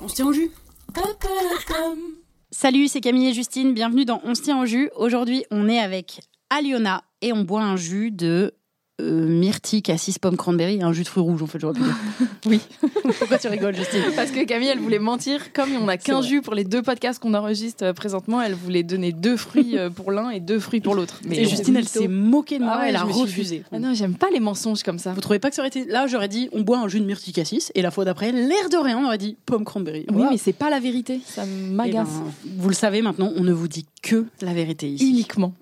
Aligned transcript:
On 0.00 0.32
jus. 0.32 0.50
Salut, 2.50 2.88
c'est 2.88 3.00
Camille 3.00 3.28
et 3.28 3.34
Justine. 3.34 3.74
Bienvenue 3.74 4.04
dans 4.04 4.20
On 4.24 4.34
se 4.34 4.42
tient 4.42 4.60
au 4.60 4.66
jus. 4.66 4.90
Aujourd'hui, 4.96 5.44
on 5.50 5.68
est 5.68 5.78
avec 5.78 6.20
Aliona 6.48 7.04
et 7.20 7.32
on 7.32 7.42
boit 7.42 7.62
un 7.62 7.76
jus 7.76 8.10
de 8.10 8.54
euh, 9.00 9.26
myrtille, 9.26 9.82
cassis, 9.82 10.18
pomme, 10.18 10.36
cranberry, 10.36 10.82
un 10.82 10.92
jus 10.92 11.02
de 11.02 11.08
fruits 11.08 11.22
rouges 11.22 11.42
en 11.42 11.46
fait, 11.46 11.58
j'aurais 11.58 11.74
pu 11.74 11.80
dire. 11.82 11.96
oui. 12.46 12.60
Pourquoi 13.18 13.38
tu 13.38 13.48
rigoles, 13.48 13.74
Justine? 13.74 14.02
Parce 14.14 14.30
que 14.30 14.44
Camille, 14.44 14.68
elle 14.68 14.78
voulait 14.78 14.98
mentir. 14.98 15.52
Comme 15.52 15.70
on 15.80 15.88
a 15.88 15.96
qu'un 15.96 16.22
jus 16.22 16.42
pour 16.42 16.54
les 16.54 16.64
deux 16.64 16.82
podcasts 16.82 17.18
qu'on 17.20 17.34
enregistre 17.34 17.84
euh, 17.84 17.92
présentement, 17.92 18.40
elle 18.42 18.54
voulait 18.54 18.82
donner 18.82 19.12
deux 19.12 19.36
fruits 19.36 19.76
euh, 19.78 19.90
pour 19.90 20.12
l'un 20.12 20.30
et 20.30 20.40
deux 20.40 20.58
fruits 20.60 20.80
pour 20.80 20.94
l'autre. 20.94 21.20
Et 21.30 21.44
Justine, 21.44 21.76
elle 21.76 21.88
s'est 21.88 22.08
moquée 22.08 22.58
de 22.58 22.64
moi, 22.64 22.74
Ah 22.76 22.80
ouais, 22.82 22.88
elle 22.90 22.96
a 22.96 23.02
refusé. 23.04 23.62
Ah 23.72 23.78
non, 23.78 23.94
j'aime 23.94 24.14
pas 24.14 24.28
les 24.32 24.40
mensonges 24.40 24.82
comme 24.82 24.98
ça. 24.98 25.12
Vous 25.12 25.20
trouvez 25.20 25.38
pas 25.38 25.48
que 25.50 25.56
ça 25.56 25.62
aurait 25.62 25.68
été. 25.68 25.84
Là, 25.86 26.06
j'aurais 26.06 26.28
dit 26.28 26.48
on 26.52 26.60
boit 26.60 26.78
un 26.78 26.88
jus 26.88 27.00
de 27.00 27.04
myrtille 27.06 27.32
cassis, 27.32 27.72
et 27.74 27.82
la 27.82 27.90
fois 27.90 28.04
d'après, 28.04 28.32
l'air 28.32 28.68
de 28.70 28.76
rien, 28.76 28.98
on 28.98 29.04
aurait 29.06 29.18
dit 29.18 29.36
pomme 29.46 29.64
cranberry. 29.64 30.04
Oui, 30.12 30.24
mais 30.30 30.36
c'est 30.38 30.52
pas 30.52 30.70
la 30.70 30.80
vérité. 30.80 31.20
Ça 31.24 31.44
Eh 31.46 31.70
m'agace. 31.72 32.08
ben, 32.08 32.32
vous 32.58 32.68
le 32.68 32.74
savez 32.74 33.02
maintenant, 33.02 33.32
on 33.36 33.42
ne 33.42 33.52
vous 33.52 33.68
dit 33.68 33.86
que 34.02 34.26
la 34.42 34.52
vérité 34.54 34.88
ici. 34.88 35.08
Uniquement. 35.08 35.52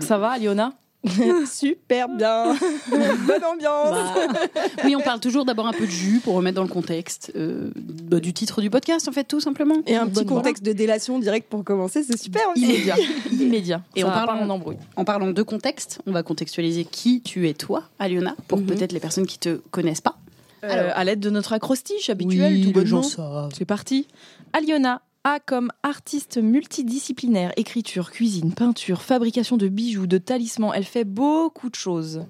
Ça 0.00 0.18
va, 0.18 0.30
Aliona? 0.30 0.74
Super 1.50 2.08
bien. 2.08 2.54
Bonne 2.90 3.44
ambiance. 3.44 4.14
Bah, 4.34 4.40
oui, 4.84 4.94
on 4.96 5.00
parle 5.00 5.20
toujours 5.20 5.44
d'abord 5.44 5.66
un 5.66 5.72
peu 5.72 5.86
de 5.86 5.90
jus 5.90 6.20
pour 6.22 6.34
remettre 6.34 6.56
dans 6.56 6.62
le 6.62 6.68
contexte 6.68 7.32
euh, 7.36 7.70
bah, 7.76 8.20
du 8.20 8.32
titre 8.32 8.60
du 8.60 8.70
podcast, 8.70 9.08
en 9.08 9.12
fait, 9.12 9.24
tout 9.24 9.40
simplement. 9.40 9.76
Et 9.86 9.96
un 9.96 10.06
petit 10.06 10.24
Bonne 10.24 10.36
contexte 10.36 10.62
de 10.64 10.72
délation 10.72 11.18
direct 11.18 11.48
pour 11.48 11.64
commencer, 11.64 12.02
c'est 12.02 12.18
super 12.18 12.42
aussi. 12.52 12.64
Immédiat. 12.64 12.96
Immédiat. 13.32 13.82
Et 13.96 14.04
on 14.04 14.08
parle 14.08 14.30
en- 14.30 14.48
embrouille. 14.50 14.76
En 14.96 15.04
parlant 15.04 15.30
de 15.30 15.42
contexte, 15.42 16.00
on 16.06 16.12
va 16.12 16.22
contextualiser 16.22 16.84
qui 16.84 17.20
tu 17.22 17.48
es 17.48 17.54
toi, 17.54 17.84
Aliona, 17.98 18.34
pour 18.48 18.58
Mhm. 18.58 18.66
peut-être 18.66 18.92
les 18.92 19.00
personnes 19.00 19.26
qui 19.26 19.38
te 19.38 19.60
connaissent 19.70 20.00
pas. 20.00 20.16
Euh, 20.64 20.90
à 20.94 21.04
l'aide 21.04 21.20
de 21.20 21.30
notre 21.30 21.52
acrostiche 21.52 22.10
habituel, 22.10 22.60
tout 22.64 22.72
bonnement. 22.72 23.02
C'est 23.56 23.64
parti. 23.64 24.08
Aliona 24.52 25.02
A 25.24 25.40
comme 25.40 25.70
artiste 25.82 26.38
multidisciplinaire, 26.38 27.52
écriture, 27.56 28.10
cuisine, 28.12 28.52
peinture, 28.52 29.02
fabrication 29.02 29.56
de 29.56 29.68
bijoux, 29.68 30.06
de 30.06 30.18
talismans. 30.18 30.72
Elle 30.72 30.84
fait 30.84 31.04
beaucoup 31.04 31.68
de 31.68 31.74
choses. 31.74 32.22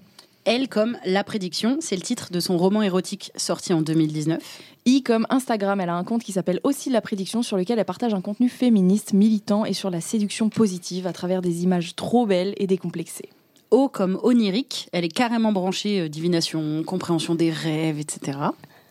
Elle 0.45 0.69
comme 0.69 0.97
La 1.05 1.23
Prédiction, 1.23 1.77
c'est 1.81 1.97
le 1.97 2.03
titre 2.03 2.33
de 2.33 2.41
son 2.41 2.57
roman 2.57 2.81
érotique 2.83 3.31
sorti 3.37 3.75
en 3.75 3.83
2019. 3.83 4.43
I 4.87 5.03
comme 5.03 5.27
Instagram, 5.29 5.81
elle 5.83 5.91
a 5.91 5.95
un 5.95 6.05
compte 6.05 6.25
qui 6.25 6.33
s'appelle 6.33 6.61
aussi 6.65 6.89
La 6.89 7.03
Prédiction 7.03 7.43
sur 7.43 7.59
lequel 7.59 7.79
elle 7.79 7.85
partage 7.85 8.15
un 8.15 8.23
contenu 8.23 8.49
féministe, 8.49 9.13
militant 9.13 9.67
et 9.67 9.75
sur 9.75 9.91
la 9.91 10.01
séduction 10.01 10.49
positive 10.49 11.07
à 11.07 11.13
travers 11.13 11.43
des 11.43 11.65
images 11.65 11.95
trop 11.95 12.25
belles 12.25 12.55
et 12.57 12.67
décomplexées. 12.67 13.29
O 13.71 13.91
comme 13.91 14.19
Onirique, 14.23 14.89
elle 14.93 15.05
est 15.05 15.15
carrément 15.15 15.53
branchée 15.53 16.01
euh, 16.01 16.09
divination, 16.09 16.83
compréhension 16.85 17.35
des 17.35 17.51
rêves, 17.51 17.99
etc. 17.99 18.39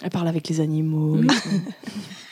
Elle 0.03 0.11
parle 0.11 0.27
avec 0.27 0.47
les 0.49 0.61
animaux. 0.61 1.17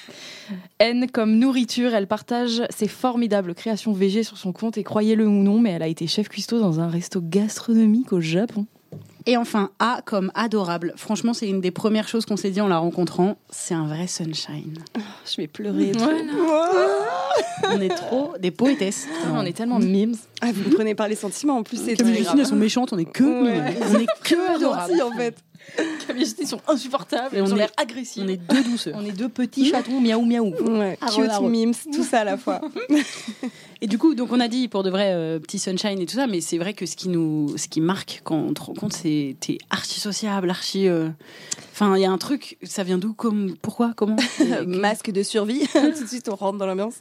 N 0.79 1.07
comme 1.11 1.37
nourriture, 1.37 1.93
elle 1.93 2.07
partage 2.07 2.61
ses 2.69 2.87
formidables 2.87 3.53
créations 3.55 3.93
VG 3.93 4.23
sur 4.23 4.37
son 4.37 4.51
compte 4.51 4.77
et 4.77 4.83
croyez-le 4.83 5.25
ou 5.27 5.31
non, 5.43 5.59
mais 5.59 5.71
elle 5.71 5.83
a 5.83 5.87
été 5.87 6.07
chef 6.07 6.29
cuistot 6.29 6.59
dans 6.59 6.79
un 6.79 6.87
resto 6.87 7.21
gastronomique 7.21 8.13
au 8.13 8.21
Japon. 8.21 8.65
Et 9.27 9.37
enfin, 9.37 9.71
A 9.79 10.01
comme 10.05 10.31
adorable. 10.35 10.93
Franchement, 10.97 11.33
c'est 11.33 11.49
une 11.49 11.59
des 11.59 11.71
premières 11.71 12.07
choses 12.07 12.25
qu'on 12.27 12.37
s'est 12.37 12.51
dit 12.51 12.61
en 12.61 12.67
la 12.67 12.77
rencontrant. 12.77 13.37
C'est 13.49 13.73
un 13.73 13.87
vrai 13.87 14.05
sunshine. 14.05 14.77
Je 15.25 15.37
vais 15.37 15.47
pleurer. 15.47 15.91
On 17.71 17.81
est 17.81 17.89
trop 17.89 18.33
des 18.39 18.51
poétesses. 18.51 19.07
on 19.33 19.41
est 19.43 19.53
tellement 19.53 19.79
mimes. 19.79 20.15
Ah, 20.41 20.51
vous 20.53 20.69
me 20.69 20.75
prenez 20.75 20.93
par 20.93 21.07
les 21.07 21.15
sentiments 21.15 21.57
en 21.57 21.63
plus, 21.63 21.77
c'est 21.77 21.95
Comme 21.95 22.07
très 22.07 22.17
Justine, 22.17 22.39
elles 22.39 22.45
sont 22.45 22.55
méchantes, 22.55 22.93
on 22.93 22.97
est 22.97 23.05
que 23.05 23.23
Ouais. 23.23 23.75
On 23.91 23.99
est 23.99 24.05
que 24.23 24.55
adorables. 24.55 25.01
en 25.01 25.11
fait. 25.17 25.35
Camille 26.07 26.23
et 26.23 26.25
Justine 26.25 26.45
sont 26.47 26.61
insupportables, 26.67 27.35
Et 27.35 27.41
on 27.41 27.45
elles 27.45 27.53
ont 27.53 27.55
l'air 27.57 27.71
agressives. 27.77 28.23
On 28.25 28.27
est 28.29 28.37
deux 28.37 28.63
douceurs. 28.63 28.93
On 28.97 29.05
est 29.05 29.11
deux 29.11 29.29
petits 29.29 29.69
chatons 29.69 29.99
miaou 29.99 30.23
miaou. 30.25 30.53
Ouais, 30.77 30.97
Ah, 31.01 31.07
cute 31.07 31.41
memes, 31.49 31.73
tout 31.93 32.03
ça 32.03 32.21
à 32.21 32.23
la 32.23 32.37
fois. 32.37 32.61
Et 33.81 33.87
du 33.87 33.97
coup, 33.97 34.15
donc 34.15 34.31
on 34.31 34.39
a 34.39 34.47
dit 34.47 34.67
pour 34.67 34.83
de 34.83 34.89
vrai 34.89 35.11
euh, 35.13 35.37
petit 35.39 35.59
sunshine 35.59 35.99
et 35.99 36.05
tout 36.05 36.15
ça, 36.15 36.27
mais 36.27 36.39
c'est 36.41 36.57
vrai 36.57 36.73
que 36.73 36.85
ce 36.85 36.95
qui 36.95 37.09
nous, 37.09 37.57
ce 37.57 37.67
qui 37.67 37.81
marque 37.81 38.21
quand 38.23 38.37
on 38.37 38.53
te 38.53 38.61
rencontre, 38.61 38.95
c'est 38.95 39.35
t'es 39.39 39.57
archi 39.69 39.99
sociable, 39.99 40.49
archi. 40.49 40.87
euh, 40.87 41.09
Enfin, 41.73 41.95
il 41.97 42.01
y 42.01 42.05
a 42.05 42.11
un 42.11 42.17
truc. 42.17 42.57
Ça 42.63 42.83
vient 42.83 42.97
d'où 42.97 43.13
Comme 43.13 43.55
pourquoi 43.61 43.91
Comment 43.95 44.15
Masque 44.65 45.11
de 45.11 45.23
survie, 45.23 45.67
tout 45.73 46.03
de 46.03 46.07
suite 46.07 46.29
on 46.29 46.35
rentre 46.35 46.57
dans 46.57 46.65
l'ambiance. 46.65 46.95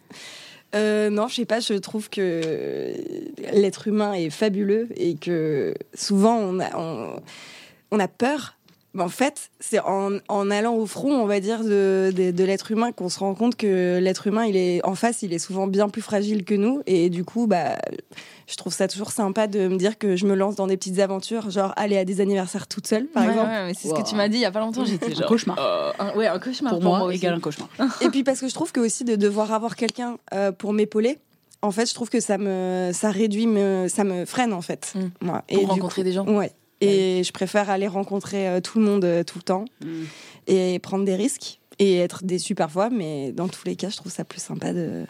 Euh, 0.75 1.09
non, 1.11 1.29
je 1.29 1.37
sais 1.37 1.45
pas, 1.45 1.61
je 1.61 1.75
trouve 1.75 2.11
que 2.11 2.93
l'être 3.53 3.87
humain 3.87 4.13
est 4.15 4.31
fabuleux 4.31 4.89
et 4.97 5.15
que 5.15 5.73
souvent 5.95 6.37
on 6.37 6.59
a, 6.59 6.77
on, 6.77 7.21
on 7.93 8.01
a 8.01 8.09
peur. 8.09 8.54
En 8.97 9.09
fait, 9.09 9.51
c'est 9.59 9.81
en, 9.81 10.19
en 10.29 10.51
allant 10.53 10.75
au 10.75 10.87
front, 10.87 11.13
on 11.13 11.27
va 11.27 11.41
dire, 11.41 11.65
de, 11.65 12.13
de, 12.15 12.31
de 12.31 12.45
l'être 12.45 12.71
humain 12.71 12.93
qu'on 12.93 13.09
se 13.09 13.19
rend 13.19 13.35
compte 13.35 13.57
que 13.57 13.99
l'être 14.01 14.29
humain, 14.29 14.45
il 14.47 14.57
est 14.57 14.85
en 14.87 14.95
face, 14.95 15.23
il 15.23 15.33
est 15.33 15.39
souvent 15.41 15.67
bien 15.67 15.89
plus 15.89 16.03
fragile 16.03 16.45
que 16.45 16.55
nous. 16.55 16.81
Et 16.87 17.11
du 17.11 17.25
coup, 17.25 17.47
bah, 17.49 17.77
je 18.47 18.55
trouve 18.57 18.73
ça 18.73 18.87
toujours 18.87 19.11
sympa 19.11 19.49
de 19.49 19.67
me 19.67 19.77
dire 19.77 19.99
que 19.99 20.15
je 20.15 20.27
me 20.27 20.35
lance 20.35 20.55
dans 20.55 20.69
des 20.69 20.77
petites 20.77 21.01
aventures, 21.01 21.51
genre 21.51 21.73
aller 21.77 21.97
à 21.99 22.05
des 22.05 22.21
anniversaires 22.21 22.69
toute 22.69 22.87
seule, 22.87 23.07
par 23.07 23.25
Ouais, 23.25 23.31
exemple. 23.31 23.49
ouais, 23.51 23.67
mais 23.67 23.75
c'est 23.75 23.89
ce 23.89 23.95
que 23.95 24.09
tu 24.09 24.15
m'as 24.15 24.29
dit 24.29 24.37
il 24.37 24.43
y 24.43 24.45
a 24.45 24.53
pas 24.53 24.61
longtemps. 24.61 24.85
J'étais 24.85 25.21
Un 25.23 25.27
cauchemar. 25.27 25.57
euh, 25.59 25.93
un- 25.99 26.15
ouais, 26.17 26.27
un 26.29 26.39
cauchemar 26.39 26.73
Pour 26.75 26.83
moi, 26.83 27.03
aussi. 27.03 27.17
égale 27.17 27.35
un 27.35 27.41
cauchemar. 27.41 27.69
Et 28.01 28.09
puis 28.11 28.23
parce 28.23 28.41
que 28.41 28.49
je 28.49 28.55
trouve 28.55 28.71
que 28.71 28.81
aussi 28.81 29.03
de 29.05 29.17
devoir 29.17 29.53
avoir 29.53 29.75
quelqu'un 29.75 30.19
euh, 30.35 30.53
pour 30.53 30.73
m'épauler, 30.73 31.19
en 31.63 31.71
fait, 31.73 31.87
je 31.89 31.95
trouve 31.95 32.11
que 32.11 32.21
ça 32.21 32.39
me 32.39 32.91
ça 32.93 33.11
réduit 33.11 33.47
me 33.49 33.89
ça 33.89 34.05
me 34.05 34.25
freine 34.25 34.53
en 34.53 34.61
fait. 34.63 34.93
Mm. 34.95 35.01
Moi. 35.27 35.43
Pour 35.49 35.59
du 35.59 35.67
rencontrer 35.67 36.03
coup- 36.03 36.05
des 36.07 36.13
gens. 36.13 36.27
Ouais. 36.27 36.53
Et 36.85 37.25
je 37.25 37.33
préfère 37.33 37.71
aller 37.71 37.89
rencontrer 37.89 38.49
euh, 38.49 38.61
tout 38.61 38.79
le 38.79 38.85
monde 38.85 39.05
euh, 39.05 39.23
tout 39.25 39.39
le 39.39 39.43
temps 39.45 39.65
Mm. 39.81 39.87
et 40.49 40.79
prendre 40.79 41.05
des 41.05 41.17
risques 41.17 41.59
et 41.79 41.97
être 41.99 42.25
déçu 42.25 42.55
parfois, 42.55 42.89
mais 42.91 43.33
dans 43.33 43.49
tous 43.49 43.65
les 43.67 43.75
cas, 43.77 43.89
je 43.89 43.97
trouve 43.97 44.13
ça 44.13 44.25
plus 44.25 44.41
sympa 44.41 44.73
de. 44.73 45.05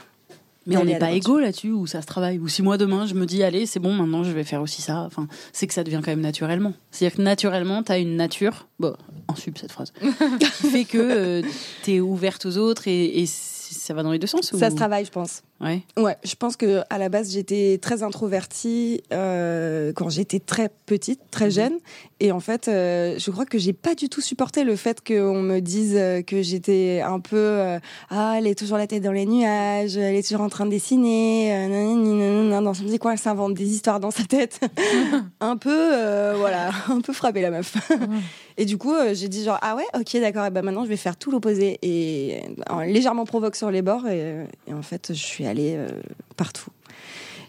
Mais 0.66 0.78
on 0.78 0.84
n'est 0.86 0.98
pas 0.98 1.10
égaux 1.12 1.38
là-dessus, 1.38 1.72
ou 1.72 1.86
ça 1.86 2.00
se 2.00 2.06
travaille. 2.06 2.38
Ou 2.38 2.48
si 2.48 2.62
moi 2.62 2.78
demain 2.78 3.04
je 3.04 3.12
me 3.12 3.26
dis, 3.26 3.42
allez, 3.42 3.66
c'est 3.66 3.80
bon, 3.80 3.92
maintenant 3.92 4.24
je 4.24 4.30
vais 4.30 4.44
faire 4.44 4.62
aussi 4.62 4.80
ça. 4.80 5.00
Enfin, 5.00 5.28
c'est 5.52 5.66
que 5.66 5.74
ça 5.74 5.84
devient 5.84 6.00
quand 6.02 6.10
même 6.10 6.22
naturellement. 6.22 6.72
C'est-à-dire 6.90 7.16
que 7.18 7.22
naturellement, 7.22 7.82
tu 7.82 7.92
as 7.92 7.98
une 7.98 8.16
nature, 8.16 8.66
bon, 8.78 8.94
en 9.28 9.34
sub 9.34 9.58
cette 9.58 9.72
phrase, 9.72 9.92
qui 10.40 10.68
fait 10.70 10.84
que 10.86 11.42
tu 11.82 11.92
es 11.96 12.00
ouverte 12.00 12.46
aux 12.46 12.56
autres 12.56 12.88
et, 12.88 13.20
et 13.20 13.26
ça 13.26 13.92
va 13.92 14.02
dans 14.02 14.10
les 14.12 14.18
deux 14.18 14.26
sens. 14.26 14.52
Ça 14.56 14.68
ou- 14.68 14.70
se 14.70 14.74
travaille, 14.74 15.04
je 15.04 15.10
pense. 15.10 15.42
Ouais. 15.60 15.82
Ouais, 15.96 16.16
je 16.24 16.34
pense 16.34 16.56
que 16.56 16.82
à 16.90 16.98
la 16.98 17.08
base 17.08 17.32
j'étais 17.32 17.78
très 17.80 18.02
introvertie 18.02 19.02
euh, 19.12 19.92
quand 19.94 20.08
j'étais 20.08 20.40
très 20.40 20.68
petite, 20.84 21.20
très 21.30 21.50
jeune, 21.50 21.78
et 22.18 22.32
en 22.32 22.40
fait, 22.40 22.66
euh, 22.66 23.16
je 23.18 23.30
crois 23.30 23.46
que 23.46 23.56
j'ai 23.56 23.72
pas 23.72 23.94
du 23.94 24.08
tout 24.08 24.20
supporté 24.20 24.64
le 24.64 24.74
fait 24.74 25.00
qu'on 25.06 25.40
me 25.40 25.60
dise 25.60 25.94
euh, 25.96 26.22
que 26.22 26.42
j'étais 26.42 27.02
un 27.04 27.20
peu 27.20 27.36
euh, 27.36 27.78
ah 28.10 28.34
elle 28.36 28.48
est 28.48 28.58
toujours 28.58 28.78
la 28.78 28.88
tête 28.88 29.02
dans 29.02 29.12
les 29.12 29.26
nuages, 29.26 29.96
elle 29.96 30.16
est 30.16 30.26
toujours 30.26 30.44
en 30.44 30.48
train 30.48 30.66
de 30.66 30.70
dessiner, 30.70 31.68
nanana, 31.68 32.60
dans 32.60 32.74
son 32.74 32.84
petit 32.84 32.98
coin 32.98 33.12
elle 33.12 33.18
s'invente 33.18 33.54
des 33.54 33.72
histoires 33.72 34.00
dans 34.00 34.10
sa 34.10 34.24
tête, 34.24 34.60
un 35.40 35.56
peu 35.56 35.70
euh, 35.70 36.34
voilà, 36.36 36.70
un 36.88 37.00
peu 37.00 37.12
frappé 37.12 37.40
la 37.40 37.50
meuf. 37.50 37.76
Et 38.56 38.66
du 38.66 38.78
coup, 38.78 38.94
euh, 38.94 39.14
j'ai 39.14 39.28
dit 39.28 39.44
genre 39.44 39.58
ah 39.62 39.74
ouais, 39.76 39.86
ok 39.98 40.20
d'accord, 40.20 40.46
et 40.46 40.50
ben 40.50 40.62
maintenant 40.62 40.84
je 40.84 40.88
vais 40.88 40.96
faire 40.96 41.16
tout 41.16 41.32
l'opposé. 41.32 41.78
Et 41.82 42.42
légèrement 42.86 43.24
provoque 43.24 43.56
sur 43.56 43.70
les 43.70 43.82
bords 43.82 44.06
et, 44.06 44.46
et 44.68 44.72
en 44.72 44.82
fait 44.82 45.08
je 45.08 45.18
suis 45.18 45.43
allée 45.46 45.76
euh, 45.76 45.88
partout. 46.36 46.70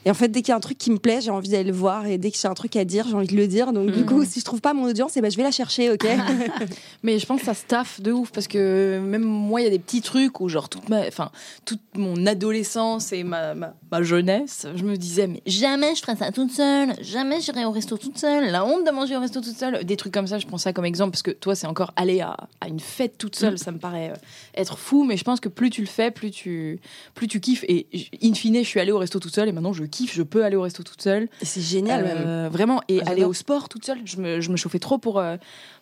Et 0.05 0.11
en 0.11 0.13
fait, 0.13 0.27
dès 0.29 0.41
qu'il 0.41 0.49
y 0.49 0.51
a 0.53 0.55
un 0.55 0.59
truc 0.59 0.77
qui 0.77 0.91
me 0.91 0.97
plaît, 0.99 1.19
j'ai 1.21 1.31
envie 1.31 1.49
d'aller 1.49 1.63
le 1.63 1.73
voir. 1.75 2.05
Et 2.05 2.17
dès 2.17 2.29
que 2.31 2.37
j'ai 2.37 2.47
un 2.47 2.53
truc 2.53 2.75
à 2.75 2.85
dire, 2.85 3.07
j'ai 3.07 3.15
envie 3.15 3.27
de 3.27 3.35
le 3.35 3.47
dire. 3.47 3.73
Donc, 3.73 3.91
du 3.91 4.03
Mm. 4.03 4.05
coup, 4.05 4.23
si 4.25 4.39
je 4.39 4.45
trouve 4.45 4.61
pas 4.61 4.73
mon 4.73 4.83
audience, 4.85 5.17
eh 5.17 5.21
ben, 5.21 5.31
je 5.31 5.37
vais 5.37 5.43
la 5.43 5.51
chercher, 5.51 5.91
ok? 5.91 6.05
Mais 7.03 7.17
je 7.19 7.25
pense 7.25 7.39
que 7.41 7.45
ça 7.47 7.53
staff 7.53 8.01
de 8.01 8.11
ouf 8.11 8.31
parce 8.31 8.47
que 8.47 8.99
même 9.03 9.23
moi, 9.23 9.61
il 9.61 9.63
y 9.63 9.67
a 9.67 9.71
des 9.71 9.79
petits 9.79 10.01
trucs 10.01 10.39
où, 10.39 10.49
genre, 10.49 10.69
toute, 10.69 10.89
ma, 10.89 11.07
enfin, 11.07 11.31
toute 11.65 11.81
mon 11.95 12.25
adolescence 12.25 13.11
et 13.13 13.23
ma, 13.23 13.55
ma, 13.55 13.73
ma 13.91 14.03
jeunesse, 14.03 14.67
je 14.75 14.83
me 14.83 14.95
disais, 14.95 15.27
mais 15.27 15.41
jamais 15.45 15.95
je 15.95 16.01
ferais 16.01 16.15
ça 16.15 16.31
toute 16.31 16.51
seule, 16.51 16.93
jamais 17.01 17.41
j'irai 17.41 17.65
au 17.65 17.71
resto 17.71 17.97
toute 17.97 18.17
seule, 18.17 18.51
la 18.51 18.63
honte 18.65 18.85
de 18.85 18.91
manger 18.91 19.15
au 19.17 19.19
resto 19.19 19.41
toute 19.41 19.57
seule. 19.57 19.83
Des 19.85 19.97
trucs 19.97 20.13
comme 20.13 20.27
ça, 20.27 20.37
je 20.37 20.45
prends 20.45 20.57
ça 20.57 20.71
comme 20.73 20.85
exemple 20.85 21.11
parce 21.11 21.23
que 21.23 21.31
toi, 21.31 21.55
c'est 21.55 21.67
encore 21.67 21.91
aller 21.95 22.21
à, 22.21 22.37
à 22.61 22.67
une 22.67 22.79
fête 22.79 23.17
toute 23.17 23.35
seule, 23.35 23.57
ça 23.57 23.71
me 23.71 23.79
paraît 23.79 24.11
euh, 24.11 24.15
être 24.55 24.77
fou, 24.77 25.03
mais 25.03 25.17
je 25.17 25.23
pense 25.23 25.39
que 25.39 25.49
plus 25.49 25.69
tu 25.69 25.81
le 25.81 25.87
fais, 25.87 26.11
plus 26.11 26.31
tu, 26.31 26.79
plus 27.15 27.27
tu 27.27 27.39
kiffes. 27.39 27.63
Et 27.67 27.87
in 28.23 28.33
fine, 28.33 28.57
je 28.57 28.67
suis 28.67 28.79
allée 28.79 28.91
au 28.91 28.99
resto 28.99 29.19
toute 29.19 29.33
seule 29.33 29.49
et 29.49 29.51
maintenant 29.51 29.73
je 29.73 29.83
kiffe, 29.83 29.94
je 30.11 30.23
peux 30.23 30.43
aller 30.43 30.55
au 30.55 30.61
resto 30.61 30.83
toute 30.83 31.01
seule. 31.01 31.27
C'est 31.41 31.61
génial, 31.61 32.03
même. 32.03 32.17
Euh, 32.25 32.49
Vraiment. 32.51 32.81
Et 32.87 33.01
Ah, 33.05 33.11
aller 33.11 33.23
au 33.23 33.33
sport 33.33 33.69
toute 33.69 33.85
seule, 33.85 33.99
je 34.05 34.17
me, 34.17 34.41
je 34.41 34.51
me 34.51 34.57
chauffais 34.57 34.79
trop 34.79 34.97
pour, 34.97 35.19
euh, 35.19 35.37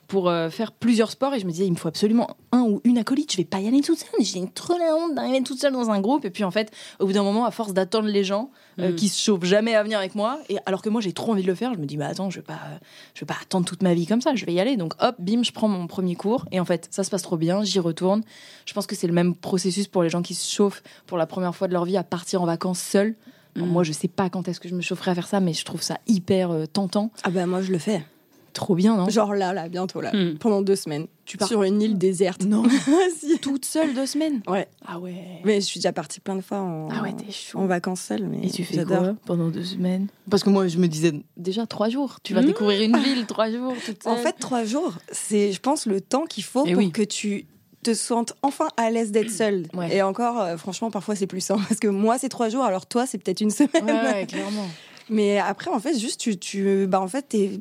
pour 0.07 0.29
euh, 0.29 0.49
faire 0.49 0.71
plusieurs 0.71 1.11
sports 1.11 1.33
et 1.33 1.39
je 1.39 1.45
me 1.45 1.51
disais, 1.51 1.65
il 1.65 1.71
me 1.71 1.77
faut 1.77 1.87
absolument 1.87 2.35
un 2.51 2.61
ou 2.61 2.81
une 2.83 2.97
acolyte, 2.97 3.31
je 3.31 3.37
vais 3.37 3.45
pas 3.45 3.59
y 3.59 3.67
aller 3.67 3.81
toute 3.81 3.97
seule. 3.99 4.09
J'ai 4.19 4.45
trop 4.53 4.77
la 4.77 4.95
honte 4.95 5.15
d'arriver 5.15 5.41
toute 5.43 5.59
seule 5.59 5.73
dans 5.73 5.89
un 5.89 5.99
groupe. 6.01 6.25
Et 6.25 6.29
puis 6.29 6.43
en 6.43 6.51
fait, 6.51 6.71
au 6.99 7.05
bout 7.07 7.13
d'un 7.13 7.23
moment, 7.23 7.45
à 7.45 7.51
force 7.51 7.73
d'attendre 7.73 8.07
les 8.07 8.23
gens 8.23 8.49
Mm. 8.77 8.95
qui 8.95 9.07
se 9.07 9.21
chauffent 9.21 9.43
jamais 9.45 9.75
à 9.75 9.83
venir 9.83 9.99
avec 9.99 10.15
moi, 10.15 10.39
et 10.49 10.57
alors 10.65 10.81
que 10.81 10.89
moi 10.89 10.99
j'ai 10.99 11.13
trop 11.13 11.31
envie 11.31 11.43
de 11.43 11.47
le 11.47 11.53
faire, 11.53 11.75
je 11.75 11.79
me 11.79 11.85
dis, 11.85 11.95
bah 11.95 12.07
attends, 12.07 12.31
je 12.31 12.37
vais 12.39 12.43
pas, 12.43 12.57
je 13.13 13.19
vais 13.19 13.27
pas 13.27 13.35
attendre 13.39 13.67
toute 13.67 13.83
ma 13.83 13.93
vie 13.93 14.07
comme 14.07 14.19
ça, 14.19 14.33
je 14.33 14.45
vais 14.45 14.53
y 14.53 14.59
aller. 14.59 14.77
Donc 14.77 14.95
hop, 14.99 15.15
bim, 15.19 15.43
je 15.43 15.51
prends 15.51 15.67
mon 15.67 15.85
premier 15.85 16.15
cours 16.15 16.45
et 16.51 16.59
en 16.59 16.65
fait, 16.65 16.87
ça 16.89 17.03
se 17.03 17.11
passe 17.11 17.21
trop 17.21 17.37
bien, 17.37 17.63
j'y 17.63 17.79
retourne. 17.79 18.23
Je 18.65 18.73
pense 18.73 18.87
que 18.87 18.95
c'est 18.95 19.05
le 19.05 19.13
même 19.13 19.35
processus 19.35 19.87
pour 19.87 20.01
les 20.01 20.09
gens 20.09 20.23
qui 20.23 20.33
se 20.33 20.51
chauffent 20.51 20.81
pour 21.05 21.19
la 21.19 21.27
première 21.27 21.53
fois 21.55 21.67
de 21.67 21.73
leur 21.73 21.85
vie 21.85 21.97
à 21.97 22.03
partir 22.03 22.41
en 22.41 22.47
vacances 22.47 22.79
seuls. 22.79 23.13
Alors, 23.55 23.67
Mm. 23.67 23.71
Moi, 23.71 23.83
je 23.83 23.91
sais 23.91 24.07
pas 24.07 24.29
quand 24.29 24.47
est-ce 24.47 24.59
que 24.59 24.67
je 24.69 24.75
me 24.75 24.81
chaufferai 24.81 25.11
à 25.11 25.15
faire 25.15 25.27
ça, 25.27 25.39
mais 25.39 25.53
je 25.53 25.63
trouve 25.65 25.81
ça 25.81 25.97
hyper 26.07 26.51
euh, 26.51 26.65
tentant. 26.65 27.11
Ah, 27.23 27.29
bah, 27.29 27.45
moi, 27.45 27.61
je 27.61 27.71
le 27.71 27.77
fais. 27.77 28.03
Trop 28.53 28.75
bien, 28.75 28.95
non? 28.97 29.09
Genre 29.09 29.33
là, 29.33 29.51
là, 29.51 29.67
bientôt, 29.67 29.99
là. 29.99 30.11
Mm. 30.13 30.37
Pendant 30.37 30.61
deux 30.61 30.75
semaines. 30.75 31.07
Tu 31.25 31.37
pars 31.37 31.47
Sur 31.47 31.63
une 31.63 31.81
île 31.81 31.97
déserte. 31.97 32.43
Non. 32.45 32.63
Si. 33.17 33.39
toute 33.39 33.65
seule 33.65 33.93
deux 33.95 34.05
semaines? 34.05 34.41
Ouais. 34.47 34.67
Ah 34.85 34.99
ouais. 34.99 35.39
Mais 35.45 35.55
je 35.61 35.65
suis 35.65 35.79
déjà 35.79 35.91
partie 35.93 36.19
plein 36.19 36.35
de 36.35 36.41
fois 36.41 36.59
en, 36.59 36.87
Ah 36.91 37.01
ouais, 37.01 37.13
t'es 37.13 37.31
chaud. 37.31 37.57
en 37.59 37.65
vacances 37.65 38.01
seule. 38.01 38.27
Mais 38.27 38.45
Et 38.47 38.51
tu 38.51 38.63
fais 38.63 38.75
j'adore. 38.75 38.99
quoi 38.99 39.15
pendant 39.25 39.47
deux 39.49 39.63
semaines? 39.63 40.07
Parce 40.29 40.43
que 40.43 40.49
moi, 40.51 40.67
je 40.67 40.77
me 40.77 40.87
disais 40.87 41.13
déjà 41.37 41.65
trois 41.65 41.89
jours. 41.89 42.17
Tu 42.23 42.33
vas 42.35 42.41
Mmh. 42.41 42.45
découvrir 42.45 42.81
une 42.81 42.97
ville 42.97 43.25
trois 43.25 43.49
jours. 43.49 43.73
Toute 43.85 44.05
En 44.05 44.15
seule. 44.15 44.23
fait, 44.23 44.33
trois 44.33 44.65
jours, 44.65 44.93
c'est, 45.11 45.51
je 45.53 45.59
pense, 45.59 45.85
le 45.87 46.01
temps 46.01 46.25
qu'il 46.25 46.43
faut 46.43 46.63
Eh 46.67 46.73
pour 46.73 46.79
oui. 46.83 46.91
que 46.91 47.01
tu 47.03 47.45
te 47.83 47.93
sentes 47.93 48.33
enfin 48.41 48.67
à 48.77 48.89
l'aise 48.89 49.11
d'être 49.11 49.29
seule. 49.43 49.67
Ouais. 49.73 49.95
Et 49.95 50.01
encore, 50.01 50.41
euh, 50.41 50.57
franchement, 50.57 50.89
parfois 50.89 51.15
c'est 51.15 51.27
plus. 51.27 51.51
hein, 51.51 51.57
parce 51.67 51.79
que 51.79 51.87
moi, 51.87 52.17
c'est 52.17 52.29
trois 52.29 52.49
jours, 52.49 52.63
alors 52.63 52.85
toi, 52.85 53.05
c'est 53.05 53.17
peut-être 53.19 53.41
une 53.41 53.51
semaine. 53.59 53.83
ouais, 53.85 54.11
ouais, 54.13 54.25
clairement. 54.27 54.67
Mais 55.09 55.37
après, 55.37 55.69
en 55.69 55.79
fait, 55.79 55.97
juste, 55.99 56.19
tu, 56.19 56.37
tu 56.37 56.87
bah, 56.87 57.01
en 57.01 57.07
fait, 57.07 57.23
t'es, 57.29 57.59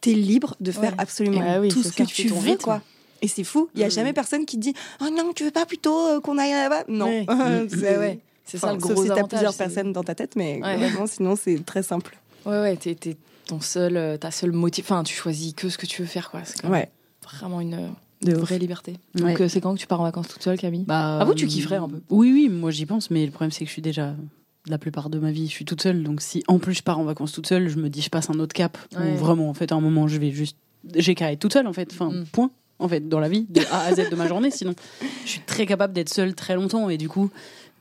t'es 0.00 0.12
libre 0.12 0.54
de 0.60 0.70
faire 0.72 0.94
absolument 0.98 1.58
oui, 1.60 1.68
tout 1.68 1.82
ce 1.82 1.90
que 1.92 2.02
tu 2.02 2.28
veux, 2.28 2.38
rythme. 2.38 2.62
quoi. 2.62 2.82
Et 3.22 3.28
c'est 3.28 3.44
fou. 3.44 3.68
Il 3.74 3.80
y 3.80 3.84
a 3.84 3.86
Mm. 3.86 3.90
jamais 3.90 4.12
personne 4.12 4.44
qui 4.46 4.56
te 4.56 4.60
dit 4.62 4.74
Oh 5.00 5.08
non, 5.10 5.32
tu 5.32 5.44
veux 5.44 5.50
pas 5.52 5.64
plutôt 5.64 5.96
euh, 6.08 6.20
qu'on 6.20 6.38
aille 6.38 6.50
là-bas? 6.50 6.84
Non. 6.88 7.06
C'est, 7.70 7.76
Ouais, 7.76 7.96
ouais. 7.98 8.18
C'est 8.44 8.58
ça 8.58 8.66
enfin, 8.66 8.74
le 8.76 8.80
sauf 8.80 8.92
gros 8.92 9.02
si 9.02 9.08
t'as 9.08 9.14
avantage. 9.14 9.28
plusieurs 9.38 9.52
c'est- 9.52 9.58
personnes 9.64 9.92
dans 9.92 10.02
ta 10.02 10.14
tête, 10.16 10.34
mais 10.36 10.58
vraiment, 10.58 11.06
sinon, 11.06 11.36
c'est 11.36 11.64
très 11.64 11.82
simple. 11.84 12.18
Ouais, 12.44 12.60
ouais, 12.60 12.76
t'es, 12.76 12.96
ton 13.46 13.60
seul, 13.60 13.96
euh, 13.96 14.16
ta 14.16 14.32
seule 14.32 14.50
motif. 14.52 14.90
Enfin, 14.90 15.04
tu 15.04 15.14
choisis 15.14 15.54
que 15.54 15.68
ce 15.68 15.78
que 15.78 15.86
tu 15.86 16.02
veux 16.02 16.08
faire, 16.08 16.30
quoi. 16.32 16.40
C'est 16.44 16.66
Ouais. 16.66 16.90
vraiment 17.22 17.60
une 17.60 17.92
De 18.22 18.34
vraie 18.34 18.58
liberté. 18.58 18.94
Donc, 19.14 19.40
euh, 19.40 19.48
c'est 19.48 19.60
quand 19.60 19.74
que 19.74 19.80
tu 19.80 19.86
pars 19.86 20.00
en 20.00 20.04
vacances 20.04 20.28
toute 20.28 20.42
seule, 20.42 20.58
Camille? 20.58 20.84
Bah, 20.86 21.18
Avoue, 21.18 21.34
tu 21.34 21.44
euh, 21.44 21.48
kifferais 21.48 21.76
un 21.76 21.88
peu. 21.88 22.00
Oui, 22.10 22.30
oui, 22.32 22.48
moi 22.48 22.70
j'y 22.70 22.86
pense, 22.86 23.10
mais 23.10 23.24
le 23.24 23.30
problème 23.32 23.50
c'est 23.50 23.60
que 23.64 23.68
je 23.68 23.72
suis 23.72 23.82
déjà 23.82 24.14
la 24.68 24.78
plupart 24.78 25.10
de 25.10 25.18
ma 25.18 25.32
vie, 25.32 25.46
je 25.48 25.52
suis 25.52 25.64
toute 25.64 25.82
seule. 25.82 26.02
Donc 26.04 26.20
si 26.20 26.42
en 26.46 26.58
plus 26.58 26.74
je 26.74 26.82
pars 26.82 26.98
en 26.98 27.04
vacances 27.04 27.32
toute 27.32 27.46
seule, 27.46 27.68
je 27.68 27.76
me 27.78 27.88
dis 27.88 28.00
je 28.02 28.10
passe 28.10 28.30
un 28.30 28.38
autre 28.38 28.54
cap. 28.54 28.78
Ouais. 28.96 29.16
Vraiment, 29.16 29.48
en 29.48 29.54
fait, 29.54 29.72
à 29.72 29.74
un 29.74 29.80
moment, 29.80 30.06
je 30.08 30.18
vais 30.18 30.30
juste, 30.30 30.56
j'ai 30.94 31.14
qu'à 31.14 31.32
être 31.32 31.40
toute 31.40 31.52
seule, 31.52 31.66
en 31.66 31.72
fait. 31.72 31.90
Enfin, 31.92 32.10
Mm. 32.10 32.24
point. 32.32 32.50
En 32.78 32.88
fait, 32.88 33.08
dans 33.08 33.20
la 33.20 33.28
vie, 33.28 33.46
de 33.48 33.60
A 33.70 33.82
à 33.84 33.94
Z 33.94 34.10
de 34.10 34.16
ma 34.16 34.26
journée. 34.26 34.50
Sinon, 34.50 34.74
je 35.24 35.28
suis 35.30 35.40
très 35.40 35.66
capable 35.66 35.92
d'être 35.92 36.08
seule 36.08 36.34
très 36.34 36.56
longtemps. 36.56 36.88
Et 36.90 36.96
du 36.98 37.08
coup, 37.08 37.30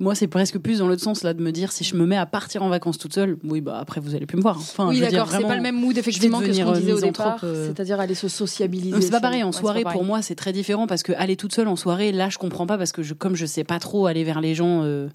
moi, 0.01 0.15
c'est 0.15 0.27
presque 0.27 0.57
plus 0.57 0.79
dans 0.79 0.87
l'autre 0.87 1.03
sens 1.03 1.21
là 1.21 1.33
de 1.35 1.41
me 1.41 1.51
dire 1.51 1.71
si 1.71 1.83
je 1.83 1.95
me 1.95 2.07
mets 2.07 2.17
à 2.17 2.25
partir 2.25 2.63
en 2.63 2.69
vacances 2.69 2.97
toute 2.97 3.13
seule, 3.13 3.37
oui, 3.43 3.61
bah 3.61 3.77
après 3.79 4.01
vous 4.01 4.15
allez 4.15 4.25
plus 4.25 4.35
me 4.35 4.41
voir. 4.41 4.57
Enfin, 4.57 4.89
oui, 4.89 4.99
d'accord, 4.99 5.29
c'est 5.31 5.43
pas 5.43 5.55
le 5.55 5.61
même 5.61 5.79
mood 5.79 5.95
effectivement 5.95 6.39
que 6.39 6.51
ce 6.51 6.61
qu'on 6.61 6.73
euh, 6.73 6.79
disait 6.79 6.93
au 6.93 6.99
départ, 6.99 7.39
euh. 7.43 7.67
c'est-à-dire 7.67 7.99
aller 7.99 8.15
se 8.15 8.27
sociabiliser. 8.27 8.99
C'est 8.99 9.11
pas 9.11 9.21
pareil 9.21 9.43
en 9.43 9.51
soirée 9.51 9.83
pour 9.83 10.03
moi 10.03 10.21
c'est 10.21 10.35
très 10.35 10.53
différent 10.53 10.87
parce 10.87 11.03
que 11.03 11.13
aller 11.13 11.35
toute 11.35 11.53
seule 11.53 11.67
en 11.67 11.75
soirée 11.75 12.11
là 12.11 12.29
je 12.29 12.37
comprends 12.39 12.65
pas 12.65 12.77
parce 12.77 12.91
que 12.91 13.03
je, 13.03 13.13
comme 13.13 13.35
je 13.35 13.45
sais 13.45 13.63
pas 13.63 13.79
trop 13.79 14.07
aller 14.07 14.23
vers 14.23 14.41
les 14.41 14.55
gens 14.55 14.81
euh, 14.83 15.07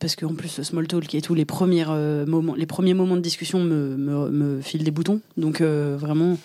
parce 0.00 0.16
qu'en 0.16 0.34
plus 0.34 0.58
le 0.58 0.64
small 0.64 0.88
talk 0.88 1.14
et 1.14 1.20
tout 1.20 1.34
les 1.34 1.44
premiers 1.44 1.84
euh, 1.88 2.26
moments 2.26 2.54
les 2.54 2.66
premiers 2.66 2.94
moments 2.94 3.16
de 3.16 3.20
discussion 3.20 3.60
me, 3.60 3.96
me, 3.96 4.30
me 4.30 4.60
filent 4.60 4.82
des 4.82 4.90
boutons 4.90 5.20
donc 5.36 5.60
euh, 5.60 5.96
vraiment 5.98 6.36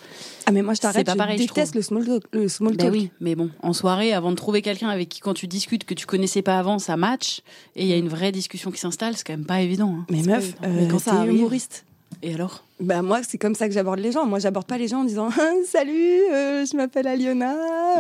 Ah, 0.45 0.51
mais 0.51 0.61
moi, 0.61 0.73
je 0.75 0.81
t'arrête, 0.81 1.09
je 1.09 1.15
pareil, 1.15 1.37
je 1.39 1.47
déteste 1.47 1.71
trouve. 1.71 1.77
le 1.77 1.81
small 1.81 2.05
talk. 2.05 2.23
Le 2.33 2.47
small 2.49 2.75
bah 2.75 2.83
talk. 2.83 2.93
oui 2.93 3.09
mais 3.21 3.33
bon 3.35 3.49
en 3.63 3.73
soirée 3.73 4.13
avant 4.13 4.29
de 4.31 4.35
trouver 4.35 4.61
quelqu'un 4.61 4.89
avec 4.89 5.09
qui 5.09 5.21
quand 5.21 5.33
tu 5.33 5.47
discutes 5.47 5.85
que 5.85 5.93
tu 5.93 6.05
connaissais 6.05 6.41
pas 6.43 6.59
avant 6.59 6.77
ça 6.79 6.97
match 6.97 7.41
et 7.75 7.83
il 7.83 7.87
y 7.87 7.93
a 7.93 7.97
une 7.97 8.09
vraie 8.09 8.31
discussion 8.31 8.69
qui 8.71 8.79
s'installe 8.79 9.15
c'est 9.15 9.25
quand 9.25 9.33
même 9.33 9.45
pas 9.45 9.61
évident 9.61 9.95
hein. 9.99 10.05
Mais 10.11 10.21
meuf, 10.21 10.43
évident. 10.43 10.57
mais 10.69 10.85
euh, 10.85 10.87
quand 10.89 10.99
t'es 11.03 11.27
humoriste. 11.33 11.85
Et 12.21 12.33
alors? 12.33 12.63
Bah 12.79 13.01
moi, 13.01 13.21
c'est 13.23 13.37
comme 13.37 13.55
ça 13.55 13.67
que 13.67 13.73
j'aborde 13.73 13.99
les 13.99 14.11
gens. 14.11 14.25
Moi, 14.25 14.39
j'aborde 14.39 14.67
pas 14.67 14.77
les 14.77 14.87
gens 14.87 14.99
en 15.01 15.03
disant 15.05 15.29
Salut, 15.65 15.93
euh, 16.31 16.65
je 16.65 16.75
m'appelle 16.75 17.07
Aliona. 17.07 17.55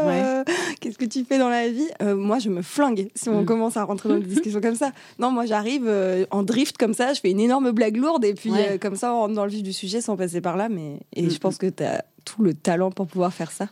euh, 0.05 0.43
Qu'est-ce 0.81 0.97
que 0.97 1.05
tu 1.05 1.23
fais 1.23 1.37
dans 1.39 1.49
la 1.49 1.69
vie? 1.69 1.87
Euh, 2.01 2.15
Moi, 2.15 2.39
je 2.39 2.49
me 2.49 2.61
flingue 2.61 3.07
si 3.15 3.29
on 3.29 3.41
Mm. 3.41 3.45
commence 3.45 3.77
à 3.77 3.83
rentrer 3.83 4.09
dans 4.09 4.17
des 4.17 4.25
discussions 4.35 4.61
comme 4.61 4.75
ça. 4.75 4.91
Non, 5.19 5.31
moi, 5.31 5.45
j'arrive 5.45 5.89
en 6.31 6.43
drift 6.43 6.77
comme 6.77 6.93
ça. 6.93 7.13
Je 7.13 7.19
fais 7.21 7.31
une 7.31 7.39
énorme 7.39 7.71
blague 7.71 7.97
lourde 7.97 8.25
et 8.25 8.33
puis 8.33 8.51
Ouais. 8.51 8.77
comme 8.81 8.95
ça, 8.95 9.13
on 9.13 9.19
rentre 9.21 9.33
dans 9.35 9.45
le 9.45 9.51
vif 9.51 9.63
du 9.63 9.73
sujet 9.73 10.01
sans 10.01 10.17
passer 10.17 10.41
par 10.41 10.57
là. 10.57 10.67
Mais 10.69 10.99
et 11.13 11.23
Mm, 11.23 11.29
je 11.31 11.37
pense 11.39 11.57
que 11.57 11.67
t'as 11.67 12.01
tout 12.25 12.41
le 12.43 12.53
talent 12.53 12.91
pour 12.91 13.07
pouvoir 13.07 13.33
faire 13.33 13.51
ça. 13.51 13.69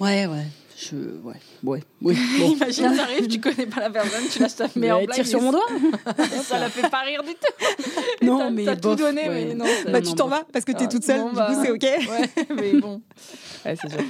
ouais 0.00 0.26
ouais 0.26 0.46
je 0.78 0.96
ouais 1.24 1.34
ouais 1.64 1.82
oui 2.02 2.16
bon 2.38 2.50
Imagine, 2.52 2.94
t'arrives, 2.96 3.28
tu 3.28 3.40
connais 3.40 3.66
pas 3.66 3.80
la 3.80 3.90
personne, 3.90 4.24
tu 4.30 4.38
lâches 4.40 4.56
ta 4.56 4.68
meilleure 4.76 4.98
Mais 5.00 5.06
blague. 5.06 5.16
tire 5.16 5.26
sur 5.26 5.40
mon 5.40 5.50
doigt 5.52 5.66
Ça 6.42 6.58
la 6.58 6.68
fait 6.68 6.88
pas 6.90 7.00
rire 7.00 7.22
du 7.22 7.30
tout. 7.30 7.86
non 8.26 8.38
T'as- 8.38 8.50
mais 8.50 8.64
t'as 8.66 8.76
tout 8.76 8.94
donné, 8.94 9.28
ouais. 9.28 9.44
mais 9.46 9.54
non. 9.54 9.64
bah, 9.90 10.00
tu 10.02 10.14
t'en 10.14 10.28
bof. 10.28 10.38
vas 10.40 10.44
parce 10.52 10.64
que 10.66 10.72
t'es 10.72 10.84
Ah, 10.84 10.88
toute 10.88 11.04
seule. 11.04 11.20
bon, 11.20 11.30
du 11.30 11.34
bah, 11.36 11.46
coup, 11.54 11.60
c'est 11.64 11.70
OK. 11.70 11.82
Ouais, 11.82 12.54
mais 12.54 12.72
bon. 12.80 13.00
Ouais, 13.64 13.74
c'est 13.80 13.88
sûr. 13.88 14.00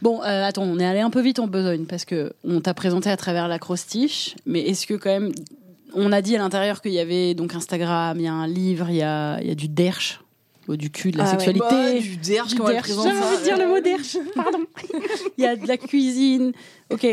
Bon, 0.00 0.22
euh, 0.22 0.44
attends, 0.44 0.62
on 0.64 0.78
est 0.80 0.86
allé 0.86 1.00
un 1.00 1.10
peu 1.10 1.20
vite 1.20 1.38
en 1.38 1.46
besogne 1.46 1.84
parce 1.84 2.04
que 2.04 2.32
on 2.42 2.60
t'a 2.60 2.74
présenté 2.74 3.08
à 3.10 3.16
travers 3.16 3.46
l'acrostiche, 3.46 4.34
mais 4.46 4.60
est-ce 4.62 4.86
que 4.86 4.94
quand 4.94 5.10
même, 5.10 5.32
on 5.94 6.10
a 6.10 6.22
dit 6.22 6.34
à 6.34 6.38
l'intérieur 6.38 6.80
qu'il 6.80 6.92
y 6.92 6.98
avait 6.98 7.34
donc 7.34 7.54
Instagram, 7.54 8.18
il 8.18 8.24
y 8.24 8.28
a 8.28 8.32
un 8.32 8.46
livre, 8.48 8.86
il 8.88 8.96
y 8.96 9.02
a, 9.02 9.38
il 9.42 9.46
y 9.46 9.50
a 9.50 9.54
du 9.54 9.68
derche, 9.68 10.20
du 10.68 10.90
cul, 10.90 11.10
de 11.10 11.18
la 11.18 11.24
Ah 11.24 11.26
ouais. 11.26 11.32
sexualité. 11.32 11.66
Bah, 11.70 11.92
du 12.00 12.16
derche, 12.16 12.48
Du 12.50 12.56
comment 12.56 12.68
elle 12.68 12.74
derche. 12.76 12.86
présente 12.86 13.04
ça. 13.06 13.26
envie 13.26 13.38
de 13.38 13.42
dire 13.44 13.58
le 13.58 13.66
mot 13.68 13.80
derche, 13.80 14.16
pardon. 14.34 14.60
Il 15.38 15.44
y 15.44 15.46
a 15.46 15.56
de 15.56 15.66
la 15.66 15.76
cuisine. 15.76 16.52
Ok, 16.90 17.06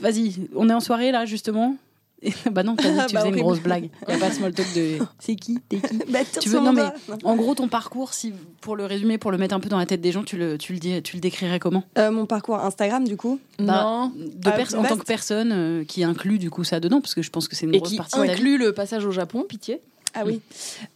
vas-y, 0.00 0.34
on 0.54 0.68
est 0.68 0.74
en 0.74 0.80
soirée 0.80 1.12
là 1.12 1.24
justement. 1.26 1.76
Bah 2.52 2.62
non, 2.62 2.76
t'as 2.76 2.90
dit 2.90 2.98
tu 3.08 3.14
Bah, 3.14 3.20
faisais 3.20 3.28
une 3.28 3.34
horrible. 3.34 3.40
grosse 3.40 3.60
blague. 3.60 3.88
Il 4.06 4.10
n'y 4.10 4.14
a 4.14 4.18
pas 4.18 4.28
de 4.28 4.34
small 4.34 4.52
talk 4.52 4.66
de 4.76 4.98
c'est 5.18 5.36
qui, 5.36 5.58
t'es 5.70 5.78
qui. 5.78 5.96
Bah, 6.10 6.18
Tu 6.38 6.50
veux- 6.50 6.60
non, 6.60 6.74
doigt. 6.74 6.92
En 7.24 7.34
gros, 7.34 7.54
ton 7.54 7.66
parcours, 7.66 8.12
si 8.12 8.34
pour 8.60 8.76
le 8.76 8.84
résumer, 8.84 9.16
pour 9.16 9.30
le 9.32 9.38
mettre 9.38 9.54
un 9.54 9.60
peu 9.60 9.70
dans 9.70 9.78
la 9.78 9.86
tête 9.86 10.02
des 10.02 10.12
gens, 10.12 10.22
tu 10.22 10.36
le, 10.36 10.58
tu 10.58 10.74
le, 10.74 10.78
dis, 10.78 11.00
tu 11.02 11.16
le 11.16 11.20
décrirais 11.22 11.58
comment? 11.58 11.82
Euh, 11.96 12.10
mon 12.10 12.26
parcours 12.26 12.58
Instagram, 12.58 13.08
du 13.08 13.16
coup. 13.16 13.40
Bah, 13.58 13.64
Non. 13.84 14.12
de 14.16 14.50
pers- 14.50 14.74
en 14.78 14.82
tant 14.82 14.98
que 14.98 15.04
personne 15.04 15.50
euh, 15.50 15.84
qui 15.84 16.04
inclut 16.04 16.38
du 16.38 16.50
coup 16.50 16.62
ça 16.62 16.78
dedans 16.78 17.00
parce 17.00 17.14
que 17.14 17.22
je 17.22 17.30
pense 17.30 17.48
que 17.48 17.56
c'est 17.56 17.64
une 17.64 17.74
Et 17.74 17.78
grosse 17.78 17.88
qui 17.92 17.96
partie 17.96 18.18
inclut 18.18 18.58
le 18.58 18.74
passage 18.74 19.06
au 19.06 19.12
Japon, 19.12 19.44
pitié. 19.48 19.80
Ah 20.14 20.22
oui. 20.26 20.40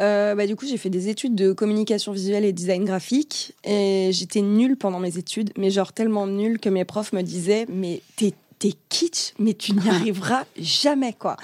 Euh, 0.03 0.35
bah, 0.35 0.47
du 0.47 0.57
coup, 0.57 0.67
j'ai 0.67 0.77
fait 0.77 0.91
des 0.91 1.09
études 1.09 1.35
de 1.35 1.53
communication 1.53 2.13
visuelle 2.13 2.45
et 2.45 2.53
design 2.53 2.85
graphique. 2.85 3.55
Et 3.65 4.11
j'étais 4.13 4.41
nulle 4.43 4.77
pendant 4.77 4.99
mes 4.99 5.19
études, 5.19 5.51
mais 5.57 5.71
genre 5.71 5.93
tellement 5.93 6.27
nulle 6.27 6.59
que 6.59 6.69
mes 6.69 6.85
profs 6.85 7.13
me 7.13 7.23
disaient 7.23 7.67
Mais 7.69 8.01
t'es 8.17 8.35
t'es 8.59 8.73
kitsch, 8.89 9.35
mais 9.39 9.55
tu 9.55 9.73
n'y 9.73 9.89
arriveras 9.89 10.45
jamais, 10.59 11.13
quoi. 11.13 11.37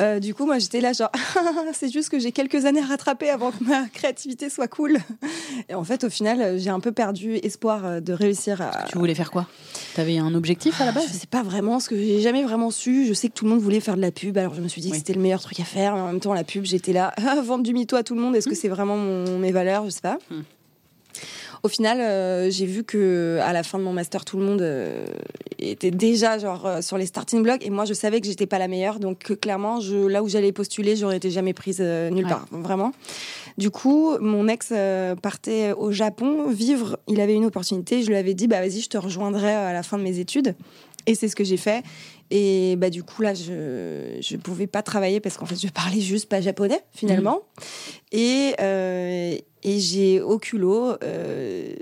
Euh, 0.00 0.20
du 0.20 0.34
coup, 0.34 0.46
moi, 0.46 0.58
j'étais 0.58 0.80
là, 0.80 0.92
genre, 0.92 1.10
c'est 1.74 1.92
juste 1.92 2.08
que 2.08 2.18
j'ai 2.18 2.32
quelques 2.32 2.64
années 2.64 2.80
à 2.80 2.86
rattraper 2.86 3.28
avant 3.30 3.50
que 3.50 3.62
ma 3.64 3.86
créativité 3.88 4.48
soit 4.48 4.68
cool. 4.68 4.98
Et 5.68 5.74
en 5.74 5.84
fait, 5.84 6.04
au 6.04 6.10
final, 6.10 6.58
j'ai 6.58 6.70
un 6.70 6.80
peu 6.80 6.92
perdu 6.92 7.36
espoir 7.42 7.84
euh, 7.84 8.00
de 8.00 8.12
réussir 8.12 8.62
à. 8.62 8.84
Tu 8.90 8.96
voulais 8.98 9.14
faire 9.14 9.30
quoi? 9.30 9.46
T'avais 9.94 10.18
un 10.18 10.34
objectif 10.34 10.80
à 10.80 10.86
la 10.86 10.90
Je 10.92 10.96
base? 10.96 11.06
sais 11.12 11.26
pas 11.26 11.42
vraiment 11.42 11.78
ce 11.80 11.88
que 11.90 11.96
j'ai 11.96 12.20
jamais 12.20 12.42
vraiment 12.42 12.70
su. 12.70 13.06
Je 13.06 13.12
sais 13.12 13.28
que 13.28 13.34
tout 13.34 13.44
le 13.44 13.50
monde 13.50 13.60
voulait 13.60 13.80
faire 13.80 13.96
de 13.96 14.00
la 14.00 14.10
pub, 14.10 14.38
alors 14.38 14.54
je 14.54 14.60
me 14.62 14.68
suis 14.68 14.80
dit 14.80 14.90
que 14.90 14.96
c'était 14.96 15.12
le 15.14 15.20
meilleur 15.20 15.40
truc 15.42 15.60
à 15.60 15.64
faire. 15.64 15.94
Mais 15.94 16.00
en 16.00 16.06
même 16.06 16.20
temps, 16.20 16.32
la 16.34 16.44
pub, 16.44 16.64
j'étais 16.64 16.92
là, 16.94 17.12
ah, 17.18 17.40
vendre 17.44 17.62
du 17.64 17.74
mytho 17.74 17.96
à 17.96 18.02
tout 18.02 18.14
le 18.14 18.20
monde. 18.20 18.34
Est-ce 18.36 18.48
que 18.48 18.54
c'est 18.54 18.68
vraiment 18.68 18.96
mon- 18.96 19.38
mes 19.38 19.52
valeurs? 19.52 19.84
Je 19.84 19.90
sais 19.90 20.00
pas. 20.00 20.18
Hmm. 20.30 20.40
Au 21.62 21.68
final, 21.68 22.00
euh, 22.00 22.50
j'ai 22.50 22.66
vu 22.66 22.82
que 22.82 23.38
à 23.40 23.52
la 23.52 23.62
fin 23.62 23.78
de 23.78 23.84
mon 23.84 23.92
master, 23.92 24.24
tout 24.24 24.36
le 24.36 24.44
monde 24.44 24.62
euh, 24.62 25.04
était 25.60 25.92
déjà 25.92 26.36
genre 26.38 26.66
euh, 26.66 26.80
sur 26.80 26.98
les 26.98 27.06
starting 27.06 27.42
blocks, 27.42 27.64
et 27.64 27.70
moi, 27.70 27.84
je 27.84 27.94
savais 27.94 28.20
que 28.20 28.26
j'étais 28.26 28.46
pas 28.46 28.58
la 28.58 28.66
meilleure. 28.66 28.98
Donc 28.98 29.20
que, 29.20 29.32
clairement, 29.32 29.78
je, 29.80 29.96
là 30.08 30.24
où 30.24 30.28
j'allais 30.28 30.50
postuler, 30.50 30.96
j'aurais 30.96 31.18
été 31.18 31.30
jamais 31.30 31.52
prise 31.52 31.78
euh, 31.80 32.10
nulle 32.10 32.24
Ouais. 32.24 32.30
part, 32.30 32.46
vraiment. 32.50 32.90
Du 33.58 33.70
coup, 33.70 34.16
mon 34.18 34.48
ex 34.48 34.70
euh, 34.72 35.14
partait 35.14 35.72
au 35.72 35.92
Japon 35.92 36.48
vivre. 36.50 36.98
Il 37.06 37.20
avait 37.20 37.34
une 37.34 37.44
opportunité. 37.44 38.02
Je 38.02 38.08
lui 38.08 38.16
avais 38.16 38.34
dit, 38.34 38.48
bah 38.48 38.60
vas-y, 38.60 38.80
je 38.80 38.88
te 38.88 38.98
rejoindrai 38.98 39.52
à 39.52 39.72
la 39.72 39.82
fin 39.84 39.98
de 39.98 40.02
mes 40.02 40.18
études. 40.18 40.54
Et 41.06 41.14
c'est 41.14 41.28
ce 41.28 41.36
que 41.36 41.44
j'ai 41.44 41.56
fait. 41.56 41.82
Et 42.30 42.76
bah, 42.76 42.90
du 42.90 43.02
coup, 43.02 43.22
là, 43.22 43.34
je 43.34 43.52
ne 43.52 44.40
pouvais 44.40 44.66
pas 44.66 44.82
travailler 44.82 45.20
parce 45.20 45.36
qu'en 45.36 45.46
fait, 45.46 45.60
je 45.60 45.68
parlais 45.68 46.00
juste 46.00 46.28
pas 46.28 46.40
japonais, 46.40 46.80
finalement. 46.92 47.42
Et, 48.10 48.54
euh, 48.60 49.36
et 49.62 49.80
j'ai 49.80 50.20
au 50.20 50.38
culot. 50.38 50.96
Euh, 51.02 51.74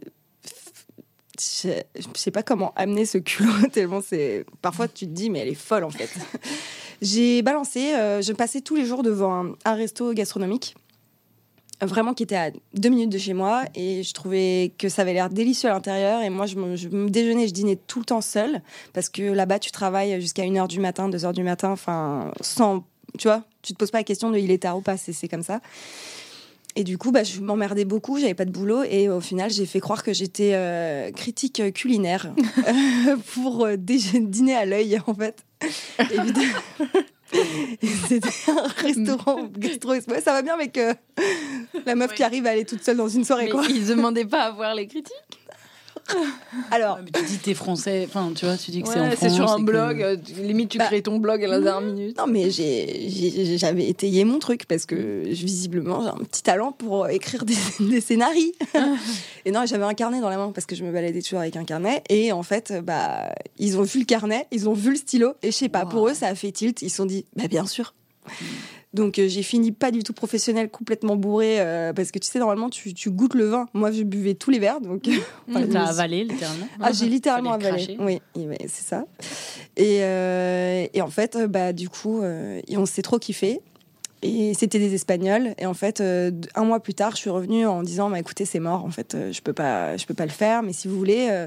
je 1.39 1.73
sais 2.15 2.31
pas 2.31 2.43
comment 2.43 2.73
amener 2.75 3.07
ce 3.07 3.19
culot, 3.19 3.53
tellement 3.73 4.01
c'est. 4.03 4.45
Parfois, 4.61 4.89
tu 4.89 5.07
te 5.07 5.13
dis, 5.13 5.31
mais 5.31 5.41
elle 5.41 5.49
est 5.49 5.55
folle, 5.55 5.85
en 5.85 5.91
fait. 5.91 6.11
j'ai 7.03 7.43
balancé, 7.43 7.95
euh, 7.95 8.21
je 8.21 8.33
passais 8.33 8.61
tous 8.61 8.75
les 8.75 8.85
jours 8.85 9.03
devant 9.03 9.55
un 9.65 9.75
resto 9.75 10.13
gastronomique 10.13 10.75
vraiment 11.83 12.15
qui 12.15 12.23
était 12.23 12.37
à 12.37 12.51
deux 12.75 12.89
minutes 12.89 13.11
de 13.11 13.19
chez 13.19 13.35
moi 13.35 13.65
et 13.75 14.03
je 14.03 14.13
trouvais 14.13 14.73
que 14.79 14.89
ça 14.89 15.03
avait 15.03 15.13
l'air 15.13 15.31
délicieux 15.31 15.69
à 15.69 15.73
l'intérieur. 15.73 16.23
Et 16.23 16.31
moi 16.31 16.47
je 16.47 16.57
me, 16.57 16.77
je 16.77 16.89
me, 16.89 17.09
déjeunais 17.09 17.49
je 17.49 17.53
dînais 17.53 17.77
tout 17.77 17.99
le 17.99 18.05
temps 18.05 18.21
seule 18.21 18.63
parce 18.93 19.09
que 19.09 19.23
là-bas 19.23 19.59
tu 19.59 19.71
travailles 19.71 20.21
jusqu'à 20.21 20.45
1h 20.45 20.69
du 20.69 20.81
matin 20.81 21.09
2h 21.09 21.33
du 21.33 21.43
matin 21.43 21.71
enfin 21.71 22.33
sans 22.41 22.85
tu 23.19 23.29
vois 23.29 23.45
tu 23.63 23.73
te 23.73 23.79
poses 23.79 23.91
pas 23.91 23.99
la 23.99 24.05
question 24.05 24.31
de 24.31 24.39
il 24.39 24.51
est 24.51 24.59
tard 24.59 24.77
ou 24.79 24.83
pas 24.83 24.97
c'est 24.97 25.29
comme 25.29 25.43
ça. 25.43 25.61
Et 26.77 26.85
du 26.85 26.99
coup, 26.99 27.11
bah, 27.11 27.25
je 27.25 27.41
m'emmerdais 27.41 27.85
beaucoup, 27.85 28.21
j'avais 28.21 28.35
pas 28.35 28.45
de 28.45 28.53
boulot, 28.53 28.85
et 28.85 29.09
au 29.09 29.21
final, 29.21 29.51
j'ai 29.51 29.67
fait 29.67 29.81
croire 29.81 30.05
que 30.05 30.13
j'étais 30.13 30.53
euh, 30.55 31.11
critique 31.11 31.61
culinaire 31.75 32.33
pour 33.35 33.65
euh, 33.65 33.77
dîner 33.77 34.55
à 34.55 34.65
l'œil, 34.67 35.01
en 35.07 35.15
fait. 35.15 35.45
C'était 38.09 38.29
un 38.49 38.69
restaurant 38.83 39.49
gastro 39.57 39.95
Ça 40.01 40.33
va 40.33 40.43
bien, 40.43 40.57
mais 40.57 40.69
que 40.69 40.95
la 41.87 41.95
meuf 41.95 42.15
qui 42.15 42.23
arrive 42.23 42.47
à 42.47 42.51
aller 42.51 42.65
toute 42.65 42.83
seule 42.83 42.97
dans 42.97 43.09
une 43.09 43.25
soirée. 43.25 43.45
Mais 43.45 43.51
quoi. 43.51 43.65
ils 43.69 43.87
demandaient 43.87 44.25
pas 44.25 44.45
à 44.45 44.51
voir 44.51 44.75
les 44.75 44.87
critiques? 44.87 45.15
Alors, 46.71 46.99
tu 47.13 47.23
dis 47.23 47.39
t'es 47.39 47.55
français, 47.55 48.07
enfin 48.09 48.33
tu 48.35 48.45
vois, 48.45 48.57
tu 48.57 48.71
dis 48.71 48.83
que 48.83 48.89
c'est 48.89 49.01
en 49.01 49.07
France. 49.07 49.19
C'est 49.21 49.31
sur 49.31 49.51
un 49.51 49.59
blog, 49.59 50.03
euh, 50.03 50.17
limite 50.39 50.71
tu 50.71 50.79
bah, 50.79 50.87
crées 50.87 51.03
ton 51.03 51.19
blog 51.19 51.45
à 51.45 51.49
la 51.49 51.61
dernière 51.61 51.93
minute. 51.93 52.19
Non, 52.19 52.27
mais 52.27 52.51
j'avais 52.51 53.89
étayé 53.89 54.25
mon 54.25 54.39
truc 54.39 54.67
parce 54.67 54.87
que 54.87 55.23
visiblement 55.25 56.03
j'ai 56.03 56.09
un 56.09 56.25
petit 56.25 56.43
talent 56.43 56.73
pour 56.73 57.09
écrire 57.09 57.45
des, 57.45 57.57
des 57.81 58.01
scénarios. 58.01 58.53
et 59.45 59.51
non, 59.51 59.65
j'avais 59.67 59.85
un 59.85 59.95
carnet 59.95 60.21
dans 60.21 60.31
la 60.31 60.37
main 60.37 60.53
parce 60.53 60.67
que 60.67 60.77
je 60.77 60.85
me 60.85 60.93
baladais 60.93 61.23
toujours 61.23 61.41
avec 61.41 61.57
un 61.57 61.65
carnet. 61.65 62.03
Et 62.09 62.33
en 62.33 62.43
fait, 62.43 62.73
bah 62.83 63.33
ils 63.59 63.79
ont 63.79 63.83
vu 63.83 64.01
le 64.01 64.07
carnet, 64.07 64.47
ils 64.51 64.69
ont 64.69 64.75
vu 64.75 64.91
le 64.91 64.97
stylo, 64.97 65.35
et 65.43 65.51
je 65.51 65.57
sais 65.57 65.69
pas, 65.69 65.87
pour 65.87 66.09
eux 66.09 66.15
ça 66.15 66.29
a 66.29 66.35
fait 66.35 66.53
tilt. 66.53 66.83
Ils 66.83 66.91
se 66.91 66.97
sont 66.97 67.07
dit, 67.07 67.27
bah 67.37 67.49
bien 67.49 67.67
sûr. 67.67 67.95
Donc 68.93 69.19
euh, 69.19 69.29
j'ai 69.29 69.43
fini 69.43 69.71
pas 69.71 69.93
du 69.93 70.03
tout 70.03 70.13
professionnel, 70.13 70.69
complètement 70.69 71.15
bourré, 71.15 71.61
euh, 71.61 71.93
parce 71.93 72.11
que 72.11 72.19
tu 72.19 72.29
sais, 72.29 72.41
normalement, 72.41 72.71
tu, 72.71 72.93
tu, 72.93 73.11
goûtes 73.11 73.35
le 73.35 73.47
vin. 73.47 73.69
Moi, 73.73 73.93
je 73.93 74.03
buvais 74.03 74.35
tous 74.35 74.51
les 74.51 74.59
verres. 74.59 74.81
Donc, 74.81 75.09
enfin, 75.49 75.67
T'as 75.71 75.85
avalé, 75.85 76.25
littéralement 76.25 76.67
Ah, 76.81 76.91
j'ai 76.93 77.07
littéralement 77.09 77.53
avalé. 77.53 77.97
Oui, 78.01 78.21
c'est 78.63 78.85
ça. 78.85 79.05
Et, 79.77 79.99
euh, 80.03 80.87
et, 80.93 81.03
en 81.03 81.11
fait, 81.11 81.39
bah, 81.49 81.73
du 81.73 81.89
coup, 81.89 82.23
on 82.23 82.87
s'est 82.87 83.03
trop 83.03 83.19
kiffé. 83.19 83.61
Et 84.23 84.53
c'était 84.53 84.79
des 84.79 84.93
Espagnols. 84.93 85.55
Et 85.59 85.65
en 85.65 85.73
fait, 85.73 86.03
un 86.03 86.65
mois 86.65 86.81
plus 86.81 86.93
tard, 86.93 87.13
je 87.13 87.19
suis 87.19 87.31
revenue 87.31 87.67
en 87.67 87.83
disant, 87.83 88.11
bah, 88.11 88.19
écoutez, 88.19 88.45
c'est 88.45 88.61
mort. 88.61 88.85
En 88.85 88.91
fait, 88.91 89.17
je 89.31 89.41
peux 89.41 89.53
pas, 89.53 89.97
je 89.97 90.05
peux 90.05 90.15
pas 90.15 90.27
le 90.27 90.33
faire. 90.33 90.63
Mais 90.63 90.73
si 90.73 90.89
vous 90.89 90.97
voulez, 90.97 91.47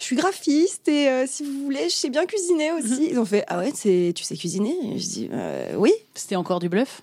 je 0.00 0.06
suis 0.06 0.16
graphiste 0.16 0.88
et 0.88 1.08
euh, 1.08 1.24
si 1.26 1.44
vous 1.44 1.64
voulez, 1.64 1.84
je 1.84 1.94
sais 1.94 2.08
bien 2.08 2.24
cuisiner 2.24 2.72
aussi. 2.72 3.08
Ils 3.10 3.18
ont 3.18 3.26
fait 3.26 3.44
ah 3.48 3.58
ouais, 3.58 3.70
tu 3.70 4.24
sais 4.24 4.36
cuisiner? 4.36 4.74
Et 4.94 4.98
Je 4.98 5.06
dis 5.06 5.28
euh, 5.30 5.74
oui. 5.76 5.92
C'était 6.14 6.36
encore 6.36 6.58
du 6.58 6.70
bluff? 6.70 7.02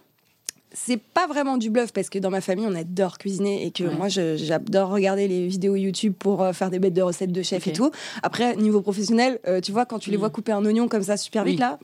C'est 0.74 0.98
pas 0.98 1.28
vraiment 1.28 1.58
du 1.58 1.70
bluff 1.70 1.94
parce 1.94 2.10
que 2.10 2.20
dans 2.20 2.30
ma 2.30 2.42
famille 2.42 2.66
on 2.68 2.76
adore 2.76 3.18
cuisiner 3.18 3.66
et 3.66 3.72
que 3.72 3.84
moi 3.84 4.10
j'adore 4.10 4.90
regarder 4.90 5.28
les 5.28 5.48
vidéos 5.48 5.76
YouTube 5.76 6.14
pour 6.18 6.44
euh, 6.44 6.54
faire 6.54 6.70
des 6.70 6.80
bêtes 6.80 6.94
de 6.94 7.02
recettes 7.02 7.32
de 7.32 7.42
chef 7.44 7.68
et 7.68 7.74
tout. 7.74 7.92
Après 8.24 8.56
niveau 8.56 8.82
professionnel, 8.82 9.40
tu 9.64 9.72
vois 9.72 9.86
quand 9.86 10.00
tu 10.00 10.10
les 10.10 10.18
vois 10.18 10.30
mm. 10.30 10.34
couper 10.34 10.52
un 10.52 10.66
oignon 10.66 10.88
comme 10.88 11.04
ça 11.04 11.18
super 11.18 11.44
vite 11.46 11.60
là, 11.60 11.80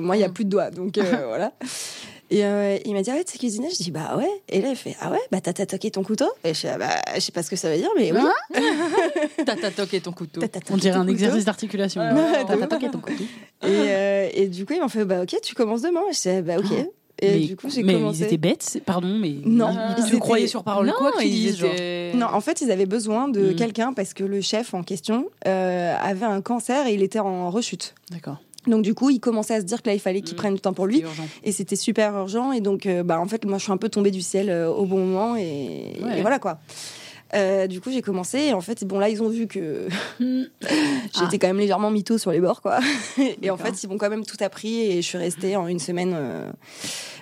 moi 0.00 0.16
il 0.16 0.20
y 0.20 0.24
a 0.24 0.28
mm. 0.28 0.32
plus 0.32 0.44
de 0.44 0.50
doigts 0.50 0.70
donc 0.70 0.98
voilà. 1.28 1.52
Et 2.34 2.44
euh, 2.44 2.78
il 2.84 2.94
m'a 2.94 3.02
dit, 3.02 3.10
ah 3.12 3.14
ouais, 3.14 3.22
tu 3.22 3.30
sais 3.30 3.38
cuisiner 3.38 3.68
Je 3.70 3.76
dis, 3.76 3.92
bah 3.92 4.16
ouais. 4.16 4.28
Et 4.48 4.60
là, 4.60 4.70
il 4.70 4.74
fait, 4.74 4.96
ah 5.00 5.08
ouais, 5.12 5.20
bah 5.30 5.40
t'as 5.40 5.52
toqué 5.52 5.92
ton 5.92 6.02
couteau 6.02 6.26
Et 6.42 6.52
je 6.52 6.62
dis, 6.62 6.66
ah 6.66 6.78
bah, 6.78 6.90
je 7.14 7.20
sais 7.20 7.30
pas 7.30 7.44
ce 7.44 7.50
que 7.50 7.54
ça 7.54 7.70
veut 7.70 7.76
dire, 7.76 7.90
mais 7.96 8.10
oui. 8.10 8.20
t'as 9.46 9.70
toqué 9.70 10.00
ton 10.00 10.10
couteau. 10.10 10.40
On 10.68 10.76
dirait 10.76 10.96
un 10.96 11.06
exercice 11.06 11.44
d'articulation. 11.44 12.02
T'as 12.48 12.66
toqué 12.66 12.90
ton 12.90 12.98
couteau. 12.98 13.22
Et, 13.62 13.66
euh, 13.68 14.28
et 14.34 14.48
du 14.48 14.66
coup, 14.66 14.72
il 14.72 14.80
m'a 14.80 14.88
fait, 14.88 15.04
bah 15.04 15.22
ok, 15.22 15.36
tu 15.44 15.54
commences 15.54 15.82
demain. 15.82 16.00
je 16.10 16.28
dis, 16.28 16.42
bah 16.42 16.56
ok. 16.58 16.72
Et 17.22 17.30
mais, 17.30 17.46
du 17.46 17.54
coup, 17.54 17.70
j'ai 17.70 17.84
mais 17.84 17.94
commencé. 17.94 18.18
ils 18.18 18.24
étaient 18.24 18.36
bêtes, 18.36 18.82
pardon, 18.84 19.16
mais 19.16 19.36
non, 19.44 19.70
ils, 19.96 20.02
se 20.02 20.16
croyaient 20.16 20.48
sur 20.48 20.64
parole. 20.64 20.88
Non, 20.88 20.94
quoi 20.98 21.12
qu'ils 21.12 21.30
disent, 21.30 21.58
genre. 21.58 21.70
Non, 22.14 22.26
en 22.32 22.40
fait, 22.40 22.62
ils 22.62 22.72
avaient 22.72 22.86
besoin 22.86 23.28
de 23.28 23.52
mm. 23.52 23.54
quelqu'un 23.54 23.92
parce 23.92 24.12
que 24.12 24.24
le 24.24 24.40
chef 24.40 24.74
en 24.74 24.82
question 24.82 25.28
euh, 25.46 25.94
avait 26.02 26.26
un 26.26 26.40
cancer 26.40 26.88
et 26.88 26.94
il 26.94 27.02
était 27.04 27.20
en 27.20 27.50
rechute. 27.50 27.94
D'accord. 28.10 28.38
Donc 28.66 28.82
du 28.82 28.94
coup, 28.94 29.10
il 29.10 29.20
commençait 29.20 29.54
à 29.54 29.60
se 29.60 29.64
dire 29.64 29.82
que 29.82 29.88
là, 29.88 29.94
il 29.94 30.00
fallait 30.00 30.20
qu'il 30.20 30.34
mmh. 30.34 30.38
prenne 30.38 30.54
du 30.54 30.60
temps 30.60 30.72
pour 30.72 30.86
lui. 30.86 31.02
Et 31.42 31.52
c'était 31.52 31.76
super 31.76 32.16
urgent. 32.16 32.52
Et 32.52 32.60
donc, 32.60 32.86
euh, 32.86 33.02
bah, 33.02 33.20
en 33.20 33.26
fait, 33.26 33.44
moi, 33.44 33.58
je 33.58 33.64
suis 33.64 33.72
un 33.72 33.76
peu 33.76 33.88
tombée 33.88 34.10
du 34.10 34.22
ciel 34.22 34.50
euh, 34.50 34.68
au 34.68 34.86
bon 34.86 35.04
moment. 35.04 35.36
Et, 35.36 35.94
voilà 36.20 36.38
quoi. 36.38 36.58
Euh, 37.34 37.66
du 37.66 37.80
coup, 37.80 37.90
j'ai 37.90 38.02
commencé. 38.02 38.38
Et 38.38 38.52
en 38.52 38.60
fait, 38.60 38.84
bon, 38.84 38.98
là, 38.98 39.08
ils 39.08 39.22
ont 39.22 39.28
vu 39.28 39.46
que 39.46 39.88
j'étais 40.20 41.38
quand 41.38 41.48
même 41.48 41.58
légèrement 41.58 41.90
mytho 41.90 42.18
sur 42.18 42.30
les 42.30 42.40
bords, 42.40 42.62
quoi. 42.62 42.78
et 43.42 43.50
en 43.50 43.56
fait, 43.56 43.82
ils 43.82 43.88
m'ont 43.88 43.98
quand 43.98 44.10
même 44.10 44.24
tout 44.24 44.38
appris. 44.40 44.80
Et 44.80 45.02
je 45.02 45.06
suis 45.06 45.18
restée 45.18 45.56
en 45.56 45.66
une 45.66 45.80
semaine. 45.80 46.16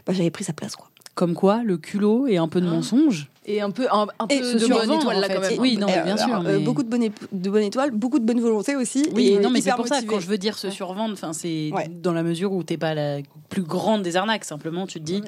Bah, 0.07 0.13
j'avais 0.13 0.31
pris 0.31 0.45
sa 0.45 0.53
place, 0.53 0.77
quoi. 0.77 0.92
Comme 1.15 1.35
quoi, 1.35 1.63
le 1.63 1.77
culot 1.77 2.27
et 2.27 2.39
un 2.39 2.49
peu 2.49 2.61
de 2.61 2.67
ah. 2.67 2.71
mensonge. 2.71 3.29
Et 3.45 3.61
un 3.61 3.71
peu, 3.71 3.89
un, 3.91 4.07
peu 4.07 4.37
de 4.37 4.69
bonne 4.69 4.93
étoile 4.93 5.21
là 5.21 5.29
quand 5.29 5.41
même. 5.41 5.59
Oui, 5.59 5.77
non, 5.77 5.87
bien 5.87 6.17
sûr. 6.17 6.43
Euh, 6.47 6.61
beaucoup 6.61 6.85
de 6.85 6.89
bonne, 6.89 7.09
de 7.33 7.51
bonne 7.51 7.65
étoile, 7.65 7.91
beaucoup 7.91 8.21
de 8.21 8.25
bonne 8.25 8.41
volonté 8.41 8.77
aussi. 8.77 9.09
Oui, 9.15 9.37
non, 9.43 9.51
mais 9.51 9.61
c'est 9.61 9.75
pour 9.75 9.89
ça 9.89 10.01
quand 10.03 10.21
je 10.21 10.29
veux 10.29 10.39
dire 10.39 10.57
se 10.57 10.71
survendre, 10.71 11.13
enfin 11.13 11.33
c'est 11.33 11.71
dans 11.91 12.13
la 12.13 12.23
mesure 12.23 12.53
où 12.53 12.63
t'es 12.63 12.77
pas 12.77 12.95
la 12.95 13.19
plus 13.49 13.63
grande 13.63 14.03
des 14.03 14.17
arnaques. 14.17 14.45
Simplement, 14.45 14.87
tu 14.87 15.01
te 15.01 15.05
dis. 15.05 15.23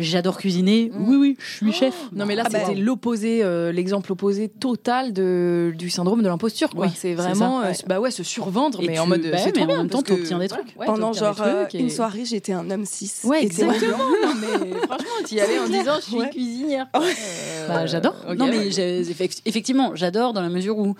J'adore 0.00 0.38
cuisiner. 0.38 0.90
Mm. 0.92 1.08
Oui, 1.08 1.16
oui, 1.16 1.36
je 1.38 1.56
suis 1.56 1.72
chef. 1.72 1.94
Non, 2.12 2.26
mais 2.26 2.34
là, 2.34 2.44
ah 2.46 2.50
c'était 2.50 2.74
bah. 2.74 2.80
l'opposé, 2.80 3.42
euh, 3.42 3.72
l'exemple 3.72 4.12
opposé 4.12 4.48
total 4.48 5.12
de, 5.12 5.72
du 5.76 5.90
syndrome 5.90 6.22
de 6.22 6.28
l'imposture. 6.28 6.70
c'est 6.94 7.14
vraiment, 7.14 7.60
euh, 7.62 7.72
bah 7.86 8.00
ouais, 8.00 8.10
se 8.10 8.22
survendre, 8.22 8.80
mais 8.86 8.98
en 8.98 9.06
mode, 9.06 9.22
bah, 9.30 9.38
c'est 9.38 9.52
trop 9.52 9.66
bien. 9.66 9.76
En 9.76 9.78
même 9.82 9.90
temps, 9.90 10.02
t'obtiens 10.02 10.38
des 10.38 10.48
trucs. 10.48 10.74
Pendant 10.74 11.12
genre 11.12 11.40
une 11.74 11.90
soirée, 11.90 12.24
j'étais 12.24 12.52
un 12.52 12.70
homme 12.70 12.84
6. 12.84 13.22
Ouais, 13.24 13.44
exactement. 13.44 13.98
non, 13.98 14.34
mais 14.40 14.70
franchement, 14.86 15.06
tu 15.26 15.34
y 15.34 15.40
allais 15.40 15.58
en 15.58 15.68
disant, 15.68 15.96
je 15.96 16.16
suis 16.16 16.30
cuisinière. 16.30 16.88
Bah, 17.68 17.86
j'adore. 17.86 18.16
Non, 18.36 18.46
mais 18.46 18.68
effectivement, 19.46 19.92
j'adore 19.94 20.32
dans 20.32 20.42
la 20.42 20.48
mesure 20.48 20.78
où 20.78 20.94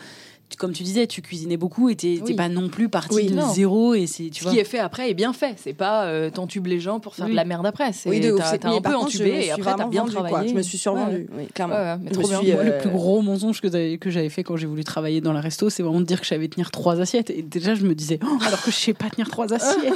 comme 0.57 0.73
tu 0.73 0.83
disais, 0.83 1.07
tu 1.07 1.23
cuisinais 1.23 1.57
beaucoup 1.57 1.88
et 1.88 1.97
t'es 1.97 2.21
pas 2.37 2.49
non 2.49 2.69
plus 2.69 2.88
parti 2.88 3.26
de 3.26 3.40
zéro. 3.52 3.95
Et 3.95 4.07
c'est, 4.07 4.30
tu 4.30 4.45
Ce 4.45 4.50
qui 4.50 4.59
est 4.59 4.64
fait 4.64 4.78
après 4.78 5.11
est 5.11 5.14
bien 5.14 5.33
fait. 5.33 5.54
C'est 5.57 5.73
pas 5.73 6.04
euh, 6.04 6.30
t'entubes 6.30 6.66
les 6.66 6.80
gens 6.80 7.00
pour 7.00 7.14
faire 7.14 7.28
de 7.28 7.35
la 7.35 7.45
merde 7.45 7.66
après. 7.66 7.92
C'est, 7.92 8.09
oui, 8.09 8.21
t'as, 8.21 8.71
un 8.71 8.80
peu 8.80 8.95
entubé 8.95 9.47
et 9.47 9.50
après 9.50 9.75
t'as 9.76 9.87
bien 9.87 10.04
travaillé. 10.04 10.50
Je 10.50 10.54
me 10.54 10.62
suis 10.62 10.78
survendue, 10.78 11.28
clairement. 11.54 11.99
mais 12.02 12.11
trop 12.11 12.28
bien. 12.28 12.40
le 12.62 12.78
plus 12.78 12.90
gros 12.90 13.23
mensonge 13.23 13.61
que, 13.61 13.97
que 13.97 14.11
j'avais 14.11 14.28
fait 14.28 14.42
quand 14.42 14.57
j'ai 14.57 14.66
voulu 14.66 14.85
travailler 14.85 15.21
dans 15.21 15.33
la 15.33 15.40
resto, 15.40 15.71
c'est 15.71 15.83
vraiment 15.83 16.00
de 16.00 16.07
dire 16.07 16.21
que 16.21 16.26
j'avais 16.26 16.49
tenir 16.49 16.71
trois 16.71 17.00
assiettes. 17.00 17.30
Et 17.30 17.42
déjà, 17.42 17.75
je 17.75 17.85
me 17.85 17.95
disais, 17.95 18.19
oh, 18.23 18.38
alors 18.47 18.62
que 18.62 18.71
je 18.71 18.76
sais 18.76 18.95
pas 18.95 19.09
tenir 19.11 19.28
trois 19.28 19.52
assiettes. 19.52 19.95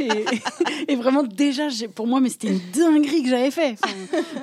et, 0.88 0.96
vraiment, 0.96 1.22
déjà, 1.22 1.68
pour 1.94 2.06
moi, 2.06 2.20
mais 2.20 2.28
c'était 2.28 2.48
une 2.48 2.60
dinguerie 2.74 3.22
que 3.22 3.28
j'avais 3.28 3.50
fait. 3.50 3.76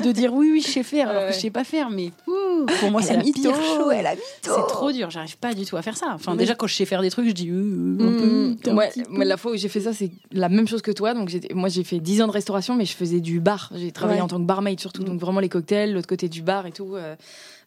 de 0.03 0.12
dire 0.12 0.33
oui, 0.33 0.50
oui, 0.51 0.62
je 0.62 0.72
sais 0.72 0.83
faire 0.83 1.10
alors 1.10 1.27
que 1.27 1.33
je 1.33 1.39
sais 1.39 1.50
pas 1.50 1.63
faire. 1.63 1.89
Mais 1.89 2.12
pour 2.25 2.91
moi, 2.91 3.01
c'est 3.01 3.15
la 3.15 3.24
pire 3.24 3.55
chose. 3.55 3.93
C'est 4.41 4.67
trop 4.67 4.91
dur. 4.91 5.10
J'arrive 5.10 5.38
pas 5.43 5.53
du 5.53 5.65
tout 5.65 5.75
à 5.75 5.81
faire 5.81 5.97
ça. 5.97 6.12
Enfin, 6.13 6.35
déjà, 6.35 6.55
quand 6.55 6.67
je 6.67 6.73
sais 6.73 6.85
faire 6.85 7.01
des 7.01 7.09
trucs, 7.09 7.27
je 7.27 7.33
dis. 7.33 7.50
Euh, 7.50 7.97
un 8.00 8.57
peu, 8.63 8.71
ouais, 8.71 8.91
mais 9.09 9.25
la 9.25 9.35
fois 9.35 9.51
où 9.51 9.57
j'ai 9.57 9.67
fait 9.67 9.81
ça, 9.81 9.91
c'est 9.91 10.09
la 10.31 10.47
même 10.47 10.67
chose 10.67 10.81
que 10.81 10.91
toi. 10.91 11.13
Donc, 11.13 11.31
moi, 11.53 11.67
j'ai 11.67 11.83
fait 11.83 12.00
10 12.00 12.21
ans 12.21 12.27
de 12.27 12.31
restauration, 12.31 12.75
mais 12.75 12.85
je 12.85 12.95
faisais 12.95 13.19
du 13.19 13.41
bar. 13.41 13.69
J'ai 13.75 13.91
travaillé 13.91 14.21
en 14.21 14.27
tant 14.27 14.39
que 14.39 14.45
barmaid 14.45 14.79
surtout. 14.79 15.03
Donc, 15.03 15.19
vraiment 15.19 15.41
les 15.41 15.50
cocktails, 15.50 15.91
l'autre 15.91 16.07
côté 16.07 16.29
du 16.29 16.41
bar 16.41 16.65
et 16.65 16.71
tout. 16.71 16.95
Euh, 16.95 17.15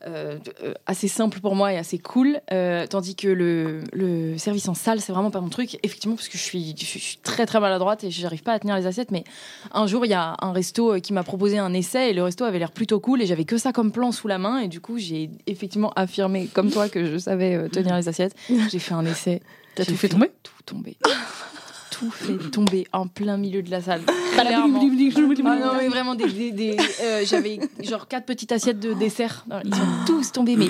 euh, 0.05 0.39
assez 0.87 1.09
simple 1.09 1.41
pour 1.41 1.55
moi 1.55 1.73
et 1.73 1.79
assez 1.79 1.99
cool. 1.99 2.41
Euh, 2.53 2.87
tandis 2.87 3.17
que 3.17 3.29
le, 3.29 3.81
le, 3.93 4.37
service 4.39 4.69
en 4.69 4.75
salle, 4.75 5.01
c'est 5.01 5.13
vraiment 5.13 5.31
pas 5.31 5.41
mon 5.41 5.49
truc. 5.49 5.79
Effectivement, 5.83 6.17
parce 6.17 6.29
que 6.29 6.37
je 6.39 6.43
suis, 6.43 6.75
je 6.79 6.85
suis 6.85 7.19
très 7.23 7.47
très 7.47 7.61
maladroite 7.61 8.05
et 8.05 8.11
j'arrive 8.11 8.43
pas 8.43 8.53
à 8.53 8.59
tenir 8.59 8.77
les 8.77 8.87
assiettes. 8.87 9.11
Mais 9.11 9.25
un 9.73 9.87
jour, 9.87 10.05
il 10.05 10.11
y 10.11 10.15
a 10.15 10.37
un 10.41 10.53
resto 10.53 10.95
euh, 10.95 11.01
qui 11.01 11.13
m'a 11.13 11.23
proposé 11.23 11.59
un 11.59 11.73
essai 11.73 12.11
et 12.11 12.13
le 12.13 12.23
resto 12.23 12.45
avait 12.45 12.59
l'air 12.59 12.73
plutôt 12.73 13.01
cool 13.01 13.23
et 13.23 13.27
j'avais 13.27 13.45
que 13.45 13.59
ça 13.59 13.73
comme 13.73 13.93
plan 13.93 14.13
sous 14.13 14.29
la 14.29 14.39
main. 14.39 14.59
Et 14.59 14.69
du 14.69 14.81
coup, 14.81 14.99
j'ai 14.99 15.31
effectivement 15.47 15.93
affirmé, 15.97 16.49
comme 16.53 16.71
toi, 16.71 16.89
que 16.89 17.05
je 17.05 17.17
savais 17.17 17.69
tenir 17.71 17.97
les 17.97 18.09
assiettes. 18.09 18.35
J'ai 18.71 18.79
fait 18.79 18.95
un 18.95 19.05
essai. 19.07 19.41
T'as 19.75 19.85
tout 19.85 19.97
fait 19.97 20.09
tomber 20.09 20.31
Tout 20.43 20.63
tomber. 20.65 20.97
tout 21.91 22.11
fait 22.11 22.51
tomber 22.51 22.87
en 22.93 23.07
plein 23.07 23.37
milieu 23.37 23.63
de 23.63 23.71
la 23.71 23.81
salle. 23.81 24.03
ah 24.39 24.45
non, 24.45 25.75
mais 25.79 25.89
vraiment, 25.89 26.15
des, 26.15 26.53
des, 26.53 26.77
euh, 27.03 27.25
j'avais 27.25 27.59
genre 27.83 28.07
quatre 28.09 28.27
petites 28.27 28.53
assiettes 28.53 28.81
de 28.81 28.93
dessert. 28.93 29.47
Ils 29.65 29.75
sont 29.75 29.83
tous 30.07 30.33
tombés, 30.33 30.57
mais 30.57 30.67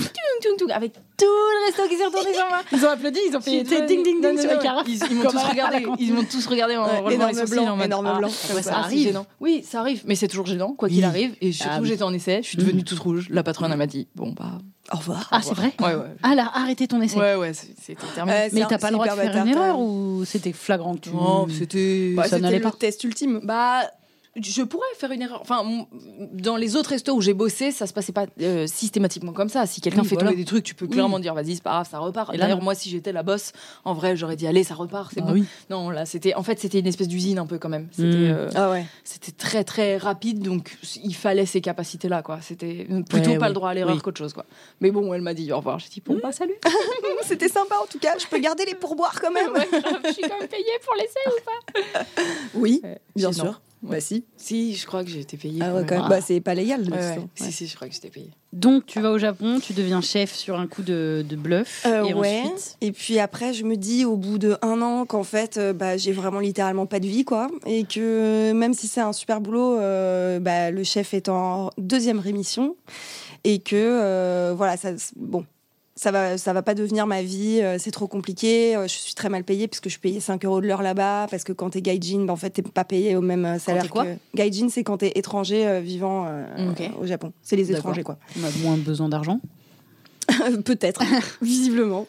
avec 0.73 0.93
tout 1.17 1.25
le 1.25 1.67
resto 1.67 1.89
qui 1.89 1.97
s'est 1.97 2.05
retourné 2.05 2.35
sur 2.35 2.47
moi. 2.49 2.61
Ils 2.73 2.85
ont 2.85 2.91
applaudi, 2.91 3.21
ils 3.29 3.37
ont 3.37 3.41
fait 3.41 3.63
ding 3.63 4.03
ding 4.03 4.21
ding 4.21 4.39
sur 4.39 4.51
les 4.51 4.59
carafes. 4.59 4.87
Ils, 4.89 5.17
m'ont 5.17 5.31
tous 5.31 5.43
regardé, 5.43 5.87
ils 5.99 6.13
m'ont 6.13 6.25
tous 6.25 6.47
regardé 6.47 6.77
en 6.77 7.03
relevant 7.03 7.29
les 7.29 7.35
sourcils 7.35 7.59
en 7.61 7.77
mode 7.77 7.87
énorme 7.87 8.19
blanc. 8.19 8.31
Ah, 8.57 8.63
ça 8.63 8.79
arrive. 8.79 9.21
Oui, 9.41 9.65
ça 9.67 9.81
arrive, 9.81 10.03
mais 10.07 10.15
c'est 10.15 10.29
toujours 10.29 10.47
gênant, 10.47 10.75
quoi 10.75 10.89
qu'il 10.89 11.05
arrive. 11.05 11.35
Et 11.41 11.53
surtout, 11.53 11.73
ah 11.79 11.85
j'étais 11.85 12.03
en 12.03 12.13
essai, 12.13 12.41
je 12.43 12.49
suis 12.49 12.59
devenue 12.59 12.85
toute 12.85 12.99
rouge. 12.99 13.29
La 13.31 13.43
patronne 13.43 13.75
m'a 13.75 13.87
dit, 13.87 14.09
bon 14.15 14.33
bah 14.33 14.59
Au 14.93 14.97
revoir. 14.99 15.29
Ah, 15.33 15.41
c'est 15.43 15.55
vrai 15.55 15.73
Ouais, 15.81 15.95
ouais. 15.95 16.15
Ah 16.23 16.35
là, 16.35 16.51
arrêtez 16.55 16.87
ton 16.87 17.01
essai. 17.01 17.17
Ouais, 17.19 17.35
ouais, 17.35 17.53
c'était 17.55 17.97
terminé. 18.15 18.37
Ouais, 18.37 18.51
Mais 18.53 18.67
t'as 18.69 18.79
pas 18.79 18.89
le 18.91 18.95
droit 18.95 19.07
de 19.07 19.13
faire 19.13 19.25
une 19.25 19.33
bâtard, 19.33 19.49
erreur 19.49 19.77
quand 19.77 19.83
ou 19.83 20.25
c'était 20.25 20.53
flagrant 20.53 20.95
que 20.95 21.01
tu... 21.01 21.11
Non, 21.11 21.49
c'était. 21.49 22.13
Bah, 22.15 22.23
ça 22.23 22.29
c'était 22.31 22.43
n'allait 22.43 22.59
le 22.59 22.63
pas. 22.63 22.73
test 22.73 23.03
ultime. 23.05 23.41
Bah. 23.43 23.91
Je 24.41 24.63
pourrais 24.63 24.87
faire 24.99 25.11
une 25.13 25.23
erreur. 25.23 25.41
Enfin, 25.41 25.87
dans 26.33 26.57
les 26.57 26.77
autres 26.77 26.91
restos 26.91 27.15
où 27.15 27.21
j'ai 27.21 27.33
bossé, 27.35 27.71
ça 27.71 27.87
se 27.87 27.93
passait 27.93 28.13
pas 28.13 28.27
euh, 28.43 28.67
systématiquement 28.67 29.33
comme 29.33 29.49
ça. 29.49 29.65
Si 29.67 29.81
quelqu'un 29.81 30.03
Oui, 30.03 30.09
fait 30.09 30.15
voilà. 30.17 30.31
tomber 30.31 30.41
des 30.43 30.47
trucs, 30.47 30.65
tu 30.65 30.75
peux 30.75 30.87
clairement 30.87 31.19
dire 31.19 31.33
vas-y, 31.35 31.55
c'est 31.57 31.63
pas 31.63 31.71
grave, 31.71 31.89
ça 31.91 31.99
repart. 31.99 32.35
Et 32.35 32.39
D'ailleurs, 32.39 32.61
moi, 32.63 32.75
si 32.75 32.91
j'étais 32.91 33.13
la 33.13 33.23
boss, 33.23 33.53
en 33.85 33.95
vrai, 33.95 34.17
j'aurais 34.17 34.37
dit 34.37 34.47
allez, 34.47 34.63
ça 34.65 34.75
repart, 34.75 35.11
c'est 35.15 35.21
Ah 35.23 35.27
bon. 35.27 35.33
oui. 35.33 35.45
Non, 35.71 35.91
là, 35.91 36.05
c'était. 36.07 36.35
En 36.35 36.43
fait, 36.43 36.59
c'était 36.61 36.81
une 36.81 36.87
espèce 36.87 37.09
d'usine 37.09 37.39
un 37.39 37.47
peu 37.47 37.59
quand 37.59 37.69
même. 37.69 37.89
C'était. 37.93 38.09
Mm. 38.09 38.31
euh, 38.31 38.51
Ah 38.55 38.71
ouais. 38.71 38.87
c'était 39.05 39.33
très 39.33 39.65
très 39.65 39.97
rapide 39.97 40.41
donc 40.41 40.77
il 41.03 41.15
fallait 41.15 41.47
ces 41.47 41.61
capacités 41.61 42.09
là 42.09 42.23
quoi 42.23 42.41
c'était 42.43 42.87
plutôt 43.09 43.31
Ouais, 43.31 43.39
pas 43.39 43.47
oui. 43.47 43.49
le 43.51 43.55
droit 43.55 43.71
à 43.71 43.75
l'erreur 43.75 43.95
Oui. 43.95 44.01
qu'autre 44.03 44.19
chose 44.19 44.33
quoi 44.33 44.45
mais 44.81 44.91
bon 44.91 45.13
elle 45.15 45.21
m'a 45.23 45.35
dit 45.35 45.51
au 45.53 45.57
revoir 45.57 45.79
j'ai 45.79 45.89
dit 45.89 46.03
bon 46.05 46.19
bah 46.23 46.33
salut 46.33 46.55
C'était 47.23 47.49
sympa 47.49 47.75
en 47.83 47.87
tout 47.87 47.99
cas. 47.99 48.15
Je 48.19 48.27
peux 48.27 48.39
garder 48.39 48.65
les 48.65 48.75
pourboires 48.75 49.19
quand 49.21 49.31
même. 49.33 49.51
Ouais, 49.57 49.67
grave, 49.81 50.01
je 50.07 50.13
suis 50.13 50.23
quand 50.23 50.39
même 50.39 50.49
payée 50.49 50.65
pour 50.85 50.95
l'essai 50.95 51.21
ou 51.27 51.45
pas? 51.45 52.03
Oui, 52.55 52.83
bien 53.17 53.33
sûr. 53.33 53.61
Bah 53.89 54.01
si. 54.01 54.25
si 54.37 54.75
je 54.75 54.87
crois 54.87 55.05
que 55.05 55.11
j'ai 55.11 55.21
été 55.21 55.37
payée 55.37 55.61
Ah 55.63 55.69
ouais, 55.73 55.81
même. 55.81 55.87
quand 55.87 55.95
même. 55.97 56.05
Ah. 56.07 56.09
Bah 56.11 56.21
c'est 56.21 56.41
pas 56.41 56.55
légal. 56.55 56.85
de 56.85 56.91
Ouais, 56.91 56.99
toute 56.99 57.07
ouais. 57.07 57.15
façon. 57.15 57.29
si 57.37 57.53
si 57.53 57.67
je 57.67 57.75
crois 57.77 57.89
que 57.89 57.95
j'étais 57.95 58.11
payée 58.11 58.31
Donc, 58.53 58.87
tu 58.87 59.01
vas 59.01 59.11
au 59.13 59.19
Japon, 59.19 59.59
tu 59.63 59.73
deviens 59.73 60.01
chef 60.01 60.33
sur 60.35 60.59
un 60.59 60.67
coup 60.67 60.83
de, 60.83 61.25
de 61.29 61.37
bluff. 61.37 61.85
Euh, 61.87 62.05
et 62.05 62.15
ouais. 62.15 62.43
ensuite... 62.45 62.77
Et 62.81 62.93
puis 62.93 63.19
après, 63.19 63.53
je 63.55 63.65
me 63.65 63.77
dis 63.77 64.05
au 64.05 64.17
bout 64.17 64.39
de 64.39 64.57
un 64.63 64.81
an 64.83 65.07
qu'en 65.07 65.23
fait, 65.25 65.57
euh, 65.57 65.73
bah, 65.73 65.97
j'ai 65.97 66.13
vraiment 66.13 66.41
littéralement 66.41 66.87
pas 66.87 67.01
de 67.01 67.07
vie, 67.07 67.25
quoi. 67.25 67.49
Et 67.67 67.85
que 67.85 68.53
même 68.53 68.75
si 68.75 68.87
c'est 68.89 69.01
un 69.01 69.13
super 69.13 69.41
boulot, 69.41 69.79
euh, 69.79 70.39
bah, 70.41 70.71
le 70.71 70.83
chef 70.85 71.15
est 71.15 71.29
en 71.29 71.71
deuxième 71.79 72.19
rémission. 72.19 72.77
Et 73.45 73.61
que, 73.61 73.77
euh, 73.77 74.55
voilà, 74.57 74.77
ça, 74.77 74.91
bon, 75.15 75.45
ça 75.97 76.11
va, 76.11 76.37
ça 76.37 76.53
va 76.53 76.63
pas 76.63 76.75
devenir 76.75 77.07
ma 77.07 77.23
vie. 77.23 77.61
euh, 77.63 77.79
c'est 77.79 77.91
trop 77.91 78.07
compliqué. 78.07 78.77
euh, 78.77 78.83
je 78.87 78.95
suis 78.95 79.15
très 79.15 79.31
mal 79.31 79.45
payée 79.45 79.67
puisque 79.67 79.85
je 79.85 79.91
suis 79.91 79.99
payée 79.99 80.21
5 80.21 80.45
euros 80.45 80.61
de 80.61 80.67
l'heure 80.67 80.83
là-bas. 80.83 81.27
Parce 81.31 81.43
que 81.43 81.53
quand 81.53 81.71
t'es 81.71 81.81
gaijin, 81.81 82.25
bah, 82.27 82.35
en 82.35 82.37
fait, 82.37 82.51
t'es 82.51 82.63
pas 82.63 82.85
payé 82.85 83.17
au 83.17 83.23
même 83.23 83.47
euh, 83.47 83.59
salaire 83.59 83.89
quoi 83.89 84.05
que. 84.05 84.17
Gaijin, 84.35 84.69
c'est 84.69 84.85
quand 84.85 84.99
t'es 84.99 85.13
étranger 85.15 85.81
vivant 85.81 86.29
au 87.01 87.07
Japon. 87.07 87.33
C'est 87.43 87.57
les 87.57 87.73
étrangers, 87.73 88.03
quoi. 88.03 88.19
On 88.39 88.45
a 88.45 88.51
moins 88.63 88.77
besoin 88.77 89.09
d'argent. 89.09 89.41
Peut-être, 90.65 91.03
visiblement. 91.43 92.07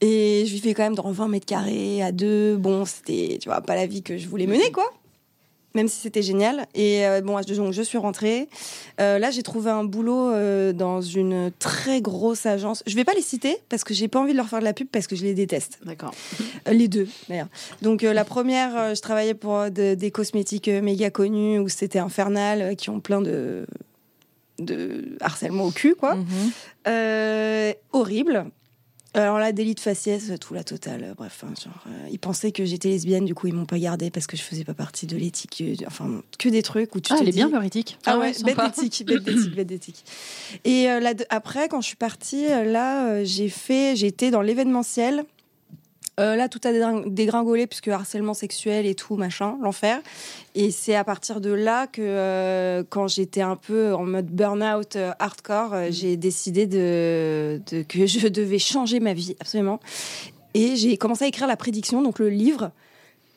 Et 0.00 0.44
je 0.46 0.52
vivais 0.52 0.74
quand 0.74 0.82
même 0.82 0.94
dans 0.94 1.10
20 1.10 1.28
mètres 1.28 1.46
carrés 1.46 2.02
à 2.02 2.10
deux. 2.10 2.56
Bon, 2.56 2.84
c'était, 2.84 3.38
tu 3.40 3.48
vois, 3.48 3.60
pas 3.60 3.76
la 3.76 3.86
vie 3.86 4.02
que 4.02 4.16
je 4.16 4.28
voulais 4.28 4.46
mener, 4.46 4.72
quoi. 4.72 4.84
Même 5.74 5.88
si 5.88 6.00
c'était 6.00 6.22
génial. 6.22 6.66
Et 6.74 7.04
euh, 7.04 7.20
bon, 7.20 7.38
donc 7.40 7.72
je 7.72 7.82
suis 7.82 7.98
rentrée. 7.98 8.48
Euh, 9.00 9.18
là, 9.18 9.32
j'ai 9.32 9.42
trouvé 9.42 9.70
un 9.72 9.82
boulot 9.82 10.30
euh, 10.30 10.72
dans 10.72 11.00
une 11.00 11.50
très 11.58 12.00
grosse 12.00 12.46
agence. 12.46 12.84
Je 12.86 12.94
vais 12.94 13.02
pas 13.04 13.14
les 13.14 13.22
citer 13.22 13.58
parce 13.68 13.82
que 13.82 13.92
j'ai 13.92 14.06
pas 14.06 14.20
envie 14.20 14.30
de 14.32 14.36
leur 14.36 14.48
faire 14.48 14.60
de 14.60 14.64
la 14.64 14.72
pub 14.72 14.86
parce 14.86 15.08
que 15.08 15.16
je 15.16 15.24
les 15.24 15.34
déteste. 15.34 15.80
D'accord. 15.84 16.14
Les 16.70 16.86
deux, 16.86 17.08
d'ailleurs. 17.28 17.48
Donc 17.82 18.02
la 18.02 18.24
première, 18.24 18.94
je 18.94 19.00
travaillais 19.00 19.34
pour 19.34 19.68
de- 19.70 19.94
des 19.94 20.10
cosmétiques 20.12 20.68
méga 20.68 21.10
connus 21.10 21.58
où 21.58 21.68
c'était 21.68 21.98
infernal, 21.98 22.76
qui 22.76 22.90
ont 22.90 23.00
plein 23.00 23.20
de 23.20 23.66
de 24.60 25.16
harcèlement 25.20 25.64
au 25.64 25.72
cul, 25.72 25.96
quoi. 25.96 26.14
Mhm. 26.14 26.52
Horrible. 27.92 28.44
Alors 29.14 29.38
là, 29.38 29.52
délit 29.52 29.74
de 29.74 29.80
faciès, 29.80 30.32
tout 30.40 30.54
la 30.54 30.64
totale. 30.64 31.04
euh, 31.04 31.14
Bref, 31.16 31.44
hein, 31.46 31.54
genre, 31.62 31.72
euh, 31.86 32.08
ils 32.10 32.18
pensaient 32.18 32.50
que 32.52 32.64
j'étais 32.64 32.88
lesbienne, 32.88 33.24
du 33.24 33.34
coup 33.34 33.46
ils 33.46 33.54
m'ont 33.54 33.64
pas 33.64 33.78
gardée 33.78 34.10
parce 34.10 34.26
que 34.26 34.36
je 34.36 34.42
faisais 34.42 34.64
pas 34.64 34.74
partie 34.74 35.06
de 35.06 35.16
l'éthique. 35.16 35.62
euh, 35.62 35.74
Enfin, 35.86 36.22
que 36.38 36.48
des 36.48 36.62
trucs 36.62 36.94
où 36.96 37.00
tu 37.00 37.12
Ah, 37.12 37.16
elle 37.20 37.28
est 37.28 37.32
dis- 37.32 37.38
bien, 37.38 37.48
leur 37.48 37.62
éthique. 37.62 37.96
Ah 38.06 38.18
ouais, 38.18 38.32
bête 38.44 38.56
d'éthique, 38.74 39.06
bête 39.06 39.22
d'éthique, 39.22 39.54
bête 39.54 39.66
d'éthique. 39.68 40.04
Et 40.64 40.90
euh, 40.90 40.98
là, 41.00 41.14
après, 41.30 41.68
quand 41.68 41.80
je 41.80 41.86
suis 41.86 41.96
partie, 41.96 42.46
euh, 42.46 42.64
là, 42.64 43.06
euh, 43.08 43.22
j'ai 43.24 43.48
fait, 43.48 43.94
été 44.08 44.30
dans 44.30 44.42
l'événementiel. 44.42 45.24
Euh, 46.20 46.36
là, 46.36 46.48
tout 46.48 46.60
a 46.64 46.70
dégring- 46.72 47.12
dégringolé 47.12 47.66
puisque 47.66 47.88
harcèlement 47.88 48.34
sexuel 48.34 48.86
et 48.86 48.94
tout, 48.94 49.16
machin, 49.16 49.58
l'enfer. 49.62 50.00
Et 50.54 50.70
c'est 50.70 50.94
à 50.94 51.02
partir 51.02 51.40
de 51.40 51.50
là 51.50 51.88
que, 51.88 52.00
euh, 52.02 52.84
quand 52.88 53.08
j'étais 53.08 53.40
un 53.40 53.56
peu 53.56 53.92
en 53.94 54.04
mode 54.04 54.26
burn-out 54.26 54.94
euh, 54.94 55.10
hardcore, 55.18 55.74
euh, 55.74 55.88
j'ai 55.90 56.16
décidé 56.16 56.66
de, 56.66 57.60
de- 57.70 57.82
que 57.82 58.06
je 58.06 58.28
devais 58.40 58.60
changer 58.60 59.00
ma 59.00 59.12
vie, 59.12 59.34
absolument. 59.40 59.80
Et 60.54 60.76
j'ai 60.76 60.96
commencé 60.98 61.24
à 61.24 61.26
écrire 61.28 61.48
la 61.48 61.56
prédiction, 61.56 62.00
donc 62.00 62.20
le 62.20 62.28
livre. 62.28 62.70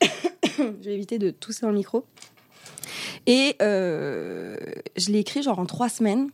je 0.00 0.62
vais 0.84 0.94
éviter 0.94 1.18
de 1.18 1.30
tousser 1.30 1.62
dans 1.62 1.70
le 1.70 1.76
micro. 1.76 2.04
Et 3.26 3.56
je 3.60 5.10
l'ai 5.10 5.18
écrit 5.18 5.42
genre 5.42 5.58
en 5.58 5.66
trois 5.66 5.88
semaines 5.88 6.30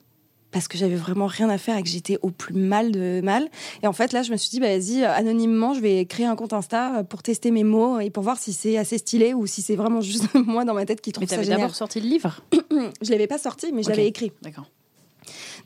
parce 0.54 0.68
que 0.68 0.78
j'avais 0.78 0.94
vraiment 0.94 1.26
rien 1.26 1.50
à 1.50 1.58
faire 1.58 1.76
et 1.76 1.82
que 1.82 1.88
j'étais 1.88 2.16
au 2.22 2.30
plus 2.30 2.54
mal 2.54 2.92
de 2.92 3.20
mal. 3.24 3.48
Et 3.82 3.88
en 3.88 3.92
fait, 3.92 4.12
là, 4.12 4.22
je 4.22 4.30
me 4.30 4.36
suis 4.36 4.50
dit, 4.50 4.60
bah, 4.60 4.68
vas-y, 4.68 5.02
euh, 5.02 5.12
anonymement, 5.12 5.74
je 5.74 5.80
vais 5.80 6.06
créer 6.06 6.26
un 6.26 6.36
compte 6.36 6.52
Insta 6.52 6.98
euh, 6.98 7.02
pour 7.02 7.24
tester 7.24 7.50
mes 7.50 7.64
mots 7.64 7.98
et 7.98 8.08
pour 8.08 8.22
voir 8.22 8.38
si 8.38 8.52
c'est 8.52 8.78
assez 8.78 8.98
stylé 8.98 9.34
ou 9.34 9.48
si 9.48 9.62
c'est 9.62 9.74
vraiment 9.74 10.00
juste 10.00 10.32
moi 10.34 10.64
dans 10.64 10.72
ma 10.74 10.86
tête 10.86 11.00
qui 11.00 11.10
Mais 11.10 11.14
trouve 11.14 11.24
ça 11.28 11.34
t'avais 11.34 11.44
génial. 11.46 11.60
d'abord 11.62 11.74
sorti 11.74 12.00
le 12.00 12.08
livre? 12.08 12.40
Je 13.02 13.10
l'avais 13.10 13.26
pas 13.26 13.38
sorti, 13.38 13.72
mais 13.72 13.82
je 13.82 13.88
l'avais 13.88 14.06
écrit. 14.06 14.30
D'accord. 14.42 14.70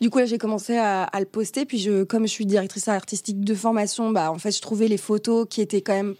Du 0.00 0.08
coup, 0.08 0.18
là, 0.18 0.24
j'ai 0.24 0.38
commencé 0.38 0.76
à, 0.76 1.02
à 1.02 1.20
le 1.20 1.26
poster. 1.26 1.66
Puis, 1.66 1.78
je, 1.78 2.04
comme 2.04 2.22
je 2.22 2.32
suis 2.32 2.46
directrice 2.46 2.88
artistique 2.88 3.40
de 3.40 3.54
formation, 3.54 4.10
bah, 4.10 4.32
en 4.32 4.38
fait, 4.38 4.56
je 4.56 4.62
trouvais 4.62 4.88
les 4.88 4.96
photos 4.96 5.46
qui 5.50 5.60
étaient 5.60 5.82
quand 5.82 5.94
même 5.94 6.14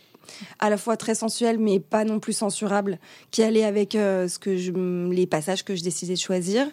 à 0.58 0.70
la 0.70 0.76
fois 0.76 0.96
très 0.96 1.14
sensuelles, 1.14 1.58
mais 1.58 1.80
pas 1.80 2.04
non 2.04 2.20
plus 2.20 2.32
censurables, 2.32 2.98
qui 3.30 3.42
allaient 3.42 3.64
avec 3.64 3.94
euh, 3.94 4.28
ce 4.28 4.38
que 4.38 4.56
je, 4.56 4.72
les 5.10 5.26
passages 5.26 5.64
que 5.64 5.74
je 5.74 5.82
décidais 5.82 6.14
de 6.14 6.18
choisir. 6.18 6.66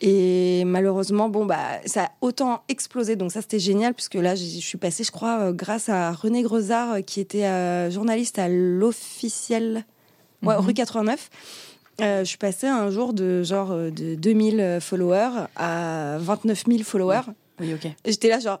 Et 0.00 0.64
malheureusement, 0.64 1.28
bon, 1.28 1.44
bah, 1.46 1.80
ça 1.86 2.04
a 2.04 2.10
autant 2.20 2.62
explosé. 2.68 3.16
Donc, 3.16 3.32
ça, 3.32 3.40
c'était 3.40 3.58
génial, 3.58 3.94
puisque 3.94 4.14
là, 4.14 4.34
je 4.34 4.44
suis 4.44 4.78
passée, 4.78 5.02
je 5.04 5.10
crois, 5.10 5.38
euh, 5.40 5.52
grâce 5.52 5.88
à 5.88 6.12
René 6.12 6.42
Grezard, 6.42 6.92
euh, 6.92 7.00
qui 7.00 7.20
était 7.20 7.44
euh, 7.46 7.90
journaliste 7.90 8.38
à 8.38 8.48
l'officiel, 8.48 9.84
ouais, 10.42 10.54
Mhm. 10.56 10.60
rue 10.66 10.74
89. 10.74 11.30
Euh, 12.00 12.20
je 12.20 12.24
suis 12.28 12.38
passée 12.38 12.68
un 12.68 12.90
jour 12.90 13.12
de 13.12 13.42
genre 13.42 13.70
de 13.74 14.14
2000 14.14 14.78
followers 14.80 15.46
à 15.56 16.16
29 16.20 16.64
000 16.68 16.82
followers. 16.84 17.22
Oui, 17.60 17.74
ok. 17.74 17.90
J'étais 18.04 18.28
là 18.28 18.38
genre. 18.38 18.60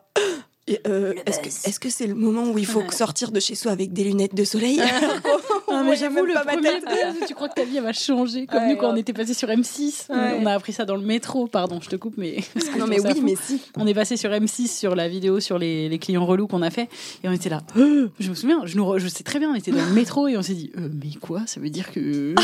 Euh, 0.86 1.14
Est-ce 1.26 1.40
que 1.40 1.46
est-ce 1.68 1.80
que 1.80 1.90
c'est 1.90 2.06
le 2.06 2.14
moment 2.14 2.44
où 2.50 2.58
il 2.58 2.66
faut 2.66 2.82
sortir 2.90 3.30
de 3.30 3.40
chez 3.40 3.54
soi 3.54 3.72
avec 3.72 3.92
des 3.92 4.04
lunettes 4.04 4.34
de 4.34 4.44
soleil 4.44 4.80
On 5.68 5.72
Non, 5.84 5.84
mais 5.90 5.96
j'avoue, 5.96 6.24
le 6.24 6.34
pas 6.34 6.44
ma 6.44 6.52
premier, 6.54 6.70
tête. 6.70 6.84
tu 7.26 7.34
crois 7.34 7.48
que 7.48 7.54
ta 7.54 7.64
vie 7.64 7.76
elle 7.76 7.82
va 7.84 7.92
changer 7.92 8.46
comme 8.46 8.62
Ouais, 8.62 8.70
nous 8.70 8.76
quand 8.76 8.90
on 8.92 8.96
était 8.96 9.12
passé 9.12 9.34
sur 9.34 9.48
M6. 9.48 10.06
Ouais. 10.10 10.38
On 10.40 10.46
a 10.46 10.52
appris 10.52 10.72
ça 10.72 10.84
dans 10.84 10.96
le 10.96 11.02
métro. 11.02 11.46
Pardon, 11.46 11.80
je 11.82 11.88
te 11.88 11.96
coupe, 11.96 12.14
mais. 12.16 12.38
Non 12.78 12.86
mais 12.86 13.00
oui, 13.00 13.20
mais 13.22 13.34
si. 13.36 13.60
On 13.76 13.86
est 13.86 13.94
passé 13.94 14.16
sur 14.16 14.30
M6 14.30 14.66
sur 14.78 14.94
la 14.94 15.08
vidéo 15.08 15.40
sur 15.40 15.58
les, 15.58 15.88
les 15.88 15.98
clients 15.98 16.24
relous 16.26 16.46
qu'on 16.46 16.62
a 16.62 16.70
fait 16.70 16.88
et 17.22 17.28
on 17.28 17.32
était 17.32 17.48
là. 17.50 17.60
Euh, 17.76 18.08
je 18.20 18.30
me 18.30 18.34
souviens, 18.34 18.62
je, 18.64 18.76
nous 18.76 18.84
re- 18.84 18.98
je 18.98 19.08
sais 19.08 19.24
très 19.24 19.38
bien, 19.38 19.50
on 19.50 19.54
était 19.54 19.70
dans 19.70 19.84
le 19.84 19.92
métro 19.92 20.28
et 20.28 20.36
on 20.36 20.42
s'est 20.42 20.54
dit 20.54 20.70
euh, 20.78 20.88
mais 21.02 21.10
quoi 21.20 21.42
Ça 21.46 21.60
veut 21.60 21.70
dire 21.70 21.90
que 21.92 22.34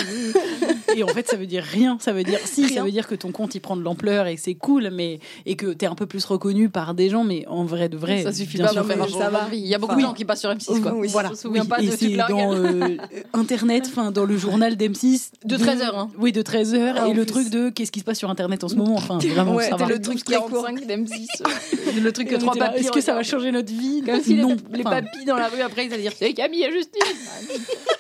et 0.97 1.03
en 1.03 1.09
fait 1.09 1.29
ça 1.29 1.37
veut 1.37 1.47
dire 1.47 1.63
rien. 1.63 1.97
Ça 2.01 2.13
veut 2.13 2.25
dire 2.25 2.39
si, 2.45 2.69
ça 2.69 2.83
veut 2.83 2.91
dire 2.91 3.07
que 3.07 3.15
ton 3.15 3.33
compte 3.33 3.55
il 3.55 3.61
prend 3.61 3.77
de 3.77 3.83
l'ampleur 3.83 4.27
et 4.27 4.37
c'est 4.37 4.55
cool, 4.55 4.91
mais 4.93 5.19
et 5.47 5.57
que 5.57 5.67
t'es 5.73 5.87
un 5.87 5.95
peu 5.95 6.07
plus 6.07 6.25
reconnu 6.25 6.69
par 6.69 6.95
des 6.95 7.09
gens, 7.11 7.25
mais 7.25 7.45
en 7.49 7.65
vrai 7.65 7.89
de 7.89 7.97
vrai. 7.97 8.14
Ça 8.23 8.33
suffit 8.33 8.57
bien 8.59 8.67
pas 8.67 8.73
sûr, 8.73 8.87
faire 8.87 9.09
ça 9.11 9.31
va. 9.31 9.49
Il 9.53 9.59
y 9.67 9.75
a 9.75 9.79
beaucoup 9.79 9.93
Enfin, 9.93 10.01
de 10.03 10.07
gens 10.07 10.13
qui 10.15 10.25
passent 10.25 10.41
sur 10.41 10.51
M6 10.51 10.81
quoi. 10.81 10.95
oui, 10.95 11.09
Voilà. 11.09 11.29
Je 11.29 11.33
me 11.35 11.39
souviens 11.39 11.63
Oui, 11.63 11.69
pas 11.69 11.81
et 11.83 11.87
de 11.87 12.17
dans 12.29 12.55
euh, 12.55 12.97
Internet, 13.33 13.85
enfin 13.91 14.11
dans 14.11 14.25
le 14.25 14.37
journal 14.37 14.77
d'M6. 14.77 15.31
De 15.45 15.57
13 15.57 15.83
heures, 15.83 15.99
hein. 15.99 16.11
Oui, 16.19 16.33
de 16.33 16.43
13 16.43 16.75
heures. 16.75 16.95
Ah, 16.99 17.09
et 17.09 17.13
le 17.15 17.25
plus. 17.25 17.33
truc 17.33 17.51
de 17.51 17.71
qu'est-ce 17.71 17.93
qui 17.93 18.01
se 18.01 18.05
passe 18.05 18.19
sur 18.19 18.31
Internet 18.31 18.63
en 18.65 18.69
ce 18.69 18.75
moment. 18.77 18.95
Enfin, 18.97 19.19
vraiment, 19.19 19.55
Ouais, 19.57 19.69
ça 19.69 19.77
va. 19.77 19.87
le 19.87 20.01
truc 20.01 20.23
qui 20.25 20.33
est 20.35 20.37
court. 20.37 20.65
45 20.67 20.87
d'M6. 20.87 22.01
Le 22.03 22.13
truc 22.13 22.29
que 22.29 22.37
trois 22.37 22.55
papis 22.55 22.81
Est-ce 22.81 22.93
que 22.93 23.01
ça 23.01 23.15
va 23.15 23.23
changer 23.23 23.51
notre 23.53 23.73
vie? 23.73 24.03
Comme 24.05 24.21
si 24.21 24.35
les, 24.35 24.43
non. 24.43 24.57
les 24.73 24.81
Enfin, 24.81 25.03
papis 25.03 25.25
dans 25.27 25.37
la 25.37 25.49
rue 25.49 25.61
après 25.61 25.87
ils 25.87 25.93
allaient 25.93 26.03
dire 26.03 26.13
c'est 26.19 26.33
Camille 26.35 26.63
et 26.65 26.73
Justine. 26.73 27.03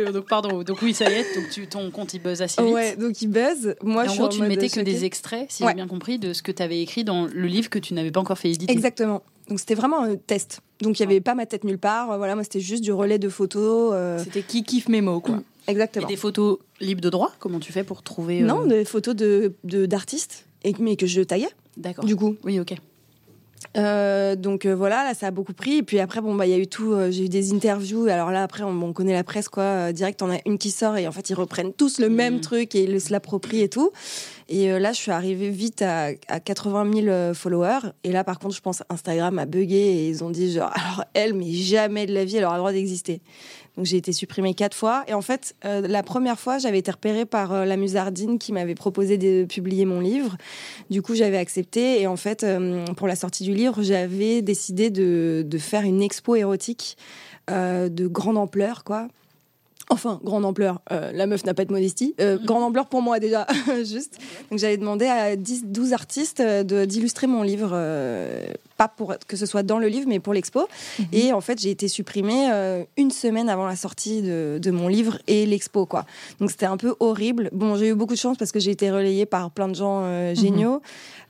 euh, 0.00 0.12
donc 0.12 0.26
pardon. 0.28 0.62
Donc 0.62 0.82
oui, 0.82 0.94
ça 0.94 1.08
y 1.10 1.14
est. 1.14 1.34
Donc 1.34 1.50
tu, 1.50 1.66
ton 1.66 1.90
compte 1.90 2.14
il 2.14 2.20
buzz 2.20 2.42
assez 2.42 2.62
vite. 2.62 2.72
Ouais, 2.74 2.96
donc 2.96 3.20
il 3.22 3.28
buzz. 3.28 3.74
Moi, 3.82 4.04
Et 4.04 4.06
je 4.06 4.10
en 4.10 4.12
suis 4.14 4.18
gros, 4.18 4.26
en 4.26 4.30
tu 4.30 4.38
mode 4.40 4.48
mettais 4.48 4.68
que 4.68 4.80
des 4.80 5.04
extraits, 5.04 5.46
si 5.50 5.62
Ouais. 5.62 5.70
j'ai 5.70 5.74
bien 5.76 5.86
compris, 5.86 6.18
de 6.18 6.32
ce 6.32 6.42
que 6.42 6.52
tu 6.52 6.62
avais 6.62 6.80
écrit 6.80 7.04
dans 7.04 7.26
le 7.26 7.46
livre 7.46 7.70
que 7.70 7.78
tu 7.78 7.94
n'avais 7.94 8.10
pas 8.10 8.20
encore 8.20 8.38
fait 8.38 8.50
éditer. 8.50 8.72
Exactement. 8.72 9.22
Donc 9.48 9.58
c'était 9.60 9.74
vraiment 9.74 10.02
un 10.02 10.16
test. 10.16 10.60
Donc 10.80 10.98
il 10.98 11.02
y 11.02 11.06
avait 11.06 11.20
pas 11.20 11.34
ma 11.34 11.46
tête 11.46 11.64
nulle 11.64 11.78
part. 11.78 12.16
Voilà, 12.18 12.34
moi 12.34 12.44
c'était 12.44 12.60
juste 12.60 12.82
du 12.84 12.92
relais 12.92 13.18
de 13.18 13.28
photos. 13.28 13.92
euh, 13.94 14.18
C'était 14.22 14.42
qui 14.42 14.62
kiffe 14.64 14.88
mes 14.88 15.00
mots 15.00 15.20
quoi. 15.20 15.40
Et 15.68 15.72
Exactement. 15.72 16.06
des 16.08 16.16
photos 16.16 16.58
libres 16.80 17.00
de 17.02 17.10
droit 17.10 17.32
Comment 17.38 17.60
tu 17.60 17.70
fais 17.72 17.84
pour 17.84 18.02
trouver 18.02 18.42
euh, 18.42 18.46
Non, 18.46 18.64
des 18.66 18.84
photos 18.84 19.14
de 19.14 19.52
de- 19.64 19.86
d'artistes, 19.86 20.46
et 20.64 20.74
mais 20.80 20.96
que 20.96 21.06
je 21.06 21.20
taillais. 21.22 21.50
D'accord. 21.76 22.04
Du 22.04 22.16
coup. 22.16 22.36
Oui, 22.44 22.58
ok. 22.58 22.74
Euh, 23.76 24.36
donc 24.36 24.64
euh, 24.66 24.74
voilà, 24.74 25.04
là 25.04 25.14
ça 25.14 25.28
a 25.28 25.30
beaucoup 25.30 25.52
pris. 25.52 25.76
Et 25.76 25.82
puis 25.82 26.00
après, 26.00 26.20
bon 26.20 26.34
bah 26.34 26.46
il 26.46 26.50
y 26.50 26.54
a 26.54 26.58
eu 26.58 26.66
tout. 26.66 26.92
euh, 26.92 27.10
J'ai 27.10 27.26
eu 27.26 27.28
des 27.28 27.52
interviews. 27.52 28.06
Alors 28.06 28.30
là 28.30 28.42
après, 28.42 28.62
on, 28.62 28.70
on 28.82 28.92
connaît 28.92 29.12
la 29.12 29.22
presse 29.24 29.48
quoi. 29.48 29.92
direct, 29.92 30.22
on 30.22 30.30
a 30.32 30.38
une 30.46 30.58
qui 30.58 30.70
sort 30.70 30.96
et 30.96 31.06
en 31.06 31.12
fait 31.12 31.30
ils 31.30 31.34
reprennent 31.34 31.72
tous 31.72 31.98
le 32.00 32.08
même 32.08 32.34
Mhm. 32.36 32.40
truc 32.40 32.74
et 32.74 32.84
ils 32.84 33.00
se 33.00 33.12
l'approprient 33.12 33.62
et 33.62 33.68
tout. 33.68 33.90
Et 34.48 34.76
là, 34.80 34.90
je 34.92 34.96
suis 34.98 35.12
arrivée 35.12 35.48
vite 35.50 35.80
à, 35.82 36.08
à 36.26 36.40
80 36.40 36.92
000 36.92 37.06
euh, 37.06 37.34
followers. 37.34 37.92
Et 38.02 38.10
là, 38.10 38.24
par 38.24 38.40
contre, 38.40 38.56
je 38.56 38.60
pense 38.60 38.82
Instagram 38.88 39.38
a 39.38 39.46
bugué 39.46 39.76
et 39.76 40.08
ils 40.08 40.24
ont 40.24 40.30
dit 40.30 40.52
genre 40.52 40.72
alors 40.74 41.04
elle, 41.14 41.34
mais 41.34 41.52
jamais 41.52 42.06
de 42.06 42.12
la 42.14 42.24
vie, 42.24 42.36
elle 42.38 42.44
aura 42.44 42.54
le 42.54 42.60
droit 42.60 42.72
d'exister. 42.72 43.20
Donc 43.76 43.86
j'ai 43.86 43.96
été 43.96 44.12
supprimée 44.12 44.54
quatre 44.54 44.76
fois. 44.76 45.04
Et 45.06 45.14
en 45.14 45.20
fait, 45.20 45.54
euh, 45.64 45.86
la 45.86 46.02
première 46.02 46.38
fois, 46.38 46.58
j'avais 46.58 46.78
été 46.78 46.90
repérée 46.90 47.24
par 47.24 47.52
euh, 47.52 47.64
la 47.64 47.76
Musardine 47.76 48.38
qui 48.38 48.52
m'avait 48.52 48.74
proposé 48.74 49.18
de 49.18 49.44
publier 49.44 49.84
mon 49.84 50.00
livre. 50.00 50.36
Du 50.90 51.02
coup, 51.02 51.14
j'avais 51.14 51.38
accepté. 51.38 52.00
Et 52.00 52.06
en 52.06 52.16
fait, 52.16 52.44
euh, 52.44 52.84
pour 52.96 53.06
la 53.06 53.16
sortie 53.16 53.44
du 53.44 53.54
livre, 53.54 53.82
j'avais 53.82 54.42
décidé 54.42 54.90
de, 54.90 55.44
de 55.46 55.58
faire 55.58 55.82
une 55.82 56.02
expo 56.02 56.36
érotique 56.36 56.96
de 57.48 58.06
grande 58.06 58.36
ampleur, 58.36 58.84
quoi. 58.84 59.08
Enfin, 59.92 60.20
grande 60.22 60.44
ampleur. 60.44 60.80
Euh, 60.92 61.10
la 61.12 61.26
meuf 61.26 61.44
n'a 61.44 61.52
pas 61.52 61.64
de 61.64 61.72
modestie. 61.72 62.14
Euh, 62.20 62.38
mm. 62.38 62.44
Grande 62.44 62.62
ampleur 62.62 62.86
pour 62.86 63.02
moi 63.02 63.18
déjà, 63.18 63.46
juste. 63.84 64.18
Donc 64.50 64.60
j'avais 64.60 64.76
demandé 64.76 65.06
à 65.06 65.34
10, 65.34 65.64
12 65.66 65.92
artistes 65.92 66.38
euh, 66.38 66.62
de, 66.62 66.84
d'illustrer 66.84 67.26
mon 67.26 67.42
livre, 67.42 67.70
pas 68.76 68.88
pour 68.88 69.14
que 69.26 69.36
ce 69.36 69.46
soit 69.46 69.64
dans 69.64 69.78
le 69.78 69.88
livre, 69.88 70.06
mais 70.08 70.20
pour 70.20 70.32
l'expo. 70.32 70.60
Mm-hmm. 70.60 71.04
Et 71.12 71.32
en 71.32 71.40
fait, 71.40 71.60
j'ai 71.60 71.70
été 71.70 71.88
supprimée 71.88 72.48
une 72.96 73.10
semaine 73.10 73.48
avant 73.48 73.66
la 73.66 73.76
sortie 73.76 74.22
de, 74.22 74.58
de, 74.62 74.70
mon 74.70 74.86
livre 74.86 75.18
et 75.26 75.44
l'expo, 75.44 75.86
quoi. 75.86 76.06
Donc 76.38 76.50
c'était 76.52 76.66
un 76.66 76.76
peu 76.76 76.94
horrible. 77.00 77.50
Bon, 77.52 77.76
j'ai 77.76 77.88
eu 77.88 77.94
beaucoup 77.94 78.14
de 78.14 78.18
chance 78.18 78.36
parce 78.38 78.52
que 78.52 78.60
j'ai 78.60 78.70
été 78.70 78.90
relayée 78.90 79.26
par 79.26 79.50
plein 79.50 79.68
de 79.68 79.74
gens 79.74 80.04
mm-hmm. 80.04 80.80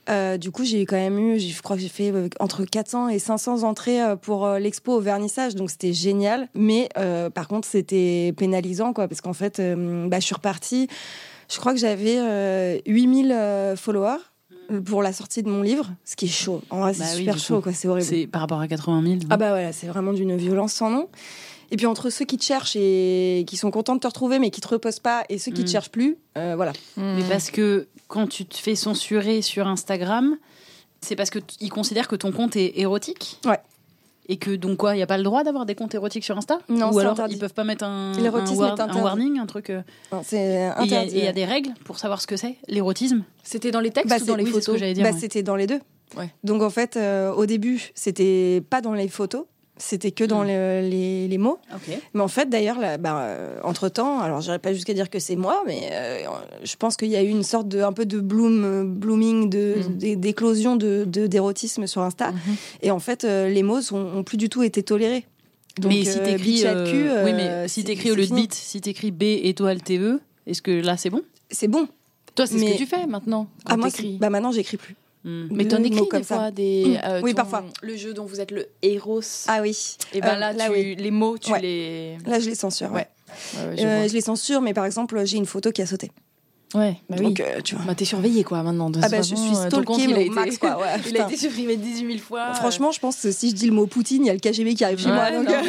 Euh, 0.09 0.37
du 0.37 0.51
coup, 0.51 0.63
j'ai 0.63 0.85
quand 0.85 0.95
même 0.95 1.19
eu, 1.19 1.39
je 1.39 1.61
crois 1.61 1.75
que 1.75 1.81
j'ai 1.81 1.89
fait 1.89 2.11
euh, 2.11 2.27
entre 2.39 2.65
400 2.65 3.09
et 3.09 3.19
500 3.19 3.63
entrées 3.63 4.01
euh, 4.01 4.15
pour 4.15 4.47
l'expo 4.47 4.93
au 4.93 4.99
vernissage, 4.99 5.55
donc 5.55 5.69
c'était 5.69 5.93
génial. 5.93 6.47
Mais 6.53 6.89
par 7.33 7.47
contre, 7.47 7.67
c'était 7.67 8.33
pénalisant, 8.37 8.93
quoi, 8.93 9.07
parce 9.07 9.21
qu'en 9.21 9.33
fait, 9.33 9.61
bah, 9.61 10.19
je 10.19 10.25
suis 10.25 10.35
repartie. 10.35 10.87
Je 11.49 11.57
crois 11.59 11.73
que 11.73 11.79
j'avais 11.79 12.81
8000 12.85 13.75
followers 13.77 14.17
pour 14.85 15.03
la 15.03 15.11
sortie 15.11 15.43
de 15.43 15.49
mon 15.49 15.61
livre, 15.61 15.89
ce 16.05 16.15
qui 16.15 16.25
est 16.25 16.29
chaud. 16.29 16.61
En 16.69 16.79
vrai, 16.79 16.93
c'est 16.93 17.01
bah 17.01 17.07
super 17.07 17.37
chaud, 17.37 17.61
quoi. 17.61 17.73
C'est 17.73 17.89
horrible. 17.89 18.07
C'est 18.07 18.27
par 18.27 18.41
rapport 18.41 18.61
à 18.61 18.67
80 18.67 19.03
000. 19.03 19.15
Ah 19.29 19.37
bah 19.37 19.49
voilà, 19.49 19.73
c'est 19.73 19.87
vraiment 19.87 20.13
d'une 20.13 20.37
violence 20.37 20.73
sans 20.73 20.89
nom. 20.89 21.09
Et 21.71 21.77
puis 21.77 21.85
entre 21.85 22.09
ceux 22.09 22.25
qui 22.25 22.37
te 22.37 22.43
cherchent 22.43 22.75
et 22.75 23.45
qui 23.47 23.55
sont 23.55 23.71
contents 23.71 23.95
de 23.95 24.01
te 24.01 24.07
retrouver 24.07 24.39
mais 24.39 24.51
qui 24.51 24.59
te 24.59 24.67
reposent 24.67 24.99
pas 24.99 25.23
et 25.29 25.37
ceux 25.37 25.51
qui 25.51 25.63
te 25.63 25.69
mm. 25.69 25.71
cherchent 25.71 25.89
plus, 25.89 26.17
euh, 26.37 26.53
voilà. 26.57 26.73
Mm. 26.97 27.15
Mais 27.15 27.23
parce 27.29 27.49
que 27.49 27.87
quand 28.11 28.27
tu 28.27 28.45
te 28.45 28.57
fais 28.57 28.75
censurer 28.75 29.41
sur 29.41 29.67
Instagram, 29.67 30.35
c'est 30.99 31.15
parce 31.15 31.29
qu'ils 31.29 31.71
considèrent 31.71 32.09
que 32.09 32.17
ton 32.17 32.31
compte 32.31 32.55
est 32.57 32.77
érotique 32.77 33.39
Ouais. 33.45 33.59
Et 34.27 34.37
que 34.37 34.51
donc 34.51 34.77
quoi, 34.77 34.93
il 34.93 34.97
n'y 34.97 35.03
a 35.03 35.07
pas 35.07 35.17
le 35.17 35.23
droit 35.23 35.43
d'avoir 35.43 35.65
des 35.65 35.75
comptes 35.75 35.95
érotiques 35.95 36.23
sur 36.23 36.37
Insta 36.37 36.59
Non, 36.69 36.91
Ou 36.91 36.99
alors 36.99 37.13
interdit. 37.13 37.35
ils 37.35 37.39
peuvent 37.39 37.53
pas 37.53 37.63
mettre 37.63 37.85
un, 37.85 38.13
un, 38.13 39.01
warning, 39.01 39.39
un 39.39 39.45
truc. 39.45 39.69
Euh, 39.71 39.81
c'est 40.23 40.65
interdit. 40.65 41.15
Et 41.15 41.19
il 41.19 41.25
y, 41.25 41.27
a 41.27 41.33
des 41.33 41.45
règles 41.45 41.71
pour 41.85 41.97
savoir 41.97 42.21
ce 42.21 42.27
que 42.27 42.35
c'est, 42.35 42.57
l'érotisme 42.67 43.23
C'était 43.43 43.71
dans 43.71 43.79
les 43.79 43.91
textes 43.91 44.09
bah, 44.09 44.21
ou 44.21 44.25
dans 44.25 44.35
les 44.35 44.45
photos 44.45 44.77
j'allais 44.77 44.93
dire. 44.93 45.03
Bah, 45.03 45.17
C'était 45.17 45.41
dans 45.41 45.55
les 45.55 45.65
deux. 45.65 45.79
Ouais. 46.15 46.29
Donc 46.43 46.61
en 46.61 46.69
fait, 46.69 46.97
euh, 46.97 47.33
au 47.33 47.45
début, 47.45 47.91
c'était 47.95 48.61
pas 48.69 48.81
dans 48.81 48.93
les 48.93 49.07
photos, 49.07 49.45
c'était 49.81 50.11
que 50.11 50.23
dans 50.23 50.43
hmm. 50.43 50.47
les, 50.47 51.37
mots. 51.37 51.59
Mais 52.13 52.21
en 52.21 52.27
fait, 52.27 52.49
d'ailleurs, 52.49 52.77
bah, 52.99 53.21
euh, 53.21 53.59
entre 53.63 53.89
temps, 53.89 54.19
alors 54.19 54.41
j'irai 54.41 54.59
pas 54.59 54.73
jusqu'à 54.73 54.93
dire 54.93 55.09
que 55.09 55.19
c'est 55.19 55.35
moi, 55.35 55.63
mais 55.65 55.89
euh, 55.91 56.25
je 56.63 56.75
pense 56.75 56.95
qu'il 56.95 57.09
y 57.09 57.15
a 57.15 57.23
eu 57.23 57.29
une 57.29 57.43
sorte 57.43 57.67
de 57.67 57.81
un 57.81 57.93
peu 57.93 58.05
de 58.05 58.19
bloom, 58.19 58.93
blooming, 58.93 59.49
de 59.49 59.75
hmm. 59.89 60.19
d'éclosion 60.19 60.75
de 60.75 61.05
d'érotisme 61.05 61.87
sur 61.87 62.01
Insta. 62.01 62.31
Hmm. 62.31 62.55
Et 62.81 62.91
en 62.91 62.99
fait, 62.99 63.23
euh, 63.23 63.49
les 63.49 63.63
mots 63.63 63.79
ont 63.93 64.23
plus 64.23 64.37
du 64.37 64.49
tout 64.49 64.63
été 64.63 64.83
tolérés. 64.83 65.25
mais 65.83 66.03
si 66.05 66.19
t'écris, 66.19 66.63
oui, 67.25 67.33
mais 67.33 67.67
si 67.67 67.83
t'écris 67.83 68.11
au 68.11 68.15
lieu 68.15 68.27
de 68.27 68.35
bit, 68.35 68.53
si 68.53 68.81
t'écris 68.81 69.11
B 69.11 69.23
étoile 69.23 69.81
TE, 69.81 70.19
est-ce 70.47 70.61
que 70.61 70.71
là 70.71 70.97
c'est 70.97 71.09
bon? 71.09 71.21
C'est 71.49 71.67
bon. 71.67 71.87
Toi, 72.35 72.47
c'est 72.47 72.57
ce 72.57 72.63
que 72.63 72.77
tu 72.77 72.85
fais 72.85 73.05
maintenant. 73.07 73.47
ah, 73.65 73.75
moi, 73.75 73.89
bah 74.19 74.29
maintenant, 74.29 74.51
j'écris 74.51 74.77
plus. 74.77 74.95
Hmm. 75.23 75.47
Mais 75.51 75.67
t'en 75.67 75.83
écris 75.83 76.01
des 76.11 76.23
fois 76.23 76.51
des. 76.51 76.97
Hmm. 76.97 77.07
Euh, 77.07 77.21
oui, 77.23 77.33
parfois. 77.33 77.63
Le 77.81 77.95
jeu 77.95 78.13
dont 78.13 78.25
vous 78.25 78.39
êtes 78.41 78.51
le 78.51 78.67
héros. 78.81 79.21
Ah 79.47 79.61
oui. 79.61 79.97
Et 80.13 80.21
ben 80.21 80.35
là, 80.35 80.53
euh, 80.53 80.95
les 80.97 81.11
mots, 81.11 81.37
tu 81.37 81.51
les. 81.59 82.17
Là, 82.25 82.39
je 82.39 82.49
les 82.49 82.55
censure. 82.55 82.91
Ouais. 82.91 83.07
Euh, 83.57 84.07
je 84.07 84.13
les 84.13 84.21
censure, 84.21 84.61
mais 84.61 84.73
par 84.73 84.85
exemple, 84.85 85.23
j'ai 85.25 85.37
une 85.37 85.45
photo 85.45 85.71
qui 85.71 85.81
a 85.81 85.85
sauté. 85.85 86.11
Ouais, 86.73 86.97
bah 87.09 87.17
Donc, 87.17 87.37
oui. 87.39 87.45
Euh, 87.45 87.61
tu 87.61 87.75
vois. 87.75 87.85
Bah, 87.85 87.95
t'es 87.95 88.05
surveillé, 88.05 88.43
quoi, 88.43 88.63
maintenant. 88.63 88.89
De 88.89 88.99
ah, 89.01 89.09
bah, 89.09 89.21
je 89.21 89.35
suis 89.35 89.55
euh, 89.55 89.67
stalké, 89.67 90.07
mais 90.07 90.29
au 90.29 90.31
max, 90.31 90.57
quoi. 90.57 90.77
Ouais, 90.77 90.87
il 91.09 91.17
a 91.17 91.25
été 91.25 91.37
supprimé 91.37 91.75
18 91.75 92.07
000 92.07 92.19
fois. 92.19 92.53
Franchement, 92.53 92.91
je 92.91 92.99
pense 92.99 93.17
que 93.17 93.31
si 93.31 93.49
je 93.49 93.55
dis 93.55 93.65
le 93.65 93.73
mot 93.73 93.87
Poutine, 93.87 94.23
il 94.23 94.27
y 94.27 94.29
a 94.29 94.33
le 94.33 94.39
KGB 94.39 94.75
qui 94.75 94.83
arrive 94.83 94.99
chez 94.99 95.11
moi. 95.11 95.31
Donc... 95.31 95.49
Euh. 95.49 95.61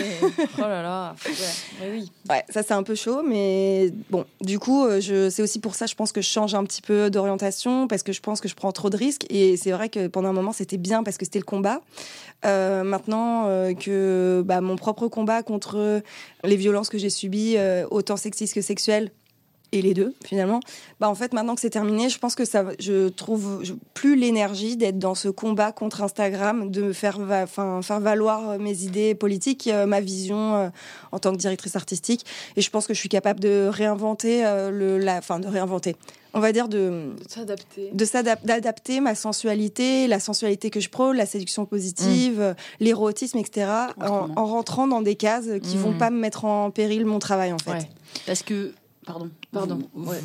oh 0.58 0.60
là 0.60 0.82
là. 0.82 1.14
Ouais, 1.26 1.90
oui. 1.90 2.10
Ouais, 2.30 2.44
ça, 2.48 2.62
c'est 2.62 2.74
un 2.74 2.82
peu 2.82 2.94
chaud, 2.94 3.22
mais 3.26 3.92
bon, 4.10 4.24
du 4.40 4.58
coup, 4.58 4.86
je... 5.00 5.28
c'est 5.30 5.42
aussi 5.42 5.58
pour 5.58 5.74
ça, 5.74 5.86
je 5.86 5.94
pense 5.94 6.12
que 6.12 6.20
je 6.20 6.28
change 6.28 6.54
un 6.54 6.64
petit 6.64 6.82
peu 6.82 7.10
d'orientation, 7.10 7.88
parce 7.88 8.02
que 8.02 8.12
je 8.12 8.20
pense 8.20 8.40
que 8.40 8.48
je 8.48 8.54
prends 8.54 8.72
trop 8.72 8.90
de 8.90 8.96
risques. 8.96 9.26
Et 9.30 9.56
c'est 9.56 9.72
vrai 9.72 9.88
que 9.88 10.06
pendant 10.06 10.28
un 10.28 10.34
moment, 10.34 10.52
c'était 10.52 10.78
bien 10.78 11.02
parce 11.02 11.18
que 11.18 11.24
c'était 11.24 11.40
le 11.40 11.44
combat. 11.44 11.80
Euh, 12.44 12.82
maintenant 12.82 13.44
euh, 13.46 13.72
que 13.72 14.42
bah, 14.44 14.60
mon 14.60 14.74
propre 14.74 15.06
combat 15.06 15.44
contre 15.44 16.02
les 16.42 16.56
violences 16.56 16.88
que 16.88 16.98
j'ai 16.98 17.10
subies, 17.10 17.56
autant 17.90 18.16
sexistes 18.16 18.54
que 18.54 18.60
sexuelles, 18.60 19.10
et 19.72 19.82
les 19.82 19.94
deux 19.94 20.14
finalement. 20.24 20.60
Bah 21.00 21.08
en 21.08 21.14
fait 21.14 21.32
maintenant 21.32 21.54
que 21.54 21.60
c'est 21.60 21.70
terminé, 21.70 22.08
je 22.08 22.18
pense 22.18 22.34
que 22.34 22.44
ça, 22.44 22.64
je 22.78 23.08
trouve 23.08 23.62
plus 23.94 24.16
l'énergie 24.16 24.76
d'être 24.76 24.98
dans 24.98 25.14
ce 25.14 25.28
combat 25.28 25.72
contre 25.72 26.02
Instagram, 26.02 26.70
de 26.70 26.92
faire, 26.92 27.18
enfin 27.20 27.80
faire 27.82 28.00
valoir 28.00 28.50
euh, 28.50 28.58
mes 28.58 28.82
idées 28.82 29.14
politiques, 29.14 29.68
euh, 29.68 29.86
ma 29.86 30.00
vision 30.00 30.54
euh, 30.54 30.68
en 31.10 31.18
tant 31.18 31.32
que 31.32 31.38
directrice 31.38 31.76
artistique. 31.76 32.26
Et 32.56 32.60
je 32.60 32.70
pense 32.70 32.86
que 32.86 32.94
je 32.94 32.98
suis 32.98 33.08
capable 33.08 33.40
de 33.40 33.68
réinventer 33.70 34.42
le, 34.70 34.98
la, 34.98 35.18
enfin 35.18 35.40
de 35.40 35.48
réinventer. 35.48 35.96
On 36.34 36.40
va 36.40 36.52
dire 36.52 36.68
de, 36.68 37.10
s'adapter, 37.28 37.90
de 37.92 38.46
d'adapter 38.46 39.00
ma 39.00 39.14
sensualité, 39.14 40.06
la 40.06 40.18
sensualité 40.18 40.70
que 40.70 40.80
je 40.80 40.88
prône, 40.88 41.16
la 41.16 41.26
séduction 41.26 41.66
positive, 41.66 42.40
mmh. 42.40 42.54
l'érotisme, 42.80 43.38
etc. 43.38 43.66
En, 44.00 44.46
rentrant 44.46 44.86
dans 44.86 45.02
des 45.02 45.14
cases 45.14 45.48
qui 45.62 45.76
vont 45.76 45.92
mmh. 45.92 45.98
pas 45.98 46.10
me 46.10 46.18
mettre 46.18 46.46
en 46.46 46.70
péril 46.70 47.04
mon 47.04 47.18
travail 47.18 47.52
en 47.52 47.58
fait. 47.58 47.86
Parce 48.26 48.42
que 48.42 48.72
Pardon. 49.04 49.30
Pardon. 49.50 49.80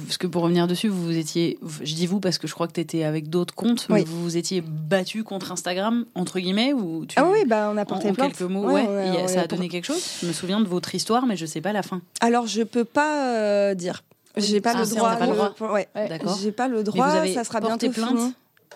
Parce 0.06 0.18
que 0.18 0.28
pour 0.28 0.44
revenir 0.44 0.68
dessus, 0.68 0.88
vous, 0.88 1.04
vous 1.04 1.18
étiez. 1.18 1.58
Je 1.82 1.96
dis 1.96 2.06
vous 2.06 2.20
parce 2.20 2.38
que 2.38 2.48
je 2.48 2.54
crois 2.54 2.68
que 2.68 2.74
tu 2.74 2.82
étais 2.82 3.04
avec 3.04 3.30
d'autres 3.30 3.56
comptes, 3.56 3.88
mais 3.90 4.04
vous 4.04 4.22
vous 4.22 4.38
étiez 4.38 4.62
battu 4.62 5.24
contre 5.24 5.52
Instagram, 5.52 6.06
entre 6.13 6.40
guillemets 6.40 6.74
ou 6.74 7.06
tu... 7.06 7.16
Ah 7.18 7.28
oui, 7.32 7.46
bah 7.46 7.72
on 7.74 7.78
a 7.78 7.86
porté 7.86 8.10
en, 8.10 8.13
quelques 8.13 8.42
mots, 8.42 8.70
ouais. 8.70 9.28
ça 9.28 9.42
a 9.42 9.48
donné 9.48 9.68
quelque 9.68 9.86
chose 9.86 10.04
Je 10.22 10.28
me 10.28 10.34
souviens 10.34 10.60
de 10.60 10.68
votre 10.68 10.94
histoire, 10.94 11.26
mais 11.26 11.36
je 11.36 11.46
sais 11.46 11.62
pas 11.62 11.74
la 11.74 11.82
fin. 11.82 12.02
Alors, 12.22 12.46
je 12.46 12.62
peux 12.62 12.86
pas 12.86 13.36
euh, 13.36 13.74
dire. 13.74 14.04
J'ai 14.36 14.62
pas, 14.62 14.74
ah, 14.76 14.82
le 14.82 14.96
droit. 14.96 15.16
Pas 15.16 15.26
le 15.26 15.34
droit. 15.34 15.74
Ouais. 15.74 15.88
D'accord. 15.96 16.38
J'ai 16.40 16.52
pas 16.52 16.68
le 16.68 16.84
droit. 16.84 17.26
ça 17.34 17.44
sera 17.44 17.60
bientôt 17.60 17.90
plainte 17.90 18.34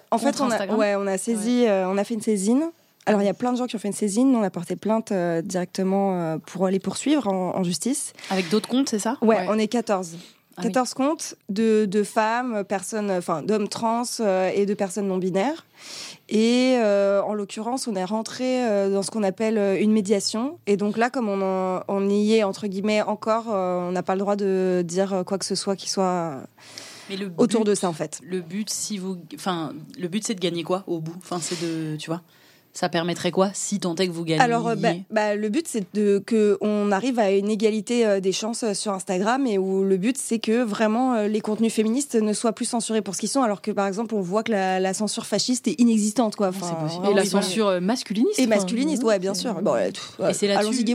En 0.10 0.18
fait, 0.18 0.42
on 0.42 0.50
a, 0.50 0.66
ouais, 0.66 0.96
on 0.96 1.06
a 1.06 1.20
saisi, 1.20 1.66
euh, 1.68 1.88
on 1.88 1.98
a 1.98 2.04
fait 2.04 2.16
une 2.16 2.22
saisine 2.22 2.72
alors, 3.06 3.22
il 3.22 3.26
y 3.26 3.30
a 3.30 3.34
plein 3.34 3.52
de 3.52 3.58
gens 3.58 3.66
qui 3.66 3.76
ont 3.76 3.80
fait 3.80 3.88
une 3.88 3.94
saisine. 3.94 4.36
On 4.36 4.44
a 4.44 4.50
porté 4.50 4.76
plainte 4.76 5.12
euh, 5.12 5.42
directement 5.42 6.20
euh, 6.20 6.38
pour 6.38 6.68
les 6.68 6.80
poursuivre 6.80 7.28
en, 7.28 7.64
justice. 7.64 8.14
Avec 8.30 8.50
d'autres 8.50 8.70
comptes, 8.70 8.90
c'est 8.90 9.00
ça? 9.00 9.18
Ouais, 9.22 9.46
on 9.50 9.58
est 9.58 9.68
14. 9.68 10.18
14 10.62 10.90
ah 10.92 10.96
comptes 10.96 11.36
de, 11.50 11.86
de, 11.86 12.04
femmes, 12.04 12.64
personnes, 12.66 13.10
enfin 13.10 13.42
d'hommes 13.42 13.70
trans 13.70 14.04
euh, 14.20 14.52
et 14.54 14.66
de 14.66 14.74
personnes 14.74 15.08
non 15.08 15.18
binaires. 15.18 15.66
Et 16.30 16.78
en 16.78 17.34
l'occurrence, 17.34 17.88
on 17.88 17.96
est 17.96 18.06
rentré 18.06 18.64
dans 18.90 19.02
ce 19.02 19.12
qu'on 19.12 19.24
appelle 19.24 19.58
une 19.82 19.92
médiation. 19.92 20.60
Et 20.68 20.78
donc 20.78 20.98
là, 20.98 21.10
comme 21.10 21.30
on, 21.30 21.82
on 21.88 22.10
y 22.10 22.34
est 22.34 22.44
entre 22.44 22.68
guillemets 22.68 23.02
encore, 23.02 23.48
on 23.48 23.92
n'a 23.92 24.04
pas 24.04 24.14
le 24.16 24.20
droit 24.20 24.36
de 24.36 24.84
dire 24.86 25.24
quoi 25.26 25.38
que 25.38 25.46
ce 25.46 25.56
soit 25.56 25.76
qui 25.76 25.90
soit 25.90 26.44
autour 27.38 27.66
de 27.66 27.74
ça 27.74 27.90
en 27.90 27.94
fait. 27.94 28.20
Le 28.24 28.42
but, 28.42 28.70
si 28.70 28.98
vous, 28.98 29.18
enfin, 29.36 29.74
le 29.98 30.08
but, 30.08 30.26
c'est 30.26 30.36
de 30.36 30.40
gagner 30.40 30.64
quoi 30.64 30.84
au 30.88 31.00
bout? 31.00 31.16
Enfin, 31.18 31.40
c'est 31.42 31.60
de, 31.62 31.96
tu 31.98 32.10
vois? 32.10 32.22
Ça 32.74 32.90
permettrait 32.90 33.32
quoi 33.32 33.52
si 33.54 33.80
tant 33.80 33.96
est 33.96 34.08
que 34.08 34.12
vous 34.12 34.24
gagnez? 34.24 34.42
Alors, 34.42 34.68
euh, 34.68 34.76
bah, 34.76 34.94
bah, 35.10 35.36
le 35.36 35.50
but, 35.50 35.68
c'est 35.68 35.94
de, 35.94 36.24
que 36.26 36.58
on 36.62 36.92
arrive 36.92 37.20
à 37.20 37.32
une 37.32 37.50
égalité 37.50 38.06
euh, 38.06 38.20
des 38.20 38.32
chances 38.32 38.64
euh, 38.64 38.74
sur 38.74 38.94
Instagram 38.94 39.46
et 39.46 39.58
où 39.58 39.84
le 39.84 39.98
but, 39.98 40.18
c'est 40.18 40.40
que 40.40 40.64
vraiment 40.64 41.22
les 41.24 41.42
contenus 41.42 41.74
féministes 41.74 42.16
ne 42.16 42.34
soient 42.34 42.54
plus 42.54 42.66
censurés 42.66 43.02
pour 43.02 43.16
ce 43.16 43.20
qu'ils 43.20 43.30
sont, 43.30 43.44
alors 43.44 43.62
que 43.62 43.72
par 43.72 43.88
exemple, 43.88 44.16
on 44.16 44.22
voit 44.22 44.44
que 44.44 44.52
la, 44.52 44.94
censure 44.94 45.26
fasciste 45.26 45.68
est 45.68 45.80
inexistante. 45.80 46.36
Quoi. 46.36 46.52
et 47.10 47.14
la 47.14 47.26
censure 47.26 47.82
masculiniste. 47.82 48.40
Et 48.40 48.48
masculiniste, 48.48 49.04
ouais, 49.04 49.20
bien 49.20 49.34
sûr. 49.34 49.62
Bon, 49.62 49.76
et 49.76 50.34
c'est 50.34 50.48
là-dessus 50.48 50.86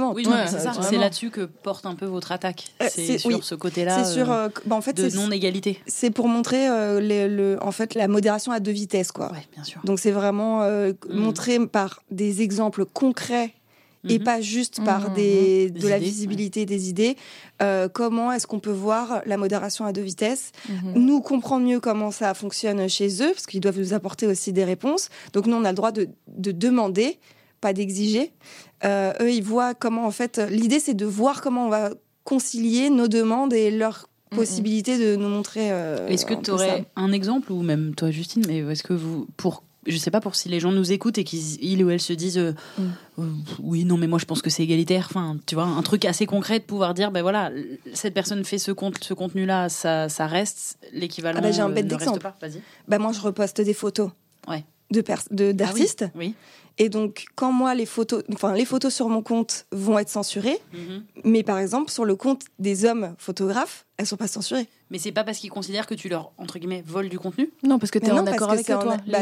c'est 0.82 0.98
là-dessus 0.98 1.30
que 1.30 1.42
porte 1.42 1.86
un 1.86 1.94
peu 1.94 2.06
votre 2.06 2.32
attaque. 2.32 2.64
c'est 2.88 3.18
sur 3.18 3.44
ce 3.44 3.54
côté-là 3.54 4.04
sur, 4.04 4.26
bah, 4.26 4.76
en 4.76 4.80
fait, 4.80 4.94
de 4.94 5.14
non-égalité. 5.14 5.80
C'est 5.86 6.10
pour 6.10 6.28
montrer 6.28 6.68
le, 7.00 7.56
en 7.60 7.72
fait, 7.72 7.94
la 7.94 8.08
modération 8.08 8.52
à 8.52 8.60
deux 8.60 8.72
vitesses. 8.72 9.12
Quoi. 9.12 9.30
bien 9.54 9.64
sûr. 9.64 9.80
Donc 9.84 9.98
c'est 9.98 10.10
vraiment 10.10 10.60
mm. 10.66 11.32
Par 11.66 12.02
des 12.10 12.42
exemples 12.42 12.84
concrets 12.84 13.54
et 14.08 14.18
mhm. 14.18 14.24
pas 14.24 14.40
juste 14.40 14.84
par 14.84 15.10
mhm. 15.10 15.14
des, 15.14 15.70
de 15.70 15.88
la 15.88 15.98
visibilité 15.98 16.66
des 16.66 16.88
idées. 16.88 17.16
Euh, 17.62 17.88
comment 17.88 18.32
est-ce 18.32 18.46
qu'on 18.46 18.60
peut 18.60 18.70
voir 18.70 19.22
la 19.26 19.36
modération 19.36 19.84
à 19.84 19.92
deux 19.92 20.02
vitesses 20.02 20.52
mhm. 20.68 20.92
Nous 20.94 21.20
comprendre 21.20 21.66
mieux 21.66 21.80
comment 21.80 22.10
ça 22.10 22.34
fonctionne 22.34 22.88
chez 22.88 23.22
eux, 23.22 23.32
parce 23.32 23.46
qu'ils 23.46 23.60
doivent 23.60 23.78
nous 23.78 23.94
apporter 23.94 24.26
aussi 24.26 24.52
des 24.52 24.64
réponses. 24.64 25.08
Donc 25.32 25.46
nous, 25.46 25.56
on 25.56 25.64
a 25.64 25.70
le 25.70 25.76
droit 25.76 25.92
de, 25.92 26.08
de 26.28 26.52
demander, 26.52 27.18
pas 27.60 27.72
d'exiger. 27.72 28.32
Euh, 28.84 29.12
eux, 29.20 29.32
ils 29.32 29.42
voient 29.42 29.74
comment, 29.74 30.06
en 30.06 30.10
fait, 30.10 30.40
l'idée, 30.50 30.80
c'est 30.80 30.94
de 30.94 31.06
voir 31.06 31.40
comment 31.40 31.66
on 31.66 31.70
va 31.70 31.90
concilier 32.24 32.90
nos 32.90 33.08
demandes 33.08 33.52
et 33.52 33.70
leurs 33.70 34.08
possibilités 34.30 34.98
de 34.98 35.16
nous 35.16 35.28
montrer. 35.28 35.70
Euh, 35.70 36.08
est-ce 36.08 36.26
que 36.26 36.34
tu 36.34 36.50
aurais 36.50 36.84
un 36.96 37.12
exemple, 37.12 37.52
ou 37.52 37.62
même 37.62 37.94
toi, 37.94 38.10
Justine, 38.10 38.42
mais 38.46 38.58
est-ce 38.58 38.82
que 38.82 38.92
vous, 38.92 39.26
pour 39.36 39.62
je 39.86 39.96
sais 39.96 40.10
pas 40.10 40.20
pour 40.20 40.34
si 40.34 40.48
les 40.48 40.60
gens 40.60 40.72
nous 40.72 40.92
écoutent 40.92 41.18
et 41.18 41.24
qu'ils 41.24 41.84
ou 41.84 41.90
elles 41.90 42.00
se 42.00 42.12
disent 42.12 42.38
euh, 42.38 42.52
mm. 42.78 42.82
euh, 43.18 43.22
oui 43.62 43.84
non 43.84 43.96
mais 43.96 44.06
moi 44.06 44.18
je 44.18 44.24
pense 44.24 44.42
que 44.42 44.50
c'est 44.50 44.62
égalitaire 44.62 45.06
enfin 45.10 45.36
tu 45.46 45.54
vois 45.54 45.64
un 45.64 45.82
truc 45.82 46.04
assez 46.04 46.26
concret 46.26 46.58
de 46.58 46.64
pouvoir 46.64 46.94
dire 46.94 47.10
ben 47.10 47.22
voilà 47.22 47.50
cette 47.92 48.14
personne 48.14 48.44
fait 48.44 48.58
ce 48.58 48.72
compte 48.72 49.02
ce 49.02 49.14
contenu 49.14 49.46
là 49.46 49.68
ça, 49.68 50.08
ça 50.08 50.26
reste 50.26 50.78
l'équivalent 50.92 51.38
ah 51.40 51.42
bah, 51.42 51.52
j'ai 51.52 51.62
un 51.62 51.68
bête 51.68 51.86
d'exemple 51.86 52.30
bah 52.88 52.98
moi 52.98 53.12
je 53.12 53.20
reposte 53.20 53.60
des 53.60 53.74
photos 53.74 54.10
ouais. 54.48 54.64
de 54.90 55.52
d'artistes 55.52 56.04
ah 56.06 56.12
oui. 56.16 56.34
Et 56.78 56.88
donc, 56.90 57.24
quand 57.34 57.52
moi, 57.52 57.74
les 57.74 57.86
photos, 57.86 58.22
enfin, 58.32 58.52
les 58.52 58.66
photos 58.66 58.94
sur 58.94 59.08
mon 59.08 59.22
compte 59.22 59.66
vont 59.72 59.98
être 59.98 60.10
censurées, 60.10 60.58
mhm. 60.74 61.04
mais 61.24 61.42
par 61.42 61.58
exemple, 61.58 61.90
sur 61.90 62.04
le 62.04 62.16
compte 62.16 62.42
des 62.58 62.84
hommes 62.84 63.14
photographes, 63.16 63.86
elles 63.96 64.06
sont 64.06 64.18
pas 64.18 64.28
censurées. 64.28 64.68
Mais 64.90 64.98
c'est 64.98 65.12
pas 65.12 65.24
parce 65.24 65.38
qu'ils 65.38 65.50
considèrent 65.50 65.86
que 65.86 65.94
tu 65.94 66.08
leur, 66.08 66.32
entre 66.36 66.58
guillemets, 66.58 66.84
voles 66.86 67.08
du 67.08 67.18
contenu? 67.18 67.50
Non, 67.62 67.78
parce 67.78 67.90
que 67.90 67.98
tu 67.98 68.06
es 68.06 68.10
en 68.12 68.26
accord 68.26 68.50
avec 68.50 68.66
toi. 68.66 68.98
Bah, 69.06 69.20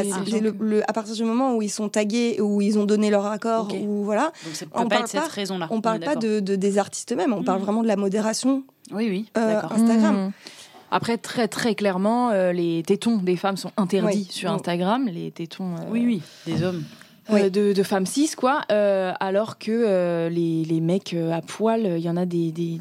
le, 0.59 0.83
à 0.89 0.93
partir 0.93 1.15
du 1.15 1.23
moment 1.23 1.55
où 1.55 1.61
ils 1.61 1.71
sont 1.71 1.87
tagués, 1.87 2.41
où 2.41 2.61
ils 2.61 2.77
ont 2.77 2.85
donné 2.85 3.09
leur 3.09 3.25
accord, 3.25 3.73
ou 3.73 4.03
voilà. 4.03 4.33
Donc 4.43 4.69
on 4.73 4.87
pas 4.87 4.97
parle 4.97 5.07
cette 5.07 5.23
raison-là. 5.23 5.67
On 5.71 5.79
parle 5.79 6.01
pas 6.01 6.15
de, 6.15 6.39
des 6.39 6.77
artistes 6.77 7.13
eux-mêmes, 7.13 7.33
on 7.33 7.43
parle 7.43 7.59
mhm. 7.59 7.65
vraiment 7.65 7.83
de 7.83 7.87
la 7.87 7.95
modération 7.95 8.63
oui, 8.91 9.07
oui, 9.09 9.25
euh, 9.37 9.61
Instagram. 9.69 10.15
Mhm. 10.15 10.31
Après, 10.91 11.17
très 11.17 11.47
très 11.47 11.75
clairement, 11.75 12.29
euh, 12.29 12.51
les 12.51 12.83
tétons 12.83 13.17
des 13.17 13.35
femmes 13.35 13.57
sont 13.57 13.71
interdits 13.75 14.27
sur 14.29 14.51
Instagram. 14.51 15.07
Les 15.07 15.31
tétons. 15.31 15.75
Euh, 15.75 15.89
oui, 15.89 16.03
oui, 16.05 16.21
des 16.45 16.63
hommes. 16.63 16.83
Euh, 17.31 17.49
de, 17.49 17.83
femmes 17.83 18.05
cis, 18.05 18.31
quoi. 18.37 18.61
Euh, 18.71 19.11
alors 19.19 19.57
que 19.57 19.71
euh, 19.71 20.29
les, 20.29 20.63
les, 20.63 20.79
mecs 20.79 21.13
à 21.13 21.41
poil, 21.41 21.95
il 21.97 22.03
y 22.03 22.09
en 22.09 22.17
a 22.17 22.25
des, 22.25 22.51
des, 22.51 22.79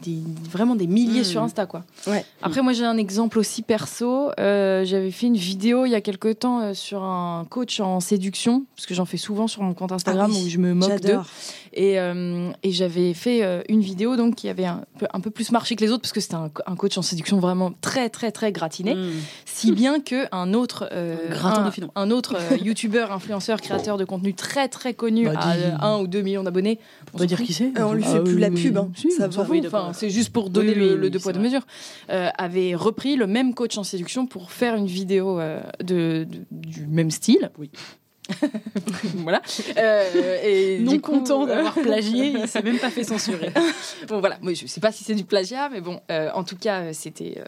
vraiment 0.50 0.76
des 0.76 0.87
milliers 0.87 1.22
hmm. 1.22 1.24
sur 1.24 1.42
Insta, 1.42 1.66
quoi. 1.66 1.85
Ouais. 2.07 2.24
Après, 2.42 2.61
moi, 2.61 2.72
j'ai 2.72 2.85
un 2.85 2.98
exemple 2.98 3.38
aussi 3.38 3.62
perso. 3.62 4.30
J'avais 4.38 5.11
fait 5.11 5.26
une 5.26 5.37
vidéo 5.37 5.87
il 5.87 5.90
y 5.90 5.94
a 5.94 6.00
quelques 6.00 6.40
temps 6.40 6.74
sur 6.74 7.02
un 7.02 7.46
coach 7.48 7.80
en 7.80 8.00
séduction, 8.00 8.64
parce 8.76 8.87
que 8.87 8.94
j'en 8.94 9.07
fais 9.07 9.16
souvent 9.16 9.46
sur 9.46 9.62
mon 9.62 9.74
compte 9.74 9.92
Instagram 9.92 10.30
ah 10.35 10.38
où 10.38 10.48
je 10.48 10.59
me 10.59 10.74
moque 10.74 11.00
d'eux. 11.00 11.18
Et, 11.72 11.94
et 11.94 12.72
j'avais 12.72 13.14
fait 13.14 13.64
une 13.68 13.80
vidéo 13.80 14.16
donc 14.16 14.35
qui 14.35 14.48
avait 14.48 14.66
un 14.66 14.85
peu, 14.98 15.07
un 15.12 15.20
peu 15.20 15.30
plus 15.30 15.52
marché 15.52 15.74
que 15.76 15.85
les 15.85 15.90
autres, 15.90 16.02
parce 16.02 16.12
que 16.12 16.20
c'était 16.20 16.35
un, 16.35 16.76
coach 16.76 16.98
en 16.98 17.02
séduction 17.02 17.38
vraiment 17.38 17.72
très, 17.80 18.11
très, 18.11 18.30
très 18.30 18.52
gratiné. 18.52 18.94
Hmm. 18.94 19.11
Si 19.46 19.72
bien 19.72 20.00
que 20.00 20.26
un 20.33 20.52
autre, 20.52 20.88
un, 20.92 21.72
un, 21.94 22.11
autre 22.11 22.37
youtubeur, 22.62 23.12
influenceur, 23.12 23.61
créateur 23.61 23.96
de 23.96 24.04
contenu 24.04 24.34
très 24.35 24.68
très 24.68 24.94
connu 24.94 25.27
bah, 25.27 25.33
à 25.37 25.87
1 25.87 26.01
ou 26.01 26.07
2 26.07 26.23
millions 26.23 26.42
d'abonnés. 26.42 26.79
On 27.12 27.18
va 27.18 27.27
dire 27.27 27.42
qui 27.42 27.53
c'est 27.53 27.73
On 27.81 27.92
lui 27.92 28.03
fait 28.03 28.18
ah 28.18 28.20
plus 28.20 28.38
la 28.38 28.51
pub. 28.51 28.77
Hein. 28.77 28.90
ça 29.16 29.29
enfin, 29.29 29.92
c'est 29.92 30.11
juste 30.11 30.31
pour 30.31 30.51
donner 30.51 30.75
le, 30.75 31.11
deux 31.11 31.18
poids 31.18 31.33
deux 31.33 31.40
mesures. 31.40 31.66
Euh, 32.11 32.29
avait 32.37 32.75
repris 32.75 33.16
le 33.16 33.27
même 33.27 33.55
coach 33.55 33.79
en 33.79 33.85
séduction 33.85 34.27
pour 34.27 34.51
faire 34.51 34.75
une 34.75 34.87
vidéo 34.87 35.38
euh, 35.38 35.61
de, 35.83 36.27
du 36.51 36.87
même 36.87 37.11
style. 37.11 37.51
Oui. 37.59 37.70
voilà. 39.16 39.42
Euh, 39.77 40.38
et 40.42 40.79
non 40.79 40.99
content 40.99 41.47
d'avoir 41.47 41.75
plagié, 41.75 42.29
il 42.29 42.49
s'est 42.49 42.62
même 42.62 42.79
pas 42.79 42.90
fait 42.90 43.05
censurer. 43.05 43.53
bon 44.09 44.20
voilà, 44.20 44.38
moi 44.40 44.55
je 44.55 44.66
sais 44.66 44.81
pas 44.81 44.92
si 44.92 45.05
c'est 45.05 45.14
du 45.14 45.25
plagiat, 45.25 45.68
mais 45.68 45.83
bon, 45.83 46.01
en 46.09 46.42
tout 46.42 46.57
cas 46.57 46.94
c'était 46.94 47.44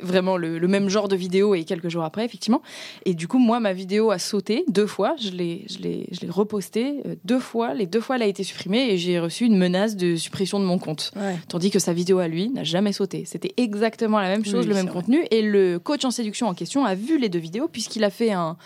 vraiment 0.00 0.36
le, 0.36 0.66
même 0.68 0.88
genre 0.88 1.08
de 1.08 1.16
vidéo 1.16 1.54
et 1.54 1.64
quelques 1.64 1.88
jours 1.88 2.04
après, 2.04 2.24
effectivement. 2.24 2.62
Et 3.04 3.14
du 3.14 3.28
coup, 3.28 3.38
moi, 3.38 3.60
ma 3.60 3.72
vidéo 3.72 4.10
a 4.10 4.18
sauté 4.18 4.64
deux 4.68 4.86
fois. 4.86 5.14
Je 5.20 5.30
l'ai, 5.30 5.64
je 5.70 5.78
l'ai, 5.78 6.06
je 6.12 6.20
l'ai 6.20 6.30
repostée 6.30 7.02
euh, 7.06 7.14
deux 7.24 7.40
fois. 7.40 7.74
Les 7.74 7.86
deux 7.86 8.00
fois, 8.00 8.16
elle 8.16 8.22
a 8.22 8.26
été 8.26 8.44
supprimée 8.44 8.90
et 8.90 8.98
j'ai 8.98 9.18
reçu 9.18 9.44
une 9.44 9.56
menace 9.56 9.96
de 9.96 10.16
suppression 10.16 10.60
de 10.60 10.64
mon 10.64 10.78
compte. 10.78 11.12
Tandis 11.48 11.70
que 11.70 11.78
sa 11.78 11.92
vidéo 11.92 12.18
à 12.18 12.28
lui 12.28 12.48
n'a 12.48 12.64
jamais 12.64 12.92
sauté. 12.92 13.24
C'était 13.24 13.52
exactement 13.56 14.20
la 14.20 14.28
même 14.28 14.44
chose, 14.44 14.66
le 14.66 14.74
même 14.74 14.88
contenu. 14.88 15.24
Et 15.30 15.42
le 15.42 15.78
coach 15.78 16.04
en 16.04 16.10
séduction 16.10 16.48
en 16.48 16.54
question 16.54 16.84
a 16.84 16.94
vu 16.94 17.18
les 17.18 17.28
deux 17.28 17.38
vidéos 17.38 17.68
puisqu'il 17.68 18.04
a 18.04 18.10
fait 18.10 18.32
un 18.32 18.56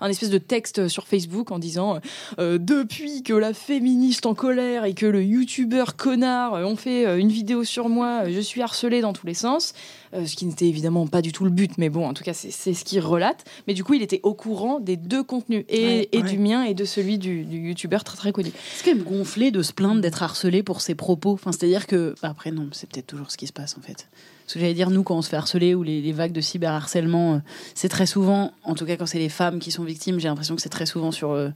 un 0.00 0.08
espèce 0.08 0.30
de 0.30 0.38
texte 0.38 0.88
sur 0.88 1.06
Facebook 1.06 1.50
en 1.50 1.58
disant 1.58 2.00
euh, 2.38 2.58
depuis 2.58 3.22
que 3.22 3.32
la 3.32 3.54
féministe 3.54 4.26
en 4.26 4.34
colère 4.34 4.84
et 4.84 4.94
que 4.94 5.06
le 5.06 5.22
youtubeur 5.22 5.96
connard 5.96 6.54
ont 6.54 6.76
fait 6.76 7.06
euh, 7.06 7.18
une 7.18 7.30
vidéo 7.30 7.64
sur 7.64 7.88
moi, 7.88 8.28
je 8.28 8.40
suis 8.40 8.62
harcelée 8.62 9.00
dans 9.00 9.12
tous 9.12 9.26
les 9.26 9.34
sens. 9.34 9.74
Euh, 10.14 10.24
ce 10.24 10.36
qui 10.36 10.46
n'était 10.46 10.66
évidemment 10.66 11.06
pas 11.06 11.20
du 11.20 11.32
tout 11.32 11.44
le 11.44 11.50
but, 11.50 11.76
mais 11.78 11.90
bon, 11.90 12.06
en 12.06 12.14
tout 12.14 12.24
cas, 12.24 12.32
c'est 12.32 12.50
ce 12.50 12.84
qu'il 12.84 13.00
relate. 13.00 13.44
Mais 13.66 13.74
du 13.74 13.84
coup, 13.84 13.94
il 13.94 14.02
était 14.02 14.20
au 14.22 14.34
courant 14.34 14.80
des 14.80 14.96
deux 14.96 15.22
contenus, 15.22 15.64
et, 15.68 16.08
du 16.22 16.38
mien 16.38 16.64
et 16.64 16.74
de 16.74 16.84
celui 16.84 17.18
du, 17.18 17.42
youtubeur 17.42 18.04
très 18.04 18.16
très 18.16 18.32
connu. 18.32 18.50
C'est 18.76 18.84
quand 18.84 18.96
même 18.96 19.04
gonflé 19.04 19.50
de 19.50 19.62
se 19.62 19.72
plaindre 19.72 20.00
d'être 20.00 20.22
harcelé 20.22 20.62
pour 20.62 20.80
ses 20.80 20.94
propos? 20.94 21.32
Enfin, 21.32 21.52
c'est-à-dire 21.52 21.86
que, 21.86 22.14
bah, 22.22 22.28
après, 22.30 22.50
non, 22.50 22.68
c'est 22.72 22.88
peut-être 22.88 23.06
toujours 23.06 23.30
ce 23.30 23.36
qui 23.36 23.46
se 23.46 23.52
passe 23.52 23.76
en 23.76 23.82
fait. 23.82 24.08
Ce 24.48 24.54
que 24.54 24.60
j'allais 24.60 24.72
dire, 24.74 24.88
nous, 24.88 25.02
quand 25.02 25.14
on 25.14 25.20
se 25.20 25.28
fait 25.28 25.36
harceler 25.36 25.74
ou 25.74 25.82
les, 25.82 26.12
vagues 26.12 26.32
de 26.32 26.40
cyberharcèlement, 26.40 27.34
euh, 27.34 27.38
c'est 27.74 27.90
très 27.90 28.06
souvent, 28.06 28.52
en 28.64 28.74
tout 28.74 28.86
cas 28.86 28.96
quand 28.96 29.04
c'est 29.04 29.18
les 29.18 29.28
femmes 29.28 29.58
qui 29.58 29.70
sont 29.70 29.84
victimes, 29.84 30.18
j'ai 30.18 30.28
l'impression 30.28 30.56
que 30.56 30.62
c'est 30.62 30.70
très 30.70 30.86
souvent 30.86 31.12
sur 31.12 31.32
euh, 31.32 31.50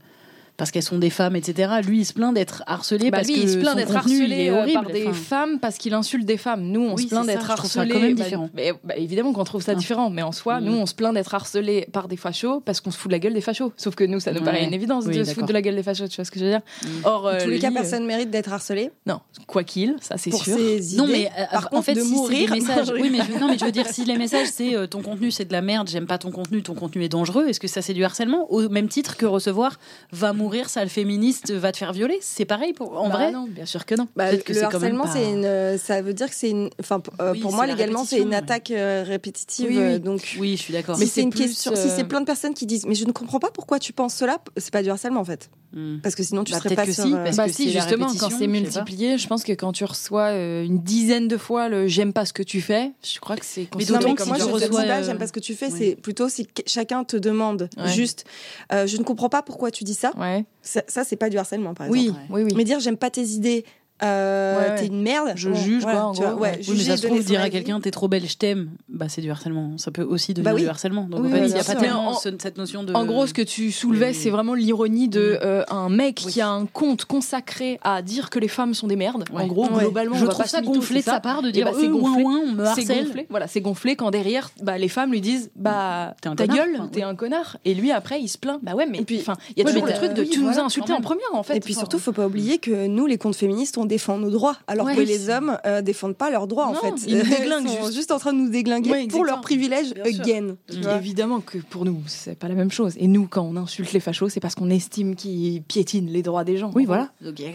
parce 0.57 0.71
qu'elles 0.71 0.83
sont 0.83 0.99
des 0.99 1.11
femmes, 1.11 1.35
etc. 1.37 1.73
Lui, 1.85 2.01
il 2.01 2.05
se 2.05 2.13
plaint 2.13 2.35
d'être 2.35 2.63
harcelé 2.67 3.11
bah, 3.11 3.19
parce 3.19 3.29
lui, 3.29 3.41
il 3.41 3.49
se 3.49 3.57
plaint 3.57 3.77
d'être 3.77 3.97
harcelé 3.97 4.51
euh, 4.51 4.73
par 4.73 4.87
des 4.87 5.13
femmes 5.13 5.59
parce 5.59 5.79
qu'il 5.79 5.95
insulte 5.95 6.27
des 6.27 6.37
femmes. 6.37 6.63
Nous, 6.63 6.81
on 6.81 6.97
se 6.97 7.07
plaint 7.07 7.27
d'être 7.27 7.51
harcelé. 7.51 7.93
quand 7.93 8.01
même 8.01 8.15
bah, 8.15 8.25
différent. 8.25 8.51
Bah, 8.85 8.97
évidemment 8.97 9.33
qu'on 9.33 9.45
trouve 9.45 9.63
ça 9.63 9.75
différent, 9.75 10.11
mais 10.11 10.23
en 10.23 10.33
soi, 10.33 10.61
mm. 10.61 10.65
nous, 10.65 10.73
on 10.75 10.87
se 10.87 10.95
plaint 10.95 11.15
d'être 11.15 11.35
harcelé 11.35 11.89
par 11.93 12.09
des 12.09 12.17
fachos 12.17 12.61
parce 12.61 12.81
qu'on 12.81 12.91
se 12.91 12.99
fout 12.99 13.09
de 13.09 13.15
la 13.15 13.19
gueule 13.19 13.35
des 13.35 13.41
fachos. 13.41 13.73
Sauf 13.77 13.95
que 13.95 14.05
nous, 14.05 14.21
ça 14.21 14.33
nous 14.33 14.43
paraît 14.43 14.65
une 14.65 14.75
évidence 14.75 15.07
de 15.07 15.25
se 15.25 15.33
foutre 15.33 15.47
de 15.47 15.53
la 15.53 15.63
gueule 15.63 15.77
des 15.77 15.83
fachos. 15.83 16.09
Tu 16.09 16.17
vois 16.17 16.25
ce 16.25 16.31
que 16.31 16.39
je 16.39 16.45
veux 16.45 16.51
dire 16.51 16.61
mm. 16.83 16.89
Or, 17.05 17.27
euh, 17.27 17.39
tous 17.43 17.51
les 17.51 17.59
cas, 17.59 17.71
euh, 17.71 17.75
personne 17.75 18.05
mérite 18.05 18.31
d'être 18.31 18.53
harcelé. 18.53 18.91
Non, 19.07 19.21
quoi 19.47 19.65
qu'il, 19.65 19.97
ça 20.01 20.17
c'est 20.19 20.33
sûr. 20.33 20.57
non, 20.97 21.07
mais 21.07 21.31
par 21.51 21.71
contre, 21.71 21.81
en 21.81 21.83
fait, 21.83 21.95
de 21.95 22.03
mourir. 22.03 22.53
oui, 23.01 23.11
mais 23.11 23.19
je, 23.19 23.39
non, 23.39 23.49
mais 23.49 23.59
je 23.59 23.65
veux 23.65 23.73
dire, 23.73 23.87
si 23.89 24.05
les 24.05 24.17
messages 24.17 24.49
c'est 24.49 24.89
ton 24.89 25.03
contenu 25.03 25.31
c'est 25.31 25.45
de 25.45 25.53
la 25.53 25.63
merde, 25.63 25.89
j'aime 25.89 26.07
pas 26.07 26.19
ton 26.19 26.31
contenu, 26.31 26.63
ton 26.63 26.75
contenu 26.75 27.05
est 27.05 27.09
dangereux, 27.09 27.49
est-ce 27.49 27.61
que 27.61 27.69
ça 27.69 27.83
c'est 27.83 27.95
du 27.95 28.05
harcèlement 28.05 28.53
au 28.53 28.69
même 28.69 28.89
titre 28.89 29.17
que 29.17 29.27
recevoir 29.27 29.79
va 30.13 30.33
mourir, 30.43 30.69
sale 30.69 30.89
féministe 30.89 31.53
va 31.53 31.73
te 31.73 31.79
faire 31.79 31.93
violer 31.93 32.19
C'est 32.21 32.45
pareil 32.45 32.73
pour... 32.73 32.99
en 32.99 33.09
bah 33.09 33.15
vrai 33.15 33.33
Non, 33.33 33.47
bien 33.49 33.67
sûr 33.67 33.87
que 33.87 33.95
non. 33.95 34.09
Bah, 34.17 34.33
le 34.33 34.63
harcèlement, 34.63 35.07
c'est 35.07 35.31
une, 35.31 35.79
ça 35.79 36.03
veut 36.03 36.15
dire 36.15 36.29
que 36.29 36.35
c'est 36.35 36.51
une. 36.51 36.71
Enfin, 36.81 37.03
euh, 37.21 37.35
pour 37.41 37.53
moi, 37.53 37.67
légalement, 37.67 38.05
c'est 38.05 38.21
une 38.21 38.35
attaque 38.35 38.71
euh, 38.71 39.05
répétitive. 39.07 39.69
Oui, 39.71 39.79
oui. 39.79 40.01
Donc, 40.01 40.37
oui, 40.39 40.57
je 40.57 40.63
suis 40.63 40.73
d'accord. 40.73 40.99
Mais 40.99 41.07
c'est 41.07 41.23
une 41.23 41.33
question. 41.33 41.75
Si 41.75 41.89
c'est 41.89 42.05
plein 42.05 42.21
de 42.21 42.27
personnes 42.27 42.55
qui 42.55 42.67
disent, 42.67 42.87
mais 42.87 42.95
je 42.95 43.05
ne 43.05 43.13
comprends 43.13 43.41
pas 43.41 43.51
pourquoi 43.51 43.79
tu 43.79 43.93
penses 43.93 44.15
cela, 44.15 44.39
c'est 44.57 44.73
pas 44.73 44.83
du 44.83 44.91
harcèlement 44.91 45.21
en 45.21 45.25
fait. 45.25 45.51
Hmm. 45.73 45.99
Parce 46.03 46.15
que 46.15 46.23
sinon, 46.23 46.45
tu 46.45 46.53
bah, 46.53 46.59
serais 46.59 46.75
pas 46.75 46.85
sur. 46.85 47.05
Si, 47.05 47.13
parce 47.13 47.37
bah, 47.37 47.49
si, 47.49 47.71
justement, 47.71 48.13
quand 48.19 48.31
c'est 48.31 48.47
multiplié, 48.47 49.17
je 49.17 49.27
pense 49.27 49.43
que 49.43 49.53
quand 49.53 49.73
tu 49.73 49.85
reçois 49.85 50.29
euh, 50.29 50.65
une 50.65 50.81
dizaine 50.81 51.29
de 51.29 51.37
fois 51.37 51.69
le 51.69 51.89
j'aime 51.89 52.13
pas 52.13 52.27
ce 52.27 52.33
que 52.33 52.43
tu 52.43 52.61
fais, 52.61 52.93
je 53.03 53.19
crois 53.21 53.37
que 53.37 53.47
c'est. 53.47 53.69
Mais 53.77 53.85
d'autant 53.85 54.15
que 54.15 54.25
moi, 54.25 54.39
je 54.39 54.45
reçois. 54.45 55.03
J'aime 55.03 55.19
pas 55.19 55.27
ce 55.27 55.33
que 55.33 55.41
tu 55.41 55.55
fais. 55.55 55.71
C'est 55.71 55.97
plutôt 55.97 56.29
si 56.29 56.47
chacun 56.67 57.05
te 57.05 57.17
demande 57.17 57.69
juste, 57.87 58.25
je 58.71 58.97
ne 58.97 59.03
comprends 59.03 59.29
pas 59.29 59.43
pourquoi 59.43 59.71
tu 59.71 59.85
dis 59.85 59.95
ça. 59.95 60.13
Ça, 60.63 61.05
c'est 61.05 61.17
pas 61.17 61.29
du 61.29 61.39
harcèlement, 61.39 61.75
par 61.75 61.87
exemple. 61.87 62.17
Oui, 62.31 62.37
oui, 62.37 62.43
oui. 62.45 62.53
Mais 62.57 62.65
dire 62.65 62.81
j'aime 62.81 62.97
pas 62.97 63.11
tes 63.11 63.25
idées, 63.25 63.65
euh, 64.03 64.79
t'es 64.79 64.87
une 64.87 65.03
merde. 65.03 65.33
Je 65.37 65.53
juge, 65.53 65.83
quoi, 65.85 66.05
en 66.05 66.13
gros. 66.13 66.33
Ouais, 66.35 66.61
oui, 66.69 66.75
mais 66.77 66.85
ça 66.85 66.97
se 66.97 67.07
trouve, 67.07 67.25
dire 67.25 67.41
à 67.41 67.51
quelqu'un, 67.51 67.81
t'es 67.81 67.91
trop 67.91 68.09
belle, 68.09 68.29
je 68.29 68.37
t'aime, 68.37 68.71
bah, 68.89 69.07
c'est 69.09 69.21
du 69.21 69.31
harcèlement. 69.31 69.79
Ça 69.79 69.91
peut 69.91 70.03
aussi 70.03 70.35
devenir 70.35 70.55
bah 70.55 70.61
du 70.61 70.69
harcèlement. 70.69 71.05
Donc, 71.05 71.25
il 71.25 71.43
n'y 71.43 71.55
a 71.55 71.65
pas 71.65 71.75
tellement 71.75 72.15
cette 72.15 72.59
notion 72.59 72.83
de. 72.83 72.95
En 72.95 73.05
gros, 73.05 73.27
ce 73.27 73.35
que 73.35 73.43
tu 73.43 73.73
soulevais, 73.73 74.13
c'est 74.13 74.31
vraiment 74.31 74.55
l'ironie 74.55 75.09
de 75.09 75.39
euh, 75.43 75.65
un 75.71 75.89
mec 75.89 76.17
qui 76.17 76.41
a 76.41 76.49
un 76.49 76.67
compte 76.67 77.05
consacré 77.05 77.79
à 77.83 78.03
dire 78.03 78.31
que 78.31 78.39
les 78.39 78.49
femmes 78.49 78.75
sont 78.75 78.87
des 78.87 78.97
merdes. 78.97 79.25
En 79.33 79.47
gros, 79.47 79.67
globalement, 79.69 80.17
je 80.17 80.27
trouve 80.27 80.47
ça 80.47 80.61
gonflé 80.61 81.01
de 81.01 81.05
sa 81.05 81.21
part 81.21 81.43
de 81.43 81.51
dire 81.51 81.67
bah, 81.67 81.73
c'est 81.79 81.89
gonflé. 81.89 82.25
on 82.25 82.53
me 82.53 82.65
harcèle. 82.65 83.27
Voilà, 83.31 83.47
c'est 83.47 83.61
gonflé 83.61 83.97
quand 83.97 84.11
derrière, 84.11 84.51
bah, 84.63 84.79
les 84.79 84.89
femmes 84.89 85.11
lui 85.11 85.21
disent, 85.21 85.51
bah, 85.57 86.15
ta 86.21 86.47
gueule, 86.47 86.83
t'es 86.93 87.03
un 87.03 87.15
connard. 87.15 87.57
Et 87.65 87.75
lui, 87.75 87.93
après, 87.93 88.21
il 88.21 88.29
se 88.29 88.39
plaint. 88.39 88.61
Bah 88.63 88.75
ouais, 88.75 88.87
mais 88.87 89.05
enfin, 89.21 89.35
il 89.57 89.63
y 89.63 89.63
a 89.63 89.71
toujours 89.71 89.87
le 89.87 89.93
truc 89.93 90.15
de 90.15 90.25
tu 90.25 90.41
nous 90.41 90.59
as 90.59 90.63
insulté 90.63 90.93
en 90.93 91.01
première, 91.01 91.35
en 91.35 91.43
fait. 91.43 91.57
Et 91.57 91.61
puis 91.61 91.75
surtout, 91.75 91.99
faut 91.99 92.13
pas 92.13 92.27
oublier 92.27 92.59
que 92.59 92.87
nous, 92.87 93.07
les 93.07 93.19
comptes 93.19 93.37
féministes, 93.37 93.79
on 93.79 93.87
défend 93.93 94.17
nos 94.17 94.31
droits 94.31 94.57
alors 94.67 94.87
que 94.87 95.01
les 95.01 95.29
hommes 95.29 95.59
euh, 95.67 95.83
défendent 95.83 96.17
pas 96.17 96.31
leurs 96.31 96.47
droits 96.47 96.67
en 96.67 96.75
fait. 96.75 96.95
Ils 97.07 97.19
nous 97.19 97.25
déglinguent 97.25 97.69
sont 97.69 97.91
juste. 97.91 98.11
en 98.11 98.19
train 98.19 98.33
de 98.33 98.39
nous 98.39 98.49
déglinguer 98.49 99.07
pour 99.09 99.25
leurs 99.25 99.41
privilèges 99.41 99.93
again. 100.05 100.57
Évidemment 100.97 101.41
que 101.41 101.59
pour 101.59 101.85
nous, 101.85 102.03
c'est 102.07 102.39
pas 102.39 102.49
la 102.49 102.55
même 102.55 102.71
chose. 102.71 102.95
Et 102.97 103.07
nous, 103.07 103.27
quand 103.27 103.43
on 103.43 103.57
insulte 103.57 103.93
les 103.93 104.01
fachos, 104.01 104.31
c'est 104.31 104.41
parce 104.41 104.55
qu'on 104.55 104.71
estime 104.71 105.15
qu'ils 105.15 105.63
piétinent 105.63 106.11
les 106.11 106.23
droits 106.23 106.45
des 106.45 106.57
gens. 106.57 106.71
Oui, 106.75 106.85
voilà. 106.87 107.11
Donc, 107.21 107.35
oui, 107.39 107.47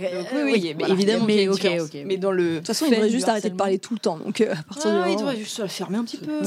oui, 0.43 0.75
mais 0.77 0.89
évidemment, 0.89 1.25
mais, 1.25 1.47
okay, 1.47 1.79
okay, 1.79 2.05
mais 2.05 2.17
dans 2.17 2.31
le. 2.31 2.53
De 2.53 2.57
toute 2.57 2.67
façon, 2.67 2.85
il 2.85 2.91
devrait 2.91 3.09
juste 3.09 3.27
arrêter 3.27 3.49
de 3.49 3.55
parler 3.55 3.79
tout 3.79 3.93
le 3.93 3.99
temps. 3.99 4.17
Donc, 4.17 4.41
euh, 4.41 4.53
à 4.53 4.63
partir 4.63 4.91
ah, 4.91 5.09
il 5.09 5.17
devrait 5.17 5.37
juste 5.37 5.57
se 5.57 5.67
fermer 5.67 5.97
un 5.97 6.03
petit 6.03 6.17
peu. 6.17 6.41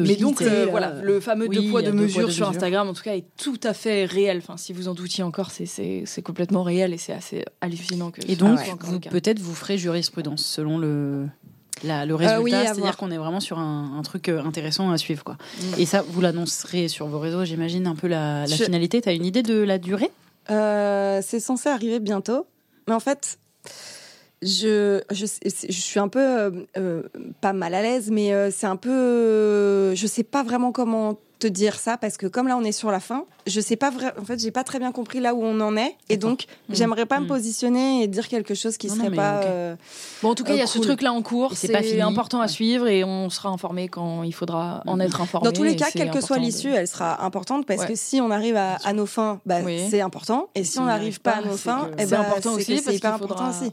Mais 0.00 0.16
donc, 0.16 0.42
voilà, 0.70 0.94
le 1.02 1.20
fameux 1.20 1.48
deux 1.48 1.70
poids, 1.70 1.82
deux 1.82 1.92
mesures 1.92 2.32
sur 2.32 2.48
Instagram, 2.48 2.88
en 2.88 2.94
tout 2.94 3.02
cas, 3.02 3.14
est 3.14 3.26
tout 3.36 3.60
à 3.62 3.72
fait 3.72 4.04
réel. 4.04 4.38
Enfin, 4.38 4.56
si 4.56 4.72
vous 4.72 4.88
en 4.88 4.94
doutiez 4.94 5.22
encore, 5.22 5.50
c'est 5.50 6.22
complètement 6.22 6.62
réel 6.62 6.92
et 6.92 6.98
c'est 6.98 7.12
assez 7.12 7.44
hallucinant 7.60 8.10
que. 8.10 8.20
Et 8.28 8.36
donc, 8.36 8.58
peut-être 8.98 9.38
vous 9.38 9.54
ferez 9.54 9.78
jurisprudence 9.78 10.44
selon 10.44 10.78
le, 10.78 11.26
le 11.82 12.14
résultat. 12.14 12.60
Euh, 12.60 12.64
c'est-à-dire 12.66 12.96
qu'on 12.96 13.10
est 13.10 13.18
vraiment 13.18 13.40
sur 13.40 13.58
un, 13.58 14.00
truc 14.02 14.28
euh, 14.28 14.42
intéressant 14.42 14.90
à 14.90 14.98
suivre. 14.98 15.24
Quoi. 15.24 15.36
Mm. 15.58 15.80
Et 15.80 15.86
ça, 15.86 16.02
vous 16.06 16.20
l'annoncerez 16.20 16.88
sur 16.88 17.06
vos 17.06 17.18
réseaux, 17.18 17.44
j'imagine, 17.44 17.86
un 17.86 17.94
peu 17.94 18.08
la, 18.08 18.46
finalité. 18.46 19.00
Tu 19.00 19.08
as 19.08 19.12
une 19.12 19.24
idée 19.24 19.42
de 19.42 19.60
la 19.60 19.78
durée? 19.78 20.10
Euh, 20.50 21.20
C'est 21.22 21.40
censé 21.40 21.68
arriver 21.68 22.00
bientôt. 22.00 22.46
Mais 22.86 22.94
en 22.94 23.00
fait, 23.00 23.38
je, 24.42 25.00
je, 25.10 25.26
je 25.44 25.80
suis 25.80 26.00
un 26.00 26.08
peu, 26.08 26.66
pas 27.40 27.52
mal 27.52 27.74
à 27.74 27.82
l'aise, 27.82 28.10
mais 28.10 28.50
c'est 28.50 28.66
un 28.66 28.76
peu. 28.76 29.94
je 29.94 30.06
sais 30.06 30.24
pas 30.24 30.42
vraiment 30.42 30.72
comment 30.72 31.18
te 31.38 31.46
dire 31.46 31.78
ça 31.78 31.96
parce 31.96 32.16
que 32.16 32.26
comme 32.26 32.48
là 32.48 32.56
on 32.56 32.62
est 32.62 32.72
sur 32.72 32.90
la 32.90 33.00
fin, 33.00 33.24
je 33.46 33.60
sais 33.60 33.76
pas 33.76 33.90
vrai. 33.90 34.12
En 34.20 34.24
fait, 34.24 34.38
j'ai 34.40 34.50
pas 34.50 34.64
très 34.64 34.78
bien 34.78 34.92
compris 34.92 35.20
là 35.20 35.34
où 35.34 35.42
on 35.42 35.60
en 35.60 35.76
est, 35.76 35.94
et 36.08 36.16
donc 36.16 36.46
Mmh. 36.68 36.74
j'aimerais 36.74 37.06
pas 37.06 37.18
me 37.20 37.24
Mmh. 37.24 37.28
positionner 37.28 38.02
et 38.02 38.06
dire 38.06 38.28
quelque 38.28 38.54
chose 38.54 38.76
qui 38.76 38.88
Non, 38.88 38.94
serait 38.96 39.10
pas. 39.10 39.40
euh, 39.44 39.74
Bon, 40.22 40.30
en 40.30 40.34
tout 40.34 40.44
cas, 40.44 40.52
il 40.54 40.58
y 40.58 40.60
a 40.60 40.64
Euh, 40.64 40.66
ce 40.66 40.78
cool. 40.78 40.86
truc-là 40.86 41.12
en 41.12 41.22
cours. 41.22 41.52
C'est 41.54 41.68
pas 41.72 41.82
fini. 41.82 42.00
important 42.00 42.40
à 42.40 42.48
suivre 42.48 42.86
et 42.88 43.04
on 43.04 43.30
sera 43.30 43.48
informé 43.50 43.88
quand 43.88 44.22
il 44.22 44.32
faudra 44.32 44.82
en 44.86 44.94
Mhm. 44.96 45.00
être 45.02 45.20
informé. 45.20 45.44
Dans 45.46 45.52
tous 45.52 45.62
les 45.62 45.76
cas, 45.76 45.90
quelle 45.92 46.10
que 46.10 46.20
soit 46.20 46.38
de- 46.38 46.42
l'issue, 46.42 46.72
elle 46.72 46.88
sera 46.88 47.24
importante 47.24 47.66
parce 47.66 47.80
Ouais. 47.82 47.88
que 47.88 47.94
si 47.94 48.20
on 48.20 48.30
arrive 48.30 48.56
à, 48.56 48.76
à 48.84 48.92
nos 48.92 49.06
fins, 49.06 49.40
bah, 49.46 49.58
Oui. 49.64 49.80
c'est 49.90 50.00
important. 50.00 50.48
Et 50.54 50.64
si 50.64 50.78
on 50.78 50.84
n'arrive 50.84 51.20
pas 51.20 51.36
à 51.36 51.42
nos 51.42 51.56
fins, 51.56 51.90
eh 51.98 52.02
C'est 52.02 52.10
ben, 52.10 52.20
important 52.20 52.52
aussi 52.54 52.78
c'est 52.78 52.94
hyper 52.94 53.14
important 53.14 53.50
aussi. 53.50 53.70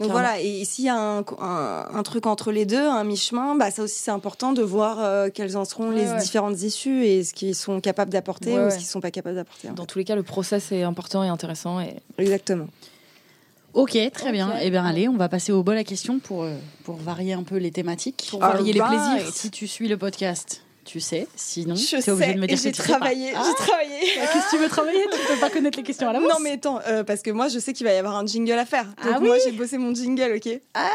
Donc 0.00 0.10
voilà, 0.10 0.40
et 0.40 0.64
s'il 0.64 0.84
y 0.84 0.88
a 0.88 0.96
un, 0.98 2.02
truc 2.02 2.26
entre 2.26 2.52
les 2.52 2.64
deux, 2.64 2.86
un 2.86 3.04
mi-chemin, 3.04 3.54
bah 3.54 3.70
ça 3.70 3.82
aussi 3.82 3.98
c'est 4.02 4.10
important 4.10 4.52
de 4.52 4.62
voir 4.62 4.98
euh, 5.00 5.28
quelles 5.32 5.56
en 5.56 5.64
seront 5.64 5.90
les 5.90 6.04
différentes 6.20 6.62
issues 6.62 7.04
et 7.04 7.24
ce 7.24 7.32
qu'ils 7.34 7.54
sont 7.54 7.80
capables 7.80 8.10
d'apporter 8.10 8.56
Qu'ils 8.78 8.86
sont 8.86 9.00
pas 9.00 9.10
capables 9.10 9.36
d'apporter. 9.36 9.68
Dans 9.68 9.86
tous 9.86 9.98
les 9.98 10.04
cas, 10.04 10.16
le 10.16 10.22
process 10.22 10.72
est 10.72 10.82
important 10.82 11.22
et 11.24 11.28
intéressant. 11.28 11.80
Et... 11.80 11.96
Exactement. 12.18 12.66
Ok, 13.74 13.98
très 14.12 14.32
bien. 14.32 14.54
Eh 14.62 14.70
bien, 14.70 14.84
allez, 14.84 15.08
on 15.08 15.16
va 15.16 15.28
passer 15.28 15.52
au 15.52 15.62
bol 15.62 15.76
à 15.76 15.84
question 15.84 16.18
pour, 16.18 16.42
euh, 16.42 16.56
pour 16.84 16.96
varier 16.96 17.34
un 17.34 17.42
peu 17.42 17.56
les 17.56 17.70
thématiques. 17.70 18.28
Pour 18.30 18.40
varier 18.40 18.72
les 18.72 18.80
Alright. 18.80 19.16
plaisirs. 19.16 19.34
Si 19.34 19.50
tu 19.50 19.66
suis 19.66 19.88
le 19.88 19.96
podcast, 19.96 20.62
tu 20.88 21.00
sais. 21.00 21.28
Sinon, 21.36 21.74
t'es 21.74 22.10
obligé 22.10 22.32
de 22.32 22.40
me 22.40 22.46
dire 22.46 22.56
que 22.56 22.62
j'ai 22.62 22.72
tu 22.72 22.80
travaillé, 22.80 23.32
Ah, 23.36 23.42
j'ai 23.46 23.54
travaillé. 23.66 24.00
Qu'est-ce 24.00 24.46
que 24.46 24.56
tu 24.56 24.62
veux 24.62 24.68
travailler? 24.70 25.04
Tu 25.12 25.18
peux 25.34 25.38
pas 25.38 25.50
connaître 25.50 25.76
les 25.76 25.84
questions 25.84 26.08
à 26.08 26.14
la 26.14 26.20
Non 26.20 26.38
mais 26.42 26.52
attends, 26.52 26.80
euh, 26.88 27.04
parce 27.04 27.20
que 27.20 27.30
moi 27.30 27.48
je 27.48 27.58
sais 27.58 27.74
qu'il 27.74 27.86
va 27.86 27.92
y 27.92 27.96
avoir 27.98 28.16
un 28.16 28.24
jingle 28.24 28.52
à 28.52 28.64
faire. 28.64 28.84
Donc 28.84 29.12
Ah 29.14 29.20
moi 29.20 29.34
oui 29.36 29.38
j'ai 29.44 29.52
bossé 29.52 29.76
mon 29.76 29.94
jingle, 29.94 30.32
ok? 30.36 30.60
Ah, 30.72 30.88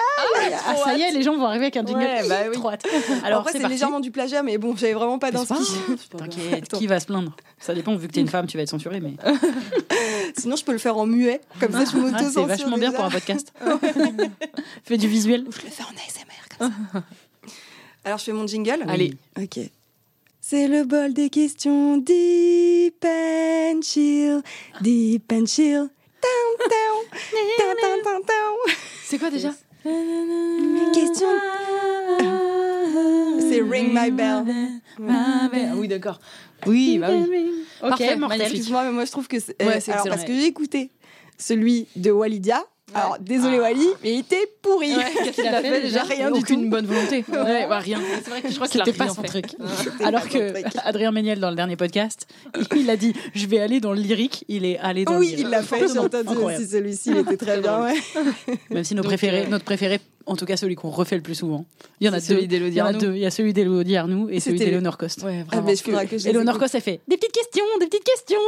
ça 0.84 0.98
y 0.98 1.02
est, 1.04 1.12
les 1.12 1.22
gens 1.22 1.38
vont 1.38 1.46
arriver 1.46 1.66
avec 1.66 1.78
un 1.78 1.86
jingle. 1.86 2.00
Ouais, 2.02 2.28
bah 2.28 2.36
oui. 2.50 2.56
Trop 2.56 2.72
hâte. 2.72 2.86
Alors, 3.24 3.42
Après 3.42 3.52
c'est 3.54 3.68
légèrement 3.68 4.00
du 4.00 4.10
plagiat, 4.10 4.42
mais 4.42 4.58
bon 4.58 4.76
j'avais 4.76 4.94
vraiment 4.94 5.20
pas 5.20 5.30
Mais 5.32 5.38
c'est 5.42 5.48
pas 5.48 5.56
d'inspi. 5.60 5.74
grave, 5.86 5.98
T'inquiète, 6.18 6.68
qui 6.70 6.88
va 6.88 7.00
se 7.00 7.06
plaindre? 7.06 7.36
Ça 7.60 7.76
dépend, 7.76 7.96
vu 7.96 8.08
que 8.08 8.14
t'es 8.14 8.22
une 8.22 8.28
femme, 8.28 8.48
tu 8.48 8.58
vas 8.58 8.64
être 8.64 8.70
censurée, 8.70 9.00
mais. 9.00 9.14
Sinon 10.38 10.56
je 10.56 10.64
peux 10.66 10.72
le 10.72 10.80
faire 10.80 10.98
en 10.98 11.06
muet, 11.06 11.40
comme 11.60 11.72
ça 11.72 11.86
je 11.86 11.92
Ah, 11.94 11.98
m'auto 12.00 12.26
c'est 12.34 12.44
vachement 12.46 12.78
bien 12.80 12.92
pour 12.92 13.04
un 13.06 13.12
podcast. 13.12 13.54
Fais 14.86 14.98
du 14.98 15.08
visuel. 15.08 15.46
Je 15.56 15.62
le 15.66 15.70
fais 15.70 15.84
en 15.84 15.94
ASMR 15.96 16.58
comme 16.58 16.72
ça. 16.94 17.04
Alors 18.06 18.18
je 18.18 18.24
fais 18.26 18.34
mon 18.34 18.48
jingle 18.48 18.84
Allez. 18.88 19.14
Ok. 19.42 19.60
C'est 20.46 20.68
le 20.68 20.84
bol 20.84 21.14
des 21.14 21.30
questions 21.30 21.96
deep 21.96 23.06
and 23.06 23.80
chill, 23.82 24.42
deep 24.82 25.32
and 25.32 25.46
chill. 25.46 25.88
Down, 26.22 26.70
down, 26.70 27.20
down, 27.58 27.76
down, 27.82 28.04
down, 28.04 28.22
down. 28.28 28.76
C'est 29.06 29.18
quoi 29.18 29.30
déjà 29.30 29.52
Question. 30.94 31.28
C'est 33.40 33.62
Ring 33.62 33.94
My 33.94 34.12
Bell. 34.12 34.44
Ah 35.08 35.50
oui, 35.78 35.88
d'accord. 35.88 36.20
Oui, 36.68 36.98
bah 36.98 37.08
oui. 37.12 37.64
Parfait, 37.80 38.18
mortel. 38.18 38.40
magnifique. 38.40 38.58
Excuse-moi, 38.58 38.84
mais 38.84 38.92
moi 38.92 39.06
je 39.06 39.12
trouve 39.12 39.30
que 39.30 39.40
c'est. 39.40 39.56
Ouais, 39.64 39.80
c'est 39.80 39.94
alors 39.94 40.10
parce 40.10 40.26
que 40.26 40.34
j'ai 40.34 40.48
écouté 40.48 40.92
celui 41.38 41.88
de 41.96 42.12
Walidia. 42.12 42.66
Alors 42.94 43.18
désolé 43.20 43.58
Ah. 43.60 43.62
Wally, 43.64 43.88
mais 44.04 44.14
il 44.14 44.20
était 44.20 44.48
pourri. 44.62 44.94
Qu'est-ce 45.24 45.36
qu'il 45.42 45.48
a 45.48 45.62
fait 45.62 45.82
déjà 45.82 46.04
Rien 46.04 46.32
du 46.32 46.40
Aucune 46.40 46.64
tout. 46.64 46.70
bonne 46.70 46.86
volonté. 46.86 47.24
Ouais, 47.32 47.68
bah, 47.68 47.80
rien. 47.80 48.00
C'est 48.24 48.30
vrai 48.30 48.42
que 48.42 48.50
je 48.50 48.56
crois 48.56 48.68
qu'il 48.68 48.82
a 48.82 48.86
pas 48.86 49.10
son 49.10 49.22
fait. 49.24 49.28
truc. 49.42 49.46
Alors 50.04 50.28
que. 50.30 50.54
Adrien 50.88 51.12
Méniel, 51.12 51.40
dans 51.40 51.50
le 51.50 51.56
dernier 51.56 51.76
podcast, 51.76 52.28
il 52.76 52.90
a 52.90 52.96
dit 52.98 53.14
Je 53.34 53.46
vais 53.48 53.60
aller 53.60 53.80
dans 53.80 53.94
le 53.94 54.02
lyrique. 54.02 54.46
Il 54.48 54.66
est 54.66 54.78
allé 54.80 55.06
dans 55.06 55.14
le 55.14 55.20
Oui, 55.20 55.28
lyrique. 55.30 55.46
il 55.46 55.50
l'a 55.50 55.64
fait. 55.64 55.88
J'ai 55.92 56.00
entendu 56.00 56.28
incroyable. 56.30 56.62
aussi 56.64 56.72
celui-ci, 56.72 57.12
il 57.12 57.18
était 57.18 57.38
très 57.38 57.60
bien. 57.60 57.84
Ouais. 57.84 57.94
Même 58.70 58.84
si 58.84 58.94
nos 58.96 59.02
Donc, 59.02 59.10
préférés, 59.10 59.44
euh, 59.44 59.50
notre 59.50 59.66
préféré, 59.66 60.00
en 60.26 60.36
tout 60.36 60.46
cas 60.46 60.56
celui 60.58 60.76
qu'on 60.76 60.90
refait 60.90 61.16
le 61.16 61.22
plus 61.22 61.36
souvent, 61.36 61.66
il 62.00 62.08
y 62.08 62.10
en 62.10 62.14
a 62.14 62.20
deux. 62.20 62.40
Il 62.42 62.74
y 62.74 62.82
en 62.82 62.86
a 62.86 62.94
deux. 62.94 63.14
Il 63.14 63.20
y 63.22 63.26
a 63.26 63.32
celui 63.32 63.54
d'Élodie 63.54 63.96
Arnoux 63.98 64.30
et 64.30 64.40
celui 64.40 64.58
C'était- 64.60 64.72
d'Eleonore 64.72 64.98
Coste. 64.98 65.24
Ouais, 65.24 65.46
Ah, 65.52 65.62
mais 65.66 65.76
je 65.76 65.84
que 65.84 66.28
Eleonore. 66.30 66.60
Coste, 66.60 66.76
elle 66.76 66.82
fait 66.82 67.00
des 67.08 67.18
petites 67.18 67.32
questions, 67.34 67.64
des 67.80 67.88
petites 67.88 68.04
questions. 68.04 68.40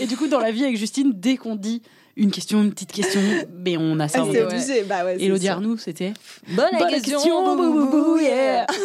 et 0.00 0.06
du 0.06 0.16
coup, 0.16 0.26
dans 0.28 0.40
la 0.40 0.50
vie 0.50 0.64
avec 0.64 0.76
Justine, 0.76 1.12
dès 1.14 1.36
qu'on 1.36 1.56
dit 1.56 1.82
une 2.18 2.30
question, 2.30 2.62
une 2.62 2.72
petite 2.72 2.92
question, 2.92 3.20
mais 3.64 3.76
on 3.78 3.98
a 4.00 4.08
ça. 4.08 4.20
Ah, 4.22 4.28
c'est 4.30 4.42
obligé. 4.42 4.82
Bah 4.82 5.04
ouais. 5.04 5.16
Elodie. 5.22 5.48
Arnoux, 5.48 5.76
c'était 5.78 6.12
Bonne 6.48 6.66
Bonne 6.78 6.88
question, 6.90 7.56
bou, 7.56 7.72
bou, 7.72 7.86
bou, 7.90 8.18
yeah. 8.18 8.66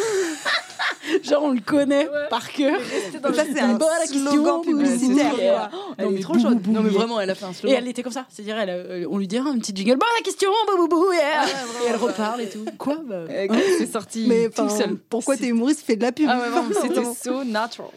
Genre, 1.22 1.42
on 1.42 1.50
le 1.52 1.60
connaît 1.60 2.08
Ouais. 2.08 2.28
par 2.30 2.50
cœur. 2.50 2.78
Donc 3.22 3.34
ça, 3.34 3.42
c'est 3.52 3.60
un 3.60 3.74
Bonne 3.74 3.88
question, 4.00 4.30
slogan 4.32 4.60
publicitaire. 4.62 5.34
yeah. 5.38 5.70
Elle 5.98 6.06
Non, 6.06 6.10
est 6.10 6.14
mais 6.14 6.20
trop 6.20 6.38
chaude. 6.38 6.66
Non, 6.66 6.82
mais 6.82 6.88
vraiment, 6.90 7.20
elle 7.20 7.28
a 7.30 7.34
fait 7.34 7.44
un 7.44 7.50
Et 7.50 7.54
slogan. 7.54 7.76
elle 7.78 7.88
était 7.88 8.02
comme 8.02 8.12
ça, 8.12 8.24
c'est-à-dire, 8.30 8.58
elle, 8.58 8.70
euh, 8.70 9.06
on 9.10 9.18
lui 9.18 9.28
dirait 9.28 9.48
un 9.48 9.58
petit 9.58 9.72
jingle, 9.74 9.96
bonne 9.98 10.08
question, 10.24 10.50
bou, 10.66 10.76
bou, 10.86 10.88
bou, 10.88 11.12
yeah. 11.12 11.44
et 11.46 11.88
elle 11.90 11.96
reparle 11.96 12.40
et 12.40 12.48
tout. 12.48 12.64
Quoi 12.78 12.98
bah, 13.06 13.16
Euh, 13.30 13.46
C'est 13.78 13.90
sorti 13.92 14.24
Mais 14.28 14.48
tout 14.48 14.68
seul. 14.70 14.96
pourquoi 15.10 15.36
t'es 15.36 15.48
humoriste 15.48 15.82
fais 15.84 15.96
de 15.96 16.02
la 16.02 16.12
pub 16.12 16.26
Ah 16.30 16.38
ouais, 16.38 16.74
c'était 16.80 17.04
so 17.22 17.44
natural. 17.44 17.90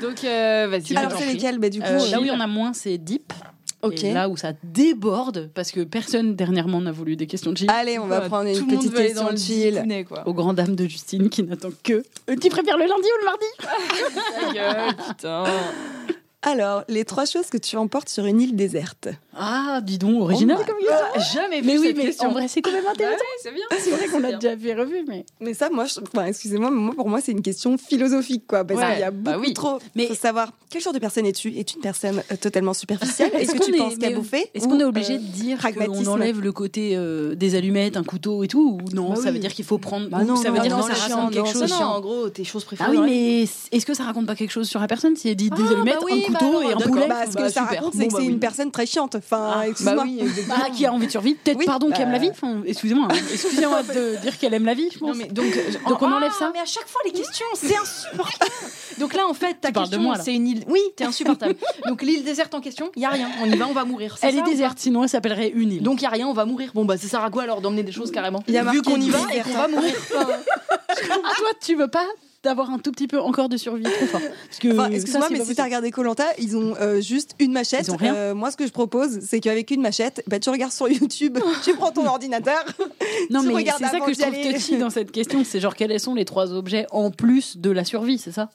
Donc, 0.00 0.22
euh, 0.24 0.68
vas-y. 0.70 0.96
Alors 0.96 1.12
c'est 1.18 1.26
lesquels 1.26 1.58
bah, 1.58 1.68
du 1.68 1.80
coup 1.80 1.86
Euh, 1.86 2.00
euh, 2.00 2.10
là 2.10 2.20
où 2.20 2.22
il 2.22 2.28
y 2.28 2.30
en 2.30 2.40
a 2.40 2.46
moins, 2.46 2.72
c'est 2.72 2.96
deep. 2.98 3.32
Et 3.90 4.12
là 4.12 4.28
où 4.28 4.36
ça 4.36 4.52
déborde, 4.62 5.50
parce 5.54 5.70
que 5.70 5.80
personne 5.80 6.34
dernièrement 6.36 6.80
n'a 6.80 6.92
voulu 6.92 7.16
des 7.16 7.26
questions 7.26 7.52
de 7.52 7.58
chill, 7.58 7.70
Allez, 7.70 7.98
on 7.98 8.06
va 8.06 8.20
prendre 8.22 8.50
tout 8.52 8.58
une 8.70 8.76
petite 8.78 8.94
question 8.94 9.24
dans 9.24 9.30
le 9.30 9.36
chill. 9.36 9.80
dîner, 9.82 10.04
quoi. 10.04 10.26
aux 10.26 10.34
grandes 10.34 10.56
dames 10.56 10.76
de 10.76 10.86
Justine 10.86 11.28
qui 11.28 11.42
n'attend 11.42 11.70
que. 11.82 12.02
Euh, 12.30 12.36
Tu 12.40 12.48
préfères 12.48 12.76
le 12.76 12.84
lundi 12.84 13.08
ou 13.08 13.18
le 13.20 13.24
mardi 13.24 13.46
Ta 14.46 14.52
gueule, 14.52 14.96
putain. 15.08 15.44
Alors, 16.48 16.84
les 16.88 17.04
trois 17.04 17.24
choses 17.26 17.46
que 17.46 17.56
tu 17.58 17.76
emportes 17.76 18.08
sur 18.08 18.24
une 18.24 18.40
île 18.40 18.54
déserte. 18.54 19.08
Ah, 19.36 19.80
dis 19.82 19.98
donc, 19.98 20.22
original 20.22 20.56
Oh 20.60 20.64
comme 20.64 20.78
question. 20.78 21.40
Jamais 21.42 21.60
vu 21.60 21.66
Mais 21.66 21.76
oui, 21.78 21.86
cette 21.88 21.96
mais 21.96 22.04
question. 22.04 22.28
en 22.28 22.32
vrai, 22.32 22.46
c'est 22.48 22.62
quand 22.62 22.70
même 22.72 22.84
Bah 22.84 22.92
intéressant. 22.92 23.16
ouais, 23.18 23.42
c'est 23.42 23.52
bien. 23.52 23.64
C'est 23.78 23.90
vrai 23.90 24.06
qu'on 24.06 24.20
l'a 24.20 24.32
déjà 24.34 24.56
fait 24.56 24.74
revu, 24.74 25.04
mais. 25.08 25.26
Mais 25.40 25.54
ça, 25.54 25.68
moi, 25.70 25.84
je- 25.86 25.98
enfin, 26.00 26.26
excusez-moi, 26.26 26.70
mais 26.70 26.76
moi, 26.80 26.94
pour 26.94 27.08
moi, 27.08 27.20
c'est 27.20 27.32
une 27.32 27.42
question 27.42 27.76
philosophique, 27.76 28.44
quoi. 28.46 28.64
Parce 28.64 28.80
Ouais, 28.80 28.92
qu'il 28.92 29.00
y 29.00 29.02
a 29.02 29.10
bah 29.10 29.32
beaucoup 29.32 29.44
oui. 29.46 29.52
trop. 29.54 29.78
Mais- 29.96 30.06
faut 30.06 30.14
savoir 30.14 30.52
quel 30.70 30.80
genre 30.80 30.92
de 30.92 30.98
personne 31.00 31.26
es-tu 31.26 31.48
Es-tu 31.58 31.74
une 31.76 31.82
personne 31.82 32.22
euh, 32.32 32.36
totalement 32.36 32.72
superficielle 32.74 33.30
Est-ce 33.34 33.52
que 33.52 33.58
qu'on 33.58 33.64
tu 33.64 33.74
est- 33.74 33.78
penses 33.78 33.96
qu'à 33.98 34.10
bouffer 34.10 34.46
Est-ce 34.54 34.68
qu'on 34.68 34.78
est 34.80 34.84
obligé 34.84 35.14
euh, 35.14 35.18
de 35.18 35.22
dire 35.22 35.58
qu'on 35.60 36.06
enlève 36.06 36.40
le 36.40 36.52
côté 36.52 36.92
euh, 36.94 37.34
des 37.34 37.56
allumettes, 37.56 37.96
un 37.96 38.04
couteau 38.04 38.44
et 38.44 38.48
tout 38.48 38.78
Ou 38.80 38.94
non, 38.94 39.10
Bah 39.10 39.16
ça 39.16 39.22
oui. 39.24 39.32
veut 39.32 39.38
dire 39.40 39.52
qu'il 39.52 39.64
faut 39.64 39.78
prendre. 39.78 40.08
Bah 40.08 40.22
non, 40.24 40.36
ça 40.36 40.50
veut 40.50 40.60
dire 40.60 40.76
que 40.78 40.94
ça 40.94 41.14
raconte 41.16 41.34
quelque 41.34 41.52
chose. 41.52 41.70
non, 41.70 41.76
en 41.84 42.00
gros, 42.00 42.28
tes 42.30 42.44
choses 42.44 42.64
préférées. 42.64 42.92
Ah 42.96 43.00
oui, 43.02 43.06
mais 43.06 43.42
est-ce 43.76 43.84
que 43.84 43.92
ça 43.94 44.04
raconte 44.04 44.26
pas 44.26 44.36
quelque 44.36 44.52
chose 44.52 44.68
sur 44.68 44.80
la 44.80 44.86
personne 44.86 45.14
S'il 45.16 45.34
dit 45.36 45.50
des 45.50 45.56
Ah, 45.66 45.72
allumettes, 45.72 45.94
bah 45.96 46.06
oui, 46.06 46.24
un 46.28 46.32
bah 46.32 46.35
couteau 46.38 46.62
et 46.62 46.72
un 46.72 46.76
poulet 46.76 47.06
Bah, 47.08 47.24
ce 47.30 47.36
que 47.36 47.42
Bah, 47.42 47.48
ça 47.50 47.60
super. 47.62 47.66
raconte, 47.78 47.92
Bon, 47.94 47.98
c'est 48.00 48.06
que 48.06 48.12
bah 48.12 48.18
c'est 48.20 48.26
oui. 48.26 48.32
une 48.32 48.38
personne 48.40 48.70
très 48.70 48.86
chiante. 48.86 49.14
Enfin, 49.16 49.52
Ah, 49.56 49.68
excuse-moi. 49.68 49.94
Bah 49.96 50.02
oui, 50.04 50.18
exactement. 50.20 50.54
Ah, 50.64 50.70
qui 50.70 50.86
a 50.86 50.92
envie 50.92 51.06
de 51.06 51.10
survivre 51.10 51.38
Peut-être, 51.42 51.58
Oui, 51.58 51.64
pardon, 51.66 51.90
qui 51.90 52.00
aime 52.02 52.08
la 52.12 52.18
bah. 52.18 52.24
vie 52.24 52.30
Enfin, 52.30 52.62
Excusez-moi, 52.66 53.08
hein. 53.10 53.14
excusez-moi 53.32 53.82
de 53.94 54.16
dire 54.22 54.38
qu'elle 54.38 54.54
aime 54.54 54.64
la 54.64 54.74
vie, 54.74 54.88
je 54.92 54.98
pense. 54.98 55.08
Non, 55.10 55.14
mais 55.16 55.26
donc, 55.28 55.46
Donc 55.88 56.02
on 56.02 56.06
Ah, 56.12 56.16
enlève 56.16 56.32
ça 56.38 56.50
Mais 56.52 56.60
à 56.60 56.64
chaque 56.64 56.88
fois, 56.88 57.00
les 57.04 57.12
questions, 57.12 57.46
c'est 57.54 57.76
insupportable. 57.76 58.50
donc 58.98 59.14
là, 59.14 59.26
en 59.28 59.34
fait, 59.34 59.60
ta 59.60 59.72
question, 59.72 60.12
c'est 60.22 60.34
une 60.34 60.46
île. 60.48 60.64
Oui, 60.68 60.80
t'es 60.96 61.04
insupportable. 61.04 61.54
donc 61.86 62.02
l'île 62.02 62.24
déserte 62.24 62.54
en 62.54 62.60
question, 62.60 62.90
il 62.96 63.02
y 63.02 63.04
a 63.06 63.10
rien. 63.10 63.28
On 63.42 63.46
y 63.46 63.56
va, 63.56 63.66
on 63.68 63.72
va 63.72 63.84
mourir. 63.84 64.16
Elle 64.22 64.34
ça 64.34 64.40
est 64.40 64.42
déserte, 64.42 64.78
sinon 64.78 65.02
elle 65.02 65.08
s'appellerait 65.08 65.50
une 65.54 65.72
île. 65.72 65.82
Donc 65.82 66.00
il 66.00 66.04
y 66.04 66.06
a 66.06 66.10
rien, 66.10 66.26
on 66.26 66.32
va 66.32 66.44
mourir. 66.44 66.70
Bon 66.74 66.84
bah 66.84 66.96
ça 66.96 67.06
sert 67.08 67.22
à 67.24 67.30
quoi 67.30 67.42
alors 67.42 67.60
d'emmener 67.60 67.82
des 67.82 67.92
choses 67.92 68.10
carrément 68.10 68.42
Vu 68.46 68.82
qu'on 68.82 69.00
y 69.00 69.10
va 69.10 69.18
et 69.34 69.40
qu'on 69.40 69.52
va 69.52 69.68
mourir. 69.68 69.94
Ah, 70.16 70.24
toi, 71.38 71.48
tu 71.60 71.74
veux 71.74 71.88
pas 71.88 72.06
d'avoir 72.46 72.70
un 72.70 72.78
tout 72.78 72.90
petit 72.92 73.06
peu 73.06 73.20
encore 73.20 73.48
de 73.48 73.56
survie 73.56 73.82
trop 73.84 74.06
fort 74.06 74.20
Parce 74.20 74.58
que 74.58 74.72
Enfin, 74.72 74.90
excuse-moi, 74.90 75.28
mais 75.30 75.44
si 75.44 75.54
t'as 75.54 75.64
regardé 75.64 75.90
Colanta, 75.90 76.24
ils 76.38 76.56
ont 76.56 76.74
euh, 76.80 77.00
juste 77.00 77.34
une 77.38 77.52
machette. 77.52 77.86
Ils 77.88 77.90
ont 77.90 77.96
rien 77.96 78.14
Euh, 78.14 78.34
moi, 78.34 78.50
ce 78.50 78.56
que 78.56 78.66
je 78.66 78.72
propose, 78.72 79.20
c'est 79.20 79.40
qu'avec 79.40 79.70
une 79.70 79.82
machette, 79.82 80.22
bah, 80.26 80.38
tu 80.38 80.48
regardes 80.50 80.72
sur 80.72 80.88
YouTube, 80.88 81.38
tu 81.64 81.74
prends 81.74 81.92
ton 81.92 82.06
ordinateur. 82.06 82.64
Non, 83.30 83.42
tu 83.42 83.48
mais 83.48 83.64
c'est 83.64 83.84
ça 83.84 84.00
que 84.00 84.12
je 84.12 84.20
trouve 84.20 84.34
aller. 84.34 84.52
touchy 84.54 84.78
dans 84.78 84.90
cette 84.90 85.12
question. 85.12 85.42
C'est 85.44 85.60
genre, 85.60 85.74
quels 85.74 85.98
sont 86.00 86.14
les 86.14 86.24
trois 86.24 86.52
objets 86.52 86.86
en 86.90 87.10
plus 87.10 87.58
de 87.58 87.70
la 87.70 87.84
survie, 87.84 88.18
c'est 88.18 88.32
ça? 88.32 88.48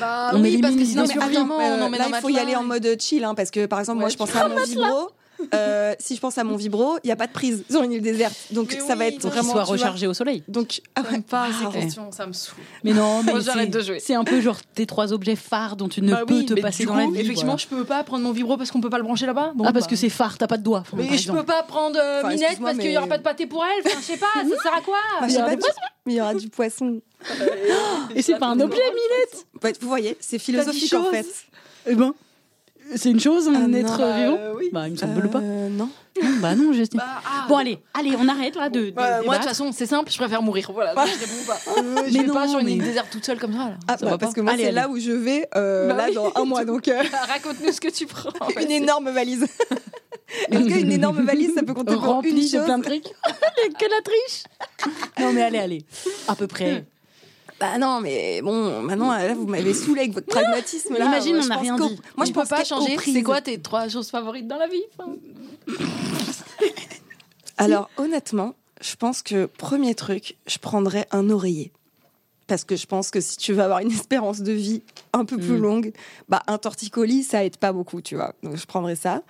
Bah 0.00 0.32
On 0.34 0.42
oui, 0.42 0.58
parce 0.60 0.74
que 0.74 0.84
sinon, 0.84 1.04
mais 1.06 1.14
attends, 1.16 1.60
Euh, 1.60 1.76
on 1.78 1.82
en 1.82 1.90
met 1.90 1.98
là, 1.98 2.06
il 2.08 2.14
faut 2.16 2.28
y 2.28 2.38
aller 2.38 2.56
en 2.56 2.64
mode 2.64 2.96
chill, 3.00 3.24
hein, 3.24 3.34
parce 3.34 3.50
que 3.50 3.66
par 3.66 3.78
exemple, 3.80 4.00
moi, 4.00 4.08
je 4.08 4.16
pense 4.16 4.34
à 4.34 4.48
mon 4.48 4.62
vibro. 4.64 5.10
Euh, 5.54 5.94
si 5.98 6.16
je 6.16 6.20
pense 6.20 6.38
à 6.38 6.44
mon 6.44 6.56
vibro, 6.56 6.98
il 7.04 7.08
n'y 7.08 7.12
a 7.12 7.16
pas 7.16 7.26
de 7.26 7.32
prise 7.32 7.64
sur 7.70 7.82
une 7.82 7.92
île 7.92 8.00
déserte. 8.02 8.34
Donc 8.52 8.72
Mais 8.72 8.80
ça 8.80 8.94
va 8.94 9.06
être 9.06 9.14
donc 9.20 9.22
Qu'il 9.22 9.30
vraiment. 9.30 9.52
soit 9.52 9.64
rechargé 9.64 10.06
au 10.06 10.14
soleil. 10.14 10.42
Donc, 10.48 10.80
ah 10.94 11.02
ouais, 11.10 11.20
pas 11.20 11.48
waouh. 11.48 11.72
ces 11.72 11.78
questions, 11.80 12.10
ça 12.12 12.26
me 12.26 12.32
saoule. 12.32 12.58
Mais 12.84 12.92
non, 12.92 13.22
mais 13.26 13.32
Moi, 13.32 13.40
j'arrête 13.40 13.72
c'est- 13.72 13.78
de 13.78 13.84
jouer. 13.84 14.00
C'est 14.00 14.14
un 14.14 14.24
peu 14.24 14.40
genre 14.40 14.58
tes 14.74 14.86
trois 14.86 15.12
objets 15.12 15.36
phares 15.36 15.76
dont 15.76 15.88
tu 15.88 16.00
ne 16.02 16.10
Bah 16.10 16.22
peux 16.26 16.34
oui, 16.38 16.46
te 16.46 16.54
passer 16.54 16.84
dans 16.86 16.92
coup, 16.92 16.98
la 16.98 17.06
vie. 17.06 17.20
Effectivement, 17.20 17.52
voilà. 17.56 17.56
je 17.58 17.66
peux 17.66 17.84
pas 17.84 18.02
prendre 18.04 18.24
mon 18.24 18.32
vibro 18.32 18.56
parce 18.56 18.70
qu'on 18.70 18.80
peut 18.80 18.90
pas 18.90 18.98
le 18.98 19.04
brancher 19.04 19.26
là-bas. 19.26 19.52
Bon, 19.54 19.64
Ah, 19.66 19.72
parce 19.72 19.84
bah. 19.86 19.90
que 19.90 19.96
c'est 19.96 20.08
phare, 20.08 20.38
t'as 20.38 20.46
pas 20.46 20.56
de 20.56 20.62
doigts. 20.62 20.80
enfin, 20.80 20.96
Mais 20.98 21.16
je 21.18 21.30
peux 21.30 21.42
pas 21.44 21.62
prendre 21.62 21.98
euh, 21.98 22.20
Enfin, 22.20 22.30
Minette 22.34 22.58
parce 22.60 22.78
qu'il 22.78 22.90
y 22.92 22.96
aura 22.96 23.06
pas 23.06 23.18
de 23.18 23.22
pâté 23.22 23.46
pour 23.46 23.64
elle. 23.64 23.82
Enfin, 23.86 23.98
je 24.00 24.04
sais 24.06 24.16
pas, 24.16 24.26
ça 24.34 24.62
sert 24.62 24.74
à 24.74 24.80
quoi 24.80 24.96
Bah, 25.20 25.26
Il 25.28 25.34
pas, 25.36 25.56
mais 26.06 26.12
il 26.14 26.16
y 26.16 26.20
aura 26.20 26.34
du 26.34 26.48
poisson. 26.48 27.00
Et 28.14 28.22
c'est 28.22 28.38
pas 28.38 28.46
un 28.46 28.60
objet, 28.60 28.76
Minette 28.80 29.46
vous 29.80 29.88
voyez, 29.88 30.16
c'est 30.20 30.38
philosophique 30.38 30.94
en 30.94 31.04
fait. 31.10 31.26
Eh 31.86 31.94
ben, 31.94 32.12
c'est 32.94 33.10
une 33.10 33.20
chose, 33.20 33.48
un 33.48 33.54
Ah, 33.54 33.78
être 33.78 33.98
non, 33.98 34.14
vivant 34.16 34.38
Euh, 34.40 34.54
oui. 34.56 34.70
Bah, 34.72 34.86
il 34.86 34.92
me 34.92 34.96
semble 34.96 35.28
pas. 35.28 35.38
Euh, 35.40 35.68
non. 35.68 35.88
Non, 36.22 36.28
bah 36.40 36.54
non, 36.54 36.72
Justine. 36.72 36.98
Bah, 36.98 37.20
ah. 37.26 37.44
Bon, 37.48 37.56
allez, 37.56 37.78
allez, 37.92 38.12
on 38.18 38.26
arrête 38.28 38.56
là 38.56 38.70
de. 38.70 38.86
de 38.86 38.90
Bah, 38.90 39.20
moi, 39.22 39.34
de 39.34 39.40
toute 39.40 39.48
façon, 39.48 39.70
c'est 39.72 39.84
simple, 39.86 40.10
je 40.10 40.16
préfère 40.16 40.40
mourir. 40.42 40.70
Voilà, 40.72 40.94
je 40.94 41.12
réponds 41.20 41.44
pas. 41.46 41.58
Euh, 41.78 42.04
je 42.08 42.12
Mais 42.14 42.20
vais 42.24 42.32
pas 42.32 42.44
non, 42.46 42.50
sur 42.50 42.58
une 42.60 42.66
mais- 42.66 42.72
île 42.76 42.82
déserte 42.84 43.08
toute 43.10 43.24
seule 43.26 43.38
comme 43.38 43.52
ça. 43.52 43.58
Là. 43.58 43.74
Ah, 43.86 43.98
ça 43.98 44.04
bah, 44.06 44.12
va 44.12 44.18
parce 44.18 44.32
pas. 44.32 44.36
que 44.36 44.40
moi, 44.40 44.52
Allez, 44.54 44.64
c'est 44.64 44.72
là 44.72 44.88
où 44.88 44.98
je 44.98 45.10
vais 45.12 45.46
euh, 45.56 45.88
Bah 45.88 45.94
là 46.08 46.10
dans 46.12 46.32
un 46.34 46.44
mois. 46.46 46.64
Donc, 46.64 46.88
euh, 46.88 47.02
Raconte-nous 47.28 47.72
ce 47.72 47.80
que 47.80 47.88
tu 47.90 48.06
prends. 48.06 48.30
une 48.60 48.70
énorme 48.70 49.10
valise. 49.10 49.46
Est-ce 50.50 50.64
qu'une 50.66 50.90
énorme 50.92 51.22
valise, 51.24 51.54
ça 51.54 51.62
peut 51.62 51.72
compter 51.74 51.94
pour 51.94 52.02
une 52.04 52.10
Rempli 52.10 52.32
de 52.50 52.56
chose 52.56 52.64
plein 52.64 52.78
de 52.78 52.84
trucs. 52.84 53.04
que 53.78 53.84
la 53.84 54.02
triche. 54.02 54.44
Non, 55.20 55.32
mais 55.32 55.42
allez, 55.42 55.58
allez. 55.58 55.84
À 56.28 56.34
peu 56.34 56.46
près. 56.46 56.84
Bah 57.58 57.78
non, 57.78 58.00
mais 58.02 58.42
bon, 58.42 58.82
maintenant, 58.82 59.12
là, 59.12 59.34
vous 59.34 59.46
m'avez 59.46 59.72
saoulé 59.72 60.00
avec 60.02 60.12
votre 60.12 60.26
pragmatisme. 60.26 60.94
Là, 60.98 61.06
Imagine, 61.06 61.36
Moi, 61.36 61.44
on 61.44 61.48
n'a 61.48 61.56
rien 61.56 61.76
dit. 61.76 61.98
Moi, 62.16 62.26
je 62.26 62.32
peut 62.32 62.40
pense 62.40 62.48
pas 62.50 62.64
changer. 62.64 62.96
C'est 63.02 63.22
quoi 63.22 63.40
tes 63.40 63.58
trois 63.60 63.88
choses 63.88 64.10
favorites 64.10 64.46
dans 64.46 64.58
la 64.58 64.68
vie 64.68 64.82
Alors, 67.58 67.88
honnêtement, 67.96 68.54
je 68.80 68.94
pense 68.96 69.22
que 69.22 69.46
premier 69.46 69.94
truc, 69.94 70.36
je 70.46 70.58
prendrais 70.58 71.06
un 71.10 71.30
oreiller. 71.30 71.72
Parce 72.46 72.64
que 72.64 72.76
je 72.76 72.86
pense 72.86 73.10
que 73.10 73.20
si 73.20 73.36
tu 73.38 73.52
veux 73.54 73.62
avoir 73.62 73.78
une 73.80 73.90
espérance 74.00 74.40
de 74.40 74.52
vie 74.52 74.82
un 75.12 75.24
peu 75.24 75.36
plus 75.38 75.56
Mm. 75.58 75.62
longue, 75.62 75.92
bah, 76.28 76.42
un 76.46 76.58
torticolis, 76.58 77.24
ça 77.24 77.44
aide 77.44 77.56
pas 77.56 77.72
beaucoup, 77.72 78.00
tu 78.02 78.14
vois. 78.16 78.34
Donc, 78.42 78.56
je 78.56 78.66
prendrais 78.66 78.96
ça. 78.96 79.22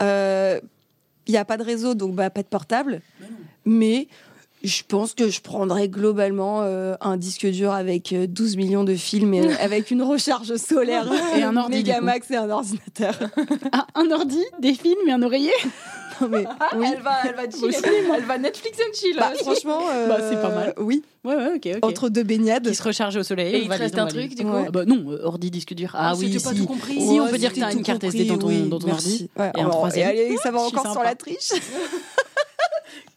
Il 0.00 1.30
n'y 1.32 1.38
a 1.38 1.44
pas 1.46 1.56
de 1.56 1.62
réseau, 1.62 1.94
donc 1.94 2.14
bah, 2.14 2.28
pas 2.28 2.42
de 2.42 2.48
portable. 2.48 3.00
Mais 3.64 4.08
je 4.64 4.82
pense 4.88 5.14
que 5.14 5.28
je 5.28 5.40
prendrais 5.40 5.88
globalement 5.88 6.62
euh, 6.62 6.94
un 7.00 7.16
disque 7.16 7.46
dur 7.46 7.72
avec 7.72 8.12
euh, 8.12 8.26
12 8.26 8.56
millions 8.56 8.84
de 8.84 8.94
films, 8.94 9.34
et, 9.34 9.40
euh, 9.46 9.52
avec 9.60 9.90
une 9.90 10.02
recharge 10.02 10.56
solaire 10.56 11.06
Et 11.36 11.42
un 11.42 11.56
ordi. 11.56 11.76
Megamax 11.76 12.30
et 12.30 12.36
un 12.36 12.50
ordinateur. 12.50 13.14
Ah, 13.72 13.86
un 13.94 14.10
ordi, 14.10 14.42
des 14.60 14.74
films 14.74 15.06
et 15.06 15.12
un 15.12 15.22
oreiller? 15.22 15.52
Non, 16.20 16.28
mais, 16.28 16.44
oui. 16.76 16.86
Elle 16.94 17.02
va, 17.02 17.10
elle 17.28 17.34
va 17.34 17.42
chill. 17.50 17.74
Elle 18.14 18.22
va 18.22 18.38
Netflix 18.38 18.78
and 18.78 18.94
chill. 18.94 19.16
Bah, 19.18 19.32
franchement, 19.36 19.80
euh, 19.92 20.06
Bah, 20.06 20.18
c'est 20.30 20.40
pas 20.40 20.48
mal. 20.54 20.72
Oui, 20.78 21.02
Ouais, 21.24 21.34
ouais, 21.34 21.78
entre 21.82 22.08
deux 22.08 22.22
baignades. 22.22 22.68
Qui 22.68 22.74
se 22.76 22.84
recharge 22.84 23.16
au 23.16 23.24
soleil. 23.24 23.52
Et 23.56 23.62
il 23.64 23.68
te 23.68 23.74
reste 23.74 23.98
un 23.98 24.06
truc, 24.06 24.32
du 24.36 24.44
coup 24.44 24.48
Ouais. 24.52 24.66
Ah 24.68 24.70
bah 24.70 24.84
non, 24.84 25.06
euh, 25.10 25.24
ordi, 25.24 25.50
disque 25.50 25.74
dur. 25.74 25.90
Ah, 25.94 26.10
Ah, 26.10 26.14
oui, 26.16 26.30
c'était 26.32 26.44
pas 26.44 26.50
si. 26.50 26.56
tout 26.60 26.66
compris. 26.66 27.00
Si, 27.00 27.18
on 27.18 27.24
Ouais, 27.24 27.30
peut 27.30 27.38
dire 27.38 27.52
que 27.52 27.58
t'as 27.58 27.72
une 27.72 27.82
carte 27.82 28.02
compris, 28.02 28.16
SD 28.20 28.30
dans 28.30 28.38
ton, 28.38 28.46
oui, 28.46 28.62
dans 28.68 28.78
ton 28.78 28.86
merci. 28.86 29.10
ordi. 29.10 29.30
Ouais, 29.36 29.50
Et 29.56 29.58
un 29.58 29.64
alors, 29.64 29.70
troisième. 29.72 30.08
allez, 30.10 30.36
ça 30.40 30.52
va 30.52 30.60
encore 30.60 30.92
sur 30.92 31.02
la 31.02 31.16
triche. 31.16 31.50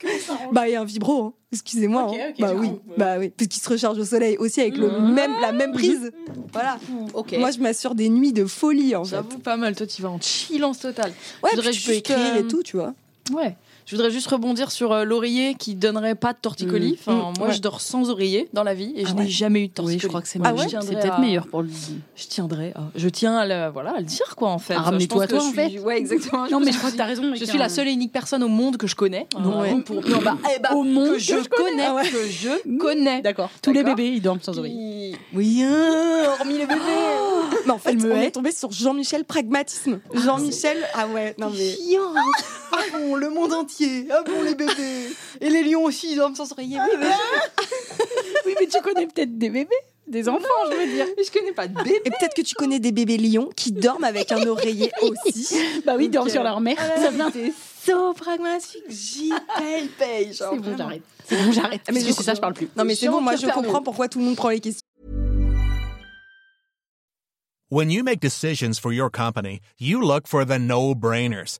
bah, 0.51 0.67
il 0.67 0.73
y 0.73 0.75
a 0.75 0.81
un 0.81 0.85
vibro, 0.85 1.23
hein. 1.23 1.33
excusez-moi. 1.51 2.11
Hein. 2.13 2.33
bah 2.39 2.53
oui, 2.55 2.69
coup, 2.69 2.79
bah 2.97 3.17
oui, 3.19 3.29
parce 3.29 3.47
qu'il 3.47 3.61
se 3.61 3.69
recharge 3.69 3.97
au 3.97 4.05
soleil 4.05 4.37
aussi 4.37 4.61
avec 4.61 4.77
le 4.77 4.89
même, 4.99 5.31
la 5.41 5.51
même 5.51 5.71
prise. 5.71 6.11
Voilà. 6.51 6.79
Ok. 7.13 7.35
Moi, 7.37 7.51
je 7.51 7.59
m'assure 7.59 7.95
des 7.95 8.09
nuits 8.09 8.33
de 8.33 8.45
folie 8.45 8.95
en 8.95 9.03
fait. 9.03 9.11
J'avoue, 9.11 9.39
pas 9.39 9.57
mal. 9.57 9.75
Toi, 9.75 9.87
tu 9.87 10.01
vas 10.01 10.09
en 10.09 10.21
chillance 10.21 10.79
totale. 10.79 11.13
Ouais, 11.43 11.51
Je 11.55 11.61
puis 11.61 11.71
tu 11.71 11.81
peux 11.81 11.95
écrire 11.95 12.35
euh, 12.35 12.39
et 12.39 12.47
tout, 12.47 12.63
tu 12.63 12.77
vois. 12.77 12.93
Ouais. 13.31 13.55
Je 13.87 13.95
voudrais 13.95 14.11
juste 14.11 14.27
rebondir 14.27 14.69
sur 14.69 14.91
euh, 14.91 15.05
l'oreiller 15.05 15.55
qui 15.55 15.73
donnerait 15.73 16.15
pas 16.15 16.33
de 16.33 16.37
torticolis. 16.41 16.91
Mm. 16.91 16.95
Enfin, 16.99 17.13
Mm, 17.31 17.33
moi, 17.39 17.47
ouais. 17.47 17.53
je 17.53 17.61
dors 17.61 17.79
sans 17.79 18.09
oreiller 18.09 18.49
dans 18.51 18.63
la 18.63 18.73
vie 18.73 18.91
et 18.97 19.05
je 19.05 19.11
Ah 19.11 19.21
n'ai 19.21 19.29
jamais 19.29 19.61
eu 19.61 19.67
de 19.67 19.69
Oui, 19.69 19.73
torticolis. 19.75 19.99
je 20.01 20.07
crois 20.09 20.21
que 20.21 20.27
c'est 20.27 20.39
Ah 20.43 20.53
ouais 20.53 20.65
C'est 20.67 20.77
peut-être 20.93 21.13
à- 21.13 21.19
meilleur 21.19 21.47
pour 21.47 21.61
le. 21.63 21.69
Je 22.15 22.27
tiendrai. 22.27 22.73
à- 22.75 22.81
Je 22.95 23.07
tiens 23.07 23.37
à 23.37 23.45
le, 23.45 23.71
voilà, 23.71 23.91
à 23.95 23.99
le 23.99 24.03
dire, 24.03 24.35
quoi, 24.35 24.49
en 24.49 24.57
fait. 24.59 24.73
À 24.73 24.81
ramener 24.81 25.03
Je 25.05 25.07
pense 25.07 25.25
toi, 25.27 25.37
en 25.39 25.41
suis- 25.41 25.53
fait 25.53 25.79
Ouais, 25.79 25.97
exactement. 25.97 26.47
Non, 26.51 26.59
mais 26.59 26.73
je 26.73 26.77
crois 26.77 26.91
que 26.91 26.97
t'as 26.97 27.05
raison. 27.05 27.33
Je 27.33 27.45
suis 27.45 27.57
la 27.57 27.69
seule 27.69 27.87
et 27.87 27.91
unique 27.91 28.11
personne 28.11 28.43
au 28.43 28.49
monde 28.49 28.75
que 28.75 28.87
je 28.87 28.95
connais. 28.95 29.25
Non, 29.39 29.61
Au 29.61 30.83
monde 30.83 31.13
que 31.13 31.19
je 31.19 31.47
connais, 31.47 31.85
Ah 31.87 32.01
que 32.03 32.27
je 32.29 32.77
connais. 32.77 33.21
D'accord. 33.21 33.49
Tous 33.61 33.71
les 33.71 33.83
bébés, 33.83 34.07
ils 34.15 34.21
dorment 34.21 34.41
sans 34.41 34.59
oreiller. 34.59 35.15
Oui, 35.33 35.63
hein, 35.63 36.23
Hormis 36.39 36.57
les 36.57 36.65
bébés. 36.65 36.81
Mais 37.65 37.71
en 37.71 37.77
fait, 37.77 37.95
on 38.03 38.15
est 38.21 38.31
tombé 38.31 38.51
sur 38.51 38.69
Jean-Michel 38.71 39.23
Pragmatisme. 39.23 39.99
Jean-Michel, 40.13 40.77
ah 40.93 41.07
ouais, 41.07 41.35
non 41.37 41.49
mais. 41.55 41.77
Ah 42.73 42.77
bon, 42.97 43.15
le 43.15 43.29
monde 43.29 43.53
entier. 43.53 43.76
Ah 44.11 44.23
bon, 44.25 44.41
les 44.43 44.55
bébés. 44.55 45.09
Et 45.41 45.49
les 45.49 45.63
lions 45.63 45.83
aussi, 45.83 46.11
ils 46.11 46.15
dorment 46.15 46.35
sans 46.35 46.51
oreiller. 46.51 46.77
Oui, 46.79 46.97
mais 46.99 47.05
Oui, 48.45 48.55
mais 48.59 48.67
tu 48.67 48.81
connais 48.81 49.07
peut-être 49.07 49.37
des 49.37 49.49
bébés, 49.49 49.75
des 50.07 50.27
enfants, 50.29 50.45
je 50.71 50.75
veux 50.77 50.87
dire. 50.87 51.05
je, 51.17 51.23
je 51.23 51.31
connais 51.31 51.51
pas 51.51 51.67
de 51.67 51.75
bébés. 51.75 52.01
Et 52.05 52.09
peut-être 52.09 52.33
que 52.35 52.41
tu 52.41 52.55
connais 52.55 52.79
des 52.79 52.91
bébés 52.91 53.17
lions 53.17 53.49
qui 53.55 53.71
dorment 53.71 54.05
avec 54.05 54.31
un 54.31 54.45
oreiller 54.47 54.91
aussi. 55.01 55.55
Bah 55.85 55.93
oui, 55.97 56.05
ils 56.05 56.09
dorment 56.11 56.29
sur 56.29 56.43
leur 56.43 56.59
mère. 56.61 56.77
Ça 56.77 57.09
vient, 57.11 57.31
so 57.85 58.13
pragmatique. 58.13 58.83
J'y 58.89 59.31
paye, 59.57 59.87
paye. 59.97 60.33
genre, 60.33 60.53
C'est 60.53 60.59
bon, 60.61 60.77
j'arrête. 60.77 61.01
C'est 61.25 61.35
bon, 61.43 61.51
j'arrête. 61.51 61.81
Mais 61.89 61.95
Mais 61.95 62.01
je- 62.01 62.11
c'est 62.13 62.23
ça, 62.23 62.33
je 62.33 62.41
parle 62.41 62.53
plus. 62.53 62.69
Non 62.75 62.83
mais 62.85 62.95
c'est 62.95 63.07
bon, 63.09 63.21
moi 63.21 63.35
je 63.35 63.47
comprends 63.47 63.81
pourquoi 63.83 64.07
tout 64.07 64.19
le 64.19 64.25
monde 64.25 64.35
prend 64.35 64.49
les 64.49 64.59
questions. 64.59 64.81
When 67.69 67.91
you 67.91 68.01
make 68.03 68.21
decisions 68.21 68.79
for 68.79 68.93
your 68.93 69.09
company, 69.11 69.59
you 69.77 69.99
look 69.99 70.25
for 70.27 70.45
the 70.45 70.57
no-brainers. 70.57 71.59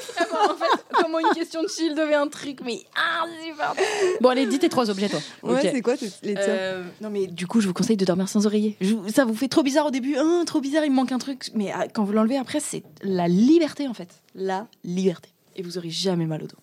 En 0.33 0.55
fait, 0.55 0.83
comment 1.03 1.19
une 1.19 1.33
question 1.33 1.61
de 1.63 1.67
chill 1.67 1.93
devient 1.95 2.15
un 2.15 2.27
truc, 2.27 2.59
mais 2.63 2.81
ah, 2.95 3.25
c'est 3.43 3.55
pas 3.57 3.73
Bon, 4.21 4.29
allez, 4.29 4.45
dis 4.45 4.59
tes 4.59 4.69
trois 4.69 4.89
objets, 4.89 5.09
toi. 5.09 5.19
Ouais, 5.43 5.53
Ok. 5.55 5.69
c'est 5.73 5.81
quoi 5.81 5.97
tes- 5.97 6.09
les 6.23 6.33
tiens 6.35 6.43
Euh, 6.47 6.83
non 7.01 7.09
mais 7.09 7.27
du 7.27 7.47
coup 7.47 7.61
je 7.61 7.67
vous 7.67 7.73
conseille 7.73 7.97
de 7.97 8.05
dormir 8.05 8.27
sans 8.29 8.45
oreiller. 8.45 8.77
Je 8.81 8.93
vous- 8.95 9.09
ça 9.09 9.25
vous 9.25 9.33
fait 9.35 9.47
trop 9.47 9.63
bizarre 9.63 9.85
au 9.87 9.91
début, 9.91 10.15
hein, 10.17 10.43
trop 10.45 10.61
bizarre, 10.61 10.83
il 10.85 10.91
me 10.91 10.95
manque 10.95 11.11
un 11.11 11.17
truc. 11.19 11.49
Mais 11.53 11.71
ah, 11.73 11.87
quand 11.87 12.03
vous 12.03 12.13
l'enlevez 12.13 12.37
après 12.37 12.59
c'est 12.59 12.83
la 13.03 13.27
liberté 13.27 13.87
en 13.87 13.93
fait, 13.93 14.09
la 14.35 14.67
liberté. 14.83 15.29
Et 15.55 15.63
vous 15.63 15.77
aurez 15.77 15.89
jamais 15.89 16.25
mal 16.25 16.43
au 16.43 16.47
dos. 16.47 16.57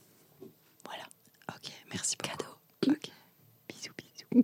Voilà. 0.87 1.03
Ok, 1.51 1.71
merci 1.93 2.17
Cadeau. 2.17 2.51
Ok. 2.89 3.11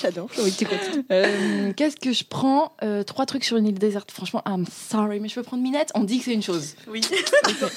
J'adore. 0.00 0.28
Oui, 0.38 0.52
tu. 0.56 0.66
Euh, 1.10 1.72
Qu'est-ce 1.76 1.96
que 1.96 2.12
je 2.12 2.24
prends 2.24 2.72
Euh, 2.82 3.02
Trois 3.02 3.26
trucs 3.26 3.44
sur 3.44 3.56
une 3.56 3.66
île 3.66 3.78
déserte. 3.78 4.10
Franchement, 4.10 4.42
I'm 4.46 4.64
sorry, 4.90 5.20
mais 5.20 5.28
je 5.28 5.34
peux 5.34 5.42
prendre 5.42 5.62
Minette. 5.62 5.90
On 5.94 6.04
dit 6.04 6.18
que 6.18 6.24
c'est 6.24 6.34
une 6.34 6.42
chose. 6.42 6.74
Oui. 6.88 7.00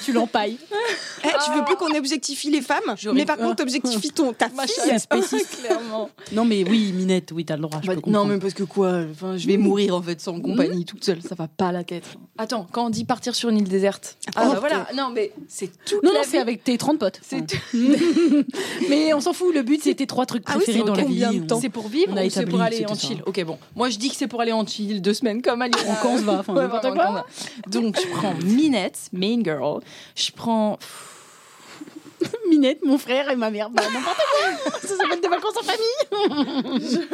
tu 0.04 0.12
l'empailles. 0.12 0.56
Eh, 1.24 1.28
tu 1.44 1.50
veux 1.58 1.64
plus 1.64 1.76
qu'on 1.76 1.94
objectifie 1.96 2.50
les 2.50 2.62
femmes 2.62 2.94
Mais 3.14 3.24
par 3.24 3.36
contre, 3.36 3.56
t'objectifies 3.56 4.10
ton 4.10 4.32
ta 4.32 4.48
Ma 4.50 4.66
fille. 4.66 4.98
Spéciste. 4.98 5.58
clairement. 5.64 6.10
Non, 6.32 6.44
mais 6.44 6.64
oui, 6.68 6.92
Minette, 6.92 7.32
oui, 7.32 7.44
t'as 7.44 7.56
le 7.56 7.62
droit. 7.62 7.80
Je 7.82 7.88
Bah, 7.88 7.94
peux 8.02 8.10
non, 8.10 8.24
mais 8.24 8.38
parce 8.38 8.54
que 8.54 8.62
quoi 8.64 9.02
enfin, 9.10 9.36
Je 9.36 9.46
vais 9.46 9.56
mourir 9.56 9.94
en 9.96 10.02
fait 10.02 10.20
sans 10.20 10.40
compagnie 10.40 10.84
toute 10.84 11.04
seule, 11.04 11.22
ça 11.22 11.34
va 11.34 11.48
pas 11.48 11.72
la 11.72 11.84
tête. 11.84 12.04
Attends, 12.38 12.66
quand 12.70 12.86
on 12.86 12.90
dit 12.90 13.04
partir 13.04 13.34
sur 13.34 13.48
une 13.50 13.58
île 13.58 13.68
déserte. 13.68 14.16
Ah, 14.34 14.48
bah, 14.48 14.56
voilà, 14.60 14.86
non 14.96 15.10
mais 15.10 15.32
c'est 15.48 15.70
tout. 15.84 16.00
Non, 16.02 16.12
la 16.12 16.20
non, 16.20 16.24
c'est 16.26 16.38
avec 16.38 16.64
tes 16.64 16.78
30 16.78 16.98
potes. 16.98 17.20
C'est 17.22 17.42
mais 18.88 19.12
on 19.14 19.20
s'en 19.20 19.32
fout, 19.32 19.54
le 19.54 19.62
but, 19.62 19.80
c'est 19.82 19.94
tes 19.94 20.06
trois 20.06 20.26
trucs 20.26 20.44
Ah 20.46 20.52
oui, 20.56 20.62
préférés 20.64 20.84
dans 20.84 20.94
combien 21.04 21.30
vie. 21.30 21.40
de 21.40 21.46
temps 21.46 21.60
C'est 21.60 21.68
pour 21.68 21.88
vivre 21.88 22.12
ou 22.12 22.30
c'est 22.30 22.46
pour 22.46 22.60
aller 22.60 22.84
en 22.86 22.94
chill 22.94 23.22
Ok, 23.26 23.42
bon. 23.44 23.58
Moi, 23.76 23.90
je 23.90 23.98
dis 23.98 24.08
que 24.10 24.16
c'est 24.16 24.28
pour 24.28 24.40
aller 24.40 24.52
en 24.52 24.66
chill 24.66 25.00
deux 25.02 25.14
semaines 25.14 25.42
comme 25.42 25.62
Aliona. 25.62 25.82
On 25.88 25.94
quand 26.02 26.14
on 26.14 26.18
se 26.18 26.22
va, 26.22 26.38
enfin, 26.40 26.52
n'importe 26.54 26.90
quoi. 26.92 27.26
Donc, 27.68 27.98
je 28.00 28.08
prends 28.16 28.34
Minette, 28.44 28.98
Main 29.12 29.42
Girl. 29.44 29.80
Je 30.14 30.30
prends. 30.32 30.78
Minette, 32.48 32.84
mon 32.84 32.98
frère 32.98 33.30
et 33.30 33.36
ma 33.36 33.50
mère. 33.50 33.68
Bah, 33.70 33.82
n'importe 33.92 34.16
quoi. 34.16 34.72
Ça 34.88 34.96
s'appelle 34.96 35.20
des 35.20 35.28
vacances 35.28 35.56
en 35.56 35.62
famille. 35.62 37.08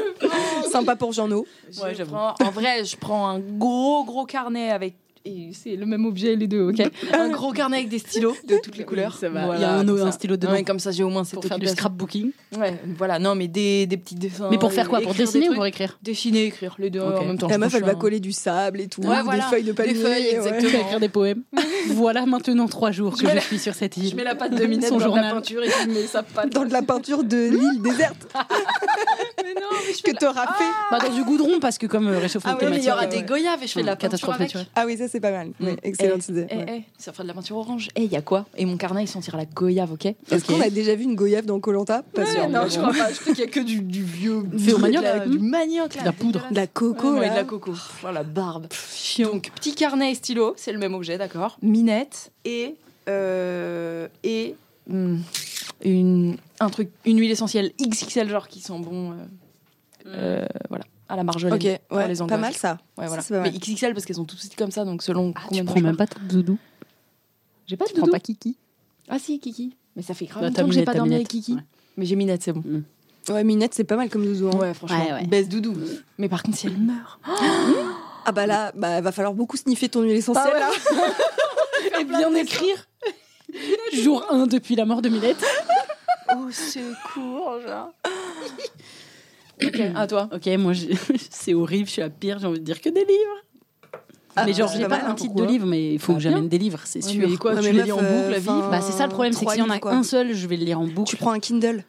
Sympa 0.70 0.97
pour 0.97 1.12
Jean-No. 1.12 1.47
Ouais, 1.82 1.93
je 1.93 1.99
j'avoue. 1.99 2.12
prends- 2.12 2.34
en 2.45 2.51
vrai, 2.51 2.84
je 2.84 2.97
prends 2.97 3.28
un 3.28 3.39
gros, 3.39 4.05
gros 4.05 4.26
carnet 4.26 4.70
avec. 4.70 4.95
Et 5.28 5.50
c'est 5.52 5.76
le 5.76 5.84
même 5.86 6.06
objet, 6.06 6.36
les 6.36 6.46
deux, 6.46 6.68
ok 6.70 6.80
Un 7.12 7.28
gros 7.28 7.52
carnet 7.52 7.78
avec 7.78 7.88
des 7.88 7.98
stylos 7.98 8.34
de 8.46 8.56
toutes 8.62 8.76
les 8.76 8.84
couleurs. 8.84 9.14
ça 9.16 9.28
va. 9.28 9.44
Voilà, 9.44 9.58
Il 9.58 9.62
y 9.62 9.64
a 9.64 9.74
un, 9.74 10.06
un 10.06 10.10
stylo 10.12 10.36
dedans 10.36 10.52
Ouais, 10.52 10.64
comme 10.64 10.78
ça, 10.78 10.90
j'ai 10.90 11.02
au 11.02 11.10
moins 11.10 11.24
cette 11.24 11.34
pour 11.34 11.44
faire 11.44 11.58
du 11.58 11.66
scrapbooking. 11.66 12.30
Ouais, 12.58 12.80
voilà, 12.96 13.18
non, 13.18 13.34
mais 13.34 13.46
des, 13.48 13.86
des 13.86 13.96
petits 13.96 14.14
dessins. 14.14 14.48
Mais 14.50 14.58
pour 14.58 14.72
faire 14.72 14.88
quoi 14.88 15.00
Pour 15.00 15.12
des 15.12 15.18
dessiner 15.24 15.50
ou 15.50 15.54
pour 15.54 15.66
écrire 15.66 15.98
Dessiner, 16.02 16.44
écrire, 16.46 16.74
les 16.78 16.90
deux 16.90 17.00
en 17.00 17.24
même 17.24 17.36
temps. 17.38 17.48
La 17.48 17.58
meuf, 17.58 17.74
elle 17.74 17.84
va 17.84 17.92
un- 17.92 17.94
coller 17.94 18.20
du 18.20 18.32
sable 18.32 18.80
et 18.80 18.88
tout, 18.88 19.02
Ouais, 19.02 19.16
des 19.22 19.40
feuilles 19.42 19.62
de 19.64 19.68
Des 19.68 19.72
palmier. 19.74 19.94
feuilles, 19.94 20.22
ouais. 20.24 20.34
exactement. 20.36 20.80
Écrire 20.82 21.00
des 21.00 21.08
poèmes. 21.08 21.42
voilà 21.88 22.24
maintenant 22.26 22.66
trois 22.66 22.90
jours 22.90 23.16
que 23.16 23.26
Je 23.28 23.40
suis 23.40 23.58
sur 23.58 23.74
cette 23.74 23.96
île. 23.96 24.08
Je 24.10 24.16
mets 24.16 24.24
la 24.24 24.34
pâte 24.34 24.54
de 24.54 24.64
Minette 24.64 24.90
dans 24.90 24.98
journal. 24.98 25.24
la 25.24 25.32
peinture 25.34 25.62
et 25.62 25.68
je 25.70 25.88
mets 25.90 26.06
sa 26.06 26.22
pâte. 26.22 26.52
Dans 26.52 26.64
de 26.64 26.72
la 26.72 26.82
peinture 26.82 27.24
de 27.24 27.36
l'île 27.50 27.82
déserte 27.82 28.28
Mais 29.43 29.55
non, 29.55 29.61
mais 29.86 29.93
je 29.95 30.03
que 30.03 30.16
t'auras 30.18 30.47
fait. 30.55 30.64
Bah, 30.91 30.99
dans 31.01 31.14
du 31.14 31.24
goudron, 31.24 31.61
parce 31.61 31.78
que 31.78 31.86
comme 31.86 32.09
euh, 32.09 32.18
réchauffement 32.18 32.53
Ah 32.59 32.62
ouais, 32.64 32.70
mais 32.70 32.78
il 32.78 32.84
y 32.84 32.91
aura 32.91 33.03
ouais, 33.03 33.07
des 33.09 33.22
goyaves 33.22 33.62
et 33.62 33.66
je 33.66 33.72
fais 33.72 33.80
de 33.82 33.86
la 33.86 33.93
peinture 33.97 34.09
catastrophe 34.11 34.34
avec. 34.36 34.49
naturelle. 34.49 34.66
Ah 34.74 34.84
oui, 34.86 34.97
ça 34.99 35.09
c'est 35.09 35.20
pas 35.20 35.30
mal. 35.30 35.51
Ouais, 35.61 35.76
excellente 35.82 36.28
idée. 36.28 36.47
Eh, 36.51 36.57
ouais. 36.57 36.66
eh, 36.68 36.82
ça 37.03 37.12
fera 37.12 37.22
de 37.24 37.28
la 37.28 37.34
peinture 37.34 37.57
orange. 37.57 37.89
Eh, 37.97 38.05
il 38.05 38.11
y 38.12 38.16
a 38.16 38.22
quoi? 38.22 38.47
Et 38.57 38.64
mon 38.64 38.76
carnet, 38.76 39.05
il 39.05 39.09
sentira 39.09 39.36
la 39.39 39.45
goyave, 39.45 39.93
ok? 39.93 40.07
Est-ce 40.07 40.45
qu'on 40.45 40.61
a 40.61 40.70
déjà 40.70 40.95
vu 40.95 41.05
une 41.05 41.14
goyave 41.14 41.45
dans 41.47 41.61
Colanta 41.61 42.03
Pas 42.14 42.26
sûr. 42.26 42.49
non, 42.49 42.62
je 42.68 42.78
crois 42.78 42.93
pas. 42.93 43.12
Je 43.12 43.20
crois 43.20 43.34
qu'il 43.34 43.45
y 43.45 43.47
a 43.47 43.51
que 43.51 43.61
du, 43.61 43.80
du 43.80 44.03
vieux. 44.03 44.43
Fait 44.59 44.72
au 44.72 44.78
manioc, 44.78 45.03
la-. 45.03 45.26
Du 45.26 45.39
manioc, 45.39 45.95
la 46.05 46.12
poudre. 46.12 46.47
De 46.51 46.57
la 46.57 46.66
coco, 46.66 47.14
de 47.16 47.20
la 47.20 47.45
coco. 47.45 47.72
Oh, 48.05 48.12
la 48.12 48.22
barbe. 48.22 48.66
Donc, 49.20 49.51
petit 49.55 49.74
carnet 49.74 50.12
et 50.12 50.14
stylo, 50.14 50.55
c'est 50.57 50.72
le 50.72 50.78
même 50.78 50.95
objet, 50.95 51.18
d'accord? 51.18 51.59
Minette 51.62 52.30
et. 52.45 52.74
euh, 53.09 54.09
et. 54.24 54.55
Hmm, 54.89 55.18
une, 55.84 56.36
un 56.61 56.70
truc, 56.70 56.91
une 57.05 57.18
huile 57.18 57.30
essentielle 57.30 57.72
XXL, 57.80 58.28
genre 58.28 58.49
qui 58.49 58.61
sent 58.61 58.78
bon. 58.78 59.12
euh, 59.12 59.16
euh, 60.07 60.47
voilà, 60.68 60.84
à 61.09 61.16
la 61.16 61.24
marjolaine. 61.24 61.55
Ok, 61.57 61.80
pour 61.89 61.99
ouais, 61.99 62.09
les 62.09 62.16
pas 62.16 62.36
mal 62.36 62.55
ça. 62.55 62.78
Ouais, 62.97 63.07
voilà. 63.07 63.22
Ça, 63.22 63.41
Mais. 63.41 63.51
XXL 63.51 63.93
parce 63.95 64.05
qu'elles 64.07 64.16
sont 64.16 64.24
toutes 64.24 64.55
comme 64.57 64.70
ça, 64.70 64.84
donc 64.84 65.03
selon 65.03 65.32
Ah, 65.36 65.43
combien 65.49 65.62
tu 65.62 65.66
de 65.66 65.72
prends 65.72 65.80
même 65.82 65.97
pas 65.97 66.07
ta 66.07 66.18
doudou 66.20 66.59
J'ai 67.66 67.76
pas 67.76 67.84
de 67.84 67.91
Tu 67.91 67.95
prends 67.97 68.07
doudou. 68.07 68.12
pas 68.12 68.20
Kiki 68.20 68.57
Ah 69.09 69.18
si, 69.18 69.39
Kiki. 69.39 69.76
Mais 69.97 70.03
ça 70.03 70.14
fait 70.14 70.26
grave 70.26 70.43
Bah, 70.43 70.49
longtemps 70.49 70.66
que 70.66 70.72
j'ai 70.74 70.84
pas 70.84 70.95
dormi 70.95 71.14
avec 71.14 71.28
Kiki. 71.28 71.55
Ouais. 71.55 71.61
Mais 71.97 72.07
j'ai 72.07 72.16
Minette, 72.16 72.43
c'est 72.43 72.53
bon. 72.53 72.62
Ouais, 73.28 73.45
Minette, 73.45 73.74
c'est 73.74 73.84
pas 73.84 73.97
mal 73.97 74.09
comme 74.09 74.24
doudou. 74.24 74.49
hein. 74.49 74.59
Ouais, 74.59 74.74
franchement, 74.74 75.05
Ouais, 75.05 75.12
ouais. 75.12 75.26
baisse 75.26 75.49
doudou. 75.49 75.74
Mais 76.16 76.28
par 76.28 76.43
contre, 76.43 76.57
si 76.57 76.66
elle 76.68 76.78
meurt, 76.78 77.20
Ah 78.24 78.32
bah 78.32 78.47
là, 78.47 78.72
bah 78.74 79.01
va 79.01 79.11
falloir 79.12 79.32
beaucoup 79.34 79.57
sniffer 79.57 79.89
ton 79.89 80.03
huile 80.03 80.12
essentielle. 80.16 80.53
Ah 80.55 80.59
là. 80.59 82.01
Et 82.01 82.05
bien 82.05 82.34
écrire. 82.34 82.88
Jour 83.93 84.24
1 84.30 84.47
depuis 84.47 84.76
la 84.76 84.84
mort 84.84 85.03
de 85.03 85.09
Milette. 85.09 85.45
Au 86.36 86.51
secours, 86.51 87.59
genre. 87.66 87.91
ok, 89.64 89.80
à 89.95 90.07
toi. 90.07 90.28
Ok, 90.32 90.47
moi 90.59 90.72
c'est 91.30 91.55
horrible, 91.55 91.86
je 91.86 91.93
suis 91.93 92.03
la 92.03 92.11
pire, 92.11 92.39
j'ai 92.39 92.47
envie 92.47 92.61
de 92.61 92.64
dire 92.64 92.80
que 92.80 92.89
des 92.91 93.01
livres. 93.05 94.01
Ah, 94.36 94.45
mais 94.45 94.53
genre, 94.53 94.68
c'est 94.68 94.76
j'ai 94.76 94.82
pas 94.84 94.91
pas 94.91 94.97
mal, 94.99 95.07
un 95.07 95.11
hein, 95.11 95.14
titre 95.14 95.30
pourquoi 95.32 95.47
de 95.47 95.51
livre, 95.53 95.66
mais 95.66 95.95
il 95.95 95.99
faut 95.99 96.14
que 96.14 96.20
j'amène 96.20 96.49
des 96.49 96.59
livres, 96.59 96.80
c'est 96.84 97.05
Ouais, 97.05 97.12
sûr. 97.12 97.28
mais 97.28 97.36
quoi, 97.36 97.55
Ouais, 97.55 97.61
tu 97.61 97.66
mais 97.66 97.72
les 97.72 97.78
meuf, 97.78 97.93
en 97.93 97.97
boucle, 97.97 98.30
la 98.30 98.39
vie 98.39 98.49
enfin, 98.51 98.70
Bah, 98.70 98.80
c'est 98.80 98.93
ça 98.93 99.05
le 99.07 99.11
problème, 99.12 99.32
c'est 99.32 99.41
que 99.41 99.45
trois 99.47 99.55
s'il 99.55 99.62
y 99.62 99.66
en 99.66 99.70
a 99.70 99.74
livres, 99.74 99.80
quoi. 99.80 99.93
un 99.95 100.03
seul, 100.05 100.32
je 100.34 100.47
vais 100.47 100.57
le 100.57 100.64
lire 100.64 100.78
en 100.80 100.86
boucle. 100.86 101.09
Tu 101.11 101.16
prends 101.16 101.32
un 101.32 101.41
Kindle. 101.41 101.82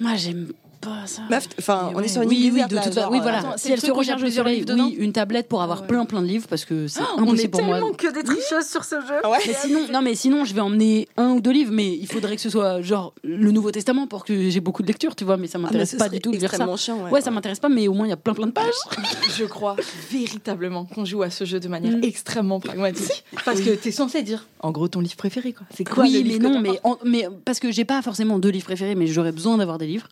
Moi, 0.00 0.14
j'aime 0.14 0.52
pas 0.80 1.06
ça. 1.06 1.22
Meuf, 1.30 1.46
enfin, 1.58 1.90
on 1.94 2.00
est 2.00 2.08
sur 2.08 2.22
une 2.22 2.28
oui, 2.28 2.50
oui, 2.52 2.60
de 2.62 2.68
toute 2.68 2.78
façon. 2.94 3.08
Oui, 3.10 3.18
euh, 3.18 3.22
voilà. 3.22 3.38
attends, 3.38 3.52
si 3.56 3.70
elle 3.70 3.80
se 3.80 3.90
recharge 3.90 4.20
plusieurs 4.20 4.46
livres 4.46 4.72
oui, 4.74 4.96
une 4.98 5.12
tablette 5.12 5.48
pour 5.48 5.62
avoir 5.62 5.82
Ouais. 5.82 5.86
plein 5.86 6.04
plein 6.04 6.22
de 6.22 6.26
livres 6.26 6.46
parce 6.48 6.64
que 6.64 6.86
c'est 6.88 7.00
On 7.16 7.18
est 7.18 7.28
impossible 7.28 7.50
pour 7.50 7.62
moi. 7.62 7.76
tellement 7.76 7.92
que 7.92 8.12
des 8.12 8.22
tricheuses 8.22 8.66
sur 8.66 8.84
ce 8.84 8.96
jeu. 9.00 9.28
Ouais. 9.28 9.38
Mais 9.46 9.52
sinon, 9.54 9.80
non, 9.92 10.02
mais 10.02 10.14
sinon, 10.14 10.44
je 10.44 10.54
vais 10.54 10.60
emmener 10.60 11.08
un 11.16 11.30
ou 11.30 11.40
deux 11.40 11.50
livres, 11.52 11.72
mais 11.72 11.88
il 11.96 12.06
faudrait 12.06 12.36
que 12.36 12.42
ce 12.42 12.50
soit 12.50 12.80
genre 12.82 13.12
le 13.22 13.50
Nouveau 13.52 13.70
Testament 13.70 14.06
pour 14.06 14.24
que 14.24 14.48
j'ai 14.50 14.60
beaucoup 14.60 14.82
de 14.82 14.88
lecture, 14.88 15.14
tu 15.14 15.24
vois. 15.24 15.36
Mais 15.36 15.46
ça 15.46 15.58
Ah, 15.58 15.62
m'intéresse 15.62 15.94
pas 15.96 16.08
du 16.08 16.18
tout 16.20 16.30
de 16.30 16.36
lire 16.36 16.48
ça. 16.50 16.56
extrêmement 16.56 16.76
chiant, 16.76 17.08
Ouais, 17.10 17.20
ça 17.20 17.30
m'intéresse 17.30 17.60
pas, 17.60 17.68
mais 17.68 17.86
au 17.88 17.92
moins 17.92 18.06
il 18.06 18.10
y 18.10 18.12
a 18.12 18.16
plein 18.16 18.34
plein 18.34 18.46
de 18.46 18.52
pages. 18.52 18.72
Je 19.38 19.44
crois 19.44 19.76
véritablement 20.10 20.84
qu'on 20.84 21.04
joue 21.04 21.22
à 21.22 21.30
ce 21.30 21.44
jeu 21.44 21.60
de 21.60 21.68
manière 21.68 21.96
Mm. 21.96 22.04
extrêmement 22.04 22.60
pragmatique. 22.60 23.24
Parce 23.44 23.60
que 23.60 23.70
t'es 23.70 23.90
censé 23.92 24.22
dire, 24.22 24.46
en 24.60 24.70
gros, 24.70 24.88
ton 24.88 25.00
livre 25.00 25.16
préféré, 25.16 25.52
quoi. 25.52 25.66
C'est 25.74 25.84
quoi 25.84 26.04
oui, 26.04 26.22
le 26.22 26.38
mais 26.38 26.38
non, 26.38 26.60
mais 27.04 27.26
parce 27.44 27.58
que 27.60 27.70
j'ai 27.70 27.84
pas 27.84 28.00
forcément 28.02 28.38
deux 28.38 28.48
livres 28.50 28.64
préférés, 28.66 28.94
mais 28.94 29.06
j'aurais 29.06 29.32
besoin 29.32 29.56
d'avoir 29.58 29.78
des 29.78 29.86
livres, 29.86 30.08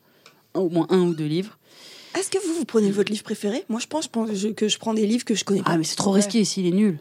au 0.59 0.69
moins 0.69 0.87
un 0.91 1.01
ou 1.01 1.15
deux 1.15 1.27
livres. 1.27 1.59
Est-ce 2.19 2.31
que 2.31 2.39
vous, 2.47 2.55
vous 2.55 2.65
prenez 2.65 2.91
votre 2.91 3.11
livre 3.13 3.23
préféré? 3.23 3.65
Moi, 3.69 3.81
je 3.81 3.87
pense, 3.87 4.05
je 4.05 4.09
pense 4.09 4.29
que 4.57 4.69
je 4.69 4.79
prends 4.79 4.95
des 4.95 5.07
livres 5.07 5.25
que 5.25 5.35
je 5.35 5.45
connais 5.45 5.63
pas. 5.63 5.73
Ah, 5.73 5.79
mais 5.79 5.85
c'est 5.85 5.97
trop 5.97 6.11
Ouais. 6.13 6.17
risqué 6.21 6.45
s'il 6.45 6.67
est 6.67 6.71
nul. 6.73 6.99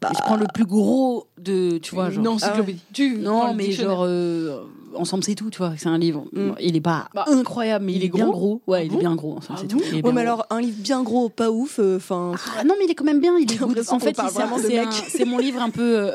Bah. 0.00 0.10
Je 0.14 0.20
prends 0.22 0.36
le 0.36 0.46
plus 0.52 0.64
gros 0.66 1.28
de, 1.38 1.78
tu 1.78 1.94
vois, 1.94 2.10
genre. 2.10 2.22
Non, 2.24 2.32
encyclopédie. 2.32 2.80
Tu 2.92 3.18
prends 3.22 3.48
Non, 3.48 3.54
mais 3.54 3.70
genre, 3.70 4.02
euh, 4.04 4.62
ensemble, 4.94 5.24
c'est 5.24 5.34
tout, 5.34 5.48
tu 5.50 5.58
vois. 5.58 5.74
C'est 5.78 5.88
un 5.88 5.96
livre. 5.98 6.24
Mm. 6.32 6.50
Il 6.60 6.76
est 6.76 6.80
pas 6.80 7.08
Bah, 7.14 7.24
incroyable, 7.28 7.86
mais 7.86 7.92
il, 7.92 7.96
il 7.98 8.02
est, 8.02 8.06
est 8.06 8.10
bien 8.10 8.26
gros 8.26 8.32
gros. 8.32 8.62
Ouais, 8.66 8.80
Ah 8.80 8.84
il 8.84 8.90
bon 8.90 8.96
est 8.96 9.00
bien 9.00 9.14
gros. 9.14 9.36
ensemble, 9.36 9.58
Ah 9.58 9.62
c'est 9.62 9.72
bon 9.72 9.78
tout. 9.78 9.84
Ouais, 9.84 10.02
mais 10.02 10.10
gros. 10.10 10.18
alors, 10.18 10.46
un 10.50 10.60
livre 10.60 10.76
bien 10.80 11.02
gros, 11.02 11.28
pas 11.30 11.50
ouf, 11.50 11.78
enfin. 11.78 12.32
Ah 12.58 12.64
non, 12.64 12.74
mais 12.78 12.84
il 12.86 12.90
est 12.90 12.94
quand 12.94 13.04
même 13.04 13.20
bien. 13.20 13.38
Il 13.38 13.50
est 13.50 13.62
En 13.92 13.98
fait, 13.98 14.16
c'est 15.08 15.24
mon 15.24 15.38
livre 15.38 15.62
un 15.62 15.70
peu 15.70 15.98
euh, 15.98 16.12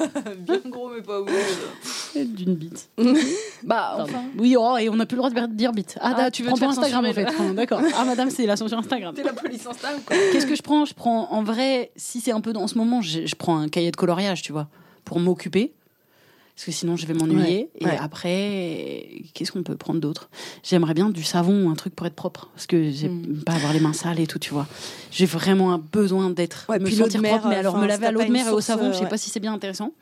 bien 0.38 0.60
gros, 0.66 0.90
mais 0.90 1.02
pas 1.02 1.20
ouf. 1.20 2.16
d'une 2.16 2.54
bite. 2.54 2.88
Bah, 3.64 3.96
enfin. 4.00 4.24
Oui, 4.38 4.56
oh, 4.58 4.76
et 4.76 4.88
on 4.88 4.96
n'a 4.96 5.06
plus 5.06 5.16
le 5.16 5.22
droit 5.28 5.30
de 5.30 5.54
dire 5.54 5.72
bite. 5.72 5.96
Ah, 6.00 6.14
Ah, 6.16 6.30
tu 6.30 6.42
veux 6.42 6.48
prends 6.48 6.56
te 6.56 6.60
faire 6.60 6.70
Instagram 6.70 7.04
en 7.06 7.12
fait. 7.12 7.26
Ah, 7.28 7.52
D'accord. 7.54 7.80
Ah, 7.96 8.04
madame, 8.04 8.30
c'est 8.30 8.46
la 8.46 8.56
sur 8.56 8.66
Instagram. 8.72 9.14
T'es 9.14 9.22
la 9.22 9.32
police 9.32 9.66
Insta 9.66 9.88
ou 9.96 10.00
quoi 10.00 10.16
Qu'est-ce 10.32 10.46
que 10.46 10.54
je 10.56 10.62
prends? 10.62 10.84
Je 10.84 10.94
prends, 10.94 11.30
en 11.32 11.42
vrai, 11.42 11.92
si 11.96 12.20
c'est 12.20 12.32
un 12.32 12.40
peu 12.40 12.52
dans 12.52 12.66
ce 12.66 12.76
moment, 12.76 13.00
je, 13.00 13.26
je 13.26 13.34
prends 13.36 13.56
un 13.58 13.68
cahier 13.68 13.90
de 13.90 13.96
coloriage, 13.96 14.42
tu 14.42 14.52
vois, 14.52 14.68
pour 15.04 15.20
m'occuper. 15.20 15.72
Parce 16.54 16.66
que 16.66 16.72
sinon, 16.72 16.96
je 16.96 17.06
vais 17.06 17.14
m'ennuyer. 17.14 17.70
Ouais, 17.80 17.86
ouais. 17.88 17.94
Et 17.94 17.98
après, 17.98 19.08
qu'est-ce 19.34 19.50
qu'on 19.52 19.62
peut 19.62 19.76
prendre 19.76 20.00
d'autre? 20.00 20.28
J'aimerais 20.62 20.92
bien 20.94 21.08
du 21.08 21.24
savon 21.24 21.66
ou 21.66 21.70
un 21.70 21.74
truc 21.74 21.94
pour 21.96 22.06
être 22.06 22.14
propre. 22.14 22.50
Parce 22.54 22.66
que 22.66 22.90
j'aime 22.90 23.22
Hmm. 23.22 23.42
pas 23.44 23.52
avoir 23.54 23.72
les 23.72 23.80
mains 23.80 23.94
sales 23.94 24.20
et 24.20 24.26
tout, 24.26 24.38
tu 24.38 24.52
vois. 24.52 24.66
J'ai 25.10 25.24
vraiment 25.26 25.72
un 25.72 25.78
besoin 25.78 26.28
d'être, 26.30 26.66
Ouais, 26.68 26.78
me 26.78 26.84
puis 26.84 26.94
sentir 26.96 27.22
propre. 27.22 27.48
Mais 27.48 27.56
alors, 27.56 27.74
enfin, 27.74 27.82
me 27.84 27.88
si 27.88 27.88
laver 27.88 28.06
à 28.06 28.10
l'eau 28.12 28.22
de 28.22 28.30
mer 28.30 28.46
et 28.48 28.50
au 28.50 28.60
savon, 28.60 28.92
je 28.92 28.98
sais 28.98 29.04
euh, 29.04 29.08
pas 29.08 29.16
si 29.16 29.30
c'est 29.30 29.40
bien 29.40 29.52
intéressant. 29.54 29.92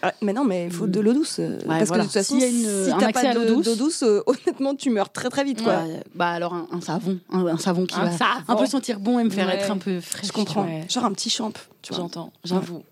Ah, 0.00 0.14
mais 0.22 0.32
non, 0.32 0.44
mais 0.44 0.66
il 0.66 0.72
faut 0.72 0.86
de 0.86 0.98
l'eau 1.00 1.12
douce. 1.12 1.38
euh, 1.40 1.58
parce 1.66 1.88
voilà. 1.88 2.04
que 2.04 2.08
de 2.08 2.12
toute 2.12 2.22
façon, 2.22 2.40
a 2.40 2.46
une- 2.46 2.84
si 2.84 2.90
t'as 2.98 3.06
accès 3.08 3.12
pas 3.12 3.28
à 3.30 3.34
l'eau 3.34 3.44
de- 3.44 3.48
douce- 3.54 3.64
d'eau 3.66 3.74
douce, 3.76 4.02
euh, 4.02 4.22
honnêtement, 4.26 4.74
tu 4.74 4.90
meurs 4.90 5.12
très 5.12 5.28
très 5.28 5.44
vite, 5.44 5.62
quoi. 5.62 5.82
Ouais, 5.82 6.02
bah 6.14 6.30
alors, 6.30 6.54
un, 6.54 6.66
un 6.72 6.80
savon. 6.80 7.18
Un, 7.30 7.46
un 7.46 7.58
savon 7.58 7.84
qui 7.84 7.96
Un 7.96 8.04
va 8.04 8.12
savon. 8.12 8.40
un 8.48 8.56
peu 8.56 8.66
sentir 8.66 8.98
bon 8.98 9.18
et 9.18 9.24
me 9.24 9.30
faire 9.30 9.50
être 9.50 9.70
un 9.70 9.76
peu 9.78 10.00
frais. 10.00 10.26
Je 10.26 10.32
comprends. 10.32 10.66
Genre 10.88 11.04
un 11.04 11.12
petit 11.12 11.30
champ, 11.30 11.52
tu 11.82 11.92
vois. 11.92 11.98
J'entends, 12.02 12.32
j'avoue. 12.44 12.82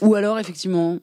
Ou 0.00 0.14
alors, 0.14 0.38
effectivement, 0.38 0.98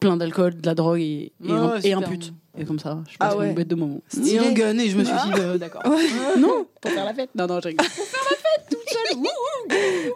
plein 0.00 0.16
d'alcool, 0.16 0.60
de 0.60 0.66
la 0.66 0.74
drogue 0.74 1.00
et, 1.00 1.32
et, 1.44 1.50
un, 1.52 1.78
et 1.82 1.94
pute. 2.04 2.32
Et 2.58 2.64
comme 2.64 2.78
ça, 2.78 2.98
je 3.10 3.16
Ah 3.20 3.28
passe 3.28 3.36
ouais. 3.38 3.48
une 3.48 3.54
bête 3.54 3.68
de 3.68 3.74
moment. 3.74 4.00
Stylé. 4.08 4.34
Et 4.34 4.38
un 4.38 4.52
gun, 4.52 4.78
et 4.78 4.88
je 4.88 4.96
me 4.96 5.04
suis 5.04 5.12
dit, 5.14 5.40
euh, 5.40 5.58
d'accord. 5.58 5.82
Non, 6.38 6.66
pour 6.80 6.90
faire 6.90 7.04
la 7.04 7.12
fête. 7.14 7.30
Non, 7.34 7.46
non, 7.46 7.60
je 7.62 7.68
rigole. 7.68 7.86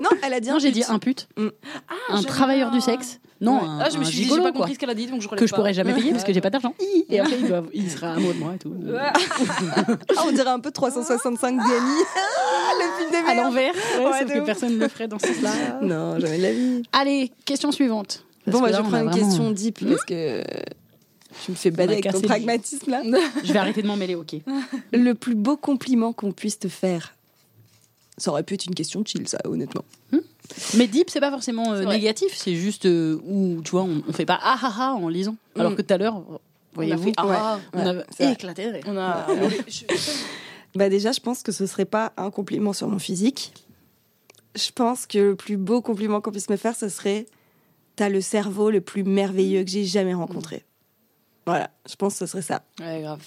Non, 0.00 0.10
elle 0.22 0.32
a 0.34 0.40
dit 0.40 0.48
Non, 0.48 0.56
un 0.56 0.58
j'ai 0.58 0.70
dit 0.70 0.84
un 0.88 0.98
pute, 0.98 1.28
Mm. 1.36 1.48
un 2.10 2.16
j'aime 2.16 2.24
travailleur 2.24 2.70
du 2.70 2.80
sexe. 2.80 3.20
Non, 3.40 3.54
Ouais. 3.60 3.66
un, 3.66 3.78
Ah, 3.80 3.90
je 3.90 3.98
me 3.98 4.04
suis 4.04 4.16
dit, 4.16 4.22
gigolo, 4.24 4.42
pas 4.42 4.50
quoi. 4.52 4.60
compris 4.60 4.74
ce 4.74 4.78
qu'elle 4.78 4.90
a 4.90 4.94
dit, 4.94 5.06
donc 5.06 5.20
je 5.22 5.28
Que 5.28 5.46
je 5.46 5.54
pourrais 5.54 5.72
jamais 5.74 5.94
payer 5.94 6.12
parce 6.12 6.24
que 6.24 6.32
j'ai 6.32 6.40
pas 6.40 6.50
d'argent. 6.50 6.74
Et 7.08 7.20
après, 7.20 7.36
il, 7.40 7.48
doit- 7.48 7.62
il 7.72 7.90
sera 7.90 8.12
amoureux 8.12 8.34
de 8.34 8.38
moi 8.38 8.54
et 8.54 8.58
tout. 8.58 8.74
Ah, 10.16 10.22
on 10.26 10.32
dirait 10.32 10.50
un 10.50 10.60
peu 10.60 10.70
365 10.70 11.56
Gany. 11.56 11.66
Ah, 11.66 12.72
le 12.78 12.98
film 12.98 13.10
des 13.24 13.30
À 13.30 13.34
l'envers, 13.34 13.74
ouais, 13.74 14.04
Ouais, 14.06 14.18
sauf 14.20 14.32
que 14.32 14.40
personne 14.44 14.74
ne 14.74 14.78
le 14.80 14.88
ferait 14.88 15.08
dans 15.08 15.18
ce 15.18 15.26
sens-là. 15.28 15.78
Non, 15.82 16.18
jamais 16.18 16.38
de 16.38 16.42
la 16.42 16.52
vie. 16.52 16.82
Allez, 16.92 17.32
question 17.44 17.72
suivante. 17.72 18.24
Parce 18.44 18.52
bon, 18.54 18.60
que 18.60 18.64
bah, 18.66 18.70
là, 18.70 18.78
je 18.78 18.88
prends 18.88 18.98
une 19.00 19.08
vraiment- 19.08 19.28
question 19.28 19.50
deep 19.50 19.84
parce 19.86 20.04
que 20.04 20.42
tu 21.44 21.50
me 21.52 21.56
fais 21.56 21.70
bader 21.70 21.94
avec 21.94 22.10
ton 22.10 22.20
pragmatisme 22.20 22.90
là. 22.90 23.02
Je 23.44 23.52
vais 23.52 23.58
arrêter 23.58 23.82
de 23.82 23.86
m'en 23.86 23.96
mêler, 23.96 24.14
ok. 24.14 24.36
Le 24.92 25.12
plus 25.14 25.34
beau 25.34 25.56
compliment 25.56 26.12
qu'on 26.12 26.32
puisse 26.32 26.58
te 26.58 26.68
faire. 26.68 27.14
Ça 28.18 28.30
aurait 28.32 28.42
pu 28.42 28.54
être 28.54 28.66
une 28.66 28.74
question 28.74 29.02
chill, 29.04 29.26
ça, 29.28 29.38
honnêtement. 29.44 29.84
Mais 30.76 30.86
deep, 30.88 31.08
c'est 31.10 31.20
pas 31.20 31.30
forcément 31.30 31.72
euh, 31.72 31.84
négatif, 31.84 32.32
c'est 32.34 32.56
juste 32.56 32.84
euh, 32.86 33.18
où, 33.26 33.62
tu 33.64 33.70
vois, 33.70 33.82
on, 33.84 34.02
on 34.06 34.12
fait 34.12 34.26
pas 34.26 34.38
ah 34.42 34.58
ah 34.62 34.74
ah 34.78 34.94
en 34.94 35.08
lisant. 35.08 35.36
Alors 35.56 35.72
Mm. 35.72 35.76
que 35.76 35.82
tout 35.82 35.94
à 35.94 35.98
l'heure, 35.98 36.16
On 36.16 36.34
a 36.34 36.38
voyez-vous, 36.74 37.04
fait 37.04 37.12
ah, 37.18 37.58
on 37.72 37.78
a 37.86 37.94
c'est 38.10 38.24
vrai. 38.24 38.32
éclaté. 38.32 38.66
de 38.66 38.72
rire. 38.72 38.82
on 38.86 38.96
a. 38.98 39.26
Bah 40.76 40.88
déjà, 40.88 41.10
je 41.12 41.18
pense 41.20 41.42
que 41.42 41.50
ce 41.52 41.66
serait 41.66 41.84
pas 41.84 42.12
un 42.16 42.30
compliment 42.30 42.72
sur 42.72 42.86
mon 42.88 42.98
physique. 43.00 43.52
Je 44.54 44.70
pense 44.72 45.06
que 45.06 45.18
le 45.18 45.36
plus 45.36 45.56
beau 45.56 45.80
compliment 45.82 46.20
qu'on 46.20 46.30
puisse 46.30 46.48
me 46.50 46.56
faire, 46.56 46.76
ce 46.76 46.88
serait 46.88 47.26
t'as 48.00 48.08
le 48.08 48.22
cerveau 48.22 48.70
le 48.70 48.80
plus 48.80 49.04
merveilleux 49.04 49.62
que 49.62 49.68
j'ai 49.68 49.84
jamais 49.84 50.14
rencontré. 50.14 50.64
Voilà, 51.44 51.68
je 51.86 51.96
pense 51.96 52.14
que 52.14 52.20
ce 52.20 52.26
serait 52.26 52.40
ça. 52.40 52.62
Ouais, 52.80 53.02
grave. 53.02 53.20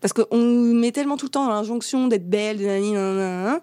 Parce 0.00 0.12
qu'on 0.12 0.74
met 0.74 0.90
tellement 0.90 1.16
tout 1.16 1.26
le 1.26 1.30
temps 1.30 1.46
dans 1.46 1.52
l'injonction 1.52 2.08
d'être 2.08 2.28
belle, 2.28 2.58
de 2.58 2.64
nani, 2.64 2.90
nanana. 2.90 3.60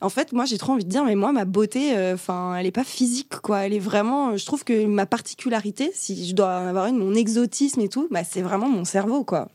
En 0.00 0.08
fait, 0.08 0.32
moi, 0.32 0.46
j'ai 0.46 0.58
trop 0.58 0.72
envie 0.72 0.84
de 0.84 0.88
dire, 0.88 1.04
mais 1.04 1.14
moi, 1.14 1.30
ma 1.30 1.44
beauté, 1.44 1.94
enfin, 2.12 2.56
elle 2.56 2.66
est 2.66 2.72
pas 2.72 2.82
physique, 2.82 3.36
quoi. 3.40 3.60
Elle 3.60 3.72
est 3.72 3.78
vraiment. 3.78 4.36
Je 4.36 4.44
trouve 4.44 4.64
que 4.64 4.84
ma 4.84 5.06
particularité, 5.06 5.92
si 5.94 6.26
je 6.26 6.34
dois 6.34 6.58
en 6.58 6.66
avoir 6.66 6.86
une, 6.86 6.98
mon 6.98 7.14
exotisme 7.14 7.80
et 7.82 7.88
tout, 7.88 8.08
bah, 8.10 8.24
c'est 8.24 8.42
vraiment 8.42 8.68
mon 8.68 8.84
cerveau, 8.84 9.22
quoi. 9.22 9.48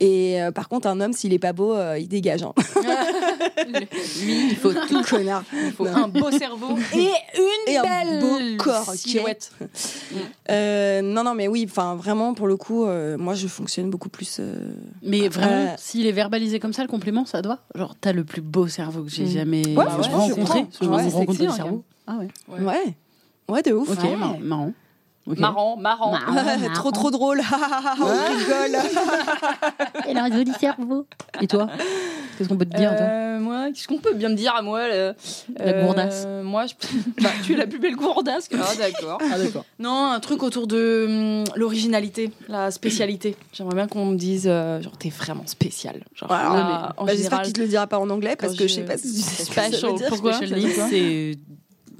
Et 0.00 0.40
euh, 0.42 0.50
par 0.50 0.68
contre, 0.68 0.86
un 0.88 1.00
homme, 1.00 1.12
s'il 1.12 1.32
est 1.32 1.38
pas 1.38 1.52
beau, 1.52 1.74
euh, 1.74 1.98
il 1.98 2.08
dégage. 2.08 2.42
Hein. 2.42 2.52
Lui, 4.22 4.50
il 4.50 4.56
faut 4.56 4.72
Tout 4.72 5.02
connard. 5.02 5.44
Il 5.52 5.72
faut 5.72 5.86
un 5.86 6.08
beau 6.08 6.30
cerveau 6.30 6.76
et 6.94 7.10
une 7.36 7.72
Et 7.72 7.76
un 7.76 7.82
belle 7.82 8.20
beau 8.20 8.38
corps, 8.58 8.88
ok. 8.88 8.94
silhouette. 8.96 9.52
Euh, 10.50 11.02
non, 11.02 11.24
non, 11.24 11.34
mais 11.34 11.48
oui, 11.48 11.66
enfin, 11.68 11.94
vraiment, 11.96 12.34
pour 12.34 12.46
le 12.46 12.56
coup, 12.56 12.84
euh, 12.84 13.16
moi, 13.18 13.34
je 13.34 13.46
fonctionne 13.46 13.90
beaucoup 13.90 14.08
plus. 14.08 14.38
euh, 14.40 14.72
Mais 15.02 15.28
vraiment, 15.28 15.50
Euh, 15.72 15.74
s'il 15.78 16.06
est 16.06 16.12
verbalisé 16.12 16.58
comme 16.60 16.72
ça, 16.72 16.82
le 16.82 16.88
compliment, 16.88 17.24
ça 17.26 17.42
doit. 17.42 17.58
Genre, 17.74 17.94
t'as 18.00 18.12
le 18.12 18.24
plus 18.24 18.40
beau 18.42 18.66
cerveau 18.68 19.02
que 19.02 19.10
j'ai 19.10 19.24
Mm. 19.24 19.28
jamais 19.30 19.62
Ouais, 19.76 19.84
franchement, 19.86 20.26
je 20.26 20.32
rencontré. 20.34 20.44
prends. 20.44 20.68
Je 20.80 20.88
Ouais, 20.88 20.96
rencontre 21.04 21.32
sexy, 21.32 21.42
le 21.42 21.48
hein, 21.50 21.54
cerveau. 21.56 21.84
Ah 22.06 22.16
ouais. 22.18 22.28
Ouais. 22.48 22.64
Ouais. 22.64 22.94
Ouais, 23.48 23.62
de 23.62 23.72
ouf. 23.72 23.90
Ok, 23.90 24.02
Ouais. 24.04 24.16
mar- 24.16 24.38
marrant. 24.40 24.72
Marrant, 25.38 25.76
marrant. 25.76 26.10
Marrant, 26.32 26.72
trop, 26.74 26.90
trop 26.90 27.10
drôle. 27.10 27.40
On 28.00 28.04
rigole. 28.04 28.80
Elle 30.08 30.18
a 30.18 30.24
un 30.24 30.32
joli 30.32 30.52
cerveau. 30.58 31.06
Et 31.40 31.46
toi? 31.46 31.68
Qu'est-ce 32.36 32.48
qu'on 32.48 32.56
peut 32.56 32.64
te 32.64 32.76
dire, 32.76 32.96
toi? 32.96 33.06
Euh, 33.06 33.38
moi, 33.38 33.66
qu'est-ce 33.68 33.86
qu'on 33.86 33.98
peut 33.98 34.14
bien 34.14 34.30
me 34.30 34.34
dire 34.34 34.54
à 34.56 34.62
moi 34.62 34.88
La 34.88 35.14
euh, 35.60 35.84
gourdasse. 35.84 36.26
Moi, 36.42 36.64
je... 36.66 36.74
bah, 37.22 37.28
tu 37.44 37.52
es 37.52 37.56
la 37.56 37.66
plus 37.66 37.78
belle 37.78 37.96
gourdasse. 37.96 38.48
que- 38.48 38.56
Ah, 38.58 38.74
d'accord. 38.78 39.18
Ah, 39.32 39.38
d'accord. 39.38 39.64
Non, 39.78 40.06
un 40.10 40.20
truc 40.20 40.42
autour 40.42 40.66
de 40.66 41.06
hum, 41.08 41.44
l'originalité, 41.56 42.30
la 42.48 42.70
spécialité. 42.70 43.36
J'aimerais 43.52 43.74
bien 43.74 43.86
qu'on 43.88 44.06
me 44.06 44.16
dise, 44.16 44.46
euh, 44.46 44.80
genre, 44.80 44.96
t'es 44.96 45.10
vraiment 45.10 45.46
spécial. 45.46 46.00
Genre, 46.14 46.32
alors, 46.32 46.54
là, 46.54 46.94
en 46.96 47.04
Bah, 47.04 47.12
J'espère 47.14 47.42
qu'il 47.42 47.52
te 47.52 47.60
le 47.60 47.68
dira 47.68 47.86
pas 47.86 47.98
en 47.98 48.08
anglais 48.08 48.36
parce 48.36 48.54
que 48.54 48.64
je 48.64 48.68
je- 48.68 48.74
sais 48.76 48.84
pas 48.84 48.96
si 48.96 49.12
tu 49.14 49.20
sais 49.20 49.42
ce 49.44 49.48
que 49.48 49.52
Special, 49.52 49.74
ça 49.74 49.86
veut 49.88 49.92
dire. 49.94 50.08
pourquoi 50.08 50.32
c'est 50.88 51.38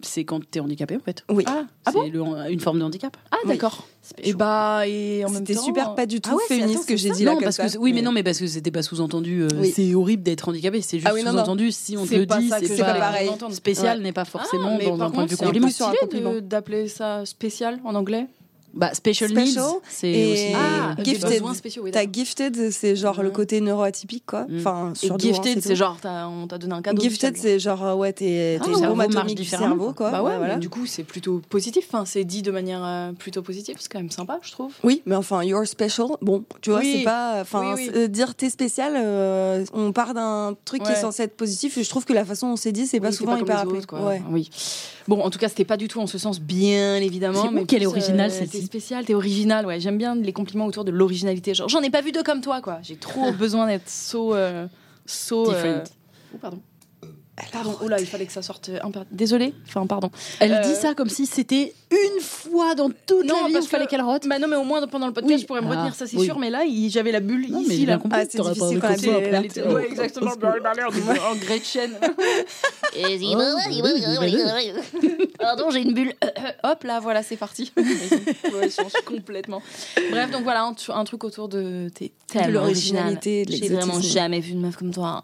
c'est 0.04 0.24
quand 0.24 0.40
t'es 0.50 0.60
handicapé 0.60 0.96
en 0.96 1.00
fait. 1.00 1.24
Oui. 1.30 1.44
Ah, 1.46 1.64
ah 1.86 1.90
c'est 1.92 2.10
bon 2.10 2.34
le- 2.34 2.50
une 2.52 2.60
forme 2.60 2.78
de 2.78 2.84
handicap. 2.84 3.16
Ah, 3.30 3.36
d'accord. 3.46 3.86
Et 4.22 4.32
bah, 4.32 4.86
et 4.86 5.24
en 5.24 5.30
même 5.30 5.40
C'était 5.46 5.54
temps. 5.54 5.62
super 5.64 5.94
pas 5.94 6.06
du 6.06 6.20
tout 6.20 6.30
Ah 6.32 6.36
ouais, 6.36 6.42
c'est- 6.48 6.54
féministe 6.54 6.78
attends, 6.80 6.86
que 6.88 6.96
c'est 6.96 7.08
j'ai 7.08 7.14
dit 7.14 7.24
là 7.24 7.34
comme 7.34 7.44
parce 7.44 7.56
ça. 7.56 7.68
que 7.68 7.78
oui, 7.78 7.92
mais 7.92 8.02
non, 8.02 8.12
mais 8.12 8.22
parce 8.22 8.38
que 8.38 8.46
c'était 8.46 8.70
pas 8.70 8.82
sous-entendu. 8.82 9.42
euh, 9.42 9.48
Oui. 9.58 9.72
C'est 9.74 9.94
horrible 9.94 10.22
d'être 10.22 10.48
handicapé. 10.48 10.80
C'est 10.82 10.98
juste 10.98 11.08
Ah 11.10 11.14
oui, 11.14 11.22
sous-entendu. 11.22 11.70
Si 11.70 11.96
on 11.96 12.04
te 12.04 12.08
C'est 12.08 12.18
le 12.18 12.26
pas 12.26 12.38
dit, 12.38 12.48
ça 12.48 12.60
que 12.60 12.66
c'est 12.66 12.76
c'est 12.76 12.82
pas 12.82 12.94
pas 12.94 12.98
pareil. 13.00 13.28
entendre. 13.28 13.54
Spécial 13.54 14.00
n'est 14.00 14.12
pas 14.12 14.24
forcément 14.24 14.70
Ah, 14.72 14.76
mais 14.78 14.86
dans 14.86 14.96
par 14.98 15.08
un 15.08 15.10
point 15.10 15.24
de 15.24 15.30
vue 15.30 15.36
c'est 15.36 15.44
compliment. 16.00 16.32
de- 16.34 16.40
d'appeler 16.40 16.88
ça 16.88 17.24
spécial 17.26 17.78
en 17.84 17.94
anglais. 17.94 18.26
Bah, 18.72 18.90
special, 18.94 19.30
Special 19.30 19.64
needs, 19.64 19.80
c'est 19.88 20.32
aussi. 20.32 20.46
Ah, 20.54 20.94
gifted. 21.02 21.42
oui, 21.82 21.90
T'as 21.90 22.04
gifted, 22.10 22.70
c'est 22.70 22.94
genre 22.94 23.20
le 23.22 23.28
Mhm. 23.28 23.34
côté 23.34 23.60
neuroatypique, 23.60 24.24
quoi. 24.26 24.46
Mhm. 24.48 24.58
Enfin, 24.60 24.92
sur 24.94 25.18
gifted, 25.18 25.60
c'est 25.60 25.74
genre, 25.74 25.96
on 26.04 26.46
t'a 26.46 26.56
donné 26.58 26.74
un 26.74 26.82
cadeau. 26.82 27.02
Gifted, 27.02 27.36
c'est 27.36 27.58
genre, 27.58 27.84
euh, 27.84 27.94
ouais, 27.94 28.12
t'es 28.12 28.58
Ah, 28.60 29.02
atomique 29.02 29.36
du 29.36 29.44
cerveau, 29.44 29.92
quoi. 29.92 30.10
Bah 30.10 30.22
ouais, 30.22 30.36
voilà. 30.38 30.56
du 30.56 30.68
coup, 30.68 30.86
c'est 30.86 31.02
plutôt 31.02 31.40
positif. 31.48 31.86
Enfin, 31.92 32.04
c'est 32.04 32.24
dit 32.24 32.42
de 32.42 32.50
manière 32.50 32.84
euh, 32.84 33.12
plutôt 33.12 33.42
positive. 33.42 33.76
C'est 33.80 33.90
quand 33.90 33.98
même 33.98 34.10
sympa, 34.10 34.38
je 34.42 34.52
trouve. 34.52 34.72
Oui, 34.84 35.02
mais 35.06 35.16
enfin, 35.16 35.42
you're 35.42 35.66
special. 35.66 36.06
Bon, 36.22 36.44
tu 36.60 36.70
vois, 36.70 36.80
Oui. 36.80 36.94
c'est 36.98 37.04
pas. 37.04 37.40
Enfin, 37.40 37.74
Oui, 37.74 37.90
euh, 37.96 38.06
dire 38.08 38.34
t'es 38.34 38.50
spécial, 38.50 38.94
euh, 38.96 39.64
on 39.72 39.92
part 39.92 40.14
d'un 40.14 40.54
truc 40.64 40.82
qui 40.84 40.92
est 40.92 40.96
censé 41.00 41.24
être 41.24 41.36
positif 41.36 41.76
et 41.78 41.82
je 41.84 41.88
trouve 41.90 42.04
que 42.04 42.12
la 42.12 42.24
façon 42.24 42.50
dont 42.50 42.56
c'est 42.56 42.72
dit, 42.72 42.86
c'est 42.86 43.00
pas 43.00 43.12
souvent 43.12 43.36
hyper 43.36 43.58
appelé. 43.58 43.80
Oui. 44.30 44.48
Bon, 45.08 45.20
en 45.22 45.30
tout 45.30 45.38
cas, 45.40 45.48
c'était 45.48 45.64
pas 45.64 45.76
du 45.76 45.88
tout 45.88 46.00
en 46.00 46.06
ce 46.06 46.18
sens, 46.18 46.40
bien 46.40 46.96
évidemment. 46.96 47.42
C'est 47.42 47.50
mais 47.50 47.64
qu'elle 47.64 47.86
originale, 47.86 48.30
celle-ci 48.30 48.59
T'es 48.60 48.66
spéciale, 48.66 49.04
t'es 49.04 49.14
originale. 49.14 49.66
Ouais, 49.66 49.80
j'aime 49.80 49.98
bien 49.98 50.14
les 50.14 50.32
compliments 50.32 50.66
autour 50.66 50.84
de 50.84 50.90
l'originalité. 50.90 51.54
Genre, 51.54 51.68
j'en 51.68 51.80
ai 51.82 51.90
pas 51.90 52.00
vu 52.02 52.12
deux 52.12 52.22
comme 52.22 52.40
toi, 52.40 52.60
quoi. 52.60 52.78
J'ai 52.82 52.96
trop 52.96 53.32
besoin 53.38 53.66
d'être 53.66 53.88
so, 53.88 54.34
euh, 54.34 54.66
so. 55.06 55.52
euh. 55.52 55.82
Oh, 56.34 56.38
pardon. 56.40 56.60
Pardon. 57.52 57.74
Oh 57.82 57.88
là, 57.88 57.98
il 58.00 58.06
fallait 58.06 58.26
que 58.26 58.32
ça 58.32 58.42
sorte. 58.42 58.70
un 58.82 58.90
peu- 58.90 59.00
Désolée. 59.10 59.54
Enfin, 59.66 59.86
pardon. 59.86 60.10
Elle 60.40 60.52
Euh, 60.52 60.60
dit 60.62 60.74
ça 60.74 60.94
comme 60.94 61.08
si 61.08 61.24
c'était 61.26 61.74
une 61.90 62.20
fois 62.20 62.74
dans 62.74 62.88
toute 62.88 63.26
Non, 63.26 63.42
la 63.42 63.48
vie 63.48 63.56
où 63.58 63.62
fallait 63.62 63.84
que- 63.86 63.90
qu'elle 63.90 64.02
rote. 64.02 64.26
Bah 64.28 64.38
non, 64.38 64.46
mais 64.48 64.56
au 64.56 64.64
moins 64.64 64.86
pendant 64.86 65.06
le 65.08 65.12
podcast, 65.12 65.34
Oui. 65.34 65.40
je 65.40 65.46
pourrais 65.46 65.60
me 65.60 65.66
Ah, 65.66 65.70
retenir, 65.70 65.94
ça 65.94 66.06
c'est 66.06 66.16
oui. 66.16 66.24
sûr. 66.24 66.38
Mais 66.38 66.50
là, 66.50 66.64
il- 66.64 66.90
j'avais 66.90 67.12
la 67.12 67.20
bulle 67.20 67.50
Non, 67.50 67.60
ici, 67.62 67.84
là. 67.86 67.98
Ah, 68.10 68.22
c'est 68.30 68.40
difficile 68.40 68.80
quand 68.80 68.88
même, 68.90 69.74
ouais, 69.74 69.86
exactement. 69.88 70.30
en 71.30 71.34
Gretchen. 71.36 71.92
Pardon, 75.38 75.70
j'ai 75.70 75.80
une 75.80 75.94
bulle. 75.94 76.12
Hop 76.62 76.84
là, 76.84 77.00
voilà, 77.00 77.22
c'est 77.22 77.36
parti. 77.36 77.72
ouais, 77.76 78.68
je 78.68 78.74
change 78.74 78.92
complètement. 79.04 79.62
Bref, 80.10 80.30
donc 80.30 80.42
voilà, 80.42 80.62
un, 80.62 80.72
tru- 80.72 80.92
un 80.92 81.04
truc 81.04 81.24
autour 81.24 81.48
de 81.48 81.88
t'es 81.94 82.12
tellement 82.26 82.60
l'originalité, 82.60 83.44
de. 83.44 83.52
J'ai 83.52 83.68
vraiment 83.68 84.00
jamais 84.00 84.40
vu 84.40 84.52
une 84.52 84.60
meuf 84.60 84.76
comme 84.76 84.92
toi. 84.92 85.22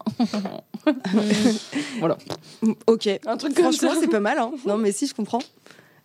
voilà. 1.99 2.17
Ok. 2.87 3.07
Un 3.25 3.37
truc 3.37 3.53
comme 3.55 3.65
Franchement, 3.65 3.93
ça. 3.93 3.97
c'est 4.01 4.07
pas 4.09 4.19
mal. 4.19 4.37
Hein. 4.39 4.51
Non, 4.65 4.77
mais 4.77 4.91
si, 4.91 5.07
je 5.07 5.13
comprends. 5.13 5.41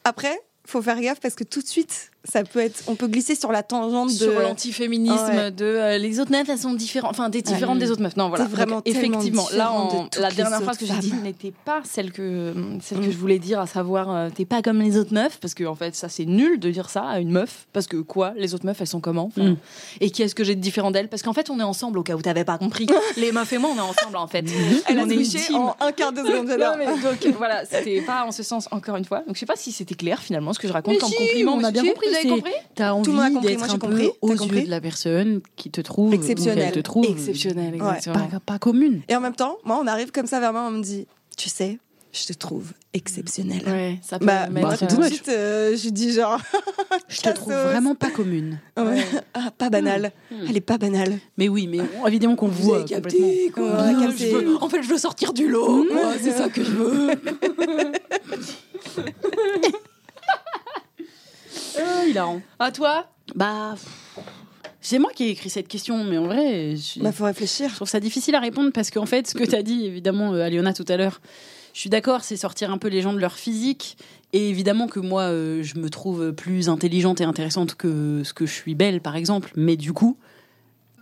Après, 0.04 0.38
faut 0.72 0.82
faire 0.82 1.00
gaffe 1.00 1.20
parce 1.20 1.34
que 1.34 1.44
tout 1.44 1.60
de 1.60 1.66
suite, 1.66 2.11
ça 2.24 2.44
peut 2.44 2.60
être. 2.60 2.82
On 2.86 2.94
peut 2.94 3.08
glisser 3.08 3.34
sur 3.34 3.50
la 3.52 3.62
tangente 3.62 4.10
de. 4.10 4.14
Sur 4.14 4.40
l'antiféminisme, 4.40 5.16
Ah 5.18 5.34
ouais. 5.36 5.50
de 5.50 5.64
euh, 5.64 5.98
les 5.98 6.20
autres 6.20 6.30
meufs, 6.30 6.48
elles 6.48 6.58
sont 6.58 6.74
différentes. 6.74 7.10
Enfin, 7.10 7.30
t'es 7.30 7.42
différente 7.42 7.74
Ouais. 7.78 7.84
des 7.84 7.90
autres 7.90 8.02
meufs. 8.02 8.16
Non, 8.16 8.28
voilà. 8.28 8.44
Vraiment 8.44 8.76
Donc, 8.76 8.88
effectivement, 8.88 9.46
là, 9.54 9.64
de 9.66 9.96
en- 9.96 10.08
la 10.20 10.30
dernière 10.30 10.62
phrase 10.62 10.78
que 10.78 10.86
j'ai 10.86 10.94
dit 10.98 11.12
n'était 11.22 11.52
pas 11.64 11.80
celle 11.84 12.12
que 12.12 12.52
celle 12.82 12.98
Mm. 12.98 13.04
que 13.06 13.10
je 13.10 13.16
voulais 13.18 13.38
dire, 13.38 13.60
à 13.60 13.66
savoir, 13.66 14.10
euh, 14.14 14.28
t'es 14.34 14.44
pas 14.44 14.62
comme 14.62 14.80
les 14.80 14.96
autres 14.98 15.12
meufs, 15.14 15.38
parce 15.40 15.54
que 15.54 15.64
en 15.64 15.74
fait, 15.74 15.94
ça 15.96 16.08
c'est 16.08 16.24
nul 16.24 16.60
de 16.60 16.70
dire 16.70 16.90
ça 16.90 17.02
à 17.02 17.18
une 17.18 17.30
meuf, 17.30 17.66
parce 17.72 17.86
que 17.86 17.96
quoi, 17.96 18.32
les 18.36 18.54
autres 18.54 18.66
meufs, 18.66 18.80
elles 18.80 18.86
sont 18.86 19.00
comment 19.00 19.24
Enfin, 19.26 19.42
Mm. 19.50 19.56
Et 20.00 20.10
qui 20.10 20.22
est-ce 20.22 20.34
que 20.34 20.44
j'ai 20.44 20.54
de 20.54 20.60
différent 20.60 20.90
d'elles? 20.90 21.08
Parce 21.08 21.22
qu'en 21.22 21.32
fait, 21.32 21.50
on 21.50 21.58
est 21.58 21.64
ensemble. 21.64 21.98
Au 21.98 22.02
cas 22.02 22.14
où 22.14 22.22
t'avais 22.22 22.44
pas 22.44 22.58
compris, 22.58 22.86
les 23.16 23.32
meufs 23.32 23.52
et 23.52 23.58
moi, 23.58 23.70
on 23.74 23.76
est 23.76 23.80
ensemble 23.80 24.16
en 24.16 24.26
fait. 24.26 24.44
Elle 24.88 24.98
a 24.98 25.02
on 25.02 25.08
est 25.08 25.14
switché 25.24 25.46
team. 25.46 25.56
en 25.56 25.76
un 25.80 25.92
quart 25.92 26.12
de 26.12 26.18
seconde. 26.24 26.48
Non, 26.48 26.72
mais 26.78 26.86
donc 26.86 27.34
voilà, 27.36 27.64
c'était 27.66 28.00
pas 28.02 28.24
en 28.26 28.30
ce 28.32 28.42
sens 28.42 28.68
encore 28.70 28.96
une 28.96 29.04
fois. 29.04 29.18
Donc 29.26 29.34
je 29.34 29.40
sais 29.40 29.46
pas 29.46 29.56
si 29.56 29.72
c'était 29.72 29.94
clair 29.94 30.20
finalement 30.20 30.52
ce 30.52 30.58
que 30.58 30.68
je 30.68 30.72
raconte 30.72 30.94
si, 31.02 31.14
compliment. 31.16 31.54
on 31.54 31.64
a 31.64 31.70
bien 31.70 31.84
compris, 31.84 32.08
Vous 32.12 32.18
avez 32.18 32.28
compris? 32.28 32.52
T'as 32.74 32.90
Tout 33.02 33.10
le 33.10 33.12
monde 33.12 33.20
a 33.20 33.24
envie 33.24 33.34
compris, 33.34 33.48
d'être 33.48 33.58
moi, 33.58 33.68
j'ai 33.68 33.74
un 33.74 33.78
compris. 33.78 34.06
peu 34.08 34.12
aux 34.20 34.30
yeux 34.30 34.36
compris? 34.36 34.64
de 34.64 34.70
la 34.70 34.80
personne 34.80 35.40
qui 35.56 35.70
te 35.70 35.80
trouve, 35.80 36.14
Exceptionnelle. 36.14 36.72
te 36.72 36.80
trouve 36.80 37.06
Exceptionnel, 37.06 37.82
Ouais. 37.82 37.96
exactement. 37.96 38.26
pas, 38.28 38.40
pas 38.40 38.58
commune. 38.58 39.00
Et 39.08 39.16
en 39.16 39.20
même 39.20 39.34
temps, 39.34 39.56
moi, 39.64 39.80
on 39.82 39.86
arrive 39.86 40.10
comme 40.12 40.26
ça 40.26 40.40
vers 40.40 40.52
moi, 40.52 40.64
on 40.66 40.70
me 40.70 40.82
dit, 40.82 41.06
tu 41.36 41.48
sais, 41.48 41.78
je 42.12 42.26
te 42.26 42.32
trouve 42.34 42.72
exceptionnelle. 42.92 43.62
Ouais, 43.66 43.98
ça 44.02 44.18
peut 44.18 44.26
Bah, 44.26 44.46
c'est 44.78 44.86
tout 44.86 44.96
de 44.98 45.04
suite, 45.06 45.28
euh, 45.30 45.74
je 45.74 45.88
dis 45.88 46.12
genre, 46.12 46.38
Je 47.08 47.22
te 47.22 47.30
trouve 47.30 47.54
vraiment 47.54 47.94
pas 47.94 48.10
commune. 48.10 48.58
ouais, 48.76 49.02
ah, 49.32 49.50
pas 49.56 49.70
banale. 49.70 50.12
Elle 50.30 50.58
est 50.58 50.60
pas 50.60 50.76
banale. 50.76 51.18
Mais 51.38 51.48
oui, 51.48 51.66
mais 51.66 51.78
évidemment 52.06 52.36
qu'on 52.36 52.48
voit 52.48 52.80
complètement. 52.80 53.28
Ah, 53.56 53.60
Ouais, 53.62 53.94
je 53.94 54.06
capté. 54.08 54.30
veux- 54.34 54.62
en 54.62 54.68
fait, 54.68 54.82
je 54.82 54.88
veux 54.88 54.98
sortir 54.98 55.32
du 55.32 55.48
lot. 55.48 55.86
moi, 55.90 56.12
C'est 56.20 56.32
ça 56.32 56.50
que 56.50 56.62
je 56.62 56.70
veux. 56.70 57.10
Ah, 61.84 62.06
hilarant. 62.06 62.40
À 62.58 62.70
toi 62.72 63.06
Bah, 63.34 63.74
pff, 63.74 64.24
c'est 64.80 64.98
moi 64.98 65.10
qui 65.14 65.24
ai 65.24 65.30
écrit 65.30 65.50
cette 65.50 65.68
question, 65.68 66.02
mais 66.04 66.18
en 66.18 66.24
vrai, 66.26 66.74
je, 66.76 67.00
Bah, 67.00 67.12
faut 67.12 67.24
réfléchir. 67.24 67.68
je 67.70 67.74
trouve 67.76 67.88
ça 67.88 68.00
difficile 68.00 68.34
à 68.34 68.40
répondre 68.40 68.70
parce 68.72 68.90
qu'en 68.90 69.06
fait, 69.06 69.26
ce 69.28 69.34
que 69.34 69.44
tu 69.44 69.54
as 69.54 69.62
dit, 69.62 69.86
évidemment, 69.86 70.32
euh, 70.34 70.42
Aliona 70.44 70.72
tout 70.72 70.84
à 70.88 70.96
l'heure, 70.96 71.20
je 71.74 71.80
suis 71.80 71.90
d'accord, 71.90 72.22
c'est 72.22 72.36
sortir 72.36 72.70
un 72.70 72.78
peu 72.78 72.88
les 72.88 73.00
gens 73.02 73.12
de 73.12 73.18
leur 73.18 73.34
physique. 73.34 73.96
Et 74.34 74.48
évidemment 74.48 74.86
que 74.88 74.98
moi, 75.00 75.22
euh, 75.22 75.62
je 75.62 75.78
me 75.78 75.88
trouve 75.90 76.32
plus 76.32 76.68
intelligente 76.68 77.20
et 77.20 77.24
intéressante 77.24 77.74
que 77.74 78.22
ce 78.24 78.32
que 78.34 78.46
je 78.46 78.52
suis 78.52 78.74
belle, 78.74 79.00
par 79.00 79.14
exemple. 79.16 79.52
Mais 79.56 79.76
du 79.76 79.92
coup, 79.92 80.16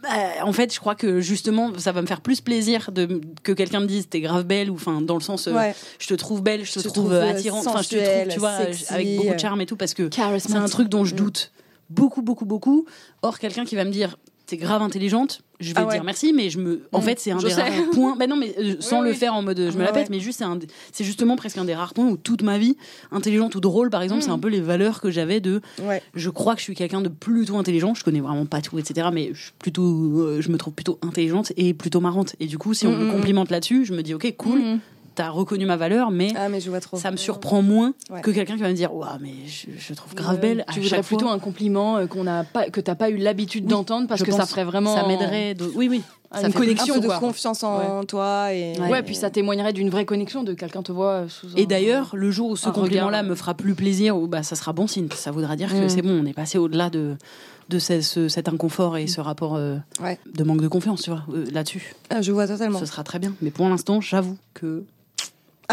bah, 0.02 0.44
en 0.44 0.52
fait, 0.52 0.72
je 0.74 0.80
crois 0.80 0.94
que 0.94 1.20
justement, 1.20 1.72
ça 1.78 1.92
va 1.92 2.00
me 2.02 2.06
faire 2.06 2.20
plus 2.20 2.40
plaisir 2.40 2.90
de, 2.92 3.20
que 3.42 3.52
quelqu'un 3.52 3.80
me 3.80 3.86
dise 3.86 4.08
t'es 4.08 4.20
grave 4.20 4.44
belle 4.44 4.70
ou 4.70 4.74
enfin 4.74 5.00
dans 5.00 5.14
le 5.14 5.20
sens 5.20 5.46
euh, 5.46 5.52
Ouais. 5.52 5.74
je 5.98 6.06
te 6.06 6.14
trouve 6.14 6.42
belle, 6.42 6.64
je 6.64 6.72
te 6.72 6.80
Je 6.80 6.88
trouve, 6.88 7.12
euh, 7.12 7.22
euh, 7.22 7.30
attirante, 7.30 7.66
enfin 7.66 7.82
je 7.82 7.88
te 7.90 7.96
trouve, 8.22 8.32
tu 8.32 8.38
vois, 8.38 8.56
sexy, 8.66 8.92
avec 8.92 9.16
beaucoup 9.16 9.34
de 9.34 9.38
charme 9.38 9.60
et 9.60 9.66
tout 9.66 9.76
parce 9.76 9.94
que 9.94 10.08
c'est 10.12 10.54
un 10.54 10.68
truc 10.68 10.88
dont 10.88 11.04
je 11.04 11.14
Mm. 11.14 11.18
doute 11.18 11.52
beaucoup, 11.90 12.22
beaucoup, 12.22 12.44
beaucoup. 12.46 12.86
Or, 13.22 13.38
quelqu'un 13.38 13.64
qui 13.64 13.76
va 13.76 13.84
me 13.84 13.90
dire 13.90 14.16
t'es 14.46 14.56
grave 14.56 14.80
intelligente, 14.82 15.42
je 15.60 15.68
vais 15.68 15.74
Ah 15.76 15.84
ouais. 15.86 15.94
dire 15.94 16.04
merci, 16.04 16.32
mais 16.32 16.50
je 16.50 16.58
me, 16.58 16.82
en 16.92 16.98
Mm. 17.00 17.02
fait, 17.02 17.20
c'est 17.20 17.30
un 17.30 17.36
des 17.38 17.50
sais. 17.50 17.62
rares 17.62 17.90
points. 17.92 18.16
Ben 18.18 18.28
non, 18.28 18.36
mais 18.36 18.54
euh, 18.58 18.76
sans 18.80 18.98
Oui, 19.00 19.06
le 19.06 19.10
oui. 19.12 19.16
faire 19.16 19.34
en 19.34 19.42
mode 19.42 19.58
je 19.70 19.76
me 19.78 19.82
la 19.84 19.92
pète, 19.92 20.04
ouais. 20.04 20.16
mais 20.16 20.20
juste 20.20 20.38
c'est 20.38 20.44
un, 20.44 20.58
c'est 20.92 21.04
justement 21.04 21.36
presque 21.36 21.58
un 21.58 21.64
des 21.64 21.74
rares 21.74 21.94
points 21.94 22.06
où 22.08 22.16
toute 22.16 22.42
ma 22.42 22.58
vie, 22.58 22.76
intelligente 23.12 23.54
ou 23.54 23.60
drôle, 23.60 23.90
par 23.90 24.02
exemple, 24.02 24.22
c'est 24.22 24.30
un 24.30 24.38
peu 24.38 24.48
les 24.48 24.60
valeurs 24.60 25.00
que 25.00 25.10
j'avais 25.10 25.40
de 25.40 25.60
Ouais. 25.82 26.02
je 26.14 26.30
crois 26.30 26.54
que 26.54 26.60
je 26.60 26.64
suis 26.64 26.74
quelqu'un 26.74 27.00
de 27.00 27.08
plutôt 27.08 27.56
intelligent. 27.58 27.94
Je 27.94 28.02
connais 28.04 28.20
vraiment 28.20 28.46
pas 28.46 28.60
tout, 28.60 28.78
etc. 28.78 29.08
Mais 29.12 29.30
je, 29.34 29.42
suis 29.44 29.52
plutôt, 29.58 29.82
euh, 30.20 30.40
je 30.40 30.48
me 30.50 30.56
trouve 30.58 30.72
plutôt 30.74 30.98
intelligente 31.02 31.52
et 31.56 31.74
plutôt 31.74 32.00
marrante. 32.00 32.34
Et 32.40 32.46
du 32.46 32.58
coup, 32.58 32.74
si 32.74 32.86
on 32.86 32.96
me 32.96 33.04
mm, 33.06 33.12
complimente 33.12 33.50
là-dessus, 33.50 33.84
je 33.84 33.92
me 33.92 34.02
dis, 34.02 34.14
ok, 34.14 34.34
cool, 34.36 34.60
Mhm. 35.10 35.14
t'as 35.14 35.28
reconnu 35.30 35.66
ma 35.66 35.76
valeur, 35.76 36.10
mais 36.10 36.32
Ah, 36.36 36.48
mais 36.48 36.60
je 36.60 36.70
vois 36.70 36.80
trop. 36.80 36.96
ça 36.96 37.10
me 37.10 37.16
surprend 37.16 37.62
moins 37.62 37.92
Ouais. 38.10 38.20
que 38.20 38.30
quelqu'un 38.30 38.56
qui 38.56 38.62
va 38.62 38.68
me 38.68 38.74
dire, 38.74 38.94
ouah, 38.94 39.18
mais 39.20 39.32
je, 39.46 39.66
je 39.78 39.94
trouve 39.94 40.14
grave 40.14 40.36
Ouais. 40.36 40.40
belle. 40.40 40.64
Tu 40.72 40.80
voudrais 40.80 41.02
plutôt 41.02 41.28
un 41.28 41.38
compliment 41.38 41.96
euh, 41.98 42.06
qu'on 42.06 42.24
n'a 42.24 42.44
pas, 42.44 42.70
que 42.70 42.80
t'as 42.80 42.94
pas 42.94 43.10
eu 43.10 43.16
l'habitude 43.16 43.64
Oui, 43.64 43.70
d'entendre 43.70 44.06
parce 44.08 44.22
que 44.22 44.32
ça 44.32 44.46
ferait 44.46 44.64
vraiment. 44.64 44.94
Ça 44.96 45.06
m'aiderait. 45.06 45.54
de- 45.54 45.70
Oui, 45.74 45.88
oui. 45.88 46.02
à 46.32 46.42
Ça 46.42 46.46
une 46.46 46.52
connexion 46.52 46.94
un 46.94 46.98
peu 46.98 47.02
de 47.02 47.06
quoi. 47.08 47.18
confiance 47.18 47.64
en 47.64 48.04
toi 48.04 48.52
et 48.54 48.74
Ouais. 48.88 49.02
puis 49.02 49.16
ça 49.16 49.30
témoignerait 49.30 49.72
d'une 49.72 49.90
vraie 49.90 50.04
connexion 50.04 50.44
de 50.44 50.54
quelqu'un 50.54 50.80
te 50.82 50.92
voit 50.92 51.24
sous. 51.28 51.48
un- 51.48 51.56
Et 51.56 51.66
d'ailleurs, 51.66 52.10
le 52.14 52.30
jour 52.30 52.50
où 52.50 52.56
ce 52.56 52.68
un 52.68 52.72
compliment-là 52.72 53.18
regard. 53.18 53.30
me 53.30 53.34
fera 53.34 53.54
plus 53.54 53.74
plaisir, 53.74 54.16
ou 54.16 54.28
bah, 54.28 54.44
ça 54.44 54.54
sera 54.54 54.72
bon 54.72 54.86
signe. 54.86 55.08
Ça 55.16 55.32
voudra 55.32 55.56
dire 55.56 55.68
que 55.72 55.84
Mm. 55.84 55.88
c'est 55.88 56.02
bon, 56.02 56.20
on 56.22 56.26
est 56.26 56.32
passé 56.32 56.56
au-delà 56.56 56.88
de, 56.88 57.16
de 57.68 57.78
ce- 57.80 58.00
ce- 58.00 58.28
cet 58.28 58.48
inconfort 58.48 58.96
et 58.96 59.08
ce 59.08 59.20
rapport 59.20 59.56
euh, 59.56 59.76
Ouais. 60.00 60.20
de 60.32 60.44
manque 60.44 60.60
de 60.60 60.68
confiance, 60.68 61.02
tu 61.02 61.10
vois, 61.10 61.24
euh, 61.34 61.46
là-dessus. 61.52 61.96
Ah, 62.10 62.22
je 62.22 62.30
vois 62.30 62.46
totalement. 62.46 62.78
Ce 62.78 62.86
sera 62.86 63.02
très 63.02 63.18
bien. 63.18 63.32
Mais 63.42 63.50
pour 63.50 63.68
l'instant, 63.68 64.00
j'avoue 64.00 64.36
que. 64.54 64.84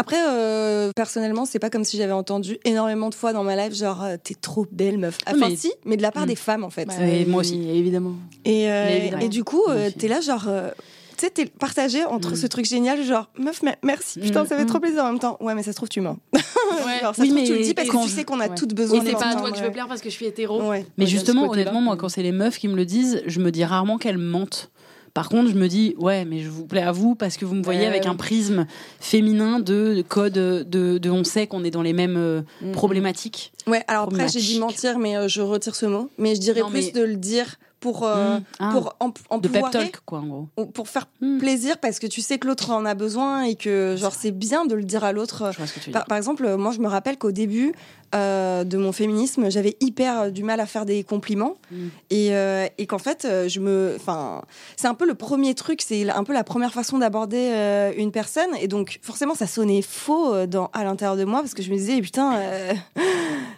Après, 0.00 0.16
euh, 0.28 0.92
personnellement, 0.94 1.44
c'est 1.44 1.58
pas 1.58 1.70
comme 1.70 1.82
si 1.82 1.96
j'avais 1.96 2.12
entendu 2.12 2.58
énormément 2.64 3.08
de 3.10 3.16
fois 3.16 3.32
dans 3.32 3.42
ma 3.42 3.56
life, 3.56 3.76
genre, 3.76 4.04
euh, 4.04 4.16
t'es 4.22 4.34
trop 4.34 4.64
belle, 4.70 4.96
meuf. 4.96 5.18
Ah, 5.26 5.32
Enfin, 5.34 5.48
mais- 5.48 5.56
si, 5.56 5.72
mais 5.84 5.96
de 5.96 6.02
la 6.02 6.12
part 6.12 6.22
Mm. 6.22 6.28
des 6.28 6.36
femmes, 6.36 6.62
en 6.62 6.70
fait. 6.70 6.84
Bah, 6.86 6.94
Et 7.00 7.24
moi 7.24 7.42
oui, 7.42 7.48
aussi. 7.48 7.68
évidemment. 7.68 8.14
Et, 8.44 8.70
euh, 8.70 8.84
Mais 8.86 8.98
évidemment. 8.98 9.22
et 9.22 9.28
du 9.28 9.42
coup, 9.42 9.62
Moi 9.66 9.74
euh, 9.74 9.90
t'es 9.98 10.06
là, 10.06 10.20
genre, 10.20 10.44
euh, 10.46 10.70
tu 11.16 11.24
sais, 11.24 11.30
t'es 11.30 11.46
partagé 11.46 12.04
entre 12.04 12.30
Mm. 12.32 12.36
ce 12.36 12.46
truc 12.46 12.64
génial, 12.64 13.02
genre, 13.02 13.28
meuf, 13.40 13.60
me- 13.64 13.72
merci, 13.82 14.20
putain, 14.20 14.44
Mm, 14.44 14.46
ça 14.46 14.56
fait 14.56 14.66
trop 14.66 14.78
plaisir 14.78 15.02
en 15.02 15.08
même 15.10 15.18
temps. 15.18 15.36
Ouais, 15.40 15.54
mais 15.56 15.64
ça 15.64 15.72
se 15.72 15.76
trouve, 15.76 15.88
tu 15.88 16.00
mens. 16.00 16.16
Ouais. 16.86 17.00
Genre, 17.02 17.14
ça 17.14 17.22
Oui, 17.22 17.30
se 17.30 17.34
trouve, 17.34 17.44
tu 17.46 17.52
mais 17.52 17.58
le 17.58 17.64
dis 17.64 17.74
parce 17.74 17.88
que 17.88 18.02
tu 18.04 18.08
sais 18.08 18.24
qu'on 18.24 18.38
a 18.38 18.46
Ouais. 18.48 18.54
toutes 18.54 18.70
Et 18.70 18.74
besoin 18.76 19.02
c'est 19.04 19.12
pas 19.12 19.26
à 19.30 19.34
toi 19.34 19.50
que 19.50 19.58
je 19.58 19.64
veux 19.64 19.72
plaire 19.72 19.88
parce 19.88 20.00
que 20.00 20.10
je 20.10 20.14
suis 20.14 20.26
hétéro. 20.26 20.62
Ouais. 20.68 20.86
Mais 20.96 21.04
Ouais, 21.04 21.10
justement, 21.10 21.46
de 21.46 21.52
honnêtement, 21.54 21.80
moi, 21.80 21.96
quand 21.96 22.08
c'est 22.08 22.22
les 22.22 22.30
meufs 22.30 22.58
qui 22.58 22.68
me 22.68 22.76
le 22.76 22.84
disent, 22.84 23.20
je 23.26 23.40
me 23.40 23.50
dis 23.50 23.64
rarement 23.64 23.98
qu'elles 23.98 24.18
mentent. 24.18 24.70
Par 25.18 25.28
contre, 25.28 25.50
je 25.50 25.56
me 25.56 25.66
dis, 25.66 25.96
ouais, 25.98 26.24
mais 26.24 26.38
je 26.38 26.48
vous 26.48 26.64
plais 26.64 26.80
à 26.80 26.92
vous 26.92 27.16
parce 27.16 27.36
que 27.36 27.44
vous 27.44 27.56
me 27.56 27.62
voyez 27.64 27.86
avec 27.86 28.06
un 28.06 28.14
prisme 28.14 28.68
féminin 29.00 29.58
de 29.58 30.04
code, 30.08 30.34
de, 30.34 30.62
de 30.98 31.10
on 31.10 31.24
sait 31.24 31.48
qu'on 31.48 31.64
est 31.64 31.72
dans 31.72 31.82
les 31.82 31.92
mêmes 31.92 32.16
euh, 32.16 32.42
Mhm. 32.62 32.70
problématiques. 32.70 33.52
Ouais, 33.66 33.82
alors 33.88 34.04
après, 34.04 34.28
j'ai 34.28 34.38
dit 34.38 34.60
mentir, 34.60 34.96
mais 35.00 35.16
euh, 35.16 35.26
je 35.26 35.40
retire 35.40 35.74
ce 35.74 35.86
mot. 35.86 36.08
Mais 36.18 36.36
je 36.36 36.40
dirais 36.40 36.60
Non, 36.60 36.70
plus 36.70 36.86
mais- 36.86 37.00
de 37.00 37.02
le 37.02 37.16
dire 37.16 37.56
pour, 37.80 38.04
euh, 38.04 38.36
Mhm. 38.36 38.42
Ah, 38.60 38.70
pour 38.72 38.94
en, 39.00 39.12
en 39.30 39.38
de 39.38 39.48
pep 39.48 39.64
talk, 39.72 40.00
quoi, 40.06 40.20
en 40.20 40.26
gros. 40.26 40.48
ou 40.56 40.66
pour 40.66 40.88
faire 40.88 41.08
Mhm. 41.20 41.38
plaisir 41.38 41.78
parce 41.78 41.98
que 41.98 42.06
tu 42.06 42.20
sais 42.20 42.38
que 42.38 42.46
l'autre 42.46 42.70
en 42.70 42.84
a 42.84 42.94
besoin 42.94 43.42
et 43.42 43.56
que, 43.56 43.96
genre, 43.96 44.14
c'est 44.14 44.30
bien 44.32 44.66
de 44.66 44.74
le 44.76 44.84
dire 44.84 45.02
à 45.02 45.12
l'autre. 45.12 45.50
Par, 45.92 46.04
par 46.06 46.16
exemple, 46.16 46.56
moi, 46.56 46.70
je 46.72 46.78
me 46.80 46.86
rappelle 46.88 47.18
qu'au 47.18 47.32
début 47.32 47.72
euh, 48.14 48.64
de 48.64 48.76
mon 48.78 48.92
féminisme, 48.92 49.50
j'avais 49.50 49.76
hyper 49.80 50.20
euh, 50.20 50.30
du 50.30 50.42
mal 50.42 50.60
à 50.60 50.66
faire 50.66 50.84
des 50.86 51.04
compliments 51.04 51.56
Mm. 51.70 51.88
et, 52.10 52.34
euh, 52.34 52.66
et 52.78 52.86
qu'en 52.86 52.98
fait, 52.98 53.26
je 53.46 53.60
me, 53.60 53.92
enfin, 53.96 54.42
c'est 54.76 54.86
un 54.86 54.94
peu 54.94 55.06
le 55.06 55.14
premier 55.14 55.54
truc, 55.54 55.82
c'est 55.82 56.08
un 56.08 56.24
peu 56.24 56.32
la 56.32 56.44
première 56.44 56.72
façon 56.72 56.98
d'aborder 56.98 57.50
euh, 57.52 57.92
une 57.96 58.10
personne 58.10 58.48
et 58.60 58.68
donc 58.68 58.98
forcément, 59.02 59.34
ça 59.34 59.46
sonnait 59.46 59.82
faux 59.82 60.46
dans 60.46 60.70
à 60.72 60.84
l'intérieur 60.84 61.16
de 61.16 61.24
moi 61.24 61.40
parce 61.40 61.52
que 61.52 61.62
je 61.62 61.70
me 61.70 61.76
disais, 61.76 62.00
putain. 62.00 62.36
euh, 62.38 62.72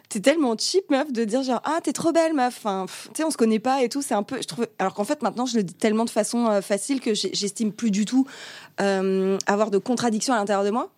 t'es 0.08 0.18
tellement 0.20 0.56
cheap 0.58 0.90
meuf 0.90 1.12
de 1.12 1.24
dire 1.24 1.42
genre 1.44 1.60
ah 1.64 1.78
t'es 1.82 1.92
trop 1.92 2.10
belle 2.10 2.34
meuf 2.34 2.56
enfin 2.58 2.86
tu 2.88 3.10
sais 3.18 3.24
on 3.24 3.30
se 3.30 3.36
connaît 3.36 3.60
pas 3.60 3.84
et 3.84 3.88
tout 3.88 4.02
c'est 4.02 4.14
un 4.14 4.24
peu 4.24 4.38
je 4.42 4.46
trouve 4.48 4.66
alors 4.80 4.92
qu'en 4.92 5.04
fait 5.04 5.22
maintenant 5.22 5.46
je 5.46 5.56
le 5.56 5.62
dis 5.62 5.74
tellement 5.74 6.04
de 6.04 6.10
façon 6.10 6.60
facile 6.62 7.00
que 7.00 7.14
j'estime 7.14 7.70
plus 7.72 7.92
du 7.92 8.04
tout 8.04 8.26
euh, 8.80 9.38
avoir 9.46 9.70
de 9.70 9.78
contradictions 9.78 10.32
à 10.32 10.38
l'intérieur 10.38 10.64
de 10.64 10.70
moi 10.70 10.90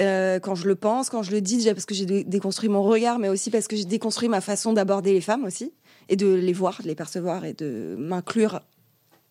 euh, 0.00 0.38
quand 0.40 0.54
je 0.54 0.66
le 0.66 0.74
pense 0.74 1.10
quand 1.10 1.22
je 1.22 1.30
le 1.30 1.40
dis 1.40 1.58
déjà 1.58 1.74
parce 1.74 1.86
que 1.86 1.94
j'ai 1.94 2.24
déconstruit 2.24 2.68
mon 2.68 2.82
regard 2.82 3.18
mais 3.18 3.28
aussi 3.28 3.50
parce 3.50 3.68
que 3.68 3.76
j'ai 3.76 3.84
déconstruit 3.84 4.28
ma 4.28 4.40
façon 4.40 4.72
d'aborder 4.72 5.12
les 5.12 5.20
femmes 5.20 5.44
aussi 5.44 5.72
et 6.08 6.16
de 6.16 6.32
les 6.32 6.52
voir 6.52 6.80
de 6.82 6.88
les 6.88 6.94
percevoir 6.94 7.44
et 7.44 7.52
de 7.52 7.96
m'inclure 7.98 8.60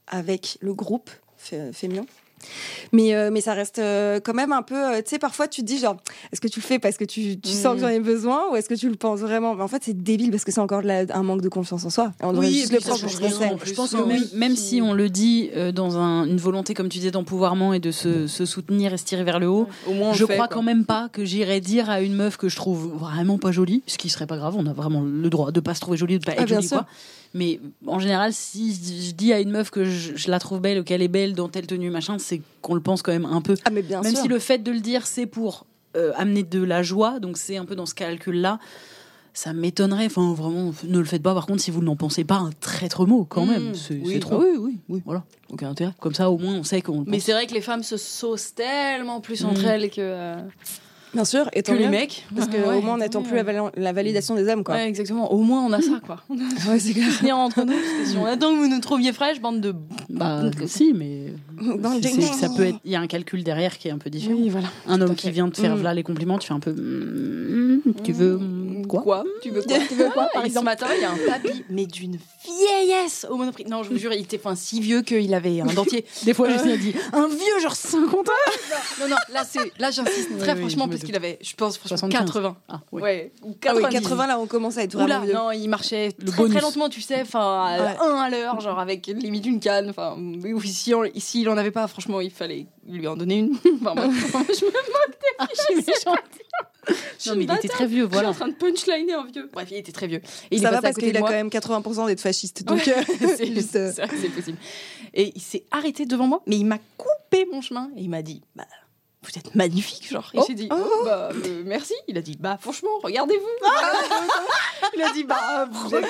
avec 0.07 0.57
le 0.61 0.73
groupe 0.73 1.09
féminin 1.37 2.05
mais, 2.91 3.13
euh, 3.13 3.29
mais 3.31 3.41
ça 3.41 3.53
reste 3.53 3.79
euh, 3.79 4.19
quand 4.19 4.33
même 4.33 4.51
un 4.51 4.61
peu. 4.61 4.75
Euh, 4.75 4.97
tu 4.97 5.11
sais, 5.11 5.19
parfois 5.19 5.47
tu 5.47 5.61
te 5.61 5.65
dis 5.65 5.79
genre, 5.79 5.97
est-ce 6.31 6.41
que 6.41 6.47
tu 6.47 6.59
le 6.59 6.65
fais 6.65 6.79
parce 6.79 6.97
que 6.97 7.05
tu, 7.05 7.39
tu 7.39 7.49
sens 7.49 7.75
que 7.75 7.81
j'en 7.81 7.87
ai 7.87 7.99
besoin 7.99 8.51
ou 8.51 8.55
est-ce 8.55 8.69
que 8.69 8.75
tu 8.75 8.89
le 8.89 8.95
penses 8.95 9.19
vraiment? 9.19 9.55
Mais 9.55 9.63
en 9.63 9.67
fait, 9.67 9.83
c'est 9.83 10.01
débile 10.01 10.31
parce 10.31 10.43
que 10.43 10.51
c'est 10.51 10.61
encore 10.61 10.81
un 10.85 11.23
manque 11.23 11.41
de 11.41 11.49
confiance 11.49 11.85
en 11.85 11.89
soi. 11.89 12.11
on 12.21 12.31
devrait 12.31 12.51
juste 12.51 12.73
le 12.73 12.79
prendre 12.79 12.99
Je 13.63 13.73
pense 13.73 13.91
que 13.91 14.03
même, 14.03 14.23
même, 14.33 14.55
si 14.55 14.81
on 14.81 14.93
le 14.93 15.09
dit 15.09 15.49
dans 15.73 15.97
un, 15.97 16.25
une 16.25 16.37
volonté, 16.37 16.73
comme 16.73 16.89
tu 16.89 16.99
disais, 16.99 17.11
d'empouvoirment 17.11 17.73
et 17.73 17.79
de 17.79 17.91
se, 17.91 18.27
se, 18.27 18.45
soutenir 18.45 18.93
et 18.93 18.97
se 18.97 19.05
tirer 19.05 19.23
vers 19.23 19.39
le 19.39 19.47
haut, 19.47 19.67
Au 19.87 19.93
moins 19.93 20.13
je 20.13 20.25
crois 20.25 20.47
quand 20.47 20.63
même 20.63 20.85
pas 20.85 21.09
que 21.11 21.25
j'irais 21.25 21.61
dire 21.61 21.89
à 21.89 22.01
une 22.01 22.15
meuf 22.15 22.37
que 22.37 22.49
je 22.49 22.55
trouve 22.55 22.93
vraiment 22.97 23.37
pas 23.37 23.51
jolie, 23.51 23.83
ce 23.87 23.97
qui 23.97 24.09
serait 24.09 24.27
pas 24.27 24.37
grave. 24.37 24.55
On 24.57 24.65
a 24.65 24.73
vraiment 24.73 25.01
le 25.01 25.29
droit 25.29 25.51
de 25.51 25.59
pas 25.59 25.73
se 25.73 25.81
trouver 25.81 25.97
jolie, 25.97 26.19
de 26.19 26.25
pas 26.25 26.33
ah, 26.37 26.41
être 26.41 26.47
jolie, 26.47 26.69
quoi. 26.69 26.85
Mais 27.35 27.59
en 27.85 27.99
général, 27.99 28.31
si 28.31 28.73
je 28.73 29.11
dis 29.11 29.33
à 29.33 29.41
une 29.41 29.51
meuf 29.51 29.69
que 29.69 29.83
je, 29.83 30.31
la 30.31 30.39
trouve 30.39 30.61
belle 30.61 30.79
ou 30.79 30.83
qu'elle 30.85 31.01
est 31.01 31.09
belle 31.09 31.33
dans 31.33 31.49
telle 31.49 31.67
tenue, 31.67 31.89
machin, 31.89 32.17
c'est 32.17 32.41
qu'on 32.61 32.75
le 32.75 32.79
pense 32.79 33.01
quand 33.01 33.11
même 33.11 33.25
un 33.25 33.41
peu. 33.41 33.55
Ah, 33.65 33.71
mais 33.71 33.81
bien 33.81 33.99
même 34.01 34.15
si 34.15 34.29
le 34.29 34.39
fait 34.39 34.59
de 34.59 34.71
le 34.71 34.79
dire, 34.79 35.05
c'est 35.05 35.25
pour 35.25 35.67
euh, 35.97 36.13
amener 36.15 36.43
de 36.43 36.63
la 36.63 36.81
joie, 36.81 37.19
donc 37.19 37.35
c'est 37.35 37.57
un 37.57 37.65
peu 37.65 37.75
dans 37.75 37.85
ce 37.85 37.93
calcul-là. 37.93 38.57
Ça 39.33 39.51
m'étonnerait, 39.51 40.05
enfin 40.05 40.33
vraiment, 40.33 40.73
ne 40.85 40.97
le 40.97 41.03
faites 41.03 41.21
pas. 41.21 41.33
Par 41.33 41.45
contre, 41.45 41.61
si 41.61 41.71
vous 41.71 41.81
n'en 41.81 41.97
pensez 41.97 42.23
pas 42.23 42.37
un 42.37 42.51
traître 42.61 43.05
mot, 43.05 43.25
quand 43.25 43.45
mmh. 43.45 43.49
même, 43.49 43.75
c'est 43.75 44.19
trop. 44.21 44.41
Oui, 44.41 44.57
oui, 44.57 44.79
oui. 44.87 45.01
Voilà, 45.03 45.25
aucun 45.49 45.69
intérêt. 45.69 45.91
Comme 45.99 46.13
ça, 46.13 46.31
au 46.31 46.37
moins, 46.37 46.55
on 46.55 46.63
sait 46.63 46.81
qu'on. 46.81 47.03
Mais 47.05 47.19
c'est 47.19 47.33
vrai 47.33 47.47
que 47.47 47.53
les 47.53 47.59
femmes 47.59 47.83
se 47.83 47.97
saucent 47.97 48.55
tellement 48.55 49.19
plus 49.19 49.43
entre 49.43 49.61
mmh. 49.61 49.65
elles 49.65 49.89
que. 49.89 49.95
Euh, 49.99 50.41
Bien 51.15 51.25
sûr, 51.25 51.49
et 51.53 51.63
que 51.63 51.71
les 51.71 51.87
mecs. 51.87 52.25
Parce 52.35 52.47
qu'au 52.47 52.71
au 52.71 52.81
moins, 52.81 52.95
on 52.95 52.97
n'attend 52.97 53.21
plus 53.21 53.37
la, 53.77 53.93
validation 53.93 54.35
des 54.35 54.47
hommes, 54.49 54.63
quoi. 54.63 54.75
Ouais, 54.75 54.87
exactement. 54.87 55.31
Au 55.31 55.39
moins, 55.39 55.65
on 55.65 55.71
a 55.71 55.81
ça, 55.81 56.01
quoi. 56.05 56.21
ouais, 56.29 56.79
c'est 56.79 56.93
clair. 56.93 57.37
entre 57.37 57.61
nous, 57.61 57.73
parce 57.73 57.81
que 57.81 58.05
si 58.05 58.17
on 58.17 58.25
attend 58.25 58.51
que 58.51 58.57
vous 58.57 58.67
nous 58.67 58.81
trouviez 58.81 59.13
fraîches, 59.13 59.39
bande 59.39 59.61
de. 59.61 59.73
Bah, 60.09 60.43
si, 60.65 60.93
mais. 60.93 61.33
ça 62.33 62.49
peut 62.49 62.65
être. 62.65 62.79
Il 62.83 62.91
y 62.91 62.95
a 62.95 62.99
un 62.99 63.07
calcul 63.07 63.43
derrière 63.43 63.77
qui 63.77 63.87
est 63.87 63.91
un 63.91 63.97
peu 63.97 64.09
différent. 64.09 64.37
Oui, 64.37 64.49
voilà. 64.49 64.67
Un 64.87 64.99
homme 64.99 65.15
qui 65.15 65.31
vient 65.31 65.49
te 65.49 65.59
faire 65.59 65.77
mmh. 65.77 65.87
les 65.91 66.03
compliments, 66.03 66.37
tu 66.37 66.47
fais 66.47 66.53
un 66.53 66.59
peu. 66.59 66.71
Mm, 66.71 67.81
tu 68.03 68.11
veux. 68.11 68.39
Quoi, 68.87 69.01
quoi 69.01 69.23
Tu 69.41 69.49
veux 69.49 69.61
quoi 69.61 69.77
Tu 69.87 69.95
veux 69.95 70.09
quoi 70.09 70.27
Par 70.33 70.45
exemple, 70.45 70.65
matin, 70.65 70.87
il 70.95 71.01
y 71.01 71.05
a 71.05 71.11
un 71.11 71.17
papy, 71.27 71.63
mais 71.69 71.85
d'une 71.85 72.17
vieillesse 72.43 73.25
au 73.29 73.37
monoprix. 73.37 73.65
Non, 73.65 73.83
je 73.83 73.89
vous 73.89 73.97
jure, 73.97 74.13
il 74.13 74.21
était 74.21 74.39
enfin, 74.43 74.55
si 74.55 74.79
vieux 74.79 75.01
qu'il 75.01 75.33
avait 75.33 75.61
un 75.61 75.65
dentier. 75.65 76.05
Des 76.23 76.33
fois, 76.33 76.49
je 76.49 76.63
me 76.63 76.77
dit 76.77 76.93
un 77.13 77.27
vieux, 77.27 77.59
genre 77.61 77.75
50 77.75 78.29
ans. 78.29 78.31
Non, 78.99 79.07
non, 79.07 79.15
là, 79.33 79.43
là 79.79 79.91
j'insiste 79.91 80.37
très 80.39 80.55
franchement, 80.55 80.87
parce 80.87 81.03
qu'il 81.05 81.15
avait, 81.15 81.37
je 81.41 81.53
pense, 81.55 81.77
franchement, 81.77 82.09
80. 82.09 82.55
Ah, 82.67 82.81
ouais. 82.91 83.31
Ou 83.43 83.53
80. 83.53 83.87
Ah, 83.87 83.89
80, 83.89 84.27
là, 84.27 84.39
on 84.39 84.47
commence 84.47 84.77
à 84.77 84.83
être 84.83 84.93
vraiment 84.93 85.23
Oula, 85.23 85.33
non, 85.33 85.51
il 85.51 85.67
marchait 85.67 86.11
très, 86.11 86.49
très 86.49 86.61
lentement, 86.61 86.89
tu 86.89 87.01
sais, 87.01 87.21
enfin, 87.21 87.95
un 88.01 88.15
à 88.15 88.29
l'heure, 88.29 88.59
genre 88.59 88.79
avec 88.79 89.07
limite 89.07 89.45
une 89.45 89.59
canne. 89.59 89.89
Enfin, 89.89 90.17
ici, 90.63 90.93
ici, 91.13 91.41
il 91.41 91.49
en 91.49 91.57
avait 91.57 91.71
pas, 91.71 91.87
franchement, 91.87 92.21
il 92.21 92.31
fallait 92.31 92.65
lui 92.87 93.07
en 93.07 93.15
donner 93.15 93.39
une. 93.39 93.53
enfin, 93.85 93.95
je 94.47 94.65
me 94.65 94.71
moque 94.71 95.17
des 95.21 95.93
ah, 96.07 96.13
non, 97.27 97.35
mais 97.35 97.45
il 97.45 97.51
était 97.51 97.67
très 97.67 97.87
vieux, 97.87 98.05
voilà. 98.05 98.29
Je 98.29 98.35
suis 98.35 98.43
en 98.43 98.45
train 98.45 98.53
de 98.53 98.73
punchliner 98.73 99.13
un 99.13 99.25
vieux. 99.25 99.49
Bref, 99.51 99.69
il 99.71 99.77
était 99.77 99.91
très 99.91 100.07
vieux. 100.07 100.21
Et 100.51 100.59
ça 100.59 100.71
va 100.71 100.81
parce 100.81 100.95
qu'il 100.95 101.15
a 101.15 101.21
quand 101.21 101.29
même 101.29 101.47
80% 101.47 102.07
d'être 102.07 102.21
fasciste. 102.21 102.63
Donc, 102.63 102.87
euh, 102.87 102.93
c'est 103.37 103.53
juste. 103.53 103.75
Euh, 103.75 103.91
c'est 103.91 104.29
possible. 104.29 104.57
Et 105.13 105.31
il 105.35 105.41
s'est 105.41 105.63
arrêté 105.71 106.05
devant 106.05 106.27
moi, 106.27 106.41
mais 106.45 106.57
il 106.57 106.65
m'a 106.65 106.79
coupé 106.97 107.47
mon 107.51 107.61
chemin 107.61 107.89
et 107.95 108.01
il 108.01 108.09
m'a 108.09 108.21
dit 108.21 108.41
bah, 108.55 108.65
vous 109.25 109.39
êtes 109.39 109.55
magnifique, 109.55 110.09
genre. 110.09 110.29
Et 110.33 110.39
oh. 110.39 110.45
j'ai 110.47 110.53
dit, 110.53 110.67
oh. 110.71 111.03
bah, 111.03 111.29
euh, 111.33 111.63
merci. 111.65 111.93
Il 112.07 112.17
a 112.17 112.21
dit, 112.21 112.37
bah, 112.39 112.57
franchement, 112.59 112.89
regardez-vous. 113.03 113.67
il 114.95 115.01
a 115.01 115.11
dit, 115.11 115.23
bah, 115.23 115.67
vous 115.71 115.95
êtes, 115.95 116.05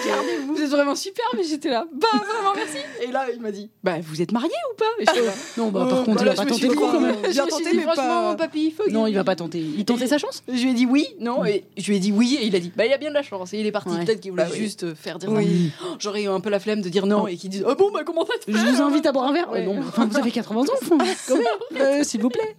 vous 0.47 0.61
êtes 0.61 0.70
vraiment 0.70 0.95
super, 0.95 1.26
mais 1.36 1.43
j'étais 1.43 1.70
là, 1.70 1.86
bah, 1.91 2.07
vraiment, 2.13 2.53
merci. 2.55 2.78
Et 3.01 3.11
là, 3.11 3.28
il 3.34 3.41
m'a 3.41 3.51
dit, 3.51 3.70
bah, 3.84 3.95
vous 4.01 4.22
êtes 4.22 4.32
marié 4.32 4.53
ou 4.72 4.76
pas? 4.76 4.86
Et 4.99 5.05
là, 5.05 5.32
Non, 5.57 5.70
bah, 5.70 5.88
par 5.89 6.03
contre, 6.03 6.24
il 6.24 6.30
va 6.30 6.36
pas 6.36 6.45
tenter 6.45 6.68
le 6.68 6.76
coup 6.76 6.88
quand 6.91 6.99
même. 6.99 7.16
J'ai 7.30 7.41
tenté, 7.45 7.74
mais 7.74 7.82
franchement, 7.84 8.36
papy, 8.36 8.66
il 8.66 8.72
faut. 8.72 8.89
Non, 8.89 9.07
il 9.07 9.16
va 9.16 9.24
pas 9.24 9.36
tenter. 9.36 9.59
Il 9.59 9.86
tentait 9.86 10.07
sa 10.07 10.18
chance? 10.18 10.43
Je 10.47 10.61
lui 10.61 10.72
ai 10.72 10.74
dit 10.74 10.86
oui, 10.86 11.07
non, 11.20 11.45
et 11.45 11.63
je 11.78 11.88
lui 11.88 11.97
ai 11.97 11.99
dit 11.99 12.11
oui, 12.11 12.38
et 12.39 12.45
il 12.45 12.55
a 12.55 12.59
dit, 12.59 12.72
bah, 12.76 12.86
il 12.86 12.93
a 12.93 12.97
bien 12.97 13.09
de 13.09 13.16
la 13.16 13.24
chance. 13.24 13.53
Et 13.53 13.59
il 13.59 13.66
est 13.66 13.72
parti. 13.72 13.89
Peut-être 14.05 14.20
qu'il 14.20 14.32
voulait 14.32 14.45
bah 14.45 14.55
juste 14.55 14.93
faire 14.95 15.20
dire 15.20 15.32
oui. 15.32 15.72
J'aurais 15.99 16.24
eu 16.24 16.28
un 16.28 16.39
peu 16.39 16.49
la 16.49 16.59
flemme 16.59 16.82
de 16.82 16.89
dire 16.89 17.05
non 17.05 17.28
et 17.28 17.38
qu'il 17.38 17.49
dise, 17.49 17.63
oh 17.68 17.76
bon, 17.76 17.91
bah, 17.91 18.01
comment 18.05 18.26
ça 18.26 18.34
Je 18.47 18.57
vous 18.57 18.82
invite 18.82 19.05
à 19.05 19.11
boire 19.11 19.26
un 19.26 19.34
verre. 19.34 19.51
Non, 19.63 19.80
enfin, 19.80 20.05
vous 20.05 20.18
avez 20.18 20.32
80 20.32 20.61
ans, 20.61 20.66
quand 21.28 21.38
même. 21.38 21.45
Euh, 21.80 22.03
s'il 22.03 22.22
vous 22.22 22.30
plaît. 22.30 22.55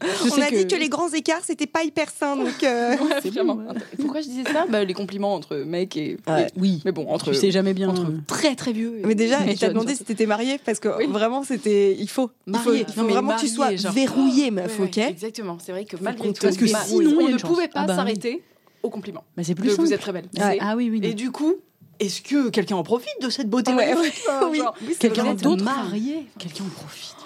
A 0.47 0.51
dit 0.51 0.67
que 0.67 0.77
les 0.77 0.89
grands 0.89 1.09
c'était 1.43 1.67
pas 1.67 1.85
hyper 1.85 2.11
sain. 2.11 2.37
Donc, 2.37 2.63
euh... 2.63 2.97
Pourquoi 4.01 4.21
je 4.21 4.27
disais 4.27 4.45
ça? 4.45 4.67
Bah, 4.69 4.85
Les 4.85 4.95
compliments 4.95 5.35
entre 5.35 5.57
mecs 5.57 5.97
et. 5.97 6.19
Oui. 6.57 6.83
Mais 6.85 6.93
bon, 6.93 7.09
entre. 7.09 7.33
Tu 7.33 7.37
sais 7.37 7.51
jamais 7.51 7.75
bien. 7.75 7.89
Entre 7.89 8.07
très 8.27 8.55
très 8.55 8.73
vieux. 8.73 9.03
Mais 9.05 9.15
déjà, 9.15 9.45
il 9.47 9.59
t'a 9.59 9.69
demandé 9.69 9.95
si 9.95 10.05
t'étais 10.05 10.27
mariée 10.27 10.59
parce 10.65 10.81
que 10.81 10.89
vraiment, 11.11 11.43
c'était. 11.43 11.97
Il 11.99 12.09
faut. 12.09 12.31
Marié. 12.47 12.85
Il 12.89 12.93
faut, 12.93 13.05
vraiment 13.05 13.35
que 13.37 13.41
tu 13.41 13.49
sois 13.49 13.71
verrouillé, 13.71 14.51
meuf, 14.51 14.79
ok? 14.81 14.99
Exactement. 14.99 15.59
C'est 15.65 15.73
vrai 15.73 15.85
que 15.85 15.97
malgré 16.01 16.33
tout. 16.33 16.43
Parce 16.43 16.57
que 16.57 16.67
sinon, 16.67 17.19
on 17.21 17.29
ne 17.29 17.39
pouvait 17.39 17.69
pas 17.69 17.81
ah 17.81 17.87
bah 17.87 17.97
s'arrêter 17.97 18.43
au 18.83 18.91
compliment. 18.91 19.25
Mais 19.37 19.45
c'est 19.45 19.55
plus 19.55 19.77
Vous 19.77 19.93
êtes 19.93 20.01
très 20.01 20.13
belle. 20.13 20.29
Ah 20.39 20.75
oui, 20.77 20.91
oui. 20.91 21.01
Et 21.03 21.15
du 21.15 21.31
coup, 21.31 21.57
est-ce 21.99 22.21
que 22.21 22.51
quelqu'un 22.51 22.77
en 22.77 22.83
profite 22.83 23.21
de 23.23 23.31
cette 23.31 23.49
beauté 23.49 23.73
Oui, 23.73 24.61
quelqu'un 24.99 25.35
d'autre 25.35 25.65
marié. 25.65 26.27
Quelqu'un 26.39 26.65
en 26.65 26.69
profite. 26.69 27.17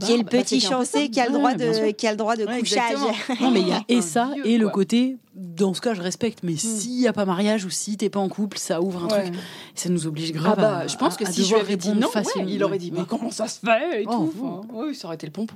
Qui 0.00 0.12
est 0.12 0.16
le 0.16 0.24
petit 0.24 0.60
chancé 0.60 1.08
qui 1.08 1.20
a 1.20 1.26
le 1.26 1.32
droit 1.32 1.54
de, 1.54 1.92
qui 1.92 2.06
a 2.06 2.10
le 2.10 2.16
droit 2.16 2.36
de 2.36 2.44
couchage. 2.44 2.98
Non, 3.40 3.50
mais 3.50 3.60
il 3.60 3.68
y 3.68 3.72
a 3.72 3.82
et 3.88 4.02
ça 4.02 4.32
et 4.44 4.58
le 4.58 4.68
côté. 4.68 5.16
Dans 5.34 5.72
ce 5.72 5.80
cas, 5.80 5.94
je 5.94 6.02
respecte, 6.02 6.40
mais 6.42 6.54
hmm. 6.54 6.58
s'il 6.58 6.98
n'y 6.98 7.06
a 7.06 7.12
pas 7.12 7.24
mariage 7.24 7.64
ou 7.64 7.70
si 7.70 7.96
t'es 7.96 8.10
pas 8.10 8.18
en 8.18 8.28
couple, 8.28 8.58
ça 8.58 8.82
ouvre 8.82 9.04
un 9.04 9.06
truc. 9.06 9.34
Ça 9.76 9.88
nous 9.88 10.08
oblige 10.08 10.32
grave. 10.32 10.56
Ah 10.58 10.60
bah, 10.60 10.86
je 10.88 10.96
pense 10.96 11.16
que 11.16 11.30
si 11.30 11.44
je 11.44 11.54
lui 11.54 11.60
avais 11.60 11.76
dit 11.76 11.92
non, 11.92 12.08
il 12.44 12.64
aurait 12.64 12.78
dit 12.78 12.90
mais 12.90 13.04
comment 13.08 13.30
ça 13.30 13.46
se 13.46 13.60
fait 13.60 14.02
et 14.02 14.04
oh, 14.08 14.32
tout. 14.36 14.66
oui, 14.72 14.96
ça 14.96 15.06
aurait 15.06 15.14
été 15.14 15.26
le 15.26 15.32
pompon. 15.32 15.54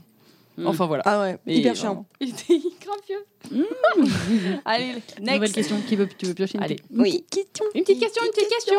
Hmm. 0.56 0.66
Enfin 0.66 0.86
voilà. 0.86 1.02
Ah 1.06 1.20
ouais, 1.20 1.38
hyper 1.46 1.74
chiant. 1.74 2.04
Il 2.20 2.28
était 2.28 2.60
grave 2.80 2.98
vieux. 3.08 3.24
Hmm. 3.50 4.58
Allez, 4.64 4.92
next. 5.18 5.20
Nouvelle 5.20 5.52
question. 5.52 5.80
Qui 5.88 5.96
veut, 5.96 6.08
tu 6.16 6.26
veux 6.26 6.34
piocher 6.34 6.58
Allez. 6.60 6.76
Une 6.90 7.02
petite 7.02 7.30
question. 7.30 7.64
Une 7.74 7.82
petite 7.82 8.00
question, 8.00 8.22
une 8.24 8.30
petite 8.30 8.48
question. 8.50 8.78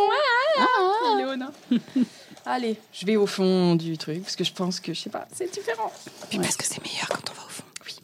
Ah, 0.59 0.65
ah, 0.79 1.17
ah. 1.17 2.01
Allez, 2.45 2.77
je 2.91 3.05
vais 3.05 3.15
au 3.15 3.25
fond 3.25 3.75
du 3.75 3.97
truc 3.97 4.23
parce 4.23 4.35
que 4.35 4.43
je 4.43 4.53
pense 4.53 4.79
que 4.79 4.93
je 4.93 4.99
sais 4.99 5.09
pas, 5.09 5.27
c'est 5.33 5.51
différent. 5.51 5.91
Puis 6.29 6.39
parce 6.39 6.57
que 6.57 6.65
c'est 6.65 6.83
meilleur 6.83 7.07
quand 7.07 7.31
on 7.31 7.33
va 7.33 7.45
au 7.45 7.49
fond. 7.49 7.63
Oui. 7.85 7.95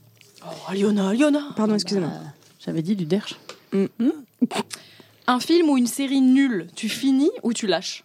Oh, 0.46 0.74
Liona, 0.74 1.14
Liona. 1.14 1.50
Pardon, 1.56 1.76
excusez-moi. 1.76 2.10
Bah, 2.10 2.32
j'avais 2.60 2.82
dit 2.82 2.96
du 2.96 3.06
derche. 3.06 3.36
Mm. 3.74 3.86
Mm. 4.00 4.12
Un 5.28 5.40
film 5.40 5.70
ou 5.70 5.78
une 5.78 5.88
série 5.88 6.22
nulle, 6.22 6.68
tu 6.76 6.90
finis 6.90 7.32
ou 7.44 7.54
tu 7.54 7.68
lâches? 7.68 8.04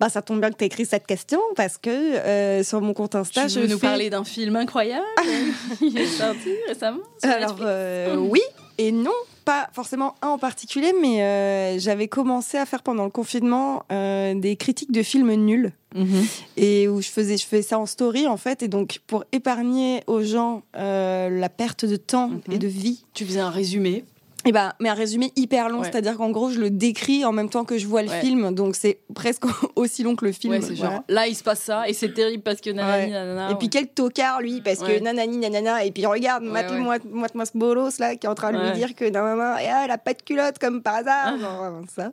Bah, 0.00 0.08
ça 0.08 0.22
tombe 0.22 0.40
bien 0.40 0.50
que 0.50 0.56
tu 0.56 0.64
écrit 0.64 0.86
cette 0.86 1.06
question 1.06 1.40
parce 1.54 1.78
que 1.78 1.90
euh, 1.90 2.64
sur 2.64 2.80
mon 2.80 2.94
compte 2.94 3.14
Insta, 3.14 3.46
je 3.46 3.60
veux 3.60 3.66
nous 3.66 3.78
parler 3.78 4.10
d'un 4.10 4.24
film 4.24 4.56
incroyable? 4.56 5.04
Qui 5.78 5.96
est 5.96 6.06
sorti 6.06 6.54
récemment. 6.68 7.02
Alors 7.22 7.58
euh, 7.60 8.16
oui 8.16 8.42
et 8.78 8.90
non 8.90 9.12
pas 9.44 9.68
forcément 9.72 10.14
un 10.22 10.28
en 10.28 10.38
particulier, 10.38 10.92
mais 11.00 11.22
euh, 11.22 11.78
j'avais 11.78 12.08
commencé 12.08 12.56
à 12.56 12.66
faire 12.66 12.82
pendant 12.82 13.04
le 13.04 13.10
confinement 13.10 13.84
euh, 13.92 14.34
des 14.34 14.56
critiques 14.56 14.92
de 14.92 15.02
films 15.02 15.32
nuls. 15.34 15.72
Mhm. 15.94 16.26
Et 16.56 16.88
où 16.88 17.00
je 17.00 17.08
faisais, 17.08 17.36
je 17.36 17.46
faisais 17.46 17.62
ça 17.62 17.78
en 17.78 17.86
story 17.86 18.26
en 18.26 18.36
fait. 18.36 18.62
Et 18.62 18.68
donc, 18.68 19.00
pour 19.06 19.24
épargner 19.32 20.02
aux 20.06 20.22
gens 20.22 20.62
euh, 20.76 21.28
la 21.30 21.48
perte 21.48 21.84
de 21.84 21.96
temps 21.96 22.28
mhm. 22.28 22.40
et 22.50 22.58
de 22.58 22.66
vie. 22.66 23.04
Tu 23.14 23.24
faisais 23.24 23.40
un 23.40 23.50
résumé 23.50 24.04
et 24.46 24.52
bah, 24.52 24.74
mais 24.80 24.88
un 24.88 24.94
résumé 24.94 25.32
hyper 25.36 25.68
long, 25.68 25.82
c'est-à-dire 25.82 26.16
qu'en 26.16 26.30
gros, 26.30 26.50
je 26.50 26.60
le 26.60 26.70
décris 26.70 27.24
en 27.24 27.32
même 27.32 27.48
temps 27.48 27.64
que 27.64 27.78
je 27.78 27.86
vois 27.86 28.02
le 28.02 28.08
film, 28.08 28.54
donc 28.54 28.76
c'est 28.76 29.00
presque 29.14 29.44
aussi 29.76 30.02
long 30.02 30.16
que 30.16 30.24
le 30.24 30.32
film. 30.32 30.60
genre, 30.74 31.02
là, 31.08 31.26
il 31.26 31.34
se 31.34 31.42
passe 31.42 31.60
ça, 31.60 31.88
et 31.88 31.92
c'est 31.92 32.12
terrible 32.12 32.42
parce 32.42 32.60
que 32.60 32.70
nanani, 32.70 33.12
nanana. 33.12 33.50
Et 33.50 33.54
puis 33.54 33.68
quel 33.70 33.88
tocard, 33.88 34.40
lui, 34.40 34.60
parce 34.60 34.80
que 34.80 35.00
nanani, 35.00 35.38
nanana, 35.38 35.84
et 35.84 35.92
puis 35.92 36.06
regarde, 36.06 36.44
moi, 36.44 36.62
moi, 36.78 37.26
moi, 37.34 37.46
ce 37.46 37.56
bolos, 37.56 37.98
là, 37.98 38.16
qui 38.16 38.26
est 38.26 38.30
en 38.30 38.34
train 38.34 38.52
de 38.52 38.58
lui 38.58 38.72
dire 38.72 38.94
que 38.94 39.04
nanana, 39.04 39.62
et, 39.62 39.68
ah, 39.68 39.82
elle 39.84 39.90
a 39.90 39.98
pas 39.98 40.14
de 40.14 40.22
culotte, 40.22 40.58
comme 40.58 40.82
par 40.82 40.96
hasard, 40.96 41.34
ah. 41.42 41.70
ça. 41.94 42.12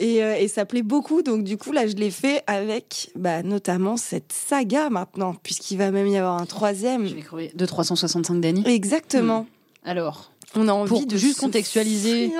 Et, 0.00 0.24
euh, 0.24 0.34
et, 0.36 0.48
ça 0.48 0.64
plaît 0.64 0.82
beaucoup, 0.82 1.22
donc 1.22 1.44
du 1.44 1.56
coup, 1.56 1.70
là, 1.70 1.86
je 1.86 1.94
l'ai 1.94 2.10
fait 2.10 2.42
avec 2.48 3.12
bah, 3.14 3.44
notamment 3.44 3.96
cette 3.96 4.32
saga 4.32 4.90
maintenant, 4.90 5.36
puisqu'il 5.40 5.78
va 5.78 5.92
même 5.92 6.08
y 6.08 6.16
avoir 6.16 6.40
un 6.40 6.46
troisième. 6.46 7.06
Je 7.06 7.14
vais 7.14 7.22
crever. 7.22 7.52
De 7.54 7.64
365 7.64 8.40
d'Annie 8.40 8.64
Exactement. 8.66 9.42
Hmm. 9.42 9.88
Alors 9.88 10.32
on 10.56 10.68
a 10.68 10.72
envie 10.72 11.06
de 11.06 11.16
juste 11.16 11.40
contextualiser 11.40 12.32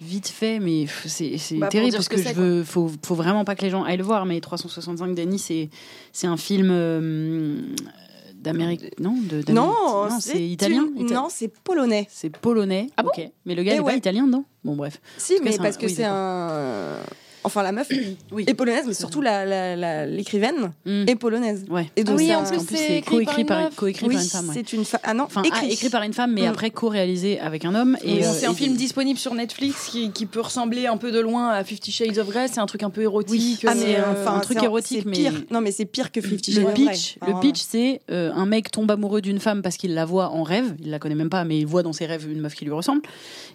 vite 0.00 0.28
fait, 0.28 0.58
mais 0.58 0.86
c'est 1.06 1.38
bah, 1.56 1.68
terrible 1.68 1.96
parce 1.96 2.08
que, 2.08 2.16
je 2.16 2.28
veux, 2.32 2.64
faut, 2.64 2.90
faut, 3.04 3.14
vraiment 3.14 3.44
pas 3.44 3.54
que 3.54 3.62
les 3.62 3.70
gens 3.70 3.84
aillent 3.84 3.96
le 3.96 4.04
voir. 4.04 4.26
Mais 4.26 4.40
365 4.40 5.14
Danny, 5.14 5.38
c'est 5.38 5.70
c'est 6.12 6.26
un 6.26 6.36
film 6.36 6.68
euh, 6.70 7.60
d'Amérique, 8.34 8.98
non 9.00 9.16
de, 9.22 9.50
Non, 9.52 10.08
c'est 10.20 10.44
italien. 10.44 10.88
Non, 10.96 11.28
c'est 11.30 11.48
polonais. 11.48 12.06
c'est 12.10 12.30
polonais. 12.30 12.88
Ah 12.96 13.02
bon? 13.02 13.10
ok. 13.16 13.30
Mais 13.46 13.54
le 13.54 13.62
gars 13.62 13.72
Eh 13.72 13.74
n'est 13.76 13.80
ouais. 13.80 13.92
pas 13.92 13.98
italien, 13.98 14.26
non? 14.26 14.44
Bon, 14.64 14.76
bref. 14.76 15.00
Si, 15.16 15.34
mais 15.42 15.56
parce 15.56 15.76
que 15.76 15.86
oui, 15.86 15.94
c'est 15.94 16.04
un. 16.04 16.96
Enfin, 17.44 17.62
la 17.62 17.72
meuf 17.72 17.88
Oui. 18.32 18.44
est 18.46 18.54
polonaise, 18.54 18.84
mais 18.86 18.94
surtout 18.94 19.20
l'écrivaine 19.20 20.72
Mm. 20.86 21.04
est 21.08 21.16
polonaise. 21.16 21.64
Ouais. 21.70 21.90
Et 21.96 22.04
donc, 22.04 22.14
Ah 22.14 22.18
oui, 22.18 22.26
c'est 22.28 22.34
en 22.34 22.40
un- 22.40 22.44
plus, 22.44 22.58
c'est 22.68 22.76
c'est 22.76 22.96
écrit 22.98 23.16
coécrit 23.16 23.44
par 23.44 23.58
une 23.60 23.68
par, 23.70 23.82
oui, 23.82 23.96
une 24.02 24.18
femme. 24.18 24.48
ouais. 24.48 24.54
c'est 24.54 24.72
une 24.72 24.84
femme. 24.84 25.00
Ah 25.04 25.14
non, 25.14 25.24
Enfin, 25.24 25.42
écrit. 25.42 25.66
ah, 25.68 25.72
écrit 25.72 25.88
par 25.90 26.02
une 26.02 26.12
femme, 26.12 26.32
mais 26.32 26.42
Mm. 26.42 26.46
après 26.50 26.70
co-réalisé 26.70 27.40
avec 27.40 27.64
un 27.64 27.74
homme. 27.74 27.96
Et, 28.04 28.24
euh, 28.24 28.32
c'est 28.32 28.46
un 28.46 28.54
film 28.54 28.74
disponible 28.76 29.18
sur 29.18 29.34
Netflix 29.34 29.88
qui, 29.90 30.10
qui 30.10 30.26
peut 30.26 30.40
ressembler 30.40 30.86
un 30.86 30.96
peu 30.96 31.10
de 31.12 31.20
loin 31.20 31.50
à 31.50 31.64
Fifty 31.64 31.90
Shades 31.92 32.18
of 32.18 32.28
Grey. 32.28 32.48
C'est 32.48 32.60
un 32.60 32.66
truc 32.66 32.82
un 32.82 32.90
peu 32.90 33.02
érotique. 33.02 33.64
Ah, 33.66 33.72
c'est, 33.74 33.86
mais 33.86 33.96
euh, 33.96 34.26
un 34.28 34.40
truc 34.40 34.62
érotique, 34.62 35.00
c'est 35.04 35.08
mais- 35.08 35.16
pire. 35.16 35.32
Non, 35.50 35.60
mais 35.60 35.72
c'est 35.72 35.84
pire 35.84 36.12
que 36.12 36.20
Fifty 36.20 36.52
Shades 36.52 36.62
Le 36.64 36.68
of 36.68 36.74
Grey. 36.74 36.94
le 37.26 37.40
pitch, 37.40 37.60
c'est 37.60 38.00
euh, 38.10 38.32
un 38.34 38.46
mec 38.46 38.70
tombe 38.70 38.90
amoureux 38.90 39.20
d'une 39.20 39.40
femme 39.40 39.62
parce 39.62 39.76
qu'il 39.76 39.94
la 39.94 40.04
voit 40.04 40.28
en 40.30 40.42
rêve. 40.42 40.74
Il 40.80 40.90
la 40.90 40.98
connaît 40.98 41.14
même 41.14 41.30
pas, 41.30 41.44
mais 41.44 41.58
il 41.58 41.66
voit 41.66 41.82
dans 41.82 41.92
ses 41.92 42.06
rêves 42.06 42.26
une 42.30 42.40
meuf 42.40 42.54
qui 42.54 42.64
lui 42.64 42.72
ressemble. 42.72 43.02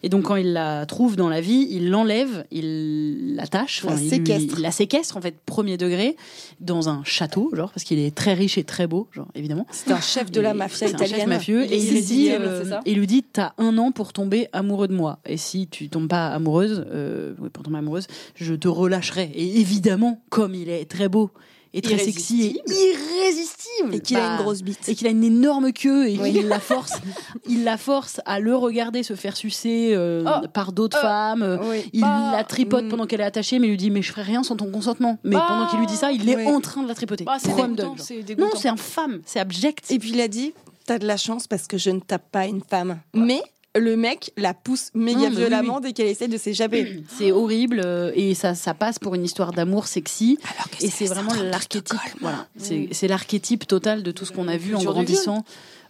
Et 0.04 0.10
donc, 0.10 0.24
quand 0.24 0.36
il 0.36 0.54
la 0.54 0.86
trouve 0.86 1.16
dans 1.16 1.30
la 1.30 1.42
vie, 1.42 1.68
il 1.72 1.90
l'enlève, 1.90 2.46
il 2.52 3.36
l'attache, 3.36 3.77
La 3.84 3.92
enfin, 3.94 4.02
il, 4.02 4.04
lui- 4.04 4.10
séquestre. 4.18 4.54
il 4.58 4.62
la 4.62 4.72
séquestre 4.72 5.18
en 5.18 5.22
fait 5.22 5.36
premier 5.46 5.78
degré 5.78 6.16
dans 6.60 6.90
un 6.90 7.04
château, 7.04 7.50
genre 7.54 7.72
parce 7.72 7.84
qu'il 7.84 8.00
est 8.00 8.16
très 8.16 8.34
riche 8.34 8.58
et 8.58 8.64
très 8.64 8.88
beau, 8.88 9.08
genre 9.12 9.28
évidemment. 9.36 9.66
C'est 9.72 9.92
un 9.92 10.02
chef 10.02 10.32
de 10.32 10.42
la 10.42 10.54
mafia 10.54 10.88
C'est 10.88 10.96
un 10.96 10.98
chef 10.98 11.08
italienne. 11.10 11.30
mafieux 11.30 11.66
Il 11.66 11.74
et 11.74 11.78
il 11.78 11.94
lui 11.94 12.02
dit, 12.02 12.32
euh, 12.32 12.80
il 12.86 12.98
lui 13.00 13.24
t'as 13.24 13.54
un 13.58 13.78
an 13.78 13.92
pour 13.92 14.14
tomber 14.14 14.48
amoureux 14.54 14.88
de 14.88 14.94
moi. 14.96 15.20
Et 15.26 15.38
si 15.38 15.68
tu 15.68 15.90
tombes 15.90 16.08
pas 16.08 16.28
amoureuse, 16.28 16.86
euh, 16.92 17.34
oui, 17.40 17.50
pour 17.50 17.64
tomber 17.64 17.78
amoureuse, 17.80 18.08
je 18.36 18.54
te 18.54 18.68
relâcherai. 18.68 19.32
Et 19.34 19.60
évidemment, 19.60 20.22
comme 20.30 20.56
il 20.56 20.70
est 20.70 20.86
très 20.90 21.10
beau 21.10 21.32
et 21.74 21.82
très 21.82 21.98
sexy 21.98 22.58
et 22.68 22.72
irrésistible, 22.72 23.96
Et 23.96 24.00
qu'il 24.00 24.18
a 24.18 24.22
bah, 24.22 24.36
une 24.38 24.42
grosse 24.44 24.62
bite. 24.62 24.88
et 24.90 24.96
qu'il 24.96 25.08
a 25.08 25.10
une 25.10 25.24
énorme 25.24 25.72
queue 25.74 26.08
et 26.10 26.18
Oui. 26.18 26.34
qu'il 26.34 26.48
la 26.48 26.60
force, 26.60 26.94
il 27.50 27.64
la 27.64 27.78
force 27.78 28.22
à 28.26 28.40
le 28.40 28.56
regarder 28.56 29.04
se 29.04 29.16
faire 29.16 29.36
sucer 29.38 29.92
euh, 29.94 30.24
Oh. 30.26 30.48
par 30.54 30.72
d'autres 30.72 30.98
Euh. 30.98 31.02
femmes. 31.02 31.42
euh, 31.44 31.58
Oui. 31.70 31.90
Il 31.94 32.02
Bah, 32.02 32.32
la 32.34 32.44
tripote 32.44 32.86
mm. 32.86 32.90
pendant 32.90 33.06
qu'elle 33.06 33.22
est 33.22 33.26
attachée, 33.26 33.60
mais 33.60 33.68
il 33.68 33.72
lui 33.72 33.78
dit 33.78 33.92
mais 33.92 34.02
je 34.02 34.12
ferai 34.12 34.24
rien 34.24 34.44
sans 34.44 34.56
ton 34.56 34.72
consentement. 34.72 35.20
Mais 35.24 35.36
Bah, 35.36 35.46
pendant 35.48 35.68
qu'il 35.68 35.80
lui 35.80 35.88
dit 35.88 35.96
ça, 35.98 36.12
il 36.12 36.28
est 36.30 36.36
oui. 36.38 36.48
en 36.48 36.62
train 36.62 36.84
de 36.84 36.88
la 36.88 36.96
tripoter. 36.96 37.24
Bah, 37.24 37.38
c'est 37.40 37.56
dégoûtant, 37.56 37.96
c'est 37.98 38.16
Non, 38.18 38.24
dégoûtant. 38.24 38.58
c'est 38.58 38.70
infâme, 38.70 39.22
c'est 39.26 39.40
abject. 39.40 39.90
Et 39.92 40.00
puis 40.00 40.12
il 40.12 40.22
a 40.22 40.28
dit 40.28 40.54
T'as 40.86 41.00
de 41.00 41.06
la 41.08 41.18
chance 41.18 41.48
parce 41.48 41.68
que 41.68 41.78
je 41.78 41.90
ne 41.90 42.00
tape 42.00 42.32
pas 42.32 42.46
une 42.46 42.62
femme. 42.62 43.00
Mais 43.14 43.42
le 43.78 43.96
mec 43.96 44.32
la 44.38 44.54
pousse 44.54 44.92
méga 44.94 45.18
Non, 45.18 45.24
mais 45.24 45.30
oui, 45.30 45.36
violemment 45.38 45.80
dès 45.80 45.94
qu'elle 45.94 46.08
essaie 46.08 46.28
de 46.28 46.38
s'échapper. 46.38 47.04
C'est 47.18 47.32
horrible 47.32 47.82
euh, 47.84 48.12
et 48.16 48.34
ça, 48.34 48.56
ça 48.56 48.74
passe 48.74 49.00
pour 49.00 49.16
une 49.16 49.24
histoire 49.24 49.52
d'amour 49.52 49.88
sexy. 49.88 50.38
Alors 50.56 50.70
que 50.70 50.84
Et 50.84 50.90
c'est 50.90 51.06
vraiment 51.06 51.34
l'archétype. 51.34 51.98
Voilà, 52.22 52.48
c'est 52.58 52.90
c'est 52.92 53.08
l'archétype 53.08 53.68
total 53.68 54.04
de 54.04 54.12
tout 54.12 54.26
ce 54.26 54.32
qu'on 54.32 54.48
a 54.48 54.58
vu 54.58 54.76
en 54.76 54.84
grandissant 54.84 55.44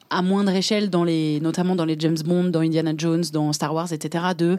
à 0.09 0.21
moindre 0.21 0.51
échelle 0.55 0.89
dans 0.89 1.03
les 1.03 1.39
notamment 1.41 1.75
dans 1.75 1.85
les 1.85 1.95
James 1.99 2.17
Bond 2.25 2.45
dans 2.45 2.61
Indiana 2.61 2.93
Jones 2.97 3.23
dans 3.33 3.53
Star 3.53 3.73
Wars 3.73 3.91
etc 3.93 4.25
de 4.37 4.57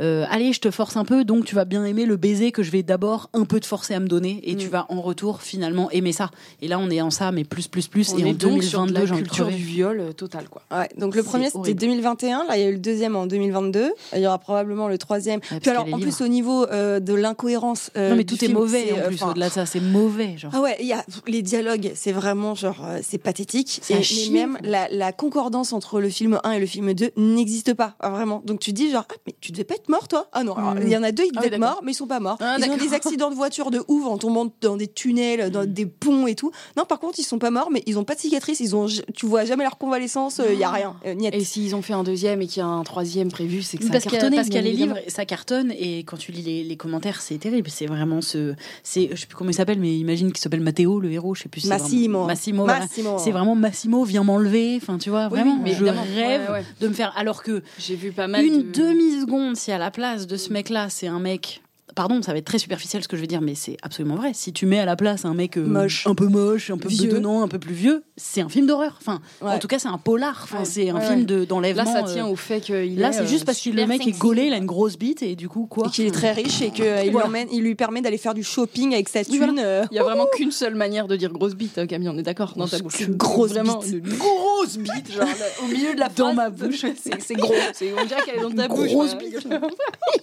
euh, 0.00 0.24
allez 0.30 0.52
je 0.52 0.60
te 0.60 0.70
force 0.70 0.96
un 0.96 1.04
peu 1.04 1.24
donc 1.24 1.44
tu 1.44 1.54
vas 1.54 1.64
bien 1.64 1.84
aimer 1.84 2.06
le 2.06 2.16
baiser 2.16 2.52
que 2.52 2.62
je 2.62 2.70
vais 2.70 2.82
d'abord 2.82 3.30
un 3.32 3.44
peu 3.44 3.60
te 3.60 3.66
forcer 3.66 3.94
à 3.94 4.00
me 4.00 4.08
donner 4.08 4.40
et 4.44 4.54
tu 4.56 4.66
Mm. 4.66 4.70
vas 4.70 4.86
en 4.88 5.00
retour 5.00 5.42
finalement 5.42 5.90
aimer 5.90 6.12
ça 6.12 6.30
et 6.60 6.68
là 6.68 6.78
on 6.78 6.90
est 6.90 7.00
en 7.00 7.10
ça 7.10 7.30
mais 7.32 7.44
plus 7.44 7.68
plus 7.68 7.86
plus 7.88 8.12
On 8.14 8.18
et 8.18 8.24
en 8.24 8.26
est 8.26 8.34
donc 8.34 8.62
sur 8.62 8.84
de 8.86 8.92
2022 8.92 9.00
la 9.00 9.06
j'ai 9.06 9.12
envie 9.12 9.22
de 9.22 9.26
culture 9.28 9.46
du 9.48 9.54
viol 9.62 10.00
euh, 10.00 10.12
total 10.12 10.48
quoi. 10.48 10.62
Ouais, 10.70 10.88
donc 10.98 11.14
le 11.14 11.22
premier 11.22 11.46
c'était 11.46 11.58
horrible. 11.58 11.80
2021, 11.80 12.44
là 12.48 12.56
il 12.56 12.60
y 12.60 12.64
a 12.64 12.68
eu 12.68 12.72
le 12.72 12.78
deuxième 12.78 13.16
en 13.16 13.26
2022, 13.26 13.92
il 14.14 14.20
y 14.22 14.26
aura 14.26 14.38
probablement 14.38 14.88
le 14.88 14.98
troisième. 14.98 15.40
Puis 15.40 15.70
alors 15.70 15.86
en 15.92 15.98
plus 15.98 16.20
au 16.20 16.28
niveau 16.28 16.66
euh, 16.66 17.00
de 17.00 17.14
l'incohérence. 17.14 17.90
euh, 17.96 18.10
non 18.10 18.16
mais 18.16 18.24
tout 18.24 18.34
est 18.36 18.46
film, 18.46 18.54
mauvais 18.54 18.86
c'est, 18.88 19.02
en 19.02 19.06
plus 19.08 19.22
au-delà 19.22 19.48
de 19.48 19.52
ça 19.52 19.66
c'est 19.66 19.80
mauvais 19.80 20.36
genre 20.38 20.50
Ah 20.54 20.60
ouais, 20.60 20.76
il 20.80 20.86
y 20.86 20.92
a 20.92 21.04
les 21.26 21.42
dialogues, 21.42 21.92
c'est 21.94 22.12
vraiment 22.12 22.54
genre 22.54 22.80
euh, 22.84 22.98
c'est 23.02 23.18
pathétique. 23.18 23.80
Et, 23.90 23.94
mais 24.32 24.38
même. 24.40 24.58
La, 24.90 24.96
la 25.06 25.12
concordance 25.12 25.72
entre 25.72 26.00
le 26.00 26.08
film 26.08 26.40
1 26.44 26.52
et 26.52 26.60
le 26.60 26.66
film 26.66 26.92
2 26.94 27.10
n'existe 27.16 27.74
pas, 27.74 27.94
ah, 28.00 28.10
vraiment. 28.10 28.42
Donc 28.44 28.60
tu 28.60 28.72
dis 28.72 28.90
genre 28.90 29.04
ah 29.10 29.14
mais 29.26 29.34
tu 29.40 29.52
devais 29.52 29.64
pas 29.64 29.74
être 29.74 29.88
mort 29.88 30.08
toi? 30.08 30.28
Ah 30.32 30.42
non, 30.44 30.54
alors, 30.54 30.74
Mm. 30.74 30.80
il 30.82 30.88
y 30.90 30.96
en 30.96 31.02
a 31.02 31.12
deux 31.12 31.24
ils 31.24 31.30
Ah 31.36 31.40
devaient 31.42 31.54
être 31.54 31.60
morts 31.60 31.80
mais 31.84 31.92
ils 31.92 31.94
sont 31.94 32.06
pas 32.06 32.20
morts. 32.20 32.36
Ah, 32.40 32.56
ils 32.58 32.70
ont 32.70 32.76
des 32.76 32.94
accidents 32.94 33.30
de 33.30 33.34
voiture 33.34 33.70
de 33.70 33.82
ouf 33.88 34.06
en 34.06 34.18
tombant 34.18 34.50
dans 34.60 34.76
des 34.76 34.88
tunnels, 34.88 35.50
dans 35.50 35.64
des 35.66 35.86
ponts 35.86 36.26
et 36.26 36.34
tout. 36.34 36.50
Non 36.76 36.84
par 36.84 36.98
contre 37.00 37.18
ils 37.18 37.24
sont 37.24 37.38
pas 37.38 37.50
morts 37.50 37.70
mais 37.72 37.82
ils 37.86 37.98
ont 37.98 38.04
pas 38.04 38.14
de 38.14 38.20
cicatrices, 38.20 38.60
ils 38.60 38.74
ont 38.76 38.86
tu 39.14 39.26
vois 39.26 39.44
jamais 39.44 39.64
leur 39.64 39.78
convalescence, 39.78 40.40
il 40.50 40.58
y 40.58 40.64
a 40.64 40.70
rien. 40.70 40.96
Euh, 41.06 41.14
niet. 41.14 41.30
Et 41.32 41.44
s'ils 41.44 41.74
ont 41.74 41.82
fait 41.82 41.92
un 41.94 42.02
deuxième 42.04 42.42
et 42.42 42.46
qu'il 42.46 42.60
y 42.60 42.62
a 42.62 42.66
un 42.68 42.82
troisième 42.84 43.30
prévu, 43.30 43.62
c'est 43.62 43.76
que 43.78 43.84
ça 43.84 43.90
parce 43.90 44.06
a 44.06 44.30
parce 44.30 44.46
qu'il 44.48 44.54
y 44.54 44.58
a 44.58 44.62
les 44.62 44.72
livres, 44.72 44.96
ça 45.08 45.24
cartonne 45.24 45.72
et 45.78 46.00
quand 46.00 46.16
tu 46.16 46.32
lis 46.32 46.42
les, 46.42 46.64
les 46.64 46.76
commentaires, 46.76 47.20
c'est 47.20 47.38
terrible. 47.38 47.68
C'est 47.70 47.86
vraiment 47.86 48.20
ce, 48.20 48.54
c'est, 48.82 49.10
je 49.12 49.20
sais 49.20 49.26
plus 49.26 49.36
comment 49.36 49.50
il 49.50 49.54
s'appelle, 49.54 49.78
mais 49.78 49.96
imagine 49.96 50.28
qu'il 50.32 50.40
s'appelle 50.40 50.60
Matteo, 50.60 51.00
le 51.00 51.10
héros, 51.12 51.34
je 51.34 51.42
sais 51.42 51.48
plus. 51.48 51.60
c'est 51.62 51.68
Massimo. 51.68 52.18
vraiment- 52.20 52.26
Massimo. 52.26 52.64
voilà. 52.64 52.80
Massimo. 52.80 53.16
C'est 53.18 53.30
vraiment 53.32 53.54
Massimo, 53.54 54.04
viens 54.04 54.22
m'enlever. 54.24 54.75
Enfin, 54.76 54.98
tu 54.98 55.10
vois, 55.10 55.28
vraiment. 55.28 55.54
oui, 55.54 55.60
mais 55.62 55.70
je 55.72 55.76
évidemment. 55.84 56.02
rêve 56.14 56.42
Ouais, 56.48 56.52
ouais. 56.54 56.64
de 56.80 56.88
me 56.88 56.92
faire. 56.94 57.12
Alors 57.16 57.42
que 57.42 57.62
J'ai 57.78 57.96
vu 57.96 58.12
pas 58.12 58.26
mal. 58.26 58.44
une 58.44 58.70
de- 58.70 58.80
demi 58.82 59.20
seconde, 59.20 59.56
si 59.56 59.72
à 59.72 59.78
la 59.78 59.90
place 59.90 60.26
de 60.26 60.36
ce 60.36 60.52
mec-là, 60.52 60.88
c'est 60.90 61.06
un 61.08 61.20
mec. 61.20 61.62
Pardon, 61.96 62.20
ça 62.22 62.32
va 62.32 62.38
être 62.38 62.44
très 62.44 62.58
superficiel 62.58 63.02
ce 63.02 63.08
que 63.08 63.16
je 63.16 63.22
vais 63.22 63.26
dire, 63.26 63.40
mais 63.40 63.54
c'est 63.56 63.78
absolument 63.82 64.14
vrai. 64.16 64.32
Si 64.34 64.52
tu 64.52 64.66
mets 64.66 64.78
à 64.78 64.84
la 64.84 64.94
place 64.96 65.24
un 65.24 65.32
mec 65.34 65.56
euh, 65.56 65.64
Moche. 65.66 66.06
un 66.06 66.14
peu 66.14 66.26
moche, 66.28 66.70
un 66.70 66.76
peu 66.76 66.88
Vieux. 66.88 67.08
bedonnant, 67.08 67.42
un 67.42 67.48
peu 67.48 67.58
plus 67.58 67.72
vieux, 67.74 68.04
c'est 68.18 68.42
un 68.42 68.48
film 68.50 68.66
d'horreur. 68.66 68.96
Enfin, 69.00 69.20
Ouais. 69.40 69.52
en 69.52 69.58
tout 69.58 69.66
cas, 69.66 69.78
c'est 69.78 69.88
un 69.88 69.96
polar. 69.98 70.40
Enfin, 70.44 70.58
Ouais. 70.58 70.64
c'est 70.66 70.90
un 70.90 70.96
Ouais, 70.96 71.06
film 71.06 71.24
de 71.24 71.44
d'enlèvement. 71.46 71.84
Là, 71.84 71.90
ça 72.02 72.06
euh, 72.06 72.12
tient 72.12 72.26
au 72.26 72.36
fait 72.36 72.60
qu'il 72.60 72.98
Là, 72.98 73.08
est, 73.08 73.12
c'est 73.12 73.20
euh, 73.22 73.26
juste 73.26 73.46
parce 73.46 73.58
que 73.60 73.70
le 73.70 73.86
mec 73.86 74.06
est 74.06 74.18
gaulé, 74.18 74.44
il 74.44 74.52
a 74.52 74.58
une 74.58 74.66
grosse 74.66 74.98
bite 74.98 75.22
et 75.22 75.36
du 75.36 75.48
coup 75.48 75.64
quoi 75.66 75.86
Et 75.86 75.90
qu'il 75.90 76.06
est 76.06 76.10
très 76.10 76.32
riche 76.32 76.60
et 76.60 76.70
qu'il 76.70 76.84
Voilà. 76.84 77.26
l'emmène, 77.28 77.48
il 77.50 77.62
lui 77.62 77.74
permet 77.74 78.02
d'aller 78.02 78.18
faire 78.18 78.34
du 78.34 78.44
shopping 78.44 78.92
avec 78.92 79.08
sa 79.08 79.20
Oui, 79.20 79.24
thune. 79.24 79.38
voilà. 79.54 79.62
euh, 79.64 79.84
Il 79.90 79.96
y 79.96 79.98
a 79.98 80.02
vraiment 80.04 80.26
qu'une 80.34 80.50
seule 80.52 80.74
manière 80.74 81.08
de 81.08 81.16
dire 81.16 81.32
grosse 81.32 81.54
bite, 81.54 81.78
hein, 81.78 81.86
Camille, 81.86 82.10
on 82.10 82.18
est 82.18 82.22
d'accord 82.22 82.52
dans 82.56 82.68
ta 82.68 82.78
bouche. 82.78 83.00
Une 83.00 83.16
grosse 83.16 83.52
vraiment, 83.52 83.78
bite. 83.78 83.92
Une 84.04 84.18
grosse 84.18 84.76
bite, 84.76 85.12
genre 85.12 85.24
là, 85.24 85.46
au 85.64 85.68
milieu 85.68 85.94
de 85.94 86.00
la 86.00 86.10
Dans 86.10 86.34
ma 86.34 86.50
bouche. 86.50 86.84
C'est 86.94 87.34
gros. 87.36 87.54
C'est- 87.72 87.92
On 87.98 88.04
dirait 88.04 88.20
qu'elle 88.26 88.36
est 88.38 88.42
dans 88.42 88.50
ta 88.50 88.68
bouche. 88.68 88.88
grosse 88.88 89.16
bite. 89.16 89.46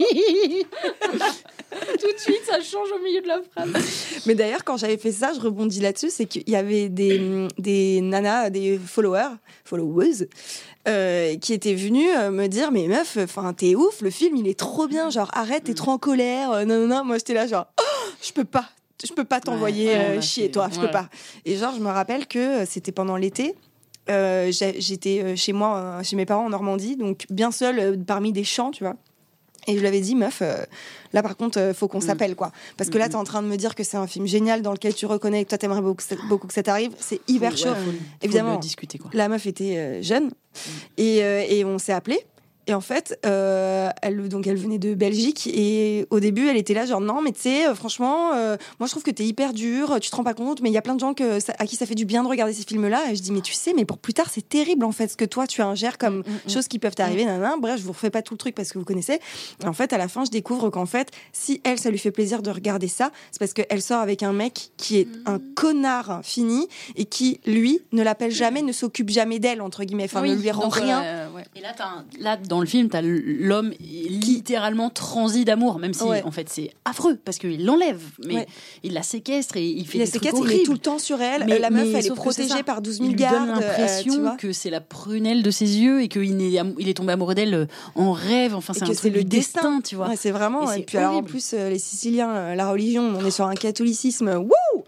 Tout 1.99 2.11
de 2.13 2.19
suite, 2.19 2.41
ça 2.45 2.59
change 2.61 2.89
au 2.91 3.03
milieu 3.03 3.21
de 3.21 3.27
la 3.27 3.39
phrase. 3.41 4.21
Mais 4.25 4.35
d'ailleurs, 4.35 4.63
quand 4.63 4.77
j'avais 4.77 4.97
fait 4.97 5.11
ça, 5.11 5.31
je 5.35 5.39
rebondis 5.39 5.79
là-dessus, 5.79 6.09
c'est 6.09 6.25
qu'il 6.25 6.47
y 6.49 6.55
avait 6.55 6.89
des, 6.89 7.47
des 7.57 8.01
nanas, 8.01 8.49
des 8.49 8.77
followers, 8.77 9.35
followers, 9.65 10.27
euh, 10.87 11.35
qui 11.37 11.53
étaient 11.53 11.73
venus 11.75 12.09
euh, 12.17 12.29
me 12.31 12.47
dire 12.47 12.71
mais 12.71 12.87
meuf, 12.87 13.17
enfin 13.21 13.53
t'es 13.53 13.73
ouf, 13.75 14.01
le 14.01 14.09
film 14.09 14.35
il 14.35 14.47
est 14.47 14.59
trop 14.59 14.87
bien, 14.87 15.09
genre 15.09 15.29
arrête, 15.33 15.63
t'es 15.63 15.73
trop 15.73 15.91
en 15.91 15.97
colère, 15.97 16.51
euh, 16.51 16.65
non 16.65 16.79
non 16.81 16.87
non. 16.87 17.05
Moi 17.05 17.17
j'étais 17.17 17.33
là 17.33 17.47
genre 17.47 17.67
oh, 17.79 18.09
je 18.21 18.33
peux 18.33 18.43
pas, 18.43 18.65
je 19.05 19.13
peux 19.13 19.23
pas 19.23 19.39
t'envoyer 19.39 19.87
ouais, 19.87 20.17
euh, 20.17 20.21
chier 20.21 20.51
toi, 20.51 20.67
je 20.71 20.79
ouais. 20.79 20.85
peux 20.87 20.91
pas. 20.91 21.09
Et 21.45 21.55
genre 21.55 21.73
je 21.73 21.79
me 21.81 21.89
rappelle 21.89 22.27
que 22.27 22.65
c'était 22.65 22.91
pendant 22.91 23.15
l'été. 23.15 23.55
euh, 24.09 24.51
J'étais 24.51 25.37
chez 25.37 25.53
moi, 25.53 26.01
chez 26.03 26.17
mes 26.17 26.25
parents 26.25 26.45
en 26.45 26.49
Normandie, 26.49 26.97
donc 26.97 27.25
bien 27.29 27.51
seule 27.51 27.97
parmi 28.05 28.33
des 28.33 28.43
champs, 28.43 28.71
tu 28.71 28.83
vois. 28.83 28.95
Et 29.65 29.75
je 29.75 29.79
lui 29.79 29.87
avais 29.87 30.01
dit, 30.01 30.15
meuf, 30.15 30.41
euh, 30.41 30.57
là 31.13 31.23
par 31.23 31.37
contre, 31.37 31.59
euh, 31.59 31.73
faut 31.73 31.87
qu'on 31.87 32.01
s'appelle, 32.01 32.35
quoi. 32.35 32.51
Parce 32.77 32.89
que 32.89 32.97
là, 32.97 33.07
t'es 33.09 33.15
en 33.15 33.23
train 33.23 33.41
de 33.41 33.47
me 33.47 33.55
dire 33.55 33.75
que 33.75 33.83
c'est 33.83 33.97
un 33.97 34.07
film 34.07 34.25
génial 34.27 34.61
dans 34.61 34.71
lequel 34.73 34.93
tu 34.93 35.05
reconnais 35.05 35.43
que 35.43 35.49
toi, 35.49 35.57
t'aimerais 35.57 35.81
beaucoup, 35.81 35.95
que 35.95 36.03
ça- 36.03 36.15
beaucoup 36.27 36.47
que 36.47 36.53
ça 36.53 36.63
t'arrive. 36.63 36.91
C'est 36.99 37.21
hyper 37.27 37.55
chaud. 37.57 37.69
faut 37.75 37.91
Évidemment. 38.21 38.57
discuter 38.57 38.97
quoi. 38.97 39.09
La 39.13 39.27
meuf 39.29 39.45
était 39.45 39.77
euh, 39.77 40.01
jeune 40.01 40.31
et, 40.97 41.23
euh, 41.23 41.43
et 41.47 41.63
on 41.65 41.77
s'est 41.77 41.93
appelé. 41.93 42.19
Et 42.67 42.73
en 42.73 42.81
fait, 42.81 43.19
euh, 43.25 43.89
elle, 44.01 44.29
donc 44.29 44.47
elle 44.47 44.57
venait 44.57 44.77
de 44.77 44.93
Belgique 44.93 45.47
et 45.47 46.07
au 46.11 46.19
début, 46.19 46.47
elle 46.47 46.55
était 46.57 46.73
là 46.73 46.85
genre 46.85 47.01
non, 47.01 47.21
mais 47.21 47.31
tu 47.33 47.41
sais, 47.41 47.67
euh, 47.67 47.75
franchement, 47.75 48.31
euh, 48.35 48.55
moi 48.79 48.87
je 48.87 48.91
trouve 48.93 49.03
que 49.03 49.11
t'es 49.11 49.25
hyper 49.25 49.53
dur, 49.53 49.97
tu 49.99 50.09
te 50.09 50.15
rends 50.15 50.23
pas 50.23 50.33
compte, 50.33 50.61
mais 50.61 50.69
il 50.69 50.73
y 50.73 50.77
a 50.77 50.81
plein 50.81 50.95
de 50.95 50.99
gens 50.99 51.13
que 51.13 51.39
ça- 51.39 51.53
à 51.59 51.65
qui 51.65 51.75
ça 51.75 51.85
fait 51.85 51.95
du 51.95 52.05
bien 52.05 52.23
de 52.23 52.27
regarder 52.29 52.53
ces 52.53 52.63
films-là. 52.63 53.11
Et 53.11 53.15
je 53.15 53.21
dis 53.21 53.31
mais 53.31 53.41
tu 53.41 53.53
sais, 53.53 53.73
mais 53.75 53.83
pour 53.85 53.97
plus 53.97 54.13
tard, 54.13 54.27
c'est 54.31 54.47
terrible 54.47 54.85
en 54.85 54.91
fait 54.93 55.07
ce 55.09 55.17
que 55.17 55.25
toi 55.25 55.45
tu 55.47 55.61
ingères 55.61 55.97
comme 55.97 56.23
choses 56.47 56.67
qui 56.67 56.79
peuvent 56.79 56.95
t'arriver. 56.95 57.25
nanana. 57.25 57.55
Bref, 57.59 57.79
je 57.79 57.83
vous 57.83 57.91
refais 57.91 58.09
pas 58.09 58.21
tout 58.21 58.33
le 58.33 58.37
truc 58.37 58.55
parce 58.55 58.71
que 58.71 58.79
vous 58.79 58.85
connaissez. 58.85 59.19
Et 59.61 59.67
en 59.67 59.73
fait, 59.73 59.91
à 59.93 59.97
la 59.97 60.07
fin, 60.07 60.23
je 60.25 60.31
découvre 60.31 60.69
qu'en 60.69 60.85
fait, 60.85 61.09
si 61.33 61.59
elle, 61.63 61.77
ça 61.79 61.89
lui 61.91 61.97
fait 61.99 62.11
plaisir 62.11 62.41
de 62.41 62.49
regarder 62.49 62.87
ça, 62.87 63.11
c'est 63.31 63.39
parce 63.39 63.53
qu'elle 63.53 63.81
sort 63.81 63.99
avec 63.99 64.23
un 64.23 64.31
mec 64.33 64.69
qui 64.77 64.97
est 64.99 65.07
un 65.25 65.39
connard 65.55 66.21
fini 66.23 66.67
et 66.95 67.05
qui 67.05 67.39
lui 67.45 67.81
ne 67.91 68.03
l'appelle 68.03 68.31
jamais, 68.31 68.61
ne 68.61 68.71
s'occupe 68.71 69.09
jamais 69.09 69.39
d'elle 69.39 69.61
entre 69.61 69.83
guillemets, 69.83 70.05
enfin 70.05 70.21
ne 70.21 70.33
lui 70.35 70.51
rend 70.51 70.63
donc, 70.63 70.75
rien. 70.75 71.03
euh, 71.03 71.29
ouais. 71.31 71.43
Et 71.55 71.61
là, 71.61 71.73
t'as 71.75 71.85
un- 71.87 72.05
là, 72.19 72.37
dans 72.37 72.52
le 72.61 72.67
film, 72.67 72.89
t'as 72.89 73.01
l'homme 73.01 73.71
littéralement 73.79 74.89
transi 74.89 75.45
d'amour, 75.45 75.79
même 75.79 75.93
si 75.93 76.03
Ouais. 76.03 76.21
en 76.23 76.31
fait 76.31 76.49
c'est 76.49 76.71
affreux 76.85 77.17
parce 77.23 77.37
qu'il 77.37 77.65
l'enlève, 77.65 78.01
mais 78.25 78.35
Ouais. 78.35 78.47
il 78.83 78.93
la 78.93 79.03
séquestre 79.03 79.57
et 79.57 79.65
il 79.67 79.85
fait 79.87 79.97
Il 79.99 80.03
des 80.05 80.09
trucs 80.11 80.23
il 80.23 80.27
est 80.27 80.33
horribles. 80.33 80.63
tout 80.63 80.71
le 80.73 80.77
temps 80.77 80.99
sur 80.99 81.21
elle. 81.21 81.45
Mais- 81.45 81.59
la 81.59 81.69
meuf, 81.69 81.87
mais 81.91 81.99
elle 81.99 82.05
est 82.07 82.15
protégée 82.15 82.63
par 82.63 82.81
12 82.81 82.95
Il 82.97 83.03
000 83.05 83.09
lui 83.09 83.15
gardes. 83.15 83.47
donne 83.47 83.49
euh, 83.49 83.59
tu 84.01 84.09
l'impression 84.09 84.35
que 84.37 84.51
c'est 84.51 84.69
la 84.69 84.81
prunelle 84.81 85.43
de 85.43 85.51
ses 85.51 85.77
yeux 85.79 86.01
et 86.01 86.07
qu'il 86.07 86.41
est, 86.41 86.61
il 86.79 86.93
tombé 86.93 87.13
amoureux 87.13 87.35
d'elle 87.35 87.53
euh, 87.53 87.65
en 87.95 88.11
rêve. 88.11 88.53
Enfin, 88.55 88.73
c'est 88.73 88.83
un 88.83 88.93
truc 88.93 89.13
le 89.13 89.23
destin, 89.23 89.81
tu 89.81 89.95
vois. 89.95 90.09
Ouais, 90.09 90.15
c'est 90.15 90.31
vraiment. 90.31 90.71
Et 90.73 90.83
puis 90.83 90.97
alors 90.97 91.15
en 91.17 91.23
plus, 91.23 91.53
euh, 91.53 91.69
les 91.69 91.79
Siciliens, 91.79 92.53
la 92.55 92.69
religion, 92.69 93.13
on 93.19 93.25
est 93.25 93.31
sur 93.31 93.45
un 93.47 93.55
catholicisme. 93.55 94.29
Wouh 94.29 94.83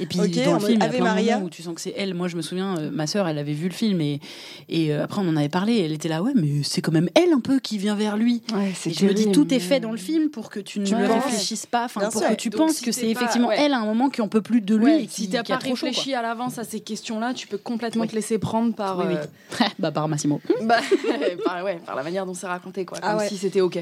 Et 0.00 0.06
puis 0.06 0.18
dans 0.18 0.24
le 0.24 0.30
film, 0.30 0.44
il 0.44 0.78
y 0.78 0.82
a 0.82 0.88
de 0.88 0.98
moments 0.98 1.44
où 1.46 1.50
tu 1.50 1.62
sens 1.62 1.74
que 1.74 1.80
c'est 1.80 1.94
elle. 1.96 2.14
Moi, 2.14 2.28
je 2.28 2.36
me 2.36 2.42
souviens, 2.42 2.76
ma 2.92 3.06
sœur, 3.06 3.26
elle 3.28 3.38
avait 3.38 3.52
vu 3.52 3.68
le 3.68 3.74
film 3.74 4.00
et, 4.00 4.20
et 4.68 4.92
après 4.92 5.20
on 5.24 5.28
en 5.28 5.36
avait 5.36 5.48
parlé. 5.48 5.78
Elle 5.78 5.92
était 5.92 6.08
là, 6.08 6.22
ouais, 6.22 6.32
mais 6.34 6.62
c'est 6.62 6.80
quand 6.80 6.92
même 6.92 7.07
elle 7.14 7.32
un 7.32 7.40
peu 7.40 7.58
qui 7.60 7.78
vient 7.78 7.94
vers 7.94 8.16
lui. 8.16 8.42
Ouais, 8.54 8.72
Et 8.86 8.92
je 8.92 9.06
me 9.06 9.12
dis, 9.14 9.30
tout 9.32 9.52
est 9.52 9.58
fait 9.60 9.80
dans 9.80 9.90
le 9.90 9.96
film 9.96 10.30
pour 10.30 10.50
que 10.50 10.60
tu 10.60 10.80
ne 10.80 10.86
penses. 10.86 11.24
réfléchisses 11.24 11.66
pas, 11.66 11.84
enfin 11.86 12.00
pour 12.10 12.20
sûr. 12.20 12.28
que 12.30 12.34
tu 12.34 12.50
Donc, 12.50 12.58
penses 12.60 12.76
si 12.76 12.84
que 12.84 12.92
c'est 12.92 13.08
effectivement 13.08 13.48
ouais. 13.48 13.56
elle 13.58 13.72
à 13.72 13.78
un 13.78 13.84
moment 13.84 14.08
qui 14.10 14.20
en 14.22 14.28
peut 14.28 14.42
plus 14.42 14.60
de 14.60 14.74
lui. 14.76 14.84
Ouais, 14.84 15.02
et 15.04 15.06
qui, 15.06 15.22
si 15.24 15.30
t'as 15.30 15.42
pas 15.42 15.56
trop 15.58 15.74
chaud, 15.76 15.86
réfléchi 15.86 16.14
à 16.14 16.22
l'avance 16.22 16.58
à 16.58 16.64
ces 16.64 16.80
questions-là, 16.80 17.34
tu 17.34 17.46
peux 17.46 17.58
complètement 17.58 18.06
te 18.06 18.14
laisser 18.14 18.38
prendre 18.38 18.74
par. 18.74 18.98
Oui, 18.98 19.04
euh, 19.14 19.24
oui. 19.60 19.66
bah 19.78 19.90
par 19.92 20.08
Massimo. 20.08 20.40
bah, 20.62 20.78
par, 21.44 21.64
ouais, 21.64 21.80
par 21.84 21.96
la 21.96 22.02
manière 22.02 22.26
dont 22.26 22.34
c'est 22.34 22.46
raconté, 22.46 22.84
quoi. 22.84 22.98
Ah 23.02 23.10
Comme 23.12 23.20
ouais. 23.20 23.28
si 23.28 23.36
c'était 23.36 23.60
ok. 23.60 23.78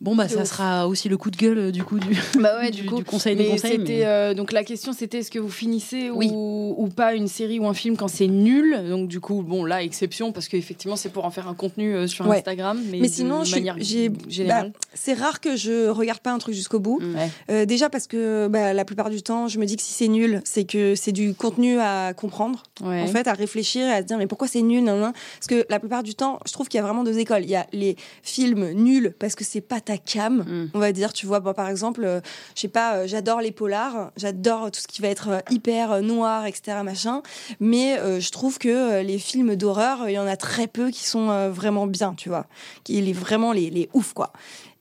Bon 0.00 0.14
bah 0.16 0.28
ça 0.28 0.40
ouf. 0.42 0.48
sera 0.48 0.86
aussi 0.88 1.08
le 1.08 1.16
coup 1.16 1.30
de 1.30 1.36
gueule 1.36 1.58
euh, 1.58 1.70
du 1.70 1.82
coup 1.84 1.98
du, 1.98 2.08
Bah 2.40 2.58
ouais, 2.58 2.70
du, 2.72 2.82
du 2.82 2.88
coup. 2.88 2.96
du 2.98 3.04
conseil 3.04 3.36
des 3.36 3.46
conseils. 3.46 3.78
mais- 3.78 4.04
euh, 4.04 4.34
donc 4.34 4.52
la 4.52 4.64
question 4.64 4.92
c'était 4.92 5.18
est-ce 5.18 5.30
que 5.30 5.38
vous 5.38 5.48
finissez 5.50 6.10
Oui. 6.10 6.30
ou, 6.32 6.74
ou 6.76 6.88
pas 6.88 7.14
une 7.14 7.28
série 7.28 7.58
ou 7.58 7.66
un 7.66 7.74
film 7.74 7.96
quand 7.96 8.08
c'est 8.08 8.26
nul? 8.26 8.76
Donc 8.88 9.08
du 9.08 9.20
coup 9.20 9.42
bon 9.42 9.64
là 9.64 9.82
exception 9.82 10.32
parce 10.32 10.48
qu'effectivement 10.48 10.96
c'est 10.96 11.08
pour 11.10 11.24
en 11.24 11.30
faire 11.30 11.48
un 11.48 11.54
contenu 11.54 11.94
euh, 11.94 12.06
sur 12.06 12.26
Ouais. 12.26 12.38
Instagram 12.38 12.80
mais, 12.90 13.08
sinon, 13.08 13.40
je 13.44 13.46
suis- 13.52 13.54
manière 13.56 13.76
j'ai- 13.78 14.10
générale 14.28 14.72
bah, 14.74 14.78
c'est 14.94 15.14
rare 15.14 15.40
que 15.40 15.56
je 15.56 15.88
regarde 15.88 16.20
pas 16.20 16.32
un 16.32 16.38
truc 16.38 16.54
jusqu'au 16.54 16.80
bout. 16.80 17.00
Mm. 17.00 17.14
Ouais. 17.14 17.30
Euh, 17.50 17.64
déjà 17.64 17.88
parce 17.88 18.06
que 18.06 18.48
bah, 18.48 18.72
la 18.74 18.84
plupart 18.84 19.10
du 19.10 19.22
temps, 19.22 19.48
je 19.48 19.58
me 19.58 19.64
dis 19.66 19.76
que 19.76 19.82
si 19.82 19.92
c'est 19.92 20.08
nul, 20.08 20.40
c'est 20.44 20.64
que 20.64 20.94
c'est 20.96 21.12
du 21.12 21.34
contenu 21.34 21.78
à 21.80 22.12
comprendre, 22.14 22.62
Ouais. 22.82 23.00
en 23.02 23.06
fait, 23.06 23.26
à 23.28 23.32
réfléchir 23.32 23.86
et 23.86 23.92
à 23.92 23.98
se 24.02 24.06
dire 24.06 24.18
mais 24.18 24.26
pourquoi 24.26 24.48
c'est 24.48 24.62
nul, 24.62 24.82
nan, 24.84 25.00
nan? 25.00 25.12
Parce 25.38 25.46
que 25.46 25.64
la 25.70 25.78
plupart 25.78 26.02
du 26.02 26.14
temps, 26.14 26.38
je 26.46 26.52
trouve 26.52 26.68
qu'il 26.68 26.78
y 26.78 26.80
a 26.80 26.82
vraiment 26.86 27.04
deux 27.04 27.18
écoles. 27.18 27.42
Il 27.44 27.50
y 27.50 27.56
a 27.56 27.66
les 27.72 27.96
films 28.22 28.70
nuls 28.72 29.14
parce 29.18 29.34
que 29.34 29.44
c'est 29.44 29.60
pas 29.60 29.80
ta 29.84 29.98
cam, 29.98 30.38
Mm. 30.46 30.70
on 30.74 30.78
va 30.78 30.92
dire. 30.92 31.12
Tu 31.12 31.26
vois, 31.26 31.40
moi, 31.40 31.54
par 31.54 31.68
exemple, 31.68 32.04
euh, 32.04 32.20
je 32.54 32.60
sais 32.62 32.68
pas, 32.68 32.96
euh, 32.96 33.06
j'adore 33.06 33.40
les 33.40 33.52
polars, 33.52 34.10
j'adore 34.16 34.70
tout 34.70 34.80
ce 34.80 34.86
qui 34.88 35.02
va 35.02 35.08
être 35.08 35.28
euh, 35.28 35.40
hyper 35.50 35.92
euh, 35.92 36.00
noir, 36.00 36.46
etc., 36.46 36.78
machin. 36.82 37.22
Mais 37.60 37.98
je 38.20 38.30
trouve 38.30 38.58
que 38.58 39.02
les 39.02 39.18
films 39.18 39.56
d'horreur, 39.56 40.08
il 40.08 40.12
y 40.12 40.18
en 40.18 40.26
a 40.26 40.36
très 40.36 40.66
peu 40.66 40.90
qui 40.90 41.04
sont 41.04 41.50
vraiment 41.50 41.86
bien, 41.86 42.14
tu 42.14 42.28
vois, 42.28 42.46
qui 42.84 43.00
les 43.00 43.12
vraiment 43.12 43.52
les, 43.52 43.70
les 43.70 43.88
ouf 43.94 44.12
quoi. 44.12 44.32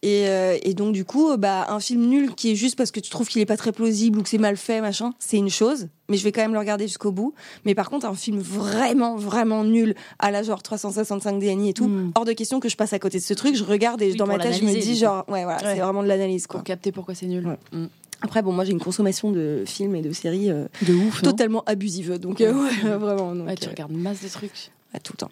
Et, 0.06 0.28
euh, 0.28 0.58
et 0.64 0.74
donc 0.74 0.92
du 0.94 1.06
coup, 1.06 1.30
euh, 1.32 1.38
bah 1.38 1.66
un 1.70 1.80
film 1.80 2.06
nul 2.08 2.36
qui 2.36 2.52
est 2.52 2.56
juste 2.56 2.76
parce 2.76 2.92
que 2.92 3.00
tu 3.00 3.10
trouves 3.10 3.30
qu'il 3.30 3.42
est 3.42 3.46
pas 3.46 3.56
très 3.56 3.72
plausible 3.72 4.20
ou 4.20 4.22
que 4.22 4.28
c'est 4.28 4.38
mal 4.38 4.58
fait, 4.58 4.82
machin, 4.82 5.14
c'est 5.18 5.38
une 5.38 5.50
chose. 5.50 5.88
Mais 6.10 6.18
je 6.18 6.26
vais 6.26 6.34
quand 6.34 6.42
même 6.42 6.52
le 6.52 6.60
regarder 6.60 6.88
jusqu'au 6.88 7.14
bout. 7.14 7.34
Mais 7.64 7.74
par 7.74 7.90
contre, 7.90 8.06
un 8.06 8.14
film 8.14 8.40
vraiment 8.40 9.16
vraiment 9.16 9.64
nul 9.64 9.96
à 10.20 10.30
la 10.30 10.44
genre 10.44 10.62
365 10.62 11.40
DNI 11.40 11.70
et 11.70 11.74
tout, 11.74 11.88
Mm. 11.88 12.12
hors 12.16 12.26
de 12.26 12.34
question 12.34 12.60
que 12.60 12.68
je 12.68 12.76
passe 12.76 12.92
à 12.92 13.00
côté 13.00 13.18
de 13.18 13.24
ce 13.24 13.34
truc. 13.34 13.56
Je 13.56 13.64
regarde 13.64 14.02
et 14.02 14.12
Oui, 14.12 14.18
dans 14.18 14.28
ma 14.28 14.38
tête, 14.40 14.54
je 14.56 14.66
me 14.66 14.74
dis 14.74 14.98
genre 14.98 15.24
ouais 15.30 15.46
voilà, 15.46 15.64
Ouais. 15.64 15.76
c'est 15.76 15.82
vraiment 15.82 16.04
de 16.04 16.10
l'analyse 16.10 16.48
quoi. 16.48 16.60
pour 16.60 16.66
capter 16.66 16.92
pourquoi 16.92 17.16
c'est 17.16 17.26
nul 17.28 17.48
Ouais. 17.48 17.58
Mm. 17.72 17.86
Après 18.24 18.42
bon, 18.42 18.52
moi 18.52 18.66
j'ai 18.66 18.72
une 18.74 18.80
consommation 18.82 19.32
de 19.32 19.64
films 19.66 19.96
et 19.96 20.02
de 20.02 20.12
séries 20.12 20.52
euh, 20.52 20.66
de 20.82 20.94
ouf. 20.94 21.22
totalement 21.22 21.64
abusive, 21.66 22.20
donc 22.20 22.42
euh, 22.42 22.54
ouais, 22.54 22.72
vraiment. 23.00 23.34
Donc, 23.36 23.58
tu 23.58 23.70
regardes 23.70 23.94
masse 23.94 24.22
de 24.22 24.28
trucs 24.28 24.72
à 24.94 25.00
tout 25.00 25.14
le 25.14 25.18
temps. 25.18 25.32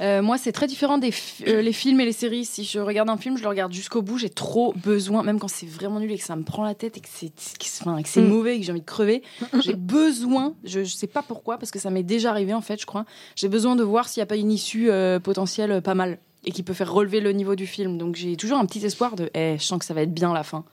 Euh, 0.00 0.22
moi, 0.22 0.38
c'est 0.38 0.52
très 0.52 0.66
différent 0.66 0.98
des 0.98 1.12
euh, 1.46 1.62
les 1.62 1.72
films 1.72 2.00
et 2.00 2.04
les 2.04 2.12
séries. 2.12 2.44
Si 2.44 2.64
je 2.64 2.78
regarde 2.78 3.08
un 3.08 3.16
film, 3.16 3.36
je 3.36 3.42
le 3.42 3.48
regarde 3.48 3.72
jusqu'au 3.72 4.02
bout. 4.02 4.18
J'ai 4.18 4.30
trop 4.30 4.72
besoin, 4.74 5.22
même 5.22 5.38
quand 5.38 5.48
c'est 5.48 5.66
vraiment 5.66 6.00
nul 6.00 6.10
et 6.12 6.18
que 6.18 6.24
ça 6.24 6.36
me 6.36 6.42
prend 6.42 6.64
la 6.64 6.74
tête 6.74 6.96
et 6.96 7.00
que 7.00 7.08
c'est 7.10 7.32
enfin, 7.80 8.00
Mm. 8.20 8.26
mauvais 8.26 8.56
et 8.56 8.60
que 8.60 8.64
j'ai 8.66 8.72
envie 8.72 8.80
de 8.80 8.86
crever. 8.86 9.22
J'ai 9.64 9.74
besoin, 9.74 10.54
je, 10.64 10.84
je 10.84 10.94
sais 10.94 11.06
pas 11.06 11.22
pourquoi, 11.22 11.58
parce 11.58 11.70
que 11.70 11.78
ça 11.78 11.90
m'est 11.90 12.02
déjà 12.02 12.30
arrivé 12.30 12.54
en 12.54 12.60
fait, 12.60 12.80
je 12.80 12.86
crois. 12.86 13.04
J'ai 13.34 13.48
besoin 13.48 13.76
de 13.76 13.82
voir 13.82 14.08
s'il 14.08 14.20
n'y 14.20 14.24
a 14.24 14.26
pas 14.26 14.36
une 14.36 14.52
issue 14.52 14.90
euh, 14.90 15.18
potentielle 15.20 15.80
pas 15.82 15.94
mal 15.94 16.18
et 16.44 16.52
qui 16.52 16.62
peut 16.62 16.74
faire 16.74 16.92
relever 16.92 17.20
le 17.20 17.32
niveau 17.32 17.54
du 17.56 17.66
film. 17.66 17.98
Donc 17.98 18.14
j'ai 18.16 18.36
toujours 18.36 18.58
un 18.58 18.66
petit 18.66 18.84
espoir 18.84 19.16
de, 19.16 19.30
eh, 19.34 19.56
je 19.58 19.64
sens 19.64 19.78
que 19.78 19.84
ça 19.84 19.94
va 19.94 20.02
être 20.02 20.14
bien 20.14 20.30
à 20.30 20.34
la 20.34 20.44
fin. 20.44 20.64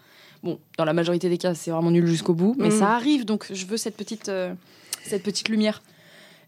Bon, 0.43 0.59
dans 0.77 0.85
la 0.85 0.93
majorité 0.93 1.29
des 1.29 1.37
cas, 1.37 1.53
c'est 1.53 1.71
vraiment 1.71 1.89
nul 1.91 2.05
jusqu'au 2.05 2.33
bout, 2.33 2.55
mais 2.59 2.67
Mm. 2.69 2.79
ça 2.79 2.89
arrive. 2.91 3.25
Donc 3.25 3.47
je 3.51 3.65
veux 3.65 3.77
cette 3.77 3.95
petite, 3.95 4.29
cette 5.03 5.23
petite 5.23 5.49
lumière. 5.49 5.81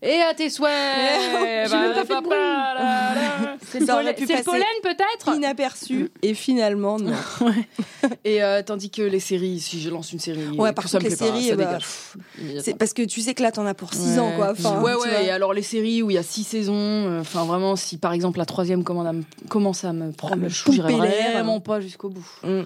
Et 0.01 0.21
à 0.21 0.33
tes 0.33 0.49
souhaits 0.49 0.71
J'ai 1.69 1.75
même 1.75 1.93
pas 1.93 2.05
fait 2.05 2.15
de 2.15 2.21
bruit. 2.21 2.37
C'est 3.71 3.79
le 3.79 3.85
Ça 3.85 3.93
aurait 3.95 4.03
pollen, 4.03 4.15
pu 4.15 4.27
c'est 4.27 4.37
le 4.37 4.43
pollen, 4.43 4.63
peut-être? 4.83 5.35
Inaperçu 5.35 6.11
et 6.21 6.33
finalement 6.33 6.97
non. 6.99 7.13
Et 8.23 8.43
euh, 8.43 8.61
tandis 8.61 8.89
que 8.91 9.01
les 9.01 9.19
séries, 9.19 9.59
si 9.59 9.81
je 9.81 9.89
lance 9.89 10.11
une 10.13 10.19
série, 10.19 10.47
Ouais, 10.57 10.71
par 10.73 10.87
ça 10.87 10.99
contre, 10.99 11.05
me 11.05 11.09
les 11.09 11.15
plaît 11.15 11.27
pas, 11.27 11.33
séries, 11.33 11.49
ça 11.49 11.55
bah, 11.55 11.65
dégage. 11.65 11.81
pff, 11.83 12.17
Immédiatement. 12.37 12.61
C'est 12.63 12.77
parce 12.77 12.93
que 12.93 13.01
tu 13.03 13.21
sais 13.21 13.33
que 13.33 13.41
là 13.41 13.51
t'en 13.51 13.65
as 13.65 13.73
pour 13.73 13.93
6 13.93 14.19
ans 14.19 14.31
quoi. 14.35 14.51
Enfin, 14.51 14.81
ouais, 14.81 14.91
tu 14.93 14.99
ouais. 15.09 15.25
Et 15.25 15.29
alors 15.31 15.53
les 15.53 15.63
séries 15.63 16.03
où 16.03 16.11
il 16.11 16.13
y 16.13 16.17
a 16.19 16.23
six 16.23 16.43
saisons, 16.43 16.73
euh, 16.75 17.21
enfin 17.21 17.43
vraiment, 17.45 17.75
si 17.75 17.97
par 17.97 18.13
exemple 18.13 18.37
la 18.37 18.45
troisième 18.45 18.83
commande 18.83 19.07
à 19.07 19.13
me- 19.13 19.23
commence 19.49 19.83
à 19.83 19.93
me 19.93 20.11
prendre 20.11 20.37
me 20.37 20.43
le 20.43 20.49
chou, 20.49 20.71
j'irai 20.71 20.93
pomper 20.93 21.07
l'air. 21.07 21.31
vraiment 21.33 21.59
pas 21.59 21.79
jusqu'au 21.81 22.09
bout. 22.09 22.27
Mm. 22.43 22.47
Ouais, 22.49 22.65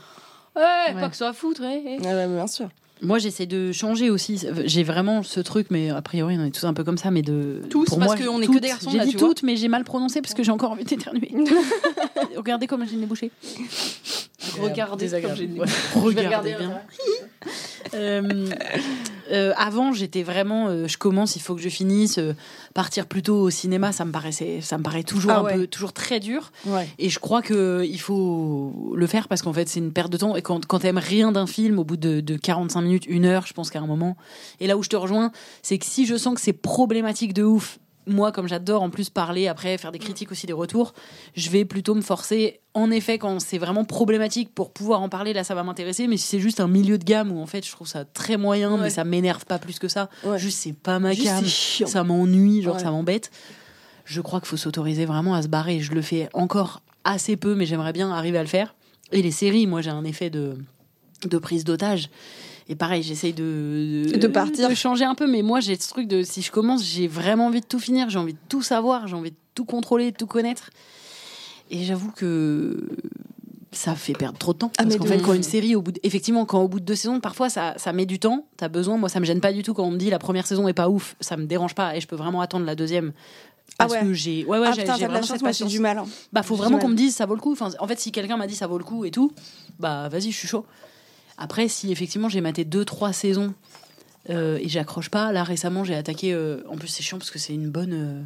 Ouais. 0.55 0.99
pas 1.01 1.09
que 1.09 1.15
ça 1.15 1.29
à 1.29 1.33
foutre. 1.33 1.61
eh, 1.63 1.81
eh. 1.85 2.05
Ouais, 2.05 2.13
ouais, 2.13 2.27
bien 2.27 2.47
sûr. 2.47 2.67
Moi, 3.01 3.17
j'essaie 3.17 3.45
de 3.45 3.71
changer 3.71 4.09
aussi. 4.09 4.45
J'ai 4.65 4.83
vraiment 4.83 5.23
ce 5.23 5.39
truc, 5.39 5.67
mais 5.69 5.89
a 5.89 6.01
priori, 6.01 6.35
on 6.37 6.45
est 6.45 6.51
tous 6.51 6.65
un 6.65 6.73
peu 6.73 6.83
comme 6.83 6.97
ça, 6.97 7.11
mais 7.11 7.21
de. 7.21 7.61
Tous, 7.69 7.85
pour 7.85 7.99
parce 7.99 8.15
qu'on 8.15 8.41
est 8.41 8.47
que 8.47 8.59
des 8.59 8.67
garçons, 8.67 8.89
J'ai 8.91 9.05
dit 9.05 9.15
toutes, 9.15 9.43
mais 9.43 9.55
j'ai 9.55 9.69
mal 9.69 9.83
prononcé 9.83 10.21
parce 10.21 10.33
que 10.33 10.43
j'ai 10.43 10.51
encore 10.51 10.71
envie 10.71 10.83
d'éternuer. 10.83 11.31
Regardez 12.35 12.67
comme 12.67 12.85
j'ai 12.85 12.95
le 12.95 13.01
nez 13.01 13.05
bouché. 13.05 13.31
Regardez 14.61 15.09
comme 15.09 15.35
j'ai. 15.35 15.47
Je 15.47 15.99
vais 16.01 16.21
Regardez 16.25 16.55
bien. 16.55 16.81
Euh, 17.93 18.49
euh, 19.31 19.53
avant, 19.57 19.93
j'étais 19.93 20.23
vraiment, 20.23 20.67
euh, 20.67 20.87
je 20.87 20.97
commence, 20.97 21.35
il 21.35 21.41
faut 21.41 21.55
que 21.55 21.61
je 21.61 21.69
finisse. 21.69 22.17
euh, 22.17 22.33
partir 22.73 23.07
plutôt 23.07 23.41
au 23.41 23.49
cinéma, 23.49 23.91
ça 23.91 24.05
me 24.05 24.11
paraissait, 24.11 24.59
ça 24.61 24.77
me 24.77 24.83
paraît 24.83 25.03
toujours 25.03 25.31
Ah 25.31 25.39
un 25.39 25.43
peu, 25.43 25.67
toujours 25.67 25.93
très 25.93 26.19
dur. 26.19 26.51
Ouais. 26.65 26.87
Et 26.99 27.09
je 27.09 27.19
crois 27.19 27.41
que 27.41 27.83
il 27.85 27.99
faut 27.99 28.93
le 28.95 29.07
faire 29.07 29.27
parce 29.27 29.41
qu'en 29.41 29.53
fait, 29.53 29.67
c'est 29.67 29.79
une 29.79 29.91
perte 29.91 30.11
de 30.11 30.17
temps. 30.17 30.35
Et 30.35 30.41
quand, 30.41 30.65
quand 30.65 30.79
t'aimes 30.79 30.97
rien 30.97 31.31
d'un 31.31 31.47
film, 31.47 31.79
au 31.79 31.83
bout 31.83 31.97
de, 31.97 32.21
de 32.21 32.35
45 32.35 32.81
minutes, 32.81 33.05
une 33.07 33.25
heure, 33.25 33.45
je 33.47 33.53
pense 33.53 33.69
qu'à 33.69 33.79
un 33.79 33.87
moment. 33.87 34.17
Et 34.59 34.67
là 34.67 34.77
où 34.77 34.83
je 34.83 34.89
te 34.89 34.95
rejoins, 34.95 35.31
c'est 35.61 35.77
que 35.77 35.85
si 35.85 36.05
je 36.05 36.15
sens 36.15 36.35
que 36.35 36.41
c'est 36.41 36.53
problématique 36.53 37.33
de 37.33 37.43
ouf, 37.43 37.79
moi, 38.07 38.31
comme 38.31 38.47
j'adore 38.47 38.81
en 38.81 38.89
plus 38.89 39.09
parler 39.09 39.47
après, 39.47 39.77
faire 39.77 39.91
des 39.91 39.99
critiques 39.99 40.31
aussi, 40.31 40.47
des 40.47 40.53
retours, 40.53 40.93
je 41.35 41.49
vais 41.49 41.65
plutôt 41.65 41.93
me 41.95 42.01
forcer. 42.01 42.59
En 42.73 42.89
effet, 42.91 43.17
quand 43.19 43.39
c'est 43.39 43.57
vraiment 43.57 43.83
problématique 43.85 44.53
pour 44.55 44.71
pouvoir 44.71 45.01
en 45.01 45.09
parler, 45.09 45.33
là, 45.33 45.43
ça 45.43 45.53
va 45.55 45.63
m'intéresser. 45.63 46.07
Mais 46.07 46.17
si 46.17 46.25
c'est 46.27 46.39
juste 46.39 46.59
un 46.59 46.67
milieu 46.67 46.97
de 46.97 47.03
gamme 47.03 47.31
où 47.31 47.39
en 47.41 47.45
fait, 47.45 47.65
je 47.65 47.71
trouve 47.71 47.87
ça 47.87 48.05
très 48.05 48.37
moyen, 48.37 48.77
mais 48.77 48.89
ça 48.89 49.03
m'énerve 49.03 49.45
pas 49.45 49.59
plus 49.59 49.77
que 49.79 49.87
ça. 49.87 50.09
Ouais. 50.23 50.39
Juste, 50.39 50.59
c'est 50.59 50.73
pas 50.73 50.97
ma 50.99 51.13
chiant. 51.13 51.87
Ça 51.87 52.03
m'ennuie, 52.03 52.61
genre 52.61 52.75
Ouais. 52.75 52.81
ça 52.81 52.89
m'embête. 52.91 53.31
Je 54.05 54.21
crois 54.21 54.39
qu'il 54.39 54.47
faut 54.49 54.57
s'autoriser 54.57 55.05
vraiment 55.05 55.35
à 55.35 55.41
se 55.43 55.47
barrer. 55.47 55.79
Je 55.81 55.91
le 55.93 56.01
fais 56.01 56.29
encore 56.33 56.81
assez 57.03 57.37
peu, 57.37 57.53
mais 57.53 57.65
j'aimerais 57.67 57.93
bien 57.93 58.09
arriver 58.11 58.37
à 58.39 58.43
le 58.43 58.47
faire. 58.49 58.73
Et 59.11 59.21
les 59.21 59.31
séries, 59.31 59.67
moi, 59.67 59.81
j'ai 59.81 59.89
un 59.91 60.03
effet 60.03 60.29
de, 60.29 60.57
de 61.25 61.37
prise 61.37 61.63
d'otage. 61.63 62.09
Et 62.71 62.75
pareil, 62.75 63.01
j'essaye 63.01 63.33
de, 63.33 64.05
De 64.15 64.27
partir. 64.27 64.69
de 64.69 64.75
changer 64.75 65.03
un 65.03 65.15
peu, 65.15 65.25
mais 65.27 65.41
moi, 65.41 65.59
j'ai 65.59 65.75
ce 65.79 65.89
truc 65.89 66.07
de 66.07 66.21
si 66.21 66.41
je 66.43 66.51
commence, 66.51 66.83
j'ai 66.85 67.07
vraiment 67.07 67.47
envie 67.47 67.61
de 67.61 67.65
tout 67.65 67.79
finir, 67.79 68.09
j'ai 68.09 68.19
envie 68.19 68.33
de 68.33 68.39
tout 68.47 68.61
savoir, 68.61 69.07
j'ai 69.07 69.15
envie 69.15 69.31
de 69.31 69.35
tout 69.55 69.65
contrôler, 69.65 70.11
de 70.11 70.15
tout 70.17 70.27
connaître. 70.27 70.69
Et 71.71 71.83
j'avoue 71.83 72.11
que 72.11 72.87
ça 73.71 73.95
fait 73.95 74.13
perdre 74.13 74.37
trop 74.37 74.53
de 74.53 74.59
temps. 74.59 74.71
Ah, 74.77 74.83
parce 74.83 74.97
qu'en 74.97 75.05
fait, 75.05 75.19
quand 75.21 75.33
une 75.33 75.43
série, 75.43 75.75
au 75.75 75.81
bout 75.81 75.91
de- 75.93 75.99
effectivement, 76.03 76.45
quand 76.45 76.61
au 76.61 76.67
bout 76.67 76.79
de 76.79 76.85
deux 76.85 76.95
saisons, 76.95 77.19
parfois 77.19 77.49
ça, 77.49 77.73
ça 77.77 77.91
met 77.93 78.05
du 78.05 78.19
temps, 78.19 78.45
t'as 78.57 78.67
besoin. 78.67 78.97
Moi, 78.97 79.09
ça 79.09 79.19
me 79.19 79.25
gêne 79.25 79.41
pas 79.41 79.51
du 79.53 79.63
tout 79.63 79.73
quand 79.73 79.83
on 79.83 79.91
me 79.91 79.97
dit 79.97 80.09
la 80.11 80.19
première 80.19 80.45
saison 80.47 80.67
est 80.67 80.73
pas 80.73 80.89
ouf, 80.89 81.15
ça 81.21 81.37
me 81.37 81.45
dérange 81.45 81.75
pas 81.75 81.95
et 81.95 82.01
je 82.01 82.07
peux 82.07 82.15
vraiment 82.15 82.41
attendre 82.41 82.65
la 82.65 82.75
deuxième. 82.75 83.13
Ah 83.77 83.85
Parce 83.87 83.93
ouais. 83.93 84.01
que 84.01 84.13
j'ai. 84.13 84.45
Ouais, 84.45 84.57
ouais, 84.59 84.67
ah 84.71 84.75
putain, 84.75 84.95
j'ai 84.97 85.05
vraiment 85.05 85.25
chance, 85.25 85.41
moi 85.41 85.51
du 85.51 85.79
mal. 85.79 85.99
hein. 85.99 86.05
Bah, 86.33 86.41
faut 86.43 86.55
vraiment 86.55 86.79
qu'on 86.79 86.87
me 86.89 86.95
dise 86.95 87.15
ça 87.15 87.25
vaut 87.27 87.35
le 87.35 87.41
coup. 87.41 87.51
Enfin, 87.51 87.69
en 87.79 87.87
fait, 87.87 87.99
si 87.99 88.11
quelqu'un 88.11 88.37
m'a 88.37 88.47
dit 88.47 88.55
ça 88.55 88.65
vaut 88.67 88.77
le 88.79 88.83
coup 88.83 89.05
et 89.05 89.11
tout, 89.11 89.31
bah 89.79 90.09
vas-y, 90.09 90.31
je 90.31 90.37
suis 90.37 90.47
chaud. 90.47 90.65
Après, 91.39 91.67
si 91.67 91.91
effectivement 91.91 92.29
j'ai 92.29 92.41
maté 92.41 92.65
deux, 92.65 92.85
trois 92.85 93.13
saisons 93.13 93.53
euh, 94.29 94.59
et 94.61 94.67
j'accroche 94.69 95.09
pas, 95.09 95.31
là 95.31 95.43
récemment 95.43 95.83
j'ai 95.83 95.95
attaqué. 95.95 96.33
euh, 96.33 96.61
en 96.69 96.75
plus, 96.77 96.89
c'est 96.89 97.01
chiant 97.01 97.17
parce 97.17 97.31
que 97.31 97.39
c'est 97.39 97.53
une 97.53 97.69
bonne. 97.69 97.93
euh, 97.93 98.21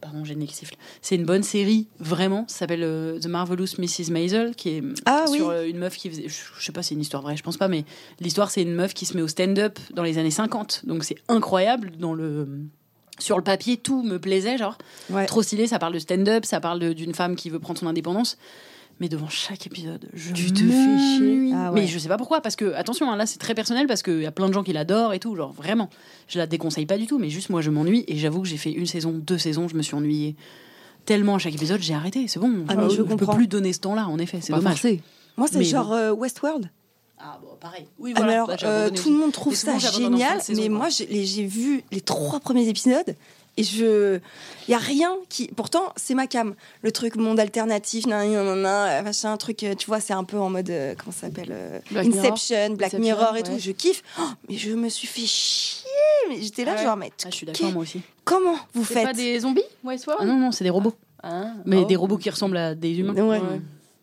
Pardon, 0.00 0.24
j'ai 0.24 0.36
le 0.36 0.46
siffle. 0.46 0.76
C'est 1.02 1.16
une 1.16 1.24
bonne 1.24 1.42
série, 1.42 1.88
vraiment. 1.98 2.44
Ça 2.46 2.58
s'appelle 2.60 3.18
The 3.20 3.26
Marvelous 3.26 3.66
Mrs. 3.78 4.10
Maisel, 4.12 4.54
qui 4.54 4.68
est 4.70 4.82
Ah 5.04 5.24
sur 5.26 5.48
oui. 5.48 5.70
une 5.70 5.78
meuf 5.78 5.96
qui 5.96 6.08
faisait. 6.08 6.26
Je 6.28 6.64
sais 6.64 6.70
pas 6.70 6.82
si 6.84 6.90
c'est 6.90 6.94
une 6.94 7.00
histoire 7.00 7.22
vraie, 7.24 7.36
je 7.36 7.42
pense 7.42 7.56
pas, 7.56 7.66
mais 7.66 7.84
l'histoire 8.20 8.50
c'est 8.52 8.62
une 8.62 8.72
meuf 8.74 8.94
qui 8.94 9.04
se 9.04 9.16
met 9.16 9.22
au 9.22 9.26
stand-up 9.28 9.78
dans 9.92 10.04
les 10.04 10.16
années 10.18 10.30
50. 10.30 10.82
Donc 10.86 11.02
c'est 11.02 11.16
incroyable. 11.28 11.90
Dans 11.98 12.14
le. 12.14 12.46
Sur 13.18 13.36
le 13.36 13.42
papier, 13.42 13.76
tout 13.76 14.04
me 14.04 14.20
plaisait, 14.20 14.56
genre 14.58 14.78
Ouais. 15.10 15.26
trop 15.26 15.42
stylé. 15.42 15.66
Ça 15.66 15.80
parle 15.80 15.94
de 15.94 15.98
stand-up, 15.98 16.44
ça 16.44 16.60
parle 16.60 16.94
d'une 16.94 17.12
femme 17.12 17.34
qui 17.34 17.50
veut 17.50 17.58
prendre 17.58 17.80
son 17.80 17.88
indépendance. 17.88 18.38
Mais 19.00 19.08
devant 19.08 19.28
chaque 19.28 19.64
épisode, 19.66 20.08
je 20.12 20.32
Tu 20.32 20.52
te 20.52 20.58
fais 20.58 20.98
chier. 20.98 21.52
Ah 21.54 21.70
ouais. 21.72 21.82
Mais 21.82 21.86
je 21.86 21.98
sais 21.98 22.08
pas 22.08 22.16
pourquoi, 22.16 22.40
parce 22.40 22.56
que 22.56 22.72
attention, 22.74 23.10
hein, 23.12 23.16
là 23.16 23.26
c'est 23.26 23.38
très 23.38 23.54
personnel 23.54 23.86
parce 23.86 24.02
qu'il 24.02 24.20
y 24.22 24.26
a 24.26 24.32
plein 24.32 24.48
de 24.48 24.52
gens 24.54 24.64
qui 24.64 24.72
l'adorent 24.72 25.12
et 25.14 25.20
tout, 25.20 25.36
genre 25.36 25.52
vraiment. 25.52 25.88
Je 26.26 26.38
la 26.38 26.46
déconseille 26.48 26.86
pas 26.86 26.98
du 26.98 27.06
tout, 27.06 27.18
mais 27.18 27.30
juste 27.30 27.48
moi 27.50 27.60
je 27.60 27.70
m'ennuie 27.70 28.04
et 28.08 28.16
j'avoue 28.16 28.42
que 28.42 28.48
j'ai 28.48 28.56
fait 28.56 28.72
une 28.72 28.86
saison, 28.86 29.12
deux 29.12 29.38
saisons, 29.38 29.68
je 29.68 29.76
me 29.76 29.82
suis 29.82 29.94
ennuyée 29.94 30.34
tellement 31.06 31.36
à 31.36 31.38
chaque 31.38 31.54
épisode, 31.54 31.80
j'ai 31.80 31.94
arrêté. 31.94 32.26
C'est 32.28 32.40
bon, 32.40 32.64
Ah, 32.68 32.74
mais 32.74 32.90
je 32.90 32.96
je 32.96 33.02
peux 33.02 33.16
plus 33.26 33.46
donner 33.46 33.72
ce 33.72 33.80
temps-là, 33.80 34.08
en 34.08 34.18
effet, 34.18 34.38
c'est 34.42 34.52
dommage. 34.52 34.80
forcé. 34.80 35.00
Moi 35.36 35.46
c'est 35.50 35.62
genre 35.62 35.92
euh, 35.92 36.10
Westworld. 36.12 36.68
Ah 37.20 37.38
bon, 37.42 37.48
pareil. 37.60 37.86
Oui, 37.98 38.12
Ah, 38.14 38.18
voilà. 38.20 38.32
alors, 38.34 38.46
bah, 38.48 38.56
euh, 38.64 38.90
tout 38.90 39.10
le 39.10 39.16
monde 39.16 39.32
trouve 39.32 39.54
ça 39.54 39.78
génial, 39.78 40.40
mais 40.56 40.68
moi 40.68 40.88
j'ai 40.88 41.46
vu 41.46 41.82
les 41.92 42.00
trois 42.00 42.40
premiers 42.40 42.68
épisodes 42.68 43.14
Et 43.58 43.64
je, 43.64 44.20
il 44.68 44.70
y 44.70 44.74
a 44.74 44.78
rien 44.78 45.10
qui, 45.28 45.48
pourtant, 45.48 45.92
c'est 45.96 46.14
ma 46.14 46.26
cam. 46.28 46.54
Le 46.82 46.92
truc 46.92 47.16
monde 47.16 47.40
alternatif, 47.40 48.06
nan, 48.06 48.30
nan, 48.32 48.44
nan, 48.46 48.62
nan, 48.62 49.04
machin, 49.04 49.32
un 49.32 49.36
truc, 49.36 49.64
euh, 49.64 49.74
tu 49.74 49.86
vois, 49.88 49.98
c'est 49.98 50.12
un 50.12 50.22
peu 50.24 50.38
en 50.38 50.48
mode, 50.48 50.70
euh, 50.70 50.94
comment 50.96 51.10
ça 51.12 51.22
s'appelle, 51.26 51.48
euh, 51.50 51.80
Black 51.90 52.06
Mirror. 52.06 52.20
Inception, 52.24 52.70
Black 52.76 52.94
Inception, 52.94 52.98
Mirror 53.00 53.30
et 53.30 53.32
ouais. 53.38 53.42
tout. 53.42 53.58
Je 53.58 53.72
kiffe. 53.72 54.02
Oh, 54.20 54.22
mais 54.48 54.56
je 54.56 54.70
me 54.70 54.88
suis 54.88 55.08
fait 55.08 55.26
chier. 55.26 55.88
Mais 56.28 56.40
j'étais 56.40 56.64
là, 56.64 56.72
Ah 56.76 56.78
ouais. 56.80 56.84
genre, 56.86 56.96
mais 56.96 57.10
Ah, 57.24 57.28
je 57.30 57.34
suis 57.34 57.46
d'accord, 57.46 57.72
moi 57.72 57.82
aussi. 57.82 58.00
comment 58.24 58.54
vous 58.74 58.84
C'est 58.84 58.94
faites 58.94 59.04
pas 59.06 59.12
des 59.12 59.40
zombies, 59.40 59.62
Westworld 59.82 60.20
Ah 60.22 60.26
non, 60.26 60.36
non, 60.38 60.52
c'est 60.52 60.62
des 60.64 60.70
robots. 60.70 60.94
Ah, 61.22 61.46
Mais 61.64 61.78
oh. 61.78 61.84
des 61.84 61.96
robots 61.96 62.16
qui 62.18 62.30
ressemblent 62.30 62.56
à 62.58 62.74
des 62.76 62.96
humains. 62.96 63.14
Ouais. 63.14 63.40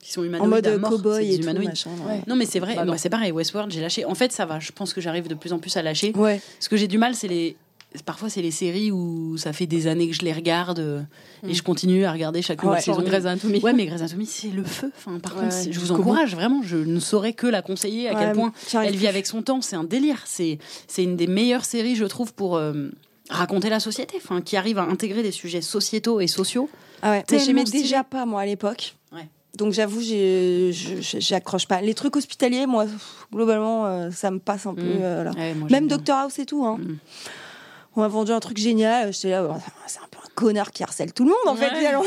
Qui 0.01 0.11
sont 0.11 0.21
En 0.21 0.25
humanoïdes 0.25 0.49
mode 0.49 0.79
mort, 0.81 0.91
c'est 0.91 0.97
cowboy 0.97 1.33
et 1.33 1.37
tout, 1.37 1.43
humanoïdes. 1.43 1.69
machin. 1.69 1.89
Ouais. 2.07 2.21
Non, 2.27 2.35
mais 2.35 2.45
c'est 2.45 2.59
vrai, 2.59 2.75
Bah 2.75 2.83
bah, 2.85 2.97
c'est 2.97 3.09
pareil, 3.09 3.31
Westworld, 3.31 3.71
j'ai 3.71 3.79
lâché. 3.81 4.03
En 4.05 4.13
fait, 4.15 4.31
ça 4.33 4.45
va, 4.45 4.59
je 4.59 4.71
pense 4.73 4.93
que 4.93 4.99
j'arrive 5.01 5.27
de 5.29 5.33
plus 5.33 5.53
en 5.53 5.59
plus 5.59 5.75
à 5.77 5.81
lâcher. 5.81 6.11
Ouais. 6.15 6.41
Ce 6.59 6.67
que 6.69 6.75
j'ai 6.77 6.87
du 6.87 6.97
mal, 6.97 7.15
c'est 7.15 7.27
les. 7.29 7.55
Parfois, 8.03 8.29
c'est 8.29 8.41
les 8.41 8.51
séries 8.51 8.91
où 8.91 9.37
ça 9.37 9.53
fait 9.53 9.67
des 9.67 9.87
années 9.87 10.07
que 10.09 10.15
je 10.15 10.21
les 10.21 10.33
regarde 10.33 10.79
euh, 10.79 11.01
et 11.47 11.53
je 11.53 11.63
continue 11.63 12.05
à 12.05 12.11
regarder 12.11 12.41
chaque 12.41 12.61
nouvelle 12.63 12.77
Ouais, 12.79 12.83
saison. 12.83 13.01
Grey's 13.01 13.25
Anatomy. 13.25 13.59
Ouais, 13.61 13.73
mais 13.73 13.85
Grey's 13.85 14.01
Anatomy, 14.01 14.25
c'est 14.25 14.49
le 14.49 14.63
feu. 14.63 14.91
Enfin, 14.97 15.19
par 15.19 15.35
Ouais, 15.37 15.43
contre, 15.43 15.55
ouais, 15.55 15.71
je 15.71 15.79
vous 15.79 15.91
encourage 15.91 16.35
vraiment. 16.35 16.61
Je 16.63 16.77
ne 16.77 16.99
saurais 16.99 17.33
que 17.33 17.47
la 17.47 17.61
conseiller 17.61 18.09
à 18.09 18.15
quel 18.15 18.33
point 18.33 18.51
elle 18.83 18.95
vit 18.95 19.07
avec 19.07 19.25
son 19.25 19.41
temps. 19.41 19.61
C'est 19.61 19.75
un 19.75 19.83
délire. 19.83 20.21
C'est 20.25 20.59
c'est 20.87 21.03
une 21.03 21.15
des 21.15 21.27
meilleures 21.27 21.65
séries, 21.65 21.95
je 21.95 22.05
trouve, 22.05 22.33
pour 22.33 22.57
euh, 22.57 22.89
raconter 23.29 23.69
la 23.69 23.79
société. 23.79 24.15
Enfin, 24.17 24.41
qui 24.41 24.57
arrive 24.57 24.77
à 24.79 24.83
intégrer 24.83 25.23
des 25.23 25.31
sujets 25.31 25.61
sociétaux 25.61 26.19
et 26.19 26.27
sociaux. 26.27 26.69
Ah 27.01 27.11
ouais, 27.11 27.23
j'aimais 27.39 27.63
déjà 27.65 28.03
pas 28.03 28.25
moi 28.25 28.41
à 28.41 28.45
l'époque. 28.45 28.95
Ouais. 29.11 29.27
Donc 29.57 29.71
j'avoue, 29.73 30.01
j'accroche 30.01 31.67
pas. 31.67 31.81
Les 31.81 31.93
trucs 31.93 32.15
hospitaliers, 32.15 32.65
moi, 32.65 32.85
globalement, 33.33 33.85
euh, 33.85 34.09
ça 34.11 34.31
me 34.31 34.39
passe 34.39 34.65
un 34.65 34.73
peu. 34.73 34.81
Mm. 34.81 34.99
euh, 35.01 35.23
là. 35.23 35.31
Ouais, 35.31 35.53
moi, 35.53 35.67
Même. 35.71 35.87
Doctor 35.87 36.17
House 36.17 36.39
et 36.39 36.45
tout. 36.45 36.65
Hein. 36.65 36.77
Mm. 36.79 36.97
On 37.95 38.01
m'a 38.01 38.07
vendu 38.07 38.31
un 38.31 38.39
truc 38.39 38.57
génial. 38.57 39.13
J'étais 39.13 39.29
là, 39.29 39.43
bon, 39.43 39.55
c'est 39.87 39.99
un 39.99 40.07
peu 40.11 40.17
un 40.19 40.29
connard 40.35 40.71
qui 40.71 40.83
harcèle 40.83 41.13
tout 41.13 41.23
le 41.23 41.29
monde 41.29 41.47
en 41.47 41.55
fait. 41.55 41.73
Finalement. 41.75 42.03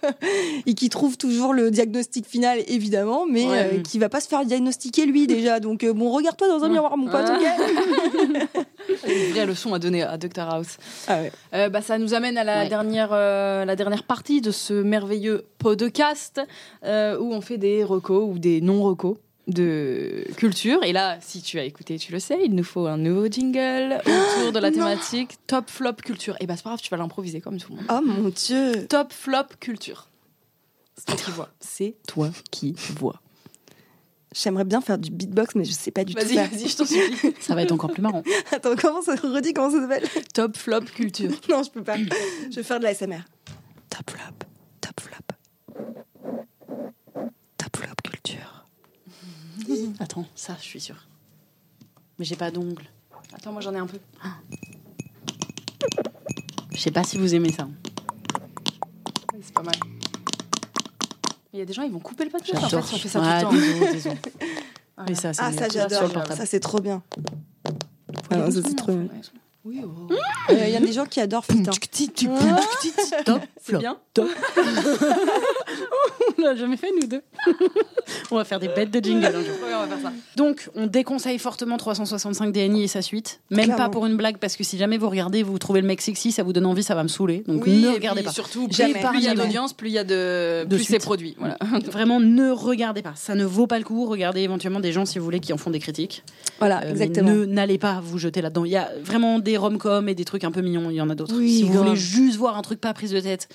et 0.66 0.74
qui 0.74 0.88
trouve 0.88 1.16
toujours 1.18 1.52
le 1.52 1.70
diagnostic 1.70 2.26
final, 2.26 2.60
évidemment, 2.66 3.26
mais 3.28 3.46
Ouais. 3.46 3.70
euh, 3.74 3.82
qui 3.82 3.98
va 3.98 4.08
pas 4.08 4.20
se 4.20 4.28
faire 4.28 4.44
diagnostiquer 4.44 5.04
lui 5.06 5.26
déjà. 5.26 5.60
Donc 5.60 5.84
euh, 5.84 5.92
bon, 5.92 6.10
regarde-toi 6.10 6.48
dans 6.48 6.64
un 6.64 6.68
miroir, 6.68 6.96
mon 6.96 7.10
pote. 7.10 7.26
Ah. 7.26 7.38
ok 7.38 8.48
Une 9.06 9.32
vraie 9.32 9.46
leçon 9.46 9.74
à 9.74 9.78
donner 9.78 10.02
à 10.02 10.16
Dr 10.16 10.42
House. 10.48 10.76
Ah 11.08 11.20
ouais. 11.20 11.32
Euh, 11.54 11.68
bah, 11.68 11.82
ça 11.82 11.98
nous 11.98 12.14
amène 12.14 12.38
à 12.38 12.44
la, 12.44 12.62
Ouais. 12.62 12.68
dernière, 12.68 13.10
euh, 13.12 13.64
la 13.64 13.76
dernière 13.76 14.04
partie 14.04 14.40
de 14.40 14.50
ce 14.50 14.72
merveilleux 14.74 15.44
podcast 15.58 16.40
euh, 16.84 17.18
où 17.18 17.32
on 17.32 17.40
fait 17.40 17.58
des 17.58 17.84
recos 17.84 18.24
ou 18.28 18.38
des 18.38 18.60
non-recos 18.60 19.16
de 19.48 20.24
culture. 20.36 20.82
Et 20.84 20.92
là, 20.92 21.18
si 21.20 21.42
tu 21.42 21.58
as 21.58 21.64
écouté, 21.64 21.98
tu 21.98 22.12
le 22.12 22.18
sais, 22.20 22.38
il 22.44 22.54
nous 22.54 22.64
faut 22.64 22.86
un 22.86 22.96
nouveau 22.96 23.26
jingle 23.26 24.00
autour 24.06 24.52
de 24.52 24.58
la 24.58 24.70
Non. 24.70 24.76
thématique 24.76 25.36
top 25.46 25.68
flop 25.68 25.94
culture. 26.04 26.36
Et 26.40 26.46
bah 26.46 26.54
c'est 26.56 26.62
pas 26.62 26.70
grave, 26.70 26.80
tu 26.80 26.90
vas 26.90 26.96
l'improviser 26.96 27.40
comme 27.40 27.58
tout 27.58 27.70
le 27.72 27.76
monde. 27.76 27.86
Oh 27.90 28.00
mon 28.04 28.28
dieu. 28.28 28.86
Top 28.88 29.12
flop 29.12 29.56
culture. 29.60 30.08
C'est 30.96 31.06
toi 31.06 31.16
qui 31.16 31.30
vois. 31.32 31.48
C'est 31.60 31.96
toi 32.06 32.30
qui 32.50 32.74
vois. 32.96 33.20
J'aimerais 34.34 34.64
bien 34.64 34.80
faire 34.80 34.96
du 34.96 35.10
beatbox, 35.10 35.54
mais 35.56 35.64
je 35.64 35.72
sais 35.72 35.90
pas 35.90 36.04
du 36.04 36.14
tout 36.14 36.20
Vas-y, 36.24 36.36
vas-y, 36.36 36.68
je 36.68 36.76
t'en 36.76 36.86
supplie. 36.86 37.34
Ça 37.40 37.54
va 37.54 37.62
être 37.62 37.72
encore 37.72 37.92
plus 37.92 38.00
marrant. 38.00 38.22
Attends, 38.50 38.76
comment 38.80 39.02
ça 39.02 39.14
redit 39.16 39.52
comment 39.52 39.70
ça 39.70 39.80
s'appelle? 39.82 40.08
Top 40.32 40.56
flop 40.56 40.80
culture. 40.94 41.30
Non, 41.50 41.62
je 41.62 41.70
peux 41.70 41.82
pas. 41.82 41.96
Je 41.98 42.56
vais 42.56 42.62
faire 42.62 42.78
de 42.78 42.84
la 42.84 42.94
SMR. 42.94 43.20
Top 43.90 44.10
flop, 44.10 44.46
top 44.80 45.00
flop. 45.00 45.16
Top 47.58 47.76
flop 47.76 47.94
culture. 48.04 48.61
Attends, 50.00 50.26
ça, 50.34 50.56
je 50.60 50.64
suis 50.66 50.80
sûre. 50.80 51.06
Mais 52.18 52.24
j'ai 52.24 52.36
pas 52.36 52.50
d'ongles. 52.50 52.84
Attends, 53.34 53.52
moi 53.52 53.60
j'en 53.60 53.74
ai 53.74 53.78
un 53.78 53.86
peu. 53.86 53.98
Je 56.74 56.78
sais 56.80 56.90
pas 56.90 57.04
si 57.04 57.18
vous 57.18 57.34
aimez 57.34 57.52
ça. 57.52 57.68
C'est 59.42 59.52
pas 59.54 59.62
mal. 59.62 59.74
Il 61.52 61.58
y 61.58 61.62
a 61.62 61.64
des 61.64 61.72
gens, 61.72 61.82
ils 61.82 61.92
vont 61.92 61.98
couper 61.98 62.24
le 62.24 62.30
podcast 62.30 62.62
en 62.64 62.68
fait, 62.68 62.76
on 62.76 62.82
fait 62.82 63.08
ça 63.08 63.20
Ouais, 63.20 63.42
tout 63.42 63.50
le 63.52 63.60
temps. 63.60 63.66
désolé, 63.66 63.92
désolé. 63.92 64.16
Mais 65.08 65.14
ça, 65.14 65.30
Ah, 65.38 65.52
ça, 65.52 65.68
Sur 65.68 65.88
j'adore. 65.88 66.26
Ça, 66.36 66.46
c'est 66.46 66.60
trop 66.60 66.80
bien. 66.80 67.02
Ah, 67.66 67.70
ça, 68.30 68.38
bons 68.38 68.50
c'est 68.68 68.74
trop 68.76 68.92
bien. 68.92 69.08
Oui, 69.64 69.80
oh. 69.84 70.08
Il 70.50 70.56
y 70.70 70.76
a 70.76 70.80
des 70.80 70.92
gens 70.92 71.06
qui 71.06 71.20
adorent 71.20 71.44
putain. 71.46 71.70
Top, 71.72 73.42
C'est 73.58 73.60
flop. 73.60 73.78
bien. 73.78 73.96
On 76.38 76.42
l'a 76.42 76.54
jamais 76.56 76.76
fait, 76.76 76.88
nous 77.00 77.06
deux. 77.06 77.22
on 78.30 78.36
va 78.36 78.44
faire 78.44 78.58
des 78.60 78.68
bêtes 78.68 78.90
de 78.90 79.02
jingle 79.04 79.26
un 79.26 79.30
jour. 79.30 79.40
Ouais, 79.62 79.74
on 79.76 79.80
va 79.86 79.86
faire 79.96 80.00
ça. 80.02 80.12
Donc, 80.36 80.68
on 80.74 80.86
déconseille 80.86 81.38
fortement 81.38 81.76
365 81.76 82.52
DNI 82.52 82.84
et 82.84 82.88
sa 82.88 83.02
suite. 83.02 83.40
Même 83.50 83.64
Clairement. 83.66 83.84
pas 83.84 83.88
pour 83.90 84.06
une 84.06 84.16
blague, 84.16 84.38
parce 84.38 84.56
que 84.56 84.64
si 84.64 84.78
jamais 84.78 84.98
vous 84.98 85.08
regardez, 85.10 85.42
vous 85.42 85.58
trouvez 85.58 85.80
le 85.80 85.86
mec 85.86 86.00
sexy, 86.00 86.32
ça 86.32 86.42
vous 86.42 86.52
donne 86.52 86.66
envie, 86.66 86.82
ça 86.82 86.94
va 86.94 87.02
me 87.02 87.08
saouler. 87.08 87.44
Donc, 87.46 87.64
Oui, 87.66 87.82
ne 87.82 87.90
regardez 87.90 88.22
pas. 88.22 88.32
Surtout, 88.32 88.66
plus, 88.68 88.76
Jamais. 88.76 88.94
plus 89.00 89.18
il 89.18 89.24
y 89.24 89.28
a 89.28 89.34
d'audience, 89.34 89.72
plus 89.72 89.88
il 89.90 89.92
y 89.94 89.98
a 89.98 90.04
de, 90.04 90.64
De 90.64 90.76
plus 90.76 90.84
c'est 90.84 90.98
produit. 90.98 91.36
Voilà. 91.38 91.56
Vraiment, 91.90 92.18
ne 92.20 92.50
regardez 92.50 93.02
pas. 93.02 93.12
Ça 93.14 93.34
ne 93.34 93.44
vaut 93.44 93.66
pas 93.66 93.78
le 93.78 93.84
coup. 93.84 94.06
Regardez 94.06 94.40
éventuellement 94.40 94.80
des 94.80 94.92
gens, 94.92 95.04
si 95.06 95.18
vous 95.18 95.24
voulez, 95.24 95.40
qui 95.40 95.52
en 95.52 95.58
font 95.58 95.70
des 95.70 95.78
critiques. 95.80 96.22
Voilà, 96.58 96.82
Euh, 96.84 96.90
exactement. 96.90 97.30
ne- 97.30 97.44
N'allez 97.44 97.78
pas 97.78 98.00
vous 98.02 98.18
jeter 98.18 98.40
là-dedans. 98.42 98.64
Il 98.64 98.70
y 98.72 98.76
a 98.76 98.90
vraiment 99.04 99.38
des 99.38 99.56
rom-coms 99.56 100.08
et 100.08 100.14
des 100.14 100.24
trucs 100.24 100.44
un 100.44 100.50
peu 100.50 100.60
mignons. 100.62 100.88
Il 100.90 100.96
y 100.96 101.00
en 101.00 101.10
a 101.10 101.14
d'autres. 101.14 101.34
Oui, 101.36 101.56
si 101.58 101.62
vous 101.64 101.72
grave. 101.72 101.86
voulez 101.88 101.96
juste 101.96 102.36
voir 102.36 102.56
un 102.56 102.62
truc 102.62 102.80
pas 102.80 102.92
prise 102.94 103.10
de 103.12 103.20
tête. 103.20 103.48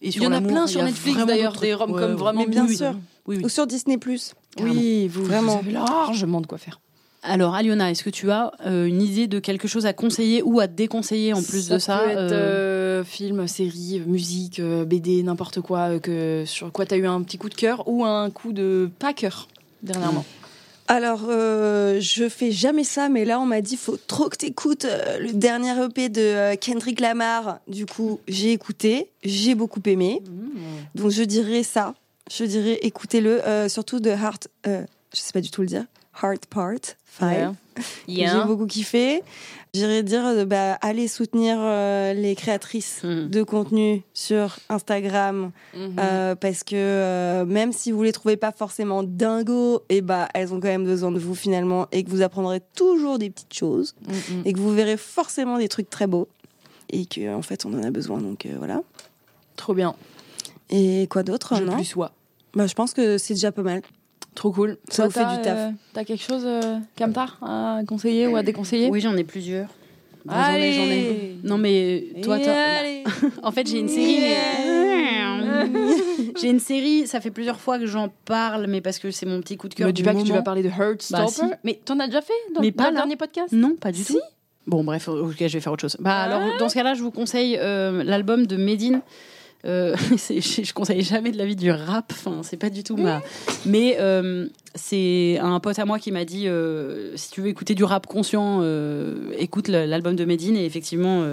Et 0.00 0.10
sur 0.10 0.22
Il 0.22 0.24
y 0.24 0.28
en 0.28 0.32
a 0.32 0.40
plein 0.40 0.66
sur 0.66 0.82
Netflix, 0.82 1.14
vraiment 1.16 1.26
d'ailleurs, 1.26 1.52
des 1.52 1.70
trucs. 1.70 1.80
rom-coms 1.80 2.14
vraiment 2.14 2.40
Mais 2.42 2.46
bien 2.46 2.66
oui, 2.66 2.76
sûr. 2.76 2.94
Oui, 3.26 3.36
oui. 3.38 3.44
Ou 3.44 3.48
sur 3.48 3.66
Disney 3.66 3.98
Plus. 3.98 4.34
Oui, 4.60 5.08
vous, 5.08 5.24
Vraiment. 5.24 5.54
vous 5.54 5.58
avez 5.58 5.72
largement 5.72 6.40
de 6.40 6.46
quoi 6.46 6.58
faire. 6.58 6.80
Alors, 7.24 7.54
Aliona, 7.54 7.90
est-ce 7.90 8.04
que 8.04 8.10
tu 8.10 8.30
as 8.30 8.52
euh, 8.64 8.86
une 8.86 9.02
idée 9.02 9.26
de 9.26 9.40
quelque 9.40 9.66
chose 9.66 9.86
à 9.86 9.92
conseiller 9.92 10.40
ou 10.42 10.60
à 10.60 10.68
déconseiller 10.68 11.32
en 11.32 11.42
plus 11.42 11.68
de 11.68 11.78
ça 11.78 11.98
peut 11.98 12.10
être 12.10 12.18
euh, 12.18 13.00
euh, 13.00 13.04
film, 13.04 13.48
série, 13.48 14.00
musique, 14.06 14.60
euh, 14.60 14.84
BD, 14.84 15.22
n'importe 15.24 15.60
quoi, 15.60 15.98
que, 15.98 16.44
sur 16.46 16.70
quoi 16.70 16.86
tu 16.86 16.94
as 16.94 16.96
eu 16.96 17.06
un 17.06 17.20
petit 17.22 17.36
coup 17.36 17.48
de 17.48 17.56
cœur 17.56 17.82
ou 17.88 18.04
un 18.04 18.30
coup 18.30 18.52
de 18.52 18.88
pas 19.00 19.12
cœur 19.12 19.48
dernièrement? 19.82 20.24
Alors, 20.90 21.26
euh, 21.28 22.00
je 22.00 22.30
fais 22.30 22.50
jamais 22.50 22.82
ça, 22.82 23.10
mais 23.10 23.26
là, 23.26 23.38
on 23.38 23.44
m'a 23.44 23.60
dit 23.60 23.76
faut 23.76 23.98
trop 23.98 24.30
que 24.30 24.36
t'écoutes 24.36 24.86
euh, 24.86 25.18
le 25.18 25.34
dernier 25.34 25.74
EP 25.84 26.08
de 26.08 26.20
euh, 26.22 26.56
Kendrick 26.56 27.00
Lamar. 27.00 27.58
Du 27.68 27.84
coup, 27.84 28.20
j'ai 28.26 28.52
écouté, 28.52 29.10
j'ai 29.22 29.54
beaucoup 29.54 29.82
aimé. 29.84 30.22
Donc, 30.94 31.10
je 31.10 31.22
dirais 31.22 31.62
ça. 31.62 31.94
Je 32.30 32.44
dirais 32.44 32.78
écoutez-le, 32.82 33.46
euh, 33.46 33.68
surtout 33.68 34.00
de 34.00 34.10
Heart. 34.10 34.48
je 34.64 34.80
sais 35.12 35.32
pas 35.32 35.42
du 35.42 35.50
tout 35.50 35.60
le 35.60 35.66
dire. 35.66 35.84
Heart 36.22 36.46
Part 36.46 36.72
5. 37.20 37.52
que 37.76 37.82
J'ai 38.08 38.44
beaucoup 38.46 38.66
kiffé. 38.66 39.22
J'irais 39.74 40.02
dire, 40.02 40.24
euh, 40.24 40.44
bah, 40.44 40.74
allez 40.80 41.08
soutenir 41.08 41.58
euh, 41.60 42.12
les 42.14 42.34
créatrices 42.34 43.02
Mhm. 43.04 43.28
de 43.28 43.42
contenu 43.42 44.02
sur 44.14 44.56
Instagram. 44.68 45.50
Mhm. 45.74 45.96
Euh, 46.00 46.34
parce 46.34 46.64
que 46.64 46.74
euh, 46.74 47.44
même 47.44 47.72
si 47.72 47.92
vous 47.92 48.02
les 48.02 48.12
trouvez 48.12 48.36
pas 48.36 48.50
forcément 48.52 49.02
dingos, 49.02 49.82
et 49.88 50.00
bah 50.00 50.28
elles 50.34 50.52
ont 50.54 50.60
quand 50.60 50.68
même 50.68 50.84
besoin 50.84 51.10
de 51.12 51.18
vous 51.18 51.34
finalement 51.34 51.86
et 51.92 52.02
que 52.02 52.10
vous 52.10 52.22
apprendrez 52.22 52.60
toujours 52.74 53.18
des 53.18 53.30
petites 53.30 53.54
choses 53.54 53.94
Mhm. 54.06 54.42
et 54.46 54.52
que 54.52 54.58
vous 54.58 54.72
verrez 54.72 54.96
forcément 54.96 55.58
des 55.58 55.68
trucs 55.68 55.90
très 55.90 56.06
beaux 56.06 56.28
et 56.90 57.04
que 57.06 57.34
en 57.34 57.42
fait 57.42 57.66
on 57.66 57.74
en 57.74 57.82
a 57.82 57.90
besoin 57.90 58.18
donc 58.20 58.46
voilà. 58.58 58.80
Trop 59.56 59.74
bien. 59.74 59.94
Et 60.70 61.06
quoi 61.10 61.22
d'autre 61.22 61.54
Je 61.56 61.64
non? 61.64 61.74
plus 61.74 61.84
sois. 61.84 62.12
Bah 62.54 62.66
je 62.66 62.74
pense 62.74 62.94
que 62.94 63.18
c'est 63.18 63.34
déjà 63.34 63.52
pas 63.52 63.62
mal. 63.62 63.82
Trop 64.38 64.52
cool. 64.52 64.76
Ça 64.88 65.04
vous 65.06 65.10
fait 65.10 65.24
du 65.26 65.42
taf. 65.42 65.58
euh, 65.58 65.70
T'as 65.92 66.04
quelque 66.04 66.22
chose, 66.22 66.44
euh, 66.46 66.76
Kamtar, 66.94 67.38
à 67.42 67.80
conseiller 67.88 68.28
ou 68.28 68.36
à 68.36 68.44
déconseiller? 68.44 68.88
Oui, 68.88 69.00
j'en 69.00 69.16
ai 69.16 69.24
plusieurs. 69.24 69.66
Bon, 70.24 70.32
j'en 70.32 70.54
ai, 70.54 70.72
j'en 70.72 70.82
ai. 70.82 70.84
Allez 70.84 71.36
Non, 71.42 71.58
mais 71.58 72.04
toi, 72.22 72.38
toi- 72.38 72.52
allez. 72.52 73.02
En 73.42 73.50
fait, 73.50 73.66
j'ai 73.66 73.80
une 73.80 73.88
série. 73.88 74.20
mais- 74.20 75.66
j'ai 76.40 76.50
une 76.50 76.60
série. 76.60 77.08
Ça 77.08 77.20
fait 77.20 77.32
plusieurs 77.32 77.58
fois 77.58 77.80
que 77.80 77.86
j'en 77.86 78.10
parle, 78.26 78.66
mais 78.68 78.80
parce 78.80 79.00
que 79.00 79.10
c'est 79.10 79.26
mon 79.26 79.40
petit 79.40 79.56
coup 79.56 79.68
de 79.68 79.74
cœur. 79.74 79.88
Me 79.88 79.92
dis 79.92 80.02
du 80.02 80.08
pas 80.08 80.14
que 80.14 80.22
tu 80.22 80.30
vas 80.32 80.42
parler 80.42 80.62
de 80.62 80.68
Heartstopper. 80.68 81.22
Bah, 81.22 81.26
si. 81.28 81.42
Mais 81.64 81.80
t'en 81.84 81.98
as 81.98 82.06
déjà 82.06 82.20
fait 82.20 82.32
dans, 82.54 82.60
Mais 82.60 82.70
dans 82.70 82.76
pas 82.84 82.90
le 82.90 82.94
là. 82.94 83.00
dernier 83.00 83.16
podcast? 83.16 83.52
Non, 83.52 83.74
pas 83.74 83.90
du 83.90 84.04
Si. 84.04 84.12
tout. 84.12 84.20
Bon, 84.68 84.84
bref, 84.84 85.08
ok, 85.08 85.34
je 85.40 85.46
vais 85.46 85.60
faire 85.60 85.72
autre 85.72 85.80
chose. 85.80 85.96
Bah, 85.98 86.12
Ah. 86.14 86.22
alors, 86.24 86.58
dans 86.60 86.68
ce 86.68 86.74
cas-là, 86.74 86.94
je 86.94 87.02
vous 87.02 87.10
conseille 87.10 87.58
euh, 87.60 88.04
l'album 88.04 88.46
de 88.46 88.56
Medine. 88.56 89.00
Euh, 89.64 89.96
je, 90.10 90.62
je 90.62 90.72
conseille 90.72 91.02
jamais 91.02 91.32
de 91.32 91.36
la 91.38 91.44
vie 91.44 91.56
du 91.56 91.70
rap, 91.70 92.12
enfin, 92.12 92.42
c'est 92.42 92.56
pas 92.56 92.70
du 92.70 92.84
tout 92.84 92.96
ma. 92.96 93.20
Mais 93.66 93.96
euh, 93.98 94.46
c'est 94.74 95.38
un 95.40 95.58
pote 95.60 95.78
à 95.78 95.84
moi 95.84 95.98
qui 95.98 96.12
m'a 96.12 96.24
dit 96.24 96.46
euh, 96.46 97.16
si 97.16 97.30
tu 97.32 97.40
veux 97.40 97.48
écouter 97.48 97.74
du 97.74 97.82
rap 97.84 98.06
conscient, 98.06 98.62
écoute 99.38 99.68
l'album 99.68 100.14
de 100.16 100.24
Medine. 100.24 100.56
Et 100.56 100.64
effectivement, 100.64 101.24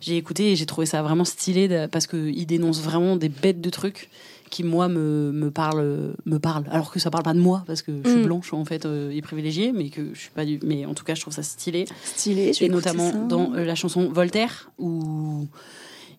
j'ai 0.00 0.16
écouté 0.16 0.52
et 0.52 0.56
j'ai 0.56 0.66
trouvé 0.66 0.86
ça 0.86 1.02
vraiment 1.02 1.24
stylé 1.24 1.66
de- 1.68 1.86
parce 1.86 2.06
qu'il 2.06 2.46
dénonce 2.46 2.80
vraiment 2.80 3.16
des 3.16 3.28
bêtes 3.28 3.60
de 3.60 3.70
trucs 3.70 4.08
qui 4.50 4.64
moi 4.64 4.86
me, 4.86 5.32
me 5.32 5.50
parlent 5.50 6.12
me 6.26 6.38
parlent 6.38 6.66
alors 6.70 6.90
que 6.92 7.00
ça 7.00 7.10
parle 7.10 7.24
pas 7.24 7.32
de 7.32 7.38
moi 7.40 7.64
parce 7.66 7.80
que 7.80 7.90
je 8.04 8.08
suis 8.10 8.18
Mm. 8.20 8.24
blanche 8.24 8.52
en 8.52 8.66
fait 8.66 8.84
euh, 8.84 9.10
et 9.10 9.22
privilégiée 9.22 9.72
mais 9.72 9.88
que 9.88 10.02
je 10.12 10.20
suis 10.20 10.30
pas 10.30 10.44
du 10.44 10.60
mais 10.62 10.84
en 10.84 10.92
tout 10.92 11.04
cas 11.04 11.14
je 11.14 11.22
trouve 11.22 11.32
ça 11.32 11.42
stylé 11.42 11.86
Stylé. 12.04 12.52
et 12.60 12.68
notamment 12.68 13.10
ça. 13.12 13.16
dans 13.16 13.52
la 13.54 13.74
chanson 13.74 14.10
Voltaire 14.10 14.70
où 14.78 15.46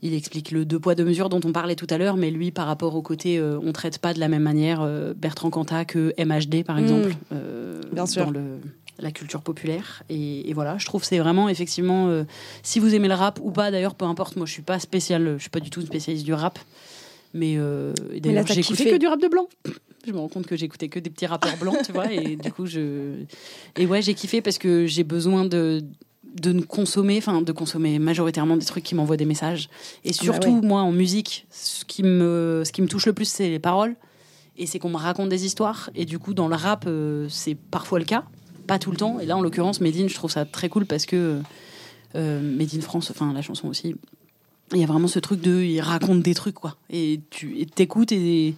il 0.05 0.13
explique 0.13 0.51
le 0.51 0.65
deux 0.65 0.79
poids 0.79 0.93
deux 0.95 1.05
mesures 1.05 1.29
dont 1.29 1.39
on 1.43 1.51
parlait 1.51 1.75
tout 1.75 1.87
à 1.89 1.97
l'heure, 1.97 2.17
mais 2.17 2.29
lui 2.29 2.51
par 2.51 2.67
rapport 2.67 2.93
au 2.95 3.01
côté 3.01 3.39
euh, 3.39 3.57
on 3.63 3.71
traite 3.71 3.97
pas 3.97 4.13
de 4.13 4.19
la 4.19 4.27
même 4.27 4.43
manière 4.43 4.81
euh, 4.81 5.13
Bertrand 5.15 5.49
Cantat 5.49 5.85
que 5.85 6.13
MHD 6.23 6.63
par 6.63 6.75
Mm. 6.75 6.83
exemple. 6.83 7.11
euh, 7.31 7.81
Bien 7.91 8.05
sûr. 8.05 8.25
Dans 8.25 8.31
le 8.31 8.59
la 8.99 9.11
culture 9.11 9.41
populaire. 9.41 10.03
Et, 10.09 10.47
et 10.49 10.53
voilà, 10.53 10.77
je 10.77 10.85
trouve 10.85 11.03
c'est 11.03 11.17
vraiment 11.17 11.49
effectivement, 11.49 12.07
euh, 12.09 12.25
si 12.61 12.79
vous 12.79 12.93
aimez 12.93 13.07
le 13.07 13.15
rap 13.15 13.39
ou 13.41 13.49
pas, 13.49 13.71
d'ailleurs, 13.71 13.95
peu 13.95 14.05
importe. 14.05 14.35
Moi, 14.35 14.45
je 14.45 14.51
suis 14.51 14.61
pas 14.61 14.77
spécial, 14.79 15.33
je 15.37 15.41
suis 15.41 15.49
pas 15.49 15.59
du 15.59 15.71
tout 15.71 15.81
une 15.81 15.87
spécialiste 15.87 16.23
du 16.25 16.33
rap, 16.33 16.59
mais, 17.33 17.55
euh, 17.57 17.91
d'ailleurs, 18.21 18.45
j'écoutais 18.45 18.83
kiffé. 18.83 18.91
que 18.91 18.97
du 18.97 19.07
rap 19.07 19.19
de 19.19 19.27
blanc. 19.27 19.47
Je 20.05 20.11
me 20.11 20.17
rends 20.19 20.27
compte 20.27 20.45
que 20.45 20.55
j'écoutais 20.57 20.89
que 20.89 20.99
des 20.99 21.09
petits 21.09 21.25
rappeurs 21.25 21.55
blancs, 21.57 21.77
tu 21.85 21.91
vois, 21.93 22.11
et 22.11 22.35
du 22.35 22.51
coup, 22.51 22.65
je 22.65 23.13
et 23.77 23.85
ouais, 23.85 24.01
j'ai 24.01 24.13
kiffé 24.13 24.41
parce 24.41 24.57
que 24.57 24.85
j'ai 24.85 25.03
besoin 25.05 25.45
de 25.45 25.81
de 26.33 26.51
ne 26.51 26.61
consommer, 26.61 27.17
enfin 27.17 27.41
de 27.41 27.51
consommer 27.51 27.99
majoritairement 27.99 28.57
des 28.57 28.65
trucs 28.65 28.83
qui 28.83 28.95
m'envoient 28.95 29.17
des 29.17 29.25
messages. 29.25 29.69
Et 30.03 30.09
bah 30.09 30.13
surtout, 30.13 30.55
ouais. 30.55 30.61
moi, 30.67 30.81
en 30.81 30.91
musique, 30.91 31.45
ce 31.51 31.85
qui 31.85 32.03
me, 32.03 32.63
ce 32.65 32.71
qui 32.71 32.81
me 32.81 32.87
touche 32.87 33.05
le 33.05 33.13
plus, 33.13 33.25
c'est 33.25 33.49
les 33.49 33.59
paroles. 33.59 33.95
Et 34.57 34.67
c'est 34.67 34.77
qu'on 34.79 34.89
me 34.89 34.97
raconte 34.97 35.29
des 35.29 35.45
histoires. 35.45 35.89
Et 35.95 36.05
du 36.05 36.19
coup, 36.19 36.33
dans 36.33 36.47
le 36.47 36.55
rap, 36.55 36.85
euh, 36.87 37.27
c'est 37.29 37.55
parfois 37.55 37.99
le 37.99 38.05
cas, 38.05 38.23
pas 38.67 38.77
tout 38.79 38.91
le 38.91 38.97
temps. 38.97 39.19
Et 39.19 39.25
là, 39.25 39.35
en 39.35 39.41
l'occurrence, 39.41 39.81
Medine, 39.81 40.09
je 40.09 40.15
trouve 40.15 40.31
ça 40.31 40.45
très 40.45 40.69
cool 40.69 40.85
parce 40.85 41.05
que 41.05 41.39
euh, 42.15 42.57
Made 42.57 42.75
in 42.75 42.81
France, 42.81 43.09
enfin 43.09 43.33
la 43.33 43.41
chanson 43.41 43.67
aussi, 43.67 43.95
il 44.71 44.79
y 44.79 44.83
a 44.83 44.87
vraiment 44.87 45.07
ce 45.07 45.19
truc 45.19 45.41
de, 45.41 45.61
il 45.61 45.81
raconte 45.81 46.21
des 46.21 46.33
trucs 46.33 46.55
quoi. 46.55 46.77
Et 46.89 47.21
tu 47.29 47.65
t'écoutes 47.67 48.11
et 48.11 48.55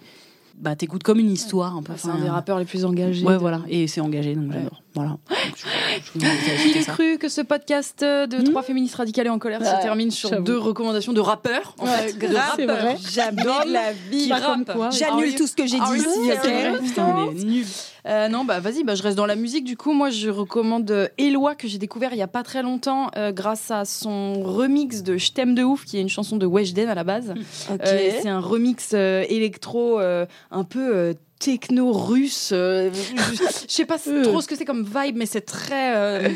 bah 0.58 0.76
t'écoutes 0.76 1.02
comme 1.02 1.18
une 1.18 1.30
histoire 1.30 1.76
un 1.76 1.82
peu. 1.82 1.92
C'est 1.96 2.08
un 2.08 2.20
des 2.20 2.28
rappeurs 2.28 2.58
les 2.58 2.64
plus 2.64 2.84
engagés. 2.84 3.24
Ouais, 3.24 3.34
de- 3.34 3.38
voilà. 3.38 3.62
Et 3.68 3.86
c'est 3.86 4.00
engagé, 4.00 4.34
donc 4.34 4.52
j'adore. 4.52 4.82
Voilà. 4.96 5.16
Je- 5.54 6.72
Qui 6.72 6.84
cru 6.86 7.18
que 7.18 7.28
ce 7.28 7.40
podcast 7.42 8.00
de 8.02 8.42
trois 8.44 8.62
féministes 8.62 8.94
radicales 8.96 9.26
et 9.26 9.30
en 9.30 9.38
colère 9.38 9.60
se 9.64 9.82
termine 9.82 10.10
sur 10.10 10.40
deux 10.42 10.58
recommandations 10.58 11.12
de 11.12 11.20
rappeurs 11.20 11.74
en 11.78 11.84
Ouais, 11.84 11.90
fait, 12.08 12.12
de 12.14 12.26
grave, 12.32 12.52
c'est 12.56 12.64
rappeurs. 12.66 12.82
vrai. 12.84 12.96
Jamais 13.10 13.42
de 13.42 13.72
la 13.72 13.92
vie. 13.92 14.30
Quoi. 14.72 14.90
J'annule 14.90 15.34
tout 15.34 15.46
ce 15.46 15.54
que 15.54 15.66
j'ai 15.66 15.78
Ah 15.80 15.90
dit 15.92 15.98
ici. 16.00 16.88
Putain, 16.88 17.06
on 17.28 17.32
est. 17.32 17.64
Euh, 18.08 18.28
non, 18.28 18.44
bah 18.44 18.60
vas-y, 18.60 18.84
bah, 18.84 18.94
je 18.94 19.02
reste 19.02 19.16
dans 19.16 19.26
la 19.26 19.34
musique. 19.34 19.64
Du 19.64 19.76
coup, 19.76 19.92
moi, 19.92 20.10
je 20.10 20.30
recommande 20.30 20.88
euh, 20.92 21.08
Eloi 21.18 21.56
que 21.56 21.66
j'ai 21.66 21.78
découvert 21.78 22.12
il 22.12 22.18
y 22.18 22.22
a 22.22 22.28
pas 22.28 22.44
très 22.44 22.62
longtemps 22.62 23.10
euh, 23.16 23.32
grâce 23.32 23.72
à 23.72 23.84
son 23.84 24.44
remix 24.44 25.02
de 25.02 25.16
Je 25.16 25.32
t'aime 25.32 25.56
de 25.56 25.64
ouf, 25.64 25.84
qui 25.84 25.98
est 25.98 26.02
une 26.02 26.08
chanson 26.08 26.36
de 26.36 26.46
Weshden 26.46 26.88
à 26.88 26.94
la 26.94 27.02
base. 27.02 27.34
Euh, 27.68 28.10
c'est 28.22 28.28
un 28.28 28.38
remix 28.38 28.92
euh, 28.94 29.24
électro 29.28 29.98
euh, 29.98 30.24
un 30.52 30.62
peu 30.62 30.94
euh, 30.94 31.14
techno 31.38 31.92
russe. 31.92 32.50
euh, 32.52 32.90
je 32.92 33.42
je 33.68 33.72
sais 33.72 33.84
pas 33.84 33.98
trop 34.24 34.40
ce 34.40 34.46
que 34.46 34.56
c'est 34.56 34.64
comme 34.64 34.84
vibe, 34.84 35.16
mais 35.16 35.26
c'est 35.26 35.42
très, 35.42 35.96
euh, 35.96 36.28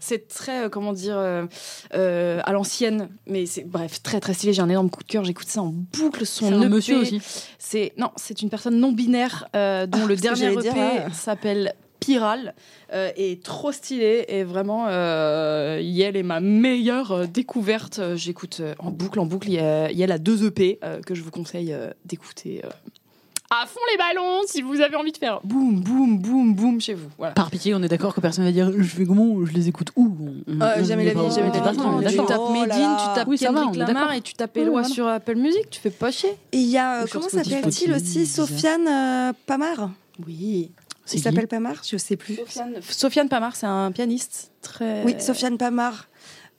c'est 0.00 0.28
très 0.28 0.64
euh, 0.64 0.68
comment 0.68 0.92
dire 0.92 1.16
euh, 1.18 1.46
euh, 1.94 2.40
à 2.44 2.52
l'ancienne. 2.52 3.08
Mais 3.26 3.46
c'est 3.46 3.64
bref 3.64 4.02
très 4.02 4.20
très 4.20 4.34
stylé. 4.34 4.52
J'ai 4.52 4.62
un 4.62 4.68
énorme 4.68 4.90
coup 4.90 5.02
de 5.02 5.08
cœur. 5.08 5.24
J'écoute 5.24 5.48
ça 5.48 5.62
en 5.62 5.72
boucle. 5.72 6.24
Son 6.26 6.52
un 6.52 6.60
EP, 6.62 6.68
monsieur 6.68 6.98
aussi. 6.98 7.20
C'est 7.58 7.92
non, 7.96 8.10
c'est 8.16 8.42
une 8.42 8.50
personne 8.50 8.78
non 8.78 8.92
binaire 8.92 9.48
euh, 9.54 9.86
dont 9.86 10.00
Ah, 10.04 10.06
le 10.06 10.16
dernier 10.16 10.52
EP 10.52 10.60
dire, 10.62 10.74
ah. 10.76 11.12
s'appelle 11.12 11.74
Piral 11.98 12.54
euh, 12.92 13.10
est 13.16 13.42
trop 13.42 13.72
stylé 13.72 14.26
et 14.28 14.44
vraiment 14.44 14.86
euh, 14.88 15.80
Yel 15.82 16.16
est 16.16 16.22
ma 16.22 16.40
meilleure 16.40 17.12
euh, 17.12 17.26
découverte. 17.26 17.98
Euh, 17.98 18.16
J'écoute 18.16 18.58
euh, 18.60 18.74
en 18.78 18.90
boucle, 18.90 19.18
en 19.18 19.26
boucle. 19.26 19.48
Yel 19.48 20.12
a 20.12 20.18
deux 20.18 20.46
EP 20.46 20.78
euh, 20.84 21.00
que 21.00 21.14
je 21.14 21.22
vous 21.22 21.30
conseille 21.30 21.72
euh, 21.72 21.90
d'écouter. 22.04 22.62
Euh, 23.52 23.62
à 23.62 23.66
fond 23.66 23.80
les 23.92 23.98
ballons 23.98 24.40
si 24.46 24.62
vous 24.62 24.80
avez 24.80 24.96
envie 24.96 25.12
de 25.12 25.16
faire 25.18 25.40
boum 25.44 25.80
boum 25.80 26.18
boum 26.18 26.54
boum 26.54 26.80
chez 26.80 26.94
vous. 26.94 27.08
Voilà. 27.18 27.32
Par 27.34 27.50
pitié, 27.50 27.74
on 27.74 27.82
est 27.82 27.88
d'accord 27.88 28.14
que 28.14 28.20
personne 28.20 28.44
va 28.44 28.52
dire 28.52 28.70
je 28.76 28.82
fais 28.82 29.04
comment, 29.06 29.44
je 29.44 29.52
les 29.52 29.68
écoute 29.68 29.90
où? 29.96 30.16
On- 30.20 30.60
Euh, 30.60 30.74
on 30.78 30.84
jamais 30.84 31.04
la 31.04 31.12
vie, 31.12 31.30
jamais 31.34 31.50
on 31.50 31.98
la 32.00 32.10
vie. 32.10 32.16
Tu 32.16 32.24
tapes 32.26 32.40
Oh 32.40 32.50
Medine, 32.52 32.68
tu 32.98 33.14
tapes 33.14 33.28
Oui, 33.28 33.36
va, 33.36 33.46
Kendrick 33.48 33.74
est 33.74 33.78
Lamar 33.78 34.12
et 34.12 34.20
tu 34.20 34.34
tapes 34.34 34.56
Eloi 34.56 34.70
voilà. 34.70 34.88
sur 34.88 35.06
Apple 35.06 35.36
Music. 35.36 35.70
Tu 35.70 35.80
fais 35.80 35.90
pas 35.90 36.10
chier. 36.10 36.30
Et 36.52 36.58
il 36.58 36.68
y 36.68 36.78
a, 36.78 37.02
euh, 37.02 37.06
comment 37.10 37.28
s'appelle-t-il 37.28 37.92
aussi. 37.92 38.26
Sofiane 38.26 38.86
euh, 38.88 39.32
Pamar? 39.46 39.90
Oui. 40.26 40.70
Il 41.12 41.20
s'appelle 41.20 41.46
Pamar 41.46 41.74
Je 41.88 41.96
sais 41.98 42.16
plus. 42.16 42.34
Sofiane, 42.36 42.74
Sofiane 42.82 43.28
Pamar, 43.28 43.54
c'est 43.54 43.66
un 43.66 43.92
pianiste 43.92 44.50
très. 44.60 45.04
Oui, 45.04 45.14
Sofiane 45.20 45.56
Pamar. 45.56 46.08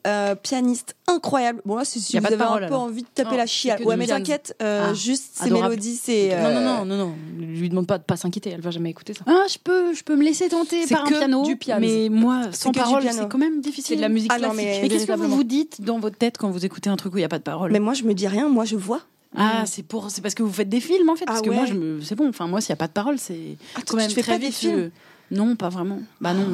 Euh, 0.07 0.34
pianiste 0.35 0.95
incroyable. 1.07 1.61
Bon 1.65 1.75
là, 1.75 1.84
c'est 1.85 1.99
si 1.99 2.15
vous 2.17 2.23
pas 2.23 2.29
de 2.29 2.34
avez 2.35 2.43
parole, 2.43 2.63
un 2.63 2.67
peu 2.67 2.73
alors. 2.73 2.85
envie 2.85 3.03
de 3.03 3.07
taper 3.13 3.31
Non, 3.31 3.38
la 3.38 3.45
que 3.45 3.84
Ouais, 3.84 3.97
mais 3.97 4.07
t'inquiète, 4.07 4.55
euh, 4.61 4.88
Ah, 4.89 4.93
juste 4.93 5.31
ces 5.35 5.49
mélodies, 5.51 5.99
c'est. 6.01 6.29
Non, 6.41 6.49
non, 6.51 6.57
euh, 6.57 6.61
non, 6.61 6.85
non, 6.85 6.97
non. 6.97 7.15
Lui 7.39 7.69
demande 7.69 7.85
pas 7.88 7.97
de 7.97 8.03
pas 8.03 8.15
s'inquiéter. 8.17 8.49
Elle 8.51 8.61
va 8.61 8.71
jamais 8.71 8.89
écouter 8.89 9.13
ça. 9.13 9.21
Ah, 9.27 9.43
je 9.51 9.57
peux, 9.63 9.93
je 9.93 10.03
peux 10.03 10.15
me 10.15 10.23
laisser 10.23 10.49
tenter 10.49 10.85
C'est 10.88 10.95
par 10.95 11.05
un 11.05 11.09
piano, 11.09 11.43
du 11.43 11.55
piano. 11.57 11.85
mais 11.85 12.09
moi, 12.09 12.43
sans 12.51 12.71
parole, 12.71 13.03
c'est 13.11 13.27
quand 13.29 13.38
même 13.38 13.61
difficile. 13.61 13.85
C'est 13.89 13.95
de 13.97 14.01
la 14.01 14.09
musique 14.09 14.31
Ah 14.34 14.39
non, 14.39 14.51
classique. 14.51 14.57
mais- 14.65 14.79
Mais 14.81 14.89
qu'est-ce 14.89 15.05
que 15.05 15.11
vous 15.13 15.27
vous 15.35 15.43
dites 15.43 15.81
dans 15.81 15.99
votre 15.99 16.17
tête 16.17 16.38
quand 16.38 16.49
vous 16.49 16.65
écoutez 16.65 16.89
un 16.89 16.95
truc 16.95 17.13
où 17.13 17.17
il 17.17 17.21
n'y 17.21 17.25
a 17.25 17.29
pas 17.29 17.39
de 17.39 17.43
parole? 17.43 17.71
Mais 17.71 17.79
moi, 17.79 17.93
je 17.93 18.03
me 18.03 18.13
dis 18.13 18.27
rien. 18.27 18.47
Moi, 18.49 18.65
je 18.65 18.75
vois. 18.75 19.01
Ah, 19.35 19.63
c'est 19.65 19.84
pour, 19.84 20.09
c'est 20.09 20.21
parce 20.21 20.34
que 20.35 20.41
vous 20.41 20.51
faites 20.53 20.69
des 20.69 20.79
films 20.79 21.09
en 21.09 21.15
fait. 21.15 21.25
Parce 21.25 21.39
Ah 21.39 21.43
que 21.43 21.49
moi, 21.49 21.63
ouais. 21.63 21.67
je 21.67 21.73
me, 21.73 22.01
c'est 22.01 22.15
bon. 22.15 22.29
Enfin, 22.29 22.47
moi, 22.47 22.61
s'il 22.61 22.71
n'y 22.71 22.77
a 22.77 22.77
pas 22.77 22.88
de 22.88 22.93
parole, 22.93 23.19
c'est 23.19 23.57
Ah, 23.75 23.81
quand 23.85 23.97
même 23.97 24.07
tu 24.07 24.15
fais 24.15 24.21
très 24.21 24.31
pas 24.34 24.39
des 24.39 24.51
films 24.51 24.89
Non, 25.31 25.55
pas 25.55 25.69
vraiment. 25.69 25.99
Bah 26.21 26.34
non. 26.34 26.47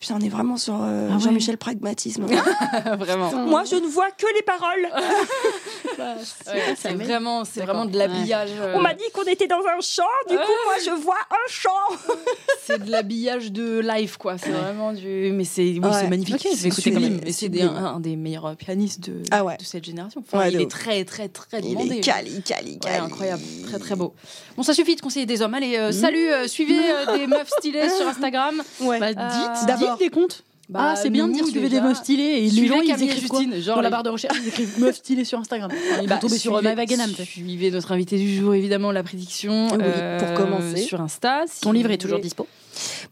Putain, 0.00 0.16
on 0.18 0.24
est 0.24 0.30
vraiment 0.30 0.56
sur 0.56 0.74
euh, 0.82 1.08
Ah 1.10 1.14
ouais. 1.16 1.20
Jean-Michel 1.20 1.58
Pragmatisme. 1.58 2.24
Vraiment. 2.98 3.30
moi, 3.46 3.64
je 3.64 3.76
ne 3.76 3.86
vois 3.86 4.10
que 4.10 4.24
les 4.34 4.42
paroles. 4.42 4.88
Ouais, 6.00 6.74
c'est 6.76 6.94
vraiment, 6.94 7.44
c'est 7.44 7.60
vraiment 7.60 7.84
de 7.84 7.96
l'habillage. 7.98 8.50
euh, 8.58 8.74
On 8.76 8.80
m'a 8.80 8.94
dit 8.94 9.04
qu'on 9.12 9.22
était 9.24 9.46
dans 9.46 9.60
un 9.60 9.80
champ. 9.80 10.02
Du 10.28 10.36
coup, 10.36 10.42
moi, 10.64 10.74
je 10.84 10.90
vois 10.90 11.18
un 11.30 11.48
champ. 11.48 11.70
c'est 12.64 12.82
de 12.84 12.90
l'habillage 12.90 13.52
de 13.52 13.78
live, 13.80 14.16
quoi. 14.18 14.36
C'est 14.38 14.50
vraiment 14.50 14.92
du. 14.92 15.30
Mais 15.32 15.44
c'est, 15.44 15.62
oui, 15.62 15.80
Ouais. 15.80 15.90
c'est 15.92 16.08
magnifique. 16.08 16.34
Ok, 16.36 16.42
je 16.44 16.48
vais 16.50 16.54
C'est 16.56 16.66
écouter 16.68 16.92
quand 16.92 17.00
même. 17.00 17.76
Un, 17.76 17.84
un 17.96 18.00
des 18.00 18.16
meilleurs 18.16 18.54
pianistes 18.56 19.00
de, 19.00 19.22
Ah 19.30 19.44
ouais. 19.44 19.56
de 19.56 19.64
cette 19.64 19.84
génération. 19.84 20.22
Enfin, 20.26 20.38
Ouais, 20.38 20.50
il 20.52 20.56
de 20.58 20.62
est 20.62 20.70
très, 20.70 21.04
très, 21.04 21.28
très 21.28 21.60
Il 21.60 21.70
demandé. 21.70 21.96
est 21.96 22.00
cali, 22.00 22.42
cali, 22.42 22.72
Ouais, 22.72 22.78
cali. 22.80 22.98
incroyable, 23.04 23.42
très 23.68 23.78
très 23.78 23.96
beau. 23.96 24.14
Bon, 24.56 24.62
ça 24.62 24.74
suffit 24.74 24.96
de 24.96 25.00
conseiller 25.00 25.26
des 25.26 25.42
hommes. 25.42 25.54
Allez, 25.54 25.76
euh, 25.76 25.92
salut, 25.92 26.28
euh, 26.30 26.46
suivez 26.48 26.78
euh, 26.78 27.16
des 27.18 27.26
meufs 27.28 27.48
stylées 27.58 27.88
sur 27.90 28.06
Instagram. 28.06 28.62
Ouais. 28.80 28.98
Bah, 29.00 29.06
Euh, 29.08 29.12
dites, 29.56 29.66
d'abord. 29.66 29.96
dites 29.96 30.06
des 30.06 30.10
comptes. 30.10 30.44
Bah, 30.70 30.92
ah, 30.92 30.96
c'est 30.96 31.10
bien 31.10 31.26
de 31.26 31.32
dire 31.32 31.42
nous, 31.42 31.50
suivez 31.50 31.68
des 31.68 31.80
meufs 31.80 31.96
stylées 31.96 32.46
et 32.46 32.48
les 32.48 32.66
gens 32.68 32.80
ils 32.80 32.90
écrivent 33.02 33.26
quoi 33.26 33.40
Justine, 33.40 33.60
genre 33.60 33.74
dans 33.74 33.82
la 33.82 33.90
barre 33.90 34.04
de 34.04 34.10
recherche 34.10 34.38
ils 34.40 34.48
écrivent 34.48 34.78
meufs 34.78 34.98
stylées 34.98 35.24
sur 35.24 35.36
Instagram. 35.40 35.68
Ils 36.00 36.08
Bah, 36.08 36.18
tomber 36.18 36.38
sur 36.38 36.62
Maëva 36.62 36.86
Ganam. 36.86 37.10
Suivez 37.10 37.72
notre 37.72 37.90
invité 37.90 38.16
du 38.16 38.36
jour, 38.36 38.54
évidemment, 38.54 38.92
la 38.92 39.02
prédiction. 39.02 39.66
Oui, 39.72 39.78
euh, 39.82 40.20
pour 40.20 40.32
commencer. 40.34 40.82
Sur 40.82 41.00
Insta. 41.00 41.42
Si 41.48 41.60
Ton 41.62 41.72
livre 41.72 41.90
est 41.90 41.98
toujours 41.98 42.20
dispo. 42.20 42.46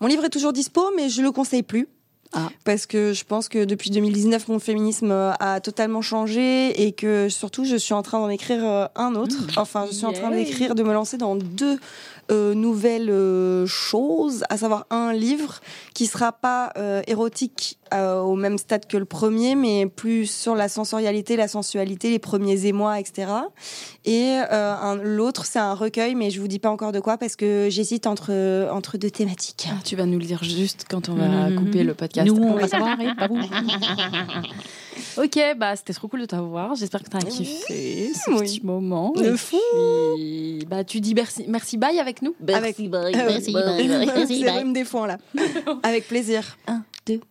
Mon 0.01 0.07
livre 0.07 0.25
est 0.25 0.31
toujours 0.31 0.53
dispo, 0.53 0.83
mais 0.97 1.09
je 1.09 1.21
le 1.21 1.33
conseille 1.33 1.65
plus. 1.65 1.89
Ah. 2.33 2.51
Parce 2.65 2.87
que 2.87 3.13
je 3.13 3.25
pense 3.25 3.49
que 3.49 3.65
depuis 3.65 3.91
2019, 3.91 4.49
mon 4.49 4.59
féminisme 4.61 5.11
a 5.11 5.61
totalement 5.61 6.03
changé 6.03 6.83
et 6.83 6.93
que 6.93 7.29
surtout, 7.29 7.65
je 7.65 7.75
suis 7.75 7.95
en 7.95 8.03
train 8.03 8.21
d'en 8.21 8.29
écrire 8.29 8.65
euh, 8.65 8.87
un 8.95 9.17
autre. 9.17 9.37
Enfin, 9.57 9.87
je 9.91 9.95
suis 9.97 10.07
en 10.07 10.13
train 10.13 10.31
d'écrire, 10.31 10.77
de 10.77 10.83
me 10.85 10.93
lancer 10.93 11.17
dans 11.17 11.35
deux 11.35 11.79
euh, 12.31 12.55
nouvelles 12.55 13.11
euh, 13.11 13.67
choses, 13.67 14.45
à 14.51 14.57
savoir 14.59 14.87
un 14.91 15.13
livre 15.13 15.61
qui 15.95 16.07
sera 16.07 16.33
pas 16.33 16.73
euh, 16.77 17.03
érotique 17.07 17.79
euh, 17.95 18.21
au 18.21 18.35
même 18.37 18.59
stade 18.59 18.87
que 18.87 18.97
le 18.97 19.05
premier, 19.07 19.55
mais 19.55 19.87
plus 19.87 20.27
sur 20.31 20.55
la 20.55 20.69
sensorialité, 20.69 21.37
la 21.37 21.49
sensualité, 21.49 22.11
les 22.11 22.19
premiers 22.19 22.67
émois, 22.67 23.01
etc. 23.01 23.29
Et 24.05 24.39
euh, 24.53 24.97
l'autre, 25.03 25.47
c'est 25.47 25.59
un 25.59 25.75
recueil, 25.75 26.15
mais 26.15 26.31
je 26.31 26.41
vous 26.41 26.49
dis 26.49 26.59
pas 26.59 26.71
encore 26.71 26.93
de 26.93 27.01
quoi 27.01 27.17
parce 27.19 27.35
que 27.37 27.69
j'hésite 27.71 28.07
entre 28.07 28.69
entre 28.73 28.99
deux 28.99 29.11
thématiques. 29.11 29.67
Ah, 29.71 29.77
tu 29.85 29.97
vas 29.97 30.05
nous 30.07 30.19
le 30.19 30.25
dire 30.25 30.43
juste 30.45 30.85
quand 30.91 31.09
on 31.09 31.15
va 31.15 31.49
Mhm. 31.51 31.57
couper 31.65 31.83
le 31.85 31.95
podcast. 31.95 32.27
Nous, 32.29 32.37
on 32.43 32.55
va 32.55 32.69
savoir, 32.69 33.01
et 33.01 33.15
pas 33.15 33.27
vous. 33.29 33.39
Ok, 35.17 35.39
bah 35.57 35.77
c'était 35.77 35.93
trop 35.93 36.09
cool 36.09 36.21
de 36.21 36.27
t'avoir. 36.27 36.75
J'espère 36.75 37.03
que 37.03 37.09
t'as 37.11 37.19
kiffé 37.21 38.13
ce 38.15 38.31
Oui. 38.31 38.39
petit 38.41 38.61
moment. 38.65 39.13
De 39.13 39.25
Et 39.33 39.37
fou. 39.37 39.57
puis, 40.15 40.65
Bah 40.69 40.85
tu 40.85 41.01
dis 41.01 41.15
merci, 41.15 41.45
merci 41.49 41.77
bye 41.77 41.99
avec 41.99 42.23
nous. 42.23 42.35
Avec 42.49 42.79
Merci, 42.79 42.89
bye, 42.89 43.15
Euh, 43.17 43.27
merci, 43.27 43.53
bye, 43.53 43.63
bye, 43.89 44.07
merci, 44.07 44.39
c'est 44.41 44.45
bye. 44.47 44.59
rhume 44.59 44.73
des 44.73 44.85
foins 44.85 45.07
là. 45.07 45.19
Avec 45.83 46.07
plaisir. 46.09 46.57
1, 46.67 46.83
2, 47.07 47.21